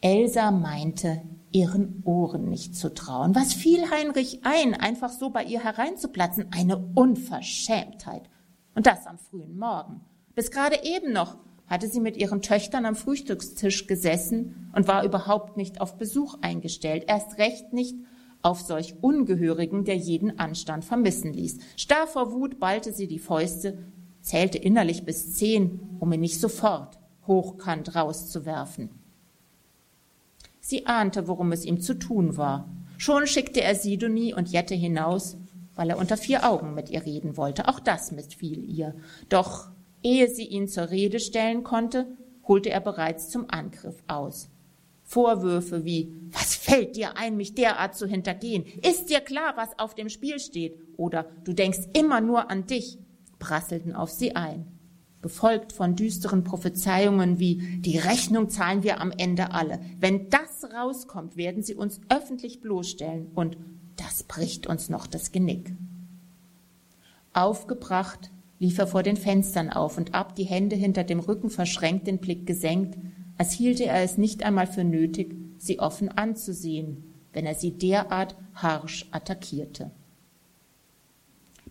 Elsa 0.00 0.50
meinte, 0.50 1.22
ihren 1.52 2.02
Ohren 2.04 2.48
nicht 2.48 2.74
zu 2.74 2.92
trauen. 2.92 3.34
Was 3.34 3.52
fiel 3.52 3.90
Heinrich 3.90 4.40
ein, 4.44 4.74
einfach 4.74 5.10
so 5.10 5.30
bei 5.30 5.44
ihr 5.44 5.62
hereinzuplatzen? 5.62 6.46
Eine 6.50 6.78
Unverschämtheit. 6.94 8.22
Und 8.74 8.86
das 8.86 9.06
am 9.06 9.18
frühen 9.18 9.58
Morgen. 9.58 10.00
Bis 10.34 10.50
gerade 10.50 10.82
eben 10.82 11.12
noch 11.12 11.36
hatte 11.66 11.88
sie 11.88 12.00
mit 12.00 12.16
ihren 12.16 12.42
Töchtern 12.42 12.86
am 12.86 12.96
Frühstückstisch 12.96 13.86
gesessen 13.86 14.70
und 14.74 14.88
war 14.88 15.04
überhaupt 15.04 15.56
nicht 15.56 15.80
auf 15.80 15.96
Besuch 15.96 16.36
eingestellt, 16.42 17.04
erst 17.06 17.38
recht 17.38 17.72
nicht 17.72 17.96
auf 18.42 18.60
solch 18.60 18.96
Ungehörigen, 19.00 19.84
der 19.84 19.96
jeden 19.96 20.38
Anstand 20.38 20.84
vermissen 20.84 21.32
ließ. 21.32 21.58
Starr 21.76 22.06
vor 22.06 22.32
Wut 22.32 22.58
ballte 22.58 22.92
sie 22.92 23.06
die 23.06 23.20
Fäuste, 23.20 23.78
zählte 24.20 24.58
innerlich 24.58 25.04
bis 25.04 25.34
zehn, 25.34 25.80
um 26.00 26.12
ihn 26.12 26.20
nicht 26.20 26.40
sofort 26.40 26.98
hochkant 27.26 27.94
rauszuwerfen. 27.94 28.90
Sie 30.60 30.86
ahnte, 30.86 31.28
worum 31.28 31.52
es 31.52 31.64
ihm 31.64 31.80
zu 31.80 31.94
tun 31.94 32.36
war. 32.36 32.68
Schon 32.98 33.26
schickte 33.26 33.62
er 33.62 33.74
Sidonie 33.74 34.32
und 34.32 34.48
Jette 34.48 34.74
hinaus, 34.74 35.36
weil 35.74 35.90
er 35.90 35.98
unter 35.98 36.16
vier 36.16 36.48
Augen 36.48 36.74
mit 36.74 36.90
ihr 36.90 37.04
reden 37.04 37.36
wollte. 37.36 37.68
Auch 37.68 37.80
das 37.80 38.12
missfiel 38.12 38.64
ihr. 38.64 38.94
Doch 39.28 39.71
Ehe 40.02 40.28
sie 40.28 40.46
ihn 40.46 40.68
zur 40.68 40.90
Rede 40.90 41.20
stellen 41.20 41.62
konnte, 41.62 42.06
holte 42.46 42.70
er 42.70 42.80
bereits 42.80 43.28
zum 43.30 43.46
Angriff 43.48 44.02
aus. 44.08 44.48
Vorwürfe 45.04 45.84
wie 45.84 46.12
Was 46.30 46.54
fällt 46.54 46.96
dir 46.96 47.16
ein, 47.16 47.36
mich 47.36 47.54
derart 47.54 47.96
zu 47.96 48.06
hintergehen? 48.06 48.64
Ist 48.82 49.10
dir 49.10 49.20
klar, 49.20 49.54
was 49.56 49.78
auf 49.78 49.94
dem 49.94 50.08
Spiel 50.08 50.38
steht? 50.40 50.78
Oder 50.96 51.26
Du 51.44 51.52
denkst 51.52 51.80
immer 51.92 52.20
nur 52.20 52.50
an 52.50 52.66
dich, 52.66 52.98
prasselten 53.38 53.94
auf 53.94 54.10
sie 54.10 54.34
ein, 54.36 54.66
befolgt 55.20 55.72
von 55.72 55.96
düsteren 55.96 56.44
Prophezeiungen 56.44 57.38
wie 57.38 57.56
Die 57.80 57.98
Rechnung 57.98 58.48
zahlen 58.48 58.82
wir 58.82 59.00
am 59.00 59.12
Ende 59.16 59.52
alle. 59.52 59.80
Wenn 60.00 60.30
das 60.30 60.64
rauskommt, 60.72 61.36
werden 61.36 61.62
sie 61.62 61.74
uns 61.74 62.00
öffentlich 62.08 62.60
bloßstellen 62.60 63.32
und 63.34 63.58
das 63.96 64.22
bricht 64.22 64.66
uns 64.66 64.88
noch 64.88 65.06
das 65.06 65.32
Genick. 65.32 65.74
Aufgebracht 67.34 68.30
lief 68.62 68.78
er 68.78 68.86
vor 68.86 69.02
den 69.02 69.16
Fenstern 69.16 69.70
auf 69.70 69.98
und 69.98 70.14
ab, 70.14 70.36
die 70.36 70.44
Hände 70.44 70.76
hinter 70.76 71.02
dem 71.02 71.18
Rücken 71.18 71.50
verschränkt, 71.50 72.06
den 72.06 72.18
Blick 72.18 72.46
gesenkt, 72.46 72.96
als 73.36 73.50
hielte 73.50 73.86
er 73.86 74.04
es 74.04 74.18
nicht 74.18 74.44
einmal 74.44 74.68
für 74.68 74.84
nötig, 74.84 75.34
sie 75.58 75.80
offen 75.80 76.08
anzusehen, 76.10 77.12
wenn 77.32 77.44
er 77.44 77.56
sie 77.56 77.72
derart 77.72 78.36
harsch 78.54 79.08
attackierte. 79.10 79.90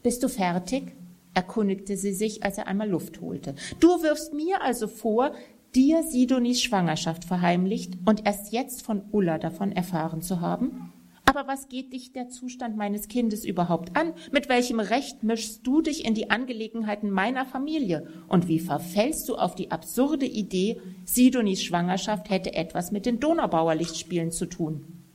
Bist 0.03 0.21
du 0.21 0.27
fertig? 0.27 0.91
erkundigte 1.33 1.95
sie 1.95 2.11
sich, 2.11 2.43
als 2.43 2.57
er 2.57 2.67
einmal 2.67 2.89
Luft 2.89 3.21
holte. 3.21 3.55
Du 3.79 3.87
wirfst 4.03 4.33
mir 4.33 4.61
also 4.61 4.89
vor, 4.89 5.31
dir 5.73 6.03
Sidonis 6.03 6.61
Schwangerschaft 6.61 7.23
verheimlicht 7.23 7.99
und 8.03 8.25
erst 8.25 8.51
jetzt 8.51 8.81
von 8.81 9.03
Ulla 9.11 9.37
davon 9.37 9.71
erfahren 9.71 10.21
zu 10.21 10.41
haben? 10.41 10.91
Aber 11.33 11.47
was 11.47 11.69
geht 11.69 11.93
dich 11.93 12.11
der 12.11 12.27
Zustand 12.27 12.75
meines 12.75 13.07
Kindes 13.07 13.45
überhaupt 13.45 13.95
an? 13.95 14.13
Mit 14.33 14.49
welchem 14.49 14.81
Recht 14.81 15.23
mischst 15.23 15.65
du 15.65 15.81
dich 15.81 16.03
in 16.03 16.13
die 16.13 16.29
Angelegenheiten 16.29 17.09
meiner 17.09 17.45
Familie? 17.45 18.05
Und 18.27 18.49
wie 18.49 18.59
verfällst 18.59 19.29
du 19.29 19.37
auf 19.37 19.55
die 19.55 19.71
absurde 19.71 20.25
Idee, 20.25 20.81
Sidonis 21.05 21.63
Schwangerschaft 21.63 22.29
hätte 22.29 22.53
etwas 22.53 22.91
mit 22.91 23.05
den 23.05 23.21
Donaubauer 23.21 23.75
Lichtspielen 23.75 24.31
zu 24.31 24.45
tun? 24.45 25.05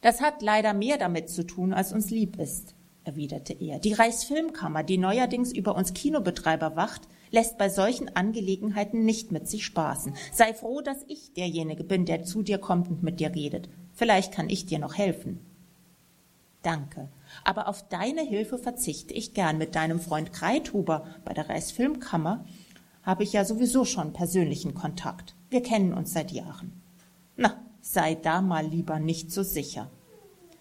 Das 0.00 0.22
hat 0.22 0.40
leider 0.40 0.72
mehr 0.72 0.96
damit 0.96 1.28
zu 1.28 1.46
tun, 1.46 1.74
als 1.74 1.92
uns 1.92 2.08
lieb 2.08 2.38
ist, 2.38 2.74
erwiderte 3.04 3.52
er. 3.52 3.80
Die 3.80 3.92
Reichsfilmkammer, 3.92 4.82
die 4.82 4.96
neuerdings 4.96 5.52
über 5.52 5.76
uns 5.76 5.92
Kinobetreiber 5.92 6.74
wacht, 6.74 7.02
lässt 7.30 7.58
bei 7.58 7.68
solchen 7.68 8.14
Angelegenheiten 8.14 9.04
nicht 9.04 9.32
mit 9.32 9.48
sich 9.48 9.64
spaßen. 9.64 10.14
Sei 10.32 10.54
froh, 10.54 10.80
dass 10.80 11.04
ich 11.08 11.32
derjenige 11.34 11.84
bin, 11.84 12.06
der 12.06 12.24
zu 12.24 12.42
dir 12.42 12.58
kommt 12.58 12.88
und 12.88 13.02
mit 13.02 13.20
dir 13.20 13.34
redet. 13.34 13.68
Vielleicht 13.92 14.32
kann 14.32 14.48
ich 14.48 14.66
dir 14.66 14.78
noch 14.78 14.94
helfen. 14.94 15.40
Danke. 16.62 17.08
Aber 17.44 17.68
auf 17.68 17.86
deine 17.88 18.22
Hilfe 18.22 18.58
verzichte 18.58 19.12
ich 19.12 19.34
gern. 19.34 19.58
Mit 19.58 19.74
deinem 19.74 20.00
Freund 20.00 20.32
Kreithuber 20.32 21.06
bei 21.24 21.34
der 21.34 21.48
Reichsfilmkammer 21.48 22.44
habe 23.02 23.22
ich 23.22 23.34
ja 23.34 23.44
sowieso 23.44 23.84
schon 23.84 24.12
persönlichen 24.12 24.74
Kontakt. 24.74 25.34
Wir 25.50 25.62
kennen 25.62 25.92
uns 25.92 26.12
seit 26.12 26.32
Jahren. 26.32 26.72
Na, 27.36 27.62
sei 27.82 28.14
da 28.14 28.40
mal 28.40 28.66
lieber 28.66 28.98
nicht 28.98 29.30
so 29.30 29.42
sicher. 29.42 29.90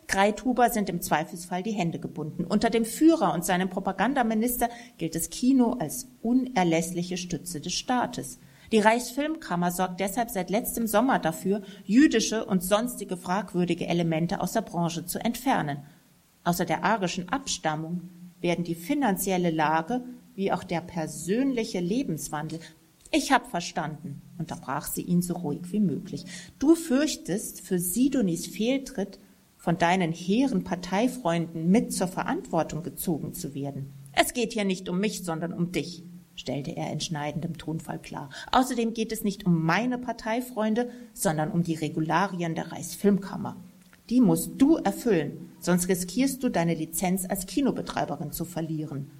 Kreithuber 0.08 0.70
sind 0.70 0.90
im 0.90 1.02
Zweifelsfall 1.02 1.64
die 1.64 1.72
Hände 1.72 2.00
gebunden. 2.00 2.46
Unter 2.46 2.70
dem 2.70 2.86
Führer 2.86 3.34
und 3.34 3.46
seinem 3.46 3.70
Propagandaminister 3.70 4.70
gilt 4.98 5.16
das 5.16 5.30
Kino 5.30 5.74
als 5.80 6.08
unerlässliche 6.22 7.18
Stütze 7.18 7.62
des 7.62 7.74
Staates. 7.74 8.40
Die 8.72 8.80
Reichsfilmkammer 8.80 9.72
sorgt 9.72 10.00
deshalb 10.00 10.30
seit 10.30 10.50
letztem 10.50 10.88
Sommer 10.88 11.20
dafür, 11.20 11.62
jüdische 11.86 12.46
und 12.46 12.64
sonstige 12.64 13.18
fragwürdige 13.18 13.88
Elemente 13.88 14.42
aus 14.42 14.54
der 14.54 14.62
Branche 14.62 15.06
zu 15.06 15.20
entfernen. 15.20 15.84
Außer 16.44 16.66
der 16.66 16.84
arischen 16.84 17.30
Abstammung 17.30 18.10
werden 18.42 18.64
die 18.64 18.76
finanzielle 18.76 19.52
Lage 19.52 20.04
wie 20.36 20.52
auch 20.52 20.64
der 20.64 20.82
persönliche 20.82 21.80
Lebenswandel 21.80 22.60
ich 23.16 23.32
hab 23.32 23.52
verstanden, 23.52 24.24
unterbrach 24.40 24.88
sie 24.88 25.04
ihn 25.04 25.22
so 25.22 25.36
ruhig 25.36 25.72
wie 25.72 25.80
möglich. 25.80 26.26
Du 26.58 26.74
fürchtest, 26.74 27.62
für 27.62 27.78
Sidonis 27.78 28.48
Fehltritt 28.48 29.20
von 29.64 29.78
deinen 29.78 30.12
hehren 30.12 30.66
Parteifreunden 30.66 31.70
mit 31.70 31.94
zur 31.94 32.10
Verantwortung 32.10 32.84
gezogen 32.84 33.34
zu 33.34 33.56
werden. 33.56 33.94
Es 34.12 34.34
geht 34.34 34.52
hier 34.52 34.66
nicht 34.66 34.90
um 34.90 35.00
mich, 35.00 35.24
sondern 35.24 35.54
um 35.54 35.72
dich 35.72 36.04
stellte 36.36 36.76
er 36.76 36.92
in 36.92 37.00
schneidendem 37.00 37.58
Tonfall 37.58 38.00
klar. 38.00 38.30
Außerdem 38.52 38.94
geht 38.94 39.14
es 39.14 39.24
nicht 39.24 39.46
um 39.46 39.64
meine 39.64 39.98
Parteifreunde, 39.98 40.90
sondern 41.14 41.50
um 41.50 41.64
die 41.64 41.76
Regularien 41.76 42.56
der 42.56 42.74
Reichsfilmkammer. 42.74 43.56
Die 44.10 44.20
musst 44.20 44.52
du 44.58 44.76
erfüllen, 44.76 45.54
sonst 45.62 45.88
riskierst 45.88 46.44
du 46.44 46.50
deine 46.50 46.74
Lizenz 46.76 47.26
als 47.30 47.46
Kinobetreiberin 47.46 48.34
zu 48.34 48.44
verlieren. 48.44 49.12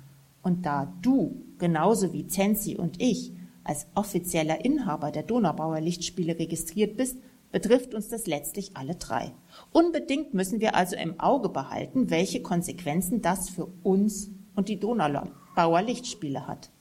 Und 0.42 0.66
da 0.66 0.94
du, 1.02 1.42
genauso 1.58 2.12
wie 2.12 2.28
Zenzi 2.28 2.76
und 2.76 3.02
ich, 3.02 3.32
als 3.64 3.88
offizieller 3.96 4.66
Inhaber 4.66 5.12
der 5.12 5.24
Donaubauer 5.24 5.80
Lichtspiele 5.80 6.38
registriert 6.38 6.98
bist, 6.98 7.16
betrifft 7.54 7.94
uns 7.94 8.10
das 8.10 8.26
letztlich 8.26 8.76
alle 8.76 8.96
drei. 8.96 9.32
Unbedingt 9.72 10.34
müssen 10.34 10.60
wir 10.60 10.76
also 10.76 10.98
im 10.98 11.20
Auge 11.20 11.50
behalten, 11.50 12.10
welche 12.10 12.42
Konsequenzen 12.42 13.22
das 13.22 13.50
für 13.50 13.68
uns 13.84 14.32
und 14.56 14.68
die 14.68 14.80
Donaubauer 14.80 15.82
Lichtspiele 15.84 16.48
hat. 16.48 16.72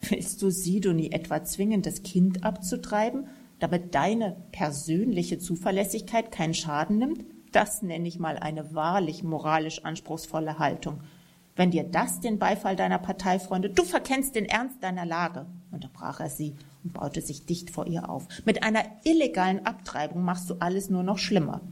Willst 0.00 0.40
du 0.40 0.50
Sidonie 0.50 1.12
etwa 1.12 1.44
zwingen, 1.44 1.82
das 1.82 2.02
Kind 2.02 2.42
abzutreiben, 2.42 3.28
damit 3.58 3.94
deine 3.94 4.36
persönliche 4.50 5.38
Zuverlässigkeit 5.38 6.32
keinen 6.32 6.54
Schaden 6.54 6.98
nimmt? 6.98 7.24
Das 7.52 7.82
nenne 7.82 8.08
ich 8.08 8.18
mal 8.18 8.38
eine 8.38 8.74
wahrlich 8.74 9.22
moralisch 9.22 9.84
anspruchsvolle 9.84 10.58
Haltung. 10.58 11.02
Wenn 11.56 11.70
dir 11.70 11.84
das 11.84 12.20
den 12.20 12.38
Beifall 12.38 12.76
deiner 12.76 12.98
Parteifreunde, 12.98 13.70
du 13.70 13.82
verkennst 13.82 14.34
den 14.34 14.44
Ernst 14.44 14.82
deiner 14.82 15.06
Lage, 15.06 15.46
unterbrach 15.70 16.20
er 16.20 16.28
sie 16.28 16.54
und 16.84 16.92
baute 16.92 17.22
sich 17.22 17.46
dicht 17.46 17.70
vor 17.70 17.86
ihr 17.86 18.10
auf. 18.10 18.28
Mit 18.44 18.62
einer 18.62 18.84
illegalen 19.04 19.64
Abtreibung 19.64 20.22
machst 20.22 20.50
du 20.50 20.56
alles 20.60 20.90
nur 20.90 21.02
noch 21.02 21.16
schlimmer. 21.16 21.62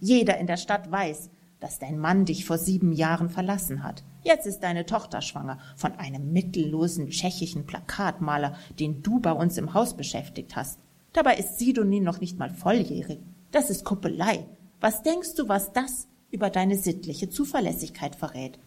Jeder 0.00 0.38
in 0.38 0.48
der 0.48 0.56
Stadt 0.56 0.90
weiß, 0.90 1.30
dass 1.60 1.78
dein 1.78 1.98
Mann 1.98 2.24
dich 2.24 2.44
vor 2.44 2.58
sieben 2.58 2.92
Jahren 2.92 3.30
verlassen 3.30 3.84
hat. 3.84 4.02
Jetzt 4.24 4.46
ist 4.46 4.60
deine 4.60 4.86
Tochter 4.86 5.22
schwanger 5.22 5.58
von 5.76 5.92
einem 5.94 6.32
mittellosen 6.32 7.10
tschechischen 7.10 7.64
Plakatmaler, 7.64 8.56
den 8.78 9.02
du 9.02 9.20
bei 9.20 9.32
uns 9.32 9.56
im 9.56 9.72
Haus 9.72 9.96
beschäftigt 9.96 10.56
hast. 10.56 10.80
Dabei 11.12 11.36
ist 11.36 11.58
Sidonie 11.58 12.00
noch 12.00 12.20
nicht 12.20 12.38
mal 12.38 12.50
volljährig. 12.50 13.20
Das 13.52 13.70
ist 13.70 13.84
Kuppelei. 13.84 14.46
Was 14.80 15.02
denkst 15.02 15.34
du, 15.36 15.48
was 15.48 15.72
das 15.72 16.08
über 16.30 16.50
deine 16.50 16.76
sittliche 16.76 17.30
Zuverlässigkeit 17.30 18.14
verrät? 18.14 18.58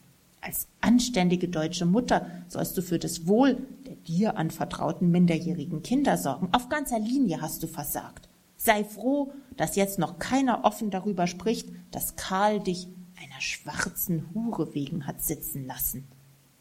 Als 0.42 0.68
anständige 0.82 1.48
deutsche 1.48 1.86
Mutter 1.86 2.26
sollst 2.48 2.76
du 2.76 2.82
für 2.82 2.98
das 2.98 3.28
Wohl 3.28 3.58
der 3.86 3.96
dir 3.96 4.38
anvertrauten 4.38 5.12
minderjährigen 5.12 5.84
Kinder 5.84 6.18
sorgen. 6.18 6.50
Auf 6.52 6.68
ganzer 6.68 7.00
Linie 7.00 7.42
hast 7.42 7.62
du 7.62 7.68
versagt. 7.68 8.28
Sei 8.58 8.84
froh, 8.84 9.34
dass 9.56 9.76
jetzt 9.76 10.00
noch 10.00 10.18
keiner 10.18 10.66
offen 10.66 10.90
darüber 10.90 11.28
spricht, 11.28 11.70
dass 11.92 12.16
Karl 12.16 12.60
dich 12.60 12.88
einer 13.22 13.40
schwarzen 13.40 14.34
Hure 14.34 14.74
wegen 14.74 15.06
hat 15.06 15.22
sitzen 15.22 15.66
lassen. 15.68 16.08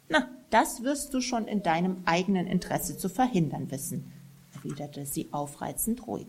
Na, 0.09 0.27
das 0.51 0.83
wirst 0.83 1.13
du 1.13 1.21
schon 1.21 1.47
in 1.47 1.63
deinem 1.63 1.97
eigenen 2.05 2.45
Interesse 2.45 2.97
zu 2.97 3.09
verhindern 3.09 3.71
wissen, 3.71 4.11
erwiderte 4.53 5.05
sie 5.05 5.31
aufreizend 5.31 6.05
ruhig. 6.05 6.27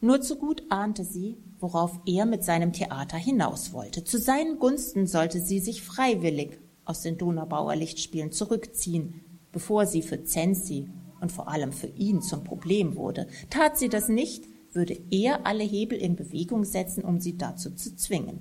Nur 0.00 0.20
zu 0.20 0.36
gut 0.36 0.64
ahnte 0.68 1.04
sie, 1.04 1.38
worauf 1.64 1.98
er 2.04 2.26
mit 2.26 2.44
seinem 2.44 2.74
Theater 2.74 3.16
hinaus 3.16 3.72
wollte. 3.72 4.04
Zu 4.04 4.18
seinen 4.18 4.58
Gunsten 4.58 5.06
sollte 5.06 5.40
sie 5.40 5.60
sich 5.60 5.80
freiwillig 5.80 6.58
aus 6.84 7.00
den 7.00 7.16
Donaubauer 7.16 7.74
Lichtspielen 7.74 8.32
zurückziehen, 8.32 9.22
bevor 9.50 9.86
sie 9.86 10.02
für 10.02 10.24
Zensi 10.24 10.90
und 11.22 11.32
vor 11.32 11.48
allem 11.48 11.72
für 11.72 11.86
ihn 11.86 12.20
zum 12.20 12.44
Problem 12.44 12.96
wurde. 12.96 13.28
Tat 13.48 13.78
sie 13.78 13.88
das 13.88 14.10
nicht, 14.10 14.44
würde 14.74 15.00
er 15.10 15.46
alle 15.46 15.64
Hebel 15.64 15.96
in 15.96 16.16
Bewegung 16.16 16.66
setzen, 16.66 17.02
um 17.02 17.18
sie 17.18 17.38
dazu 17.38 17.70
zu 17.70 17.96
zwingen. 17.96 18.40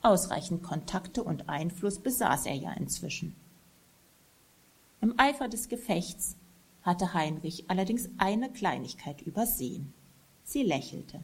Ausreichend 0.00 0.62
Kontakte 0.62 1.22
und 1.22 1.50
Einfluss 1.50 1.98
besaß 1.98 2.46
er 2.46 2.54
ja 2.54 2.72
inzwischen. 2.72 3.36
Im 5.02 5.12
Eifer 5.18 5.48
des 5.48 5.68
Gefechts 5.68 6.38
hatte 6.80 7.12
Heinrich 7.12 7.66
allerdings 7.68 8.08
eine 8.16 8.50
Kleinigkeit 8.50 9.20
übersehen. 9.20 9.92
Sie 10.44 10.62
lächelte. 10.62 11.20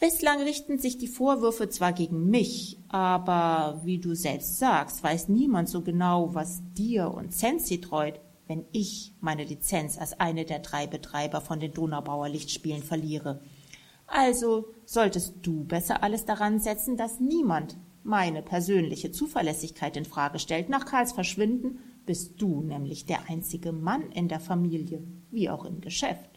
Bislang 0.00 0.42
richten 0.42 0.78
sich 0.78 0.98
die 0.98 1.06
Vorwürfe 1.06 1.68
zwar 1.68 1.92
gegen 1.92 2.28
mich, 2.28 2.78
aber 2.88 3.80
wie 3.84 3.98
du 3.98 4.14
selbst 4.14 4.58
sagst, 4.58 5.02
weiß 5.02 5.28
niemand 5.28 5.68
so 5.68 5.82
genau, 5.82 6.34
was 6.34 6.62
dir 6.74 7.14
und 7.14 7.32
Sensi 7.32 7.80
treut, 7.80 8.20
wenn 8.48 8.64
ich 8.72 9.14
meine 9.20 9.44
Lizenz 9.44 9.96
als 9.96 10.18
eine 10.18 10.44
der 10.44 10.58
drei 10.58 10.88
Betreiber 10.88 11.40
von 11.40 11.60
den 11.60 11.72
Donaubauer 11.72 12.28
Lichtspielen 12.28 12.82
verliere. 12.82 13.40
Also 14.06 14.66
solltest 14.84 15.34
du 15.42 15.64
besser 15.64 16.02
alles 16.02 16.24
daran 16.24 16.58
setzen, 16.58 16.96
dass 16.96 17.20
niemand 17.20 17.78
meine 18.02 18.42
persönliche 18.42 19.12
Zuverlässigkeit 19.12 19.96
in 19.96 20.04
Frage 20.04 20.40
stellt. 20.40 20.68
Nach 20.68 20.84
Karls 20.84 21.12
Verschwinden 21.12 21.78
bist 22.04 22.42
du 22.42 22.62
nämlich 22.62 23.06
der 23.06 23.30
einzige 23.30 23.72
Mann 23.72 24.10
in 24.10 24.28
der 24.28 24.40
Familie, 24.40 25.02
wie 25.30 25.48
auch 25.48 25.64
im 25.64 25.80
Geschäft. 25.80 26.30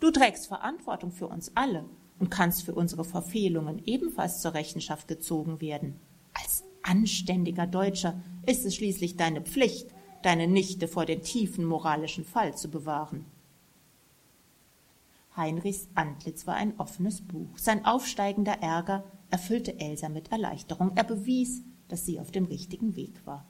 Du 0.00 0.10
trägst 0.10 0.48
Verantwortung 0.48 1.12
für 1.12 1.28
uns 1.28 1.52
alle 1.54 1.86
und 2.18 2.30
kannst 2.30 2.62
für 2.62 2.74
unsere 2.74 3.04
Verfehlungen 3.04 3.82
ebenfalls 3.84 4.40
zur 4.40 4.54
Rechenschaft 4.54 5.08
gezogen 5.08 5.60
werden. 5.60 6.00
Als 6.32 6.64
anständiger 6.82 7.66
Deutscher 7.66 8.20
ist 8.46 8.64
es 8.64 8.74
schließlich 8.74 9.16
deine 9.16 9.40
Pflicht, 9.40 9.88
deine 10.22 10.46
Nichte 10.46 10.88
vor 10.88 11.06
dem 11.06 11.22
tiefen 11.22 11.64
moralischen 11.64 12.24
Fall 12.24 12.56
zu 12.56 12.70
bewahren. 12.70 13.26
Heinrichs 15.36 15.88
Antlitz 15.94 16.46
war 16.46 16.54
ein 16.54 16.78
offenes 16.78 17.20
Buch. 17.20 17.58
Sein 17.58 17.84
aufsteigender 17.84 18.62
Ärger 18.62 19.04
erfüllte 19.30 19.80
Elsa 19.80 20.08
mit 20.08 20.30
Erleichterung. 20.30 20.92
Er 20.94 21.04
bewies, 21.04 21.62
dass 21.88 22.06
sie 22.06 22.20
auf 22.20 22.30
dem 22.30 22.44
richtigen 22.44 22.94
Weg 22.94 23.26
war. 23.26 23.44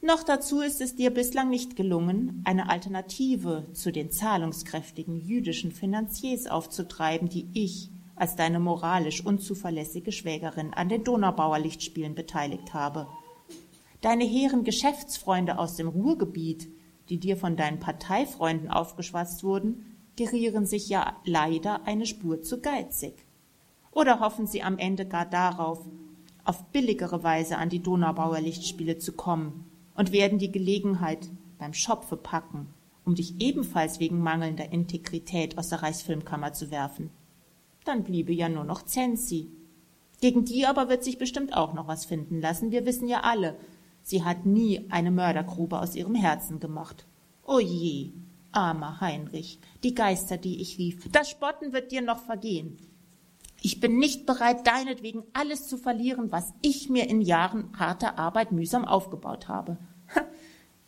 Noch 0.00 0.22
dazu 0.22 0.60
ist 0.60 0.80
es 0.80 0.94
dir 0.94 1.10
bislang 1.10 1.50
nicht 1.50 1.74
gelungen, 1.74 2.42
eine 2.44 2.70
Alternative 2.70 3.66
zu 3.72 3.90
den 3.90 4.12
zahlungskräftigen 4.12 5.20
jüdischen 5.20 5.72
Finanziers 5.72 6.46
aufzutreiben, 6.46 7.28
die 7.28 7.48
ich 7.52 7.90
als 8.14 8.36
deine 8.36 8.60
moralisch 8.60 9.24
unzuverlässige 9.24 10.12
Schwägerin 10.12 10.72
an 10.72 10.88
den 10.88 11.02
Donaubauer 11.02 11.58
Lichtspielen 11.58 12.14
beteiligt 12.14 12.74
habe. 12.74 13.08
Deine 14.00 14.24
hehren 14.24 14.62
Geschäftsfreunde 14.62 15.58
aus 15.58 15.74
dem 15.74 15.88
Ruhrgebiet, 15.88 16.68
die 17.08 17.18
dir 17.18 17.36
von 17.36 17.56
deinen 17.56 17.80
Parteifreunden 17.80 18.70
aufgeschwatzt 18.70 19.42
wurden, 19.42 19.96
gerieren 20.14 20.64
sich 20.64 20.88
ja 20.88 21.16
leider 21.24 21.86
eine 21.86 22.06
Spur 22.06 22.42
zu 22.42 22.60
geizig. 22.60 23.26
Oder 23.90 24.20
hoffen 24.20 24.46
sie 24.46 24.62
am 24.62 24.78
Ende 24.78 25.06
gar 25.06 25.26
darauf, 25.26 25.80
auf 26.44 26.64
billigere 26.66 27.24
Weise 27.24 27.58
an 27.58 27.68
die 27.68 27.82
Donaubauer 27.82 28.40
Lichtspiele 28.40 28.98
zu 28.98 29.12
kommen 29.12 29.67
und 29.98 30.12
werden 30.12 30.38
die 30.38 30.52
Gelegenheit 30.52 31.28
beim 31.58 31.74
Schopfe 31.74 32.16
packen, 32.16 32.68
um 33.04 33.16
dich 33.16 33.40
ebenfalls 33.40 33.98
wegen 33.98 34.20
mangelnder 34.20 34.70
Integrität 34.70 35.58
aus 35.58 35.70
der 35.70 35.82
Reichsfilmkammer 35.82 36.52
zu 36.52 36.70
werfen. 36.70 37.10
Dann 37.84 38.04
bliebe 38.04 38.32
ja 38.32 38.48
nur 38.48 38.62
noch 38.62 38.84
Zensi. 38.84 39.50
Gegen 40.20 40.44
die 40.44 40.66
aber 40.66 40.88
wird 40.88 41.02
sich 41.02 41.18
bestimmt 41.18 41.56
auch 41.56 41.74
noch 41.74 41.88
was 41.88 42.04
finden 42.04 42.40
lassen. 42.40 42.70
Wir 42.70 42.86
wissen 42.86 43.08
ja 43.08 43.22
alle, 43.22 43.56
sie 44.04 44.22
hat 44.22 44.46
nie 44.46 44.86
eine 44.88 45.10
Mördergrube 45.10 45.80
aus 45.80 45.96
ihrem 45.96 46.14
Herzen 46.14 46.60
gemacht. 46.60 47.04
O 47.44 47.58
je, 47.58 48.12
armer 48.52 49.00
Heinrich, 49.00 49.58
die 49.82 49.94
Geister, 49.94 50.36
die 50.36 50.60
ich 50.60 50.78
rief, 50.78 51.10
das 51.10 51.28
Spotten 51.28 51.72
wird 51.72 51.90
dir 51.90 52.02
noch 52.02 52.20
vergehen. 52.20 52.76
Ich 53.60 53.80
bin 53.80 53.98
nicht 53.98 54.26
bereit, 54.26 54.64
deinetwegen 54.64 55.24
alles 55.32 55.66
zu 55.66 55.76
verlieren, 55.76 56.30
was 56.30 56.54
ich 56.62 56.88
mir 56.88 57.08
in 57.08 57.20
Jahren 57.20 57.76
harter 57.76 58.16
Arbeit 58.16 58.52
mühsam 58.52 58.84
aufgebaut 58.84 59.48
habe. 59.48 59.76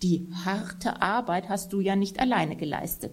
Die 0.03 0.29
harte 0.45 1.03
Arbeit 1.03 1.49
hast 1.49 1.73
du 1.73 1.81
ja 1.81 1.97
nicht 1.97 2.21
alleine 2.21 2.57
geleistet. 2.57 3.13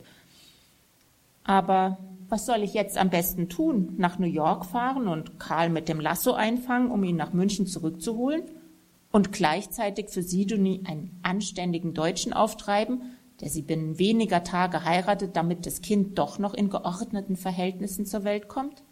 Aber 1.44 1.98
was 2.30 2.46
soll 2.46 2.64
ich 2.64 2.74
jetzt 2.74 2.98
am 2.98 3.10
besten 3.10 3.50
tun? 3.50 3.94
Nach 3.98 4.20
New 4.20 4.28
York 4.28 4.66
fahren 4.66 5.08
und 5.08 5.40
Karl 5.40 5.70
mit 5.70 5.88
dem 5.88 6.00
Lasso 6.00 6.34
einfangen, 6.34 6.92
um 6.92 7.04
ihn 7.04 7.16
nach 7.16 7.34
München 7.34 7.68
zurückzuholen? 7.68 8.44
Und 9.12 9.32
gleichzeitig 9.32 10.10
für 10.10 10.22
Sidonie 10.22 10.84
einen 10.86 11.18
anständigen 11.24 11.94
Deutschen 11.94 12.34
auftreiben, 12.34 13.02
der 13.40 13.50
sie 13.50 13.62
binnen 13.62 13.98
weniger 13.98 14.44
Tage 14.44 14.84
heiratet, 14.84 15.36
damit 15.36 15.66
das 15.66 15.82
Kind 15.82 16.18
doch 16.18 16.40
noch 16.40 16.54
in 16.54 16.70
geordneten 16.70 17.38
Verhältnissen 17.38 18.06
zur 18.06 18.24
Welt 18.24 18.48
kommt? 18.48 18.84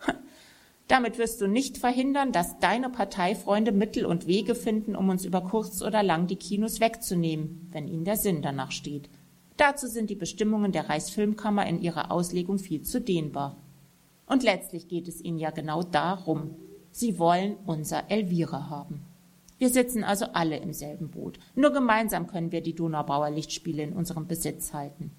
Damit 0.87 1.17
wirst 1.17 1.41
du 1.41 1.47
nicht 1.47 1.79
verhindern, 1.79 2.31
dass 2.31 2.59
deine 2.59 2.89
Parteifreunde 2.89 3.71
Mittel 3.71 4.05
und 4.05 4.27
Wege 4.27 4.53
finden, 4.53 4.95
um 4.95 5.09
uns 5.09 5.25
über 5.25 5.41
kurz 5.41 5.81
oder 5.81 6.03
lang 6.03 6.27
die 6.27 6.35
Kinos 6.35 6.79
wegzunehmen, 6.79 7.67
wenn 7.71 7.87
ihnen 7.87 8.05
der 8.05 8.17
Sinn 8.17 8.43
danach 8.43 8.71
steht. 8.71 9.09
Dazu 9.57 9.87
sind 9.87 10.11
die 10.11 10.15
Bestimmungen 10.15 10.71
der 10.71 10.89
Reichsfilmkammer 10.89 11.65
in 11.65 11.81
ihrer 11.81 12.11
Auslegung 12.11 12.59
viel 12.59 12.83
zu 12.83 13.01
dehnbar. 13.01 13.57
Und 14.27 14.43
letztlich 14.43 14.87
geht 14.87 15.07
es 15.07 15.21
ihnen 15.21 15.39
ja 15.39 15.49
genau 15.49 15.81
darum. 15.81 16.55
Sie 16.91 17.17
wollen 17.17 17.55
unser 17.65 18.11
Elvira 18.11 18.69
haben. 18.69 19.01
Wir 19.57 19.69
sitzen 19.69 20.03
also 20.03 20.25
alle 20.33 20.57
im 20.57 20.73
selben 20.73 21.09
Boot. 21.09 21.39
Nur 21.55 21.71
gemeinsam 21.71 22.27
können 22.27 22.51
wir 22.51 22.61
die 22.61 22.75
Donaubauer 22.75 23.31
Lichtspiele 23.31 23.81
in 23.81 23.93
unserem 23.93 24.27
Besitz 24.27 24.73
halten. 24.73 25.11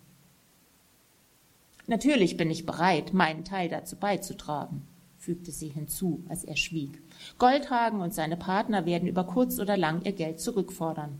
Natürlich 1.88 2.36
bin 2.36 2.50
ich 2.50 2.66
bereit, 2.66 3.14
meinen 3.14 3.44
Teil 3.44 3.68
dazu 3.68 3.96
beizutragen 3.96 4.86
fügte 5.26 5.50
sie 5.50 5.68
hinzu, 5.68 6.22
als 6.28 6.44
er 6.44 6.54
schwieg. 6.54 7.02
Goldhagen 7.36 8.00
und 8.00 8.14
seine 8.14 8.36
Partner 8.36 8.86
werden 8.86 9.08
über 9.08 9.24
kurz 9.24 9.58
oder 9.58 9.76
lang 9.76 10.02
ihr 10.04 10.12
Geld 10.12 10.38
zurückfordern. 10.38 11.18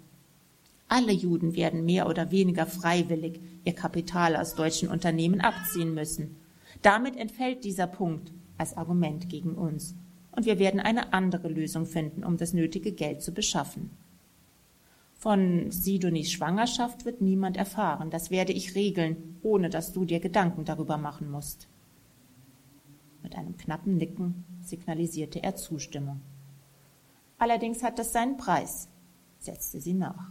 Alle 0.86 1.10
Juden 1.10 1.56
werden 1.56 1.84
mehr 1.84 2.08
oder 2.08 2.30
weniger 2.30 2.66
freiwillig 2.66 3.40
ihr 3.64 3.72
Kapital 3.72 4.36
aus 4.36 4.54
deutschen 4.54 4.88
Unternehmen 4.88 5.40
abziehen 5.40 5.92
müssen. 5.92 6.36
Damit 6.82 7.16
entfällt 7.16 7.64
dieser 7.64 7.88
Punkt 7.88 8.30
als 8.58 8.76
Argument 8.76 9.28
gegen 9.28 9.56
uns. 9.56 9.96
Und 10.30 10.46
wir 10.46 10.60
werden 10.60 10.78
eine 10.78 11.12
andere 11.12 11.48
Lösung 11.48 11.84
finden, 11.84 12.22
um 12.22 12.36
das 12.36 12.52
nötige 12.52 12.92
Geld 12.92 13.22
zu 13.22 13.32
beschaffen. 13.32 13.90
Von 15.14 15.72
Sidonis 15.72 16.30
Schwangerschaft 16.30 17.04
wird 17.04 17.20
niemand 17.20 17.56
erfahren. 17.56 18.10
Das 18.10 18.30
werde 18.30 18.52
ich 18.52 18.76
regeln, 18.76 19.40
ohne 19.42 19.68
dass 19.68 19.92
du 19.92 20.04
dir 20.04 20.20
Gedanken 20.20 20.64
darüber 20.64 20.96
machen 20.96 21.28
musst. 21.28 21.66
Mit 23.26 23.36
einem 23.36 23.56
knappen 23.56 23.96
Nicken 23.96 24.44
signalisierte 24.62 25.42
er 25.42 25.56
Zustimmung. 25.56 26.20
Allerdings 27.38 27.82
hat 27.82 27.98
das 27.98 28.12
seinen 28.12 28.36
Preis, 28.36 28.88
setzte 29.40 29.80
sie 29.80 29.94
nach. 29.94 30.30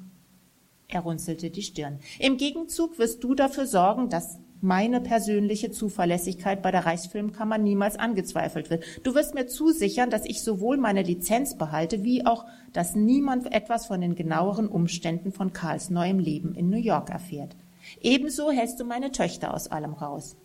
Er 0.88 1.02
runzelte 1.02 1.50
die 1.50 1.62
Stirn. 1.62 2.00
Im 2.20 2.38
Gegenzug 2.38 2.98
wirst 2.98 3.22
du 3.22 3.36
dafür 3.36 3.68
sorgen, 3.68 4.08
dass 4.08 4.40
meine 4.62 5.02
persönliche 5.02 5.72
Zuverlässigkeit 5.72 6.62
bei 6.62 6.72
der 6.72 6.86
Reichsfilmkammer 6.86 7.58
niemals 7.58 7.98
angezweifelt 7.98 8.70
wird. 8.70 8.86
Du 9.04 9.14
wirst 9.14 9.36
mir 9.36 9.48
zusichern, 9.48 10.10
dass 10.10 10.24
ich 10.24 10.42
sowohl 10.42 10.78
meine 10.78 11.04
Lizenz 11.04 11.58
behalte, 11.58 12.06
wie 12.06 12.26
auch, 12.26 12.46
dass 12.72 12.96
niemand 12.96 13.54
etwas 13.54 13.88
von 13.88 14.00
den 14.00 14.16
genaueren 14.16 14.70
Umständen 14.70 15.34
von 15.34 15.52
Karls 15.52 15.90
neuem 15.90 16.20
Leben 16.20 16.56
in 16.56 16.70
New 16.70 16.78
York 16.78 17.10
erfährt. 17.10 17.58
Ebenso 18.00 18.52
hältst 18.52 18.80
du 18.80 18.86
meine 18.86 19.12
Töchter 19.12 19.54
aus 19.54 19.68
allem 19.68 19.92
raus. 19.92 20.38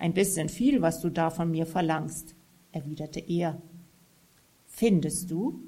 Ein 0.00 0.14
bisschen 0.14 0.48
viel, 0.48 0.80
was 0.80 1.02
du 1.02 1.10
da 1.10 1.28
von 1.28 1.50
mir 1.50 1.66
verlangst, 1.66 2.34
erwiderte 2.72 3.20
er. 3.20 3.60
Findest 4.66 5.30
du? 5.30 5.60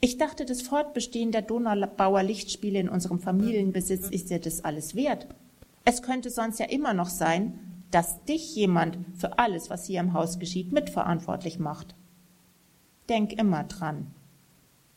Ich 0.00 0.16
dachte, 0.16 0.46
das 0.46 0.62
Fortbestehen 0.62 1.32
der 1.32 1.42
Donaubauer 1.42 2.22
Lichtspiele 2.22 2.80
in 2.80 2.88
unserem 2.88 3.20
Familienbesitz 3.20 4.08
ist 4.08 4.30
dir 4.30 4.38
das 4.40 4.64
alles 4.64 4.94
wert. 4.94 5.26
Es 5.84 6.00
könnte 6.00 6.30
sonst 6.30 6.60
ja 6.60 6.64
immer 6.64 6.94
noch 6.94 7.10
sein, 7.10 7.58
dass 7.90 8.24
dich 8.24 8.56
jemand 8.56 8.98
für 9.18 9.38
alles, 9.38 9.68
was 9.68 9.84
hier 9.86 10.00
im 10.00 10.14
Haus 10.14 10.38
geschieht, 10.38 10.72
mitverantwortlich 10.72 11.58
macht. 11.58 11.94
Denk 13.10 13.34
immer 13.34 13.64
dran. 13.64 14.06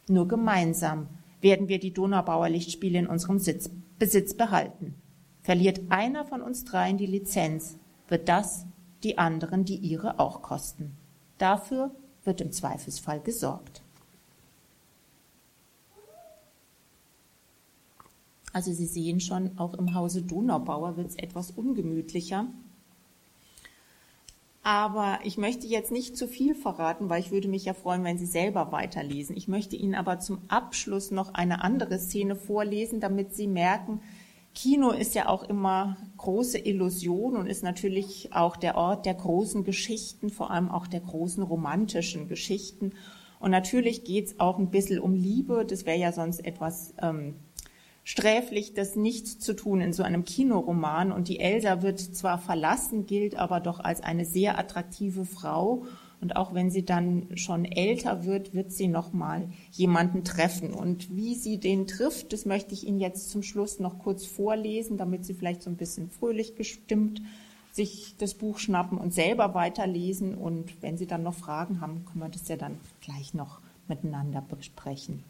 Nur 0.07 0.29
gemeinsam 0.29 1.09
werden 1.41 1.67
wir 1.67 1.79
die 1.79 1.93
Donaubauer 1.93 2.47
Lichtspiele 2.47 2.99
in 2.99 3.07
unserem 3.07 3.39
Sitz, 3.39 3.69
Besitz 3.99 4.33
behalten. 4.33 4.95
Verliert 5.41 5.81
einer 5.89 6.23
von 6.23 6.41
uns 6.41 6.63
dreien 6.63 6.97
die 6.97 7.05
Lizenz, 7.05 7.77
wird 8.07 8.29
das 8.29 8.65
die 9.03 9.17
anderen 9.17 9.65
die 9.65 9.77
ihre 9.77 10.19
auch 10.19 10.41
kosten. 10.41 10.95
Dafür 11.37 11.91
wird 12.23 12.41
im 12.41 12.51
Zweifelsfall 12.51 13.21
gesorgt. 13.21 13.81
Also 18.53 18.73
Sie 18.73 18.87
sehen 18.87 19.19
schon, 19.19 19.57
auch 19.59 19.75
im 19.75 19.93
Hause 19.93 20.23
Donaubauer 20.23 20.97
wird 20.97 21.09
es 21.09 21.15
etwas 21.15 21.51
ungemütlicher. 21.51 22.47
Aber 24.63 25.19
ich 25.23 25.37
möchte 25.37 25.67
jetzt 25.67 25.91
nicht 25.91 26.17
zu 26.17 26.27
viel 26.27 26.53
verraten, 26.53 27.09
weil 27.09 27.21
ich 27.21 27.31
würde 27.31 27.47
mich 27.47 27.63
ja 27.65 27.73
freuen, 27.73 28.03
wenn 28.03 28.17
Sie 28.17 28.25
selber 28.25 28.71
weiterlesen. 28.71 29.37
Ich 29.37 29.47
möchte 29.47 29.75
Ihnen 29.75 29.95
aber 29.95 30.19
zum 30.19 30.41
Abschluss 30.49 31.11
noch 31.11 31.33
eine 31.33 31.63
andere 31.63 31.99
Szene 31.99 32.35
vorlesen, 32.35 32.99
damit 32.99 33.33
Sie 33.33 33.47
merken, 33.47 34.01
Kino 34.57 34.89
ist 34.89 35.13
ja 35.13 35.29
auch 35.29 35.43
immer 35.43 35.97
große 36.17 36.57
Illusion 36.57 37.37
und 37.37 37.45
ist 37.45 37.61
natürlich 37.61 38.33
auch 38.33 38.57
der 38.57 38.75
Ort 38.75 39.05
der 39.05 39.13
großen 39.13 39.63
Geschichten, 39.63 40.31
vor 40.31 40.49
allem 40.49 40.71
auch 40.71 40.87
der 40.87 41.01
großen 41.01 41.43
romantischen 41.43 42.27
Geschichten. 42.27 42.93
Und 43.39 43.51
natürlich 43.51 44.03
geht 44.03 44.25
es 44.25 44.39
auch 44.39 44.57
ein 44.57 44.71
bisschen 44.71 44.97
um 44.97 45.13
Liebe. 45.13 45.63
Das 45.63 45.85
wäre 45.85 45.99
ja 45.99 46.11
sonst 46.11 46.43
etwas 46.43 46.95
ähm, 46.99 47.35
sträflich, 48.03 48.73
das 48.73 48.95
nicht 48.95 49.27
zu 49.27 49.55
tun 49.55 49.79
in 49.79 49.93
so 49.93 50.01
einem 50.01 50.25
Kinoroman. 50.25 51.11
Und 51.11 51.27
die 51.27 51.39
Elsa 51.39 51.83
wird 51.83 51.99
zwar 51.99 52.39
verlassen, 52.39 53.05
gilt 53.05 53.35
aber 53.35 53.59
doch 53.59 53.79
als 53.79 54.01
eine 54.01 54.25
sehr 54.25 54.57
attraktive 54.57 55.25
Frau. 55.25 55.85
Und 56.19 56.35
auch 56.35 56.53
wenn 56.53 56.71
sie 56.71 56.83
dann 56.83 57.27
schon 57.35 57.63
älter 57.63 58.25
wird, 58.25 58.53
wird 58.53 58.71
sie 58.71 58.87
noch 58.87 59.13
mal 59.13 59.49
jemanden 59.71 60.23
treffen. 60.23 60.73
Und 60.73 61.15
wie 61.15 61.35
sie 61.35 61.59
den 61.59 61.85
trifft, 61.85 62.33
das 62.33 62.45
möchte 62.45 62.73
ich 62.73 62.87
Ihnen 62.87 62.99
jetzt 62.99 63.29
zum 63.29 63.43
Schluss 63.43 63.79
noch 63.79 63.99
kurz 63.99 64.25
vorlesen, 64.25 64.97
damit 64.97 65.25
Sie 65.25 65.35
vielleicht 65.35 65.61
so 65.61 65.69
ein 65.69 65.77
bisschen 65.77 66.09
fröhlich 66.09 66.55
gestimmt 66.55 67.21
sich 67.77 68.15
das 68.17 68.33
Buch 68.33 68.57
schnappen 68.57 68.97
und 68.97 69.13
selber 69.13 69.53
weiterlesen. 69.53 70.35
Und 70.35 70.81
wenn 70.81 70.97
Sie 70.97 71.07
dann 71.07 71.23
noch 71.23 71.35
Fragen 71.35 71.79
haben, 71.79 72.03
können 72.05 72.19
wir 72.19 72.29
das 72.29 72.47
ja 72.49 72.57
dann 72.57 72.79
gleich 72.99 73.33
noch 73.33 73.61
miteinander 73.87 74.41
besprechen. 74.41 75.23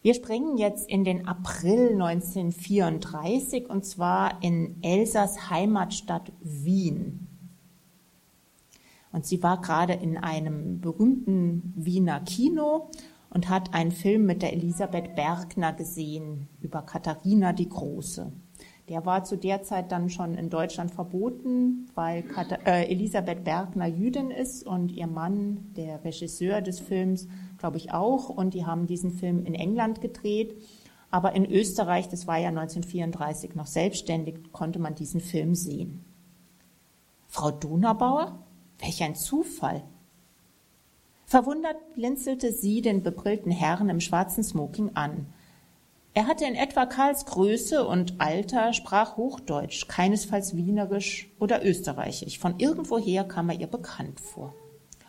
Wir 0.00 0.14
springen 0.14 0.56
jetzt 0.56 0.88
in 0.88 1.04
den 1.04 1.28
April 1.28 1.92
1934 1.92 3.68
und 3.68 3.84
zwar 3.84 4.42
in 4.42 4.82
Elsas 4.82 5.50
Heimatstadt 5.50 6.32
Wien. 6.40 7.28
Und 9.12 9.26
sie 9.26 9.42
war 9.42 9.60
gerade 9.60 9.92
in 9.92 10.16
einem 10.16 10.80
berühmten 10.80 11.72
Wiener 11.76 12.20
Kino 12.20 12.88
und 13.30 13.48
hat 13.48 13.74
einen 13.74 13.92
Film 13.92 14.26
mit 14.26 14.42
der 14.42 14.52
Elisabeth 14.52 15.14
Bergner 15.14 15.72
gesehen 15.72 16.48
über 16.60 16.82
Katharina 16.82 17.52
die 17.52 17.68
Große. 17.68 18.32
Der 18.88 19.06
war 19.06 19.24
zu 19.24 19.36
der 19.36 19.62
Zeit 19.62 19.92
dann 19.92 20.10
schon 20.10 20.34
in 20.34 20.50
Deutschland 20.50 20.90
verboten, 20.90 21.88
weil 21.94 22.24
äh, 22.66 22.90
Elisabeth 22.90 23.44
Bergner 23.44 23.86
Jüdin 23.86 24.30
ist 24.30 24.66
und 24.66 24.90
ihr 24.90 25.06
Mann, 25.06 25.72
der 25.76 26.04
Regisseur 26.04 26.60
des 26.60 26.80
Films, 26.80 27.28
glaube 27.58 27.76
ich 27.76 27.92
auch. 27.92 28.28
Und 28.28 28.54
die 28.54 28.66
haben 28.66 28.86
diesen 28.86 29.12
Film 29.12 29.46
in 29.46 29.54
England 29.54 30.00
gedreht. 30.00 30.60
Aber 31.10 31.34
in 31.34 31.50
Österreich, 31.50 32.08
das 32.08 32.26
war 32.26 32.38
ja 32.38 32.48
1934 32.48 33.54
noch 33.54 33.66
selbstständig, 33.66 34.52
konnte 34.52 34.78
man 34.78 34.94
diesen 34.94 35.20
Film 35.20 35.54
sehen. 35.54 36.04
Frau 37.28 37.50
Donaubauer? 37.50 38.44
Welch 38.82 39.02
ein 39.02 39.14
Zufall! 39.14 39.84
Verwundert 41.24 41.94
blinzelte 41.94 42.52
sie 42.52 42.82
den 42.82 43.02
bebrillten 43.02 43.52
Herrn 43.52 43.88
im 43.88 44.00
schwarzen 44.00 44.42
Smoking 44.42 44.90
an. 44.94 45.32
Er 46.14 46.26
hatte 46.26 46.44
in 46.44 46.56
etwa 46.56 46.84
Karls 46.84 47.24
Größe 47.24 47.86
und 47.86 48.20
Alter, 48.20 48.72
sprach 48.72 49.16
Hochdeutsch, 49.16 49.86
keinesfalls 49.88 50.56
Wienerisch 50.56 51.30
oder 51.38 51.64
Österreichisch. 51.64 52.38
Von 52.38 52.58
irgendwoher 52.58 53.24
kam 53.24 53.48
er 53.48 53.60
ihr 53.60 53.68
bekannt 53.68 54.20
vor. 54.20 54.52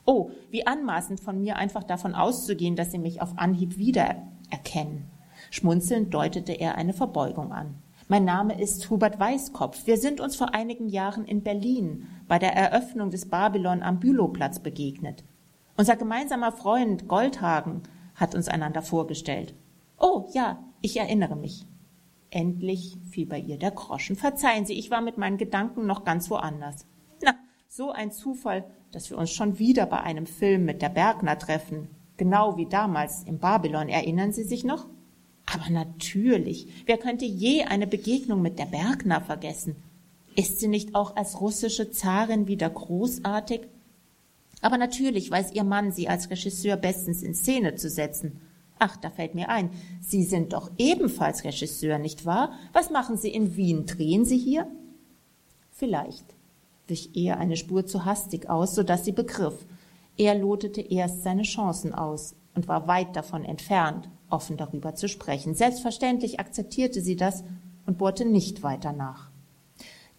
Oh, 0.06 0.30
wie 0.52 0.68
anmaßend 0.68 1.20
von 1.20 1.42
mir, 1.42 1.58
einfach 1.58 1.84
davon 1.84 2.14
auszugehen, 2.14 2.76
dass 2.76 2.92
Sie 2.92 3.00
mich 3.00 3.22
auf 3.22 3.38
Anhieb 3.38 3.78
wiedererkennen. 3.78 5.10
Schmunzelnd 5.50 6.14
deutete 6.14 6.54
er 6.54 6.76
eine 6.76 6.94
Verbeugung 6.94 7.52
an. 7.52 7.83
Mein 8.14 8.26
Name 8.26 8.62
ist 8.62 8.92
Hubert 8.92 9.20
Weißkopf. 9.20 9.88
Wir 9.88 9.98
sind 9.98 10.22
uns 10.22 10.36
vor 10.36 10.54
einigen 10.54 10.88
Jahren 10.88 11.26
in 11.26 11.42
Berlin 11.42 12.06
bei 12.28 12.38
der 12.38 12.56
Eröffnung 12.56 13.10
des 13.10 13.28
Babylon 13.28 13.82
am 13.82 14.00
Bülowplatz 14.00 14.60
begegnet. 14.60 15.24
Unser 15.78 15.96
gemeinsamer 15.96 16.52
Freund 16.52 17.08
Goldhagen 17.08 17.82
hat 18.14 18.36
uns 18.36 18.50
einander 18.50 18.84
vorgestellt. 18.84 19.56
Oh, 19.98 20.30
ja, 20.32 20.64
ich 20.82 20.96
erinnere 20.98 21.36
mich. 21.36 21.66
Endlich 22.30 23.00
fiel 23.10 23.26
bei 23.26 23.40
ihr 23.40 23.58
der 23.58 23.72
Groschen. 23.72 24.16
Verzeihen 24.16 24.68
Sie, 24.68 24.78
ich 24.78 24.92
war 24.92 25.02
mit 25.02 25.18
meinen 25.18 25.40
Gedanken 25.40 25.88
noch 25.88 26.04
ganz 26.04 26.30
woanders. 26.30 26.86
Na, 27.24 27.34
so 27.68 27.90
ein 27.92 28.12
Zufall, 28.12 28.64
dass 28.92 29.10
wir 29.10 29.18
uns 29.18 29.32
schon 29.32 29.58
wieder 29.58 29.88
bei 29.88 30.02
einem 30.02 30.28
Film 30.28 30.66
mit 30.66 30.84
der 30.84 30.90
Bergner 30.90 31.40
treffen. 31.40 31.88
Genau 32.18 32.58
wie 32.58 32.68
damals 32.68 33.24
im 33.24 33.40
Babylon. 33.40 33.90
Erinnern 33.90 34.34
Sie 34.34 34.44
sich 34.44 34.64
noch? 34.64 34.86
Aber 35.46 35.70
natürlich. 35.70 36.68
Wer 36.86 36.98
könnte 36.98 37.26
je 37.26 37.64
eine 37.64 37.88
Begegnung 37.88 38.42
mit 38.42 38.60
der 38.60 38.66
Bergner 38.66 39.22
vergessen? 39.22 39.76
Ist 40.36 40.60
sie 40.60 40.68
nicht 40.68 40.96
auch 40.96 41.16
als 41.16 41.42
russische 41.42 41.92
Zarin 41.92 42.48
wieder 42.48 42.70
großartig? 42.70 43.62
Aber 44.62 44.78
natürlich 44.78 45.30
weiß 45.30 45.52
ihr 45.54 45.64
Mann, 45.64 45.92
sie 45.92 46.08
als 46.08 46.30
Regisseur 46.30 46.78
bestens 46.78 47.22
in 47.22 47.36
Szene 47.36 47.76
zu 47.76 47.90
setzen. 47.90 48.42
Ach, 48.80 48.98
da 48.98 49.10
fällt 49.10 49.36
mir 49.36 49.50
ein, 49.50 49.70
Sie 50.02 50.24
sind 50.24 50.54
doch 50.54 50.72
ebenfalls 50.78 51.44
Regisseur, 51.44 52.00
nicht 52.00 52.26
wahr? 52.26 52.54
Was 52.74 52.90
machen 52.90 53.18
Sie 53.18 53.30
in 53.30 53.56
Wien? 53.56 53.86
Drehen 53.86 54.26
Sie 54.26 54.38
hier? 54.38 54.68
Vielleicht 55.72 56.26
wich 56.88 57.16
eher 57.16 57.40
eine 57.40 57.58
Spur 57.58 57.86
zu 57.86 58.06
hastig 58.06 58.50
aus, 58.50 58.76
so 58.76 58.84
dass 58.84 59.06
sie 59.06 59.12
begriff. 59.12 59.66
Er 60.18 60.36
lotete 60.36 60.82
erst 60.82 61.24
seine 61.24 61.44
Chancen 61.44 61.94
aus 61.94 62.36
und 62.56 62.68
war 62.68 62.88
weit 62.88 63.16
davon 63.16 63.44
entfernt, 63.46 64.10
offen 64.30 64.58
darüber 64.58 64.96
zu 64.96 65.08
sprechen. 65.08 65.56
Selbstverständlich 65.56 66.40
akzeptierte 66.40 67.02
sie 67.02 67.16
das 67.16 67.44
und 67.86 67.98
bohrte 67.98 68.26
nicht 68.26 68.64
weiter 68.64 68.94
nach. 68.94 69.30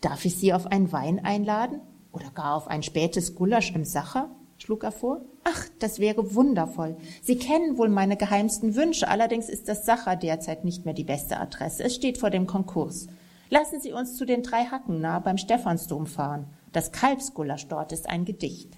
Darf 0.01 0.25
ich 0.25 0.37
Sie 0.37 0.53
auf 0.53 0.67
einen 0.67 0.93
Wein 0.93 1.25
einladen? 1.25 1.81
Oder 2.13 2.31
gar 2.35 2.55
auf 2.55 2.69
ein 2.69 2.83
spätes 2.83 3.35
Gulasch 3.35 3.75
im 3.75 3.85
Sacher? 3.85 4.31
schlug 4.59 4.85
er 4.85 4.93
vor. 4.93 5.23
Ach, 5.45 5.67
das 5.79 5.99
wäre 5.99 6.35
wundervoll. 6.35 6.97
Sie 7.23 7.37
kennen 7.37 7.77
wohl 7.77 7.89
meine 7.89 8.17
geheimsten 8.17 8.75
Wünsche, 8.77 9.09
allerdings 9.09 9.49
ist 9.49 9.69
das 9.69 9.85
Sacher 9.85 10.17
derzeit 10.17 10.65
nicht 10.65 10.85
mehr 10.85 10.95
die 10.95 11.05
beste 11.05 11.39
Adresse. 11.39 11.85
Es 11.85 11.95
steht 11.95 12.19
vor 12.19 12.31
dem 12.31 12.47
Konkurs. 12.47 13.09
Lassen 13.51 13.81
Sie 13.81 13.93
uns 13.93 14.17
zu 14.17 14.25
den 14.25 14.43
drei 14.43 14.65
Hacken 14.65 15.01
nahe 15.01 15.21
beim 15.21 15.39
Stephansdom 15.39 16.07
fahren. 16.07 16.47
Das 16.73 16.93
Kalbsgulasch 16.93 17.69
dort 17.69 17.93
ist 17.93 18.09
ein 18.09 18.25
Gedicht. 18.25 18.77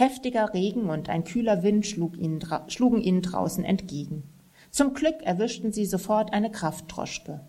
Heftiger 0.00 0.54
Regen 0.54 0.90
und 0.90 1.08
ein 1.08 1.24
kühler 1.24 1.64
Wind 1.64 1.84
schlug 1.84 2.16
ihnen, 2.16 2.38
schlugen 2.68 3.00
ihnen 3.00 3.20
draußen 3.20 3.64
entgegen. 3.64 4.22
Zum 4.70 4.94
Glück 4.94 5.16
erwischten 5.24 5.72
sie 5.72 5.86
sofort 5.86 6.32
eine 6.32 6.52
Kraftdroschke. 6.52 7.40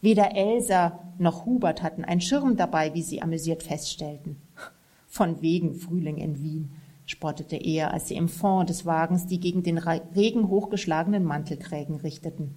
Weder 0.00 0.36
Elsa 0.36 1.00
noch 1.18 1.44
Hubert 1.44 1.82
hatten 1.82 2.04
einen 2.04 2.20
Schirm 2.20 2.56
dabei, 2.56 2.94
wie 2.94 3.02
sie 3.02 3.20
amüsiert 3.20 3.64
feststellten. 3.64 4.36
Von 5.08 5.42
wegen 5.42 5.74
Frühling 5.74 6.18
in 6.18 6.40
Wien, 6.40 6.70
spottete 7.04 7.56
er, 7.56 7.92
als 7.92 8.06
sie 8.06 8.14
im 8.14 8.28
Fond 8.28 8.70
des 8.70 8.86
Wagens 8.86 9.26
die 9.26 9.40
gegen 9.40 9.64
den 9.64 9.78
Regen 9.78 10.46
hochgeschlagenen 10.46 11.24
Mantelkrägen 11.24 11.96
richteten. 11.96 12.54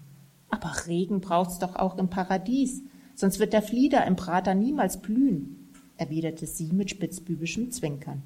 Aber 0.51 0.72
Regen 0.85 1.19
braucht's 1.19 1.57
doch 1.57 1.76
auch 1.77 1.97
im 1.97 2.11
Paradies, 2.11 2.84
sonst 3.15 3.39
wird 3.39 3.53
der 3.53 3.63
Flieder 3.63 4.05
im 4.05 4.18
Prater 4.18 4.53
niemals 4.53 5.01
blühen, 5.01 5.72
erwiderte 5.97 6.45
sie 6.45 6.72
mit 6.72 6.91
spitzbübischem 6.91 7.72
Zwinkern. 7.72 8.22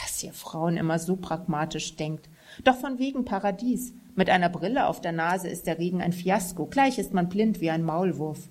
Dass 0.00 0.22
ihr 0.22 0.32
Frauen 0.32 0.76
immer 0.76 0.98
so 0.98 1.16
pragmatisch 1.16 1.96
denkt. 1.96 2.28
Doch 2.64 2.76
von 2.76 2.98
wegen 2.98 3.24
Paradies. 3.24 3.92
Mit 4.14 4.30
einer 4.30 4.48
Brille 4.48 4.86
auf 4.86 5.00
der 5.00 5.12
Nase 5.12 5.48
ist 5.48 5.66
der 5.66 5.78
Regen 5.78 6.02
ein 6.02 6.12
Fiasko. 6.12 6.66
Gleich 6.66 6.98
ist 6.98 7.14
man 7.14 7.28
blind 7.28 7.60
wie 7.60 7.70
ein 7.70 7.84
Maulwurf. 7.84 8.48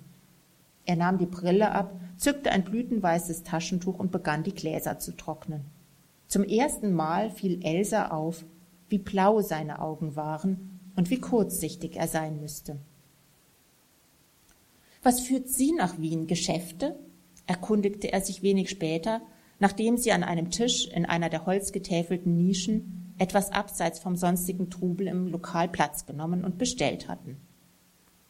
Er 0.84 0.96
nahm 0.96 1.18
die 1.18 1.26
Brille 1.26 1.72
ab, 1.72 1.92
zückte 2.16 2.50
ein 2.50 2.64
blütenweißes 2.64 3.42
Taschentuch 3.42 3.98
und 3.98 4.10
begann 4.10 4.42
die 4.42 4.54
Gläser 4.54 4.98
zu 4.98 5.12
trocknen. 5.12 5.64
Zum 6.26 6.44
ersten 6.44 6.92
Mal 6.92 7.30
fiel 7.30 7.60
Elsa 7.62 8.08
auf, 8.08 8.44
wie 8.88 8.98
blau 8.98 9.40
seine 9.42 9.80
Augen 9.80 10.16
waren 10.16 10.80
und 10.96 11.10
wie 11.10 11.20
kurzsichtig 11.20 11.96
er 11.96 12.08
sein 12.08 12.40
müsste. 12.40 12.78
Was 15.02 15.20
führt 15.20 15.48
Sie 15.48 15.72
nach 15.72 15.98
Wien? 15.98 16.26
Geschäfte? 16.26 16.98
erkundigte 17.46 18.12
er 18.12 18.20
sich 18.20 18.42
wenig 18.42 18.68
später, 18.68 19.22
nachdem 19.58 19.96
sie 19.96 20.12
an 20.12 20.22
einem 20.22 20.50
Tisch 20.50 20.86
in 20.88 21.04
einer 21.04 21.28
der 21.28 21.46
holzgetäfelten 21.46 22.36
Nischen 22.36 23.14
etwas 23.18 23.50
abseits 23.50 23.98
vom 23.98 24.16
sonstigen 24.16 24.70
Trubel 24.70 25.08
im 25.08 25.28
Lokal 25.28 25.68
Platz 25.68 26.06
genommen 26.06 26.44
und 26.44 26.58
bestellt 26.58 27.08
hatten. 27.08 27.36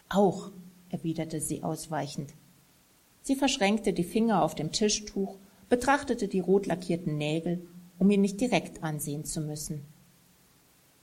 Auch, 0.08 0.50
erwiderte 0.88 1.40
sie 1.40 1.62
ausweichend. 1.62 2.32
Sie 3.20 3.36
verschränkte 3.36 3.92
die 3.92 4.04
Finger 4.04 4.42
auf 4.42 4.54
dem 4.54 4.72
Tischtuch, 4.72 5.36
betrachtete 5.68 6.28
die 6.28 6.40
rot 6.40 6.66
lackierten 6.66 7.18
Nägel, 7.18 7.60
um 7.98 8.10
ihn 8.10 8.22
nicht 8.22 8.40
direkt 8.40 8.82
ansehen 8.82 9.24
zu 9.24 9.42
müssen. 9.42 9.82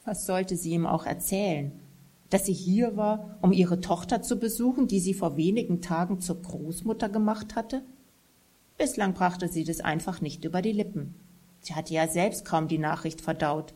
Was 0.06 0.26
sollte 0.26 0.56
sie 0.56 0.72
ihm 0.72 0.88
auch 0.88 1.06
erzählen? 1.06 1.72
Dass 2.32 2.46
sie 2.46 2.54
hier 2.54 2.98
war, 2.98 3.38
um 3.42 3.54
ihre 3.54 3.82
Tochter 3.82 4.24
zu 4.24 4.40
besuchen, 4.40 4.88
die 4.88 5.00
sie 5.00 5.14
vor 5.14 5.38
wenigen 5.38 5.82
Tagen 5.82 6.20
zur 6.20 6.42
Großmutter 6.42 7.10
gemacht 7.10 7.56
hatte? 7.56 7.84
Bislang 8.78 9.14
brachte 9.14 9.48
sie 9.48 9.64
das 9.64 9.80
einfach 9.80 10.22
nicht 10.22 10.44
über 10.44 10.62
die 10.62 10.74
Lippen. 10.74 11.16
Sie 11.62 11.76
hatte 11.76 11.94
ja 11.94 12.08
selbst 12.08 12.46
kaum 12.46 12.68
die 12.68 12.78
Nachricht 12.78 13.22
verdaut. 13.22 13.74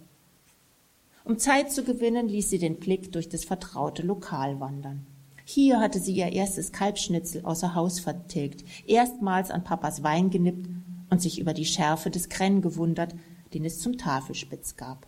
Um 1.23 1.37
Zeit 1.37 1.71
zu 1.71 1.83
gewinnen, 1.83 2.27
ließ 2.27 2.49
sie 2.49 2.59
den 2.59 2.79
Blick 2.79 3.11
durch 3.11 3.29
das 3.29 3.45
vertraute 3.45 4.03
Lokal 4.03 4.59
wandern. 4.59 5.05
Hier 5.45 5.79
hatte 5.79 5.99
sie 5.99 6.13
ihr 6.13 6.31
erstes 6.31 6.71
Kalbschnitzel 6.71 7.43
außer 7.43 7.73
Haus 7.73 7.99
vertilgt, 7.99 8.63
erstmals 8.87 9.49
an 9.49 9.63
Papas 9.63 10.03
Wein 10.03 10.29
genippt 10.29 10.69
und 11.09 11.21
sich 11.21 11.39
über 11.39 11.53
die 11.53 11.65
Schärfe 11.65 12.09
des 12.09 12.29
Krenn 12.29 12.61
gewundert, 12.61 13.15
den 13.53 13.65
es 13.65 13.79
zum 13.79 13.97
Tafelspitz 13.97 14.75
gab. 14.75 15.07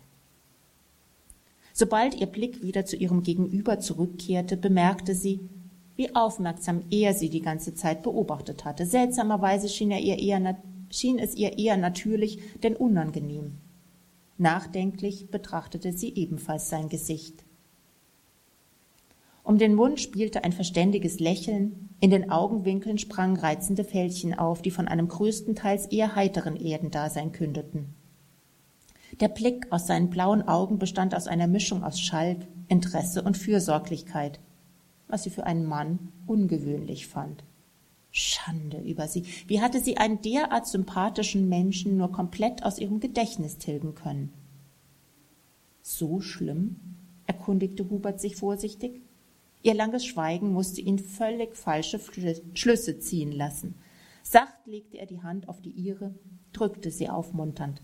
Sobald 1.72 2.14
ihr 2.14 2.26
Blick 2.26 2.62
wieder 2.62 2.84
zu 2.84 2.96
ihrem 2.96 3.22
Gegenüber 3.22 3.78
zurückkehrte, 3.78 4.56
bemerkte 4.56 5.14
sie, 5.14 5.48
wie 5.96 6.14
aufmerksam 6.14 6.82
er 6.90 7.14
sie 7.14 7.28
die 7.28 7.42
ganze 7.42 7.74
Zeit 7.74 8.02
beobachtet 8.02 8.64
hatte. 8.64 8.86
Seltsamerweise 8.86 9.68
schien, 9.68 9.90
er 9.90 10.00
ihr 10.00 10.18
eher, 10.18 10.56
schien 10.90 11.18
es 11.18 11.34
ihr 11.34 11.58
eher 11.58 11.76
natürlich 11.76 12.40
denn 12.62 12.76
unangenehm. 12.76 13.58
Nachdenklich 14.38 15.30
betrachtete 15.30 15.92
sie 15.92 16.14
ebenfalls 16.14 16.68
sein 16.68 16.88
Gesicht. 16.88 17.44
Um 19.44 19.58
den 19.58 19.74
Mund 19.74 20.00
spielte 20.00 20.44
ein 20.44 20.52
verständiges 20.52 21.18
Lächeln, 21.18 21.90
in 22.00 22.10
den 22.10 22.30
Augenwinkeln 22.30 22.98
sprangen 22.98 23.36
reizende 23.36 23.84
Fältchen 23.84 24.38
auf, 24.38 24.62
die 24.62 24.70
von 24.70 24.88
einem 24.88 25.08
größtenteils 25.08 25.86
eher 25.86 26.14
heiteren 26.14 26.56
Erdendasein 26.56 27.32
kündeten. 27.32 27.94
Der 29.20 29.28
Blick 29.28 29.70
aus 29.70 29.86
seinen 29.86 30.10
blauen 30.10 30.46
Augen 30.48 30.78
bestand 30.78 31.14
aus 31.14 31.26
einer 31.26 31.46
Mischung 31.46 31.84
aus 31.84 32.00
Schalk, 32.00 32.38
Interesse 32.68 33.22
und 33.22 33.36
Fürsorglichkeit, 33.36 34.40
was 35.12 35.24
sie 35.24 35.30
für 35.30 35.44
einen 35.44 35.66
Mann 35.66 36.10
ungewöhnlich 36.26 37.06
fand. 37.06 37.44
Schande 38.10 38.78
über 38.78 39.08
sie. 39.08 39.24
Wie 39.46 39.60
hatte 39.60 39.78
sie 39.78 39.98
einen 39.98 40.22
derart 40.22 40.66
sympathischen 40.66 41.50
Menschen 41.50 41.98
nur 41.98 42.10
komplett 42.10 42.64
aus 42.64 42.78
ihrem 42.78 42.98
Gedächtnis 42.98 43.58
tilgen 43.58 43.94
können? 43.94 44.32
So 45.82 46.20
schlimm? 46.20 46.76
erkundigte 47.26 47.88
Hubert 47.90 48.20
sich 48.20 48.36
vorsichtig. 48.36 49.02
Ihr 49.62 49.74
langes 49.74 50.06
Schweigen 50.06 50.52
musste 50.52 50.80
ihn 50.80 50.98
völlig 50.98 51.56
falsche 51.56 52.00
Schlüsse 52.54 52.98
ziehen 52.98 53.32
lassen. 53.32 53.74
Sacht 54.22 54.66
legte 54.66 54.96
er 54.96 55.06
die 55.06 55.22
Hand 55.22 55.48
auf 55.48 55.60
die 55.60 55.70
ihre, 55.70 56.14
drückte 56.54 56.90
sie 56.90 57.10
aufmunternd. 57.10 57.82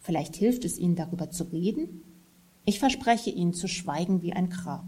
Vielleicht 0.00 0.36
hilft 0.36 0.64
es 0.66 0.78
Ihnen, 0.78 0.96
darüber 0.96 1.30
zu 1.30 1.44
reden? 1.44 2.02
Ich 2.66 2.78
verspreche 2.78 3.30
Ihnen 3.30 3.54
zu 3.54 3.68
schweigen 3.68 4.20
wie 4.22 4.32
ein 4.32 4.50
Grab. 4.50 4.84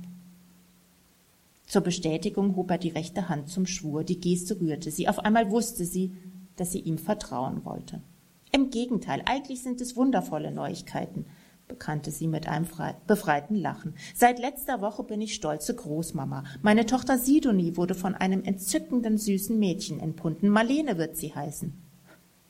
Zur 1.70 1.82
Bestätigung 1.82 2.56
hob 2.56 2.72
er 2.72 2.78
die 2.78 2.88
rechte 2.88 3.28
Hand 3.28 3.48
zum 3.48 3.64
Schwur, 3.64 4.02
die 4.02 4.18
Geste 4.18 4.60
rührte 4.60 4.90
sie. 4.90 5.06
Auf 5.06 5.20
einmal 5.20 5.52
wusste 5.52 5.84
sie, 5.84 6.16
dass 6.56 6.72
sie 6.72 6.80
ihm 6.80 6.98
vertrauen 6.98 7.64
wollte. 7.64 8.02
Im 8.50 8.70
Gegenteil, 8.70 9.22
eigentlich 9.24 9.62
sind 9.62 9.80
es 9.80 9.94
wundervolle 9.94 10.50
Neuigkeiten, 10.50 11.26
bekannte 11.68 12.10
sie 12.10 12.26
mit 12.26 12.48
einem 12.48 12.66
befreiten 13.06 13.54
Lachen. 13.54 13.94
Seit 14.16 14.40
letzter 14.40 14.80
Woche 14.80 15.04
bin 15.04 15.20
ich 15.20 15.32
stolze 15.32 15.72
Großmama. 15.76 16.42
Meine 16.60 16.86
Tochter 16.86 17.18
Sidonie 17.18 17.76
wurde 17.76 17.94
von 17.94 18.16
einem 18.16 18.42
entzückenden 18.42 19.16
süßen 19.16 19.56
Mädchen 19.56 20.00
entbunden. 20.00 20.48
Marlene 20.48 20.98
wird 20.98 21.16
sie 21.16 21.32
heißen. 21.32 21.72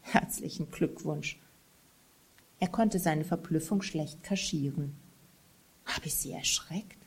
Herzlichen 0.01 0.70
Glückwunsch. 0.70 1.38
Er 2.59 2.68
konnte 2.68 2.98
seine 2.98 3.24
Verblüffung 3.24 3.82
schlecht 3.82 4.22
kaschieren. 4.22 4.97
Habe 5.84 6.06
ich 6.06 6.14
Sie 6.14 6.32
erschreckt? 6.32 6.99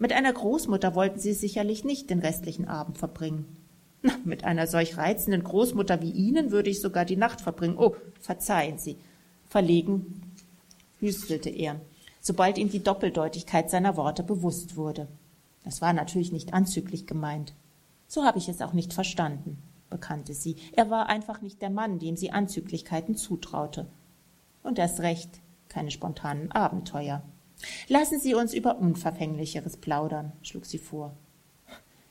Mit 0.00 0.14
einer 0.14 0.32
Großmutter 0.32 0.94
wollten 0.94 1.18
Sie 1.18 1.34
sicherlich 1.34 1.84
nicht 1.84 2.08
den 2.08 2.20
restlichen 2.20 2.66
Abend 2.66 2.96
verbringen. 2.96 3.58
Na, 4.00 4.14
mit 4.24 4.44
einer 4.44 4.66
solch 4.66 4.96
reizenden 4.96 5.44
Großmutter 5.44 6.00
wie 6.00 6.10
Ihnen 6.10 6.50
würde 6.50 6.70
ich 6.70 6.80
sogar 6.80 7.04
die 7.04 7.18
Nacht 7.18 7.42
verbringen. 7.42 7.76
Oh, 7.76 7.94
verzeihen 8.18 8.78
Sie. 8.78 8.96
Verlegen 9.46 10.22
hüstelte 11.00 11.50
er, 11.50 11.82
sobald 12.22 12.56
ihm 12.56 12.70
die 12.70 12.82
Doppeldeutigkeit 12.82 13.68
seiner 13.68 13.98
Worte 13.98 14.22
bewusst 14.22 14.74
wurde. 14.74 15.06
Das 15.64 15.82
war 15.82 15.92
natürlich 15.92 16.32
nicht 16.32 16.54
anzüglich 16.54 17.06
gemeint. 17.06 17.52
So 18.08 18.24
habe 18.24 18.38
ich 18.38 18.48
es 18.48 18.62
auch 18.62 18.72
nicht 18.72 18.94
verstanden, 18.94 19.58
bekannte 19.90 20.32
sie. 20.32 20.56
Er 20.72 20.88
war 20.88 21.10
einfach 21.10 21.42
nicht 21.42 21.60
der 21.60 21.70
Mann, 21.70 21.98
dem 21.98 22.16
sie 22.16 22.30
Anzüglichkeiten 22.30 23.16
zutraute 23.16 23.86
und 24.62 24.78
erst 24.78 25.00
recht 25.00 25.40
keine 25.68 25.90
spontanen 25.90 26.50
Abenteuer. 26.52 27.22
Lassen 27.88 28.20
Sie 28.20 28.34
uns 28.34 28.54
über 28.54 28.78
Unverfänglicheres 28.78 29.76
plaudern, 29.76 30.32
schlug 30.42 30.66
sie 30.66 30.78
vor. 30.78 31.16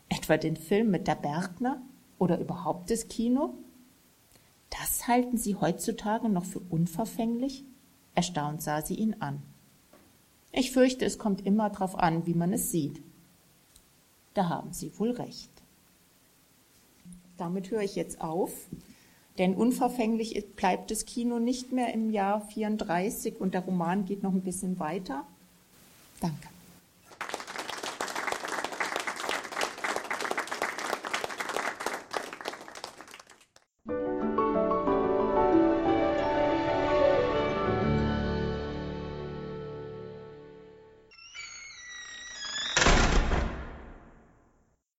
Etwa 0.10 0.38
den 0.38 0.58
Film 0.58 0.92
mit 0.92 1.08
der 1.08 1.16
Bergner 1.16 1.82
oder 2.18 2.40
überhaupt 2.40 2.92
das 2.92 3.08
Kino? 3.08 3.54
Das 4.70 5.08
halten 5.08 5.38
Sie 5.38 5.56
heutzutage 5.56 6.30
noch 6.30 6.46
für 6.46 6.60
unverfänglich? 6.60 7.64
Erstaunt 8.16 8.62
sah 8.62 8.82
sie 8.82 8.96
ihn 8.96 9.16
an. 9.20 9.42
Ich 10.52 10.72
fürchte, 10.72 11.06
es 11.06 11.18
kommt 11.18 11.46
immer 11.46 11.70
darauf 11.70 11.98
an, 11.98 12.26
wie 12.26 12.34
man 12.34 12.54
es 12.54 12.72
sieht. 12.72 13.02
Da 14.34 14.50
haben 14.50 14.74
Sie 14.74 14.98
wohl 15.00 15.12
recht. 15.12 15.52
Damit 17.38 17.72
höre 17.72 17.82
ich 17.82 17.96
jetzt 17.96 18.22
auf. 18.22 18.52
Denn 19.38 19.56
unverfänglich 19.56 20.46
bleibt 20.58 20.92
das 20.92 21.06
Kino 21.06 21.40
nicht 21.40 21.72
mehr 21.72 21.94
im 21.94 22.10
Jahr 22.10 22.42
34 22.42 23.40
und 23.40 23.54
der 23.54 23.62
Roman 23.62 24.04
geht 24.04 24.22
noch 24.22 24.34
ein 24.34 24.44
bisschen 24.44 24.80
weiter. 24.80 25.26
Danke. 26.22 26.59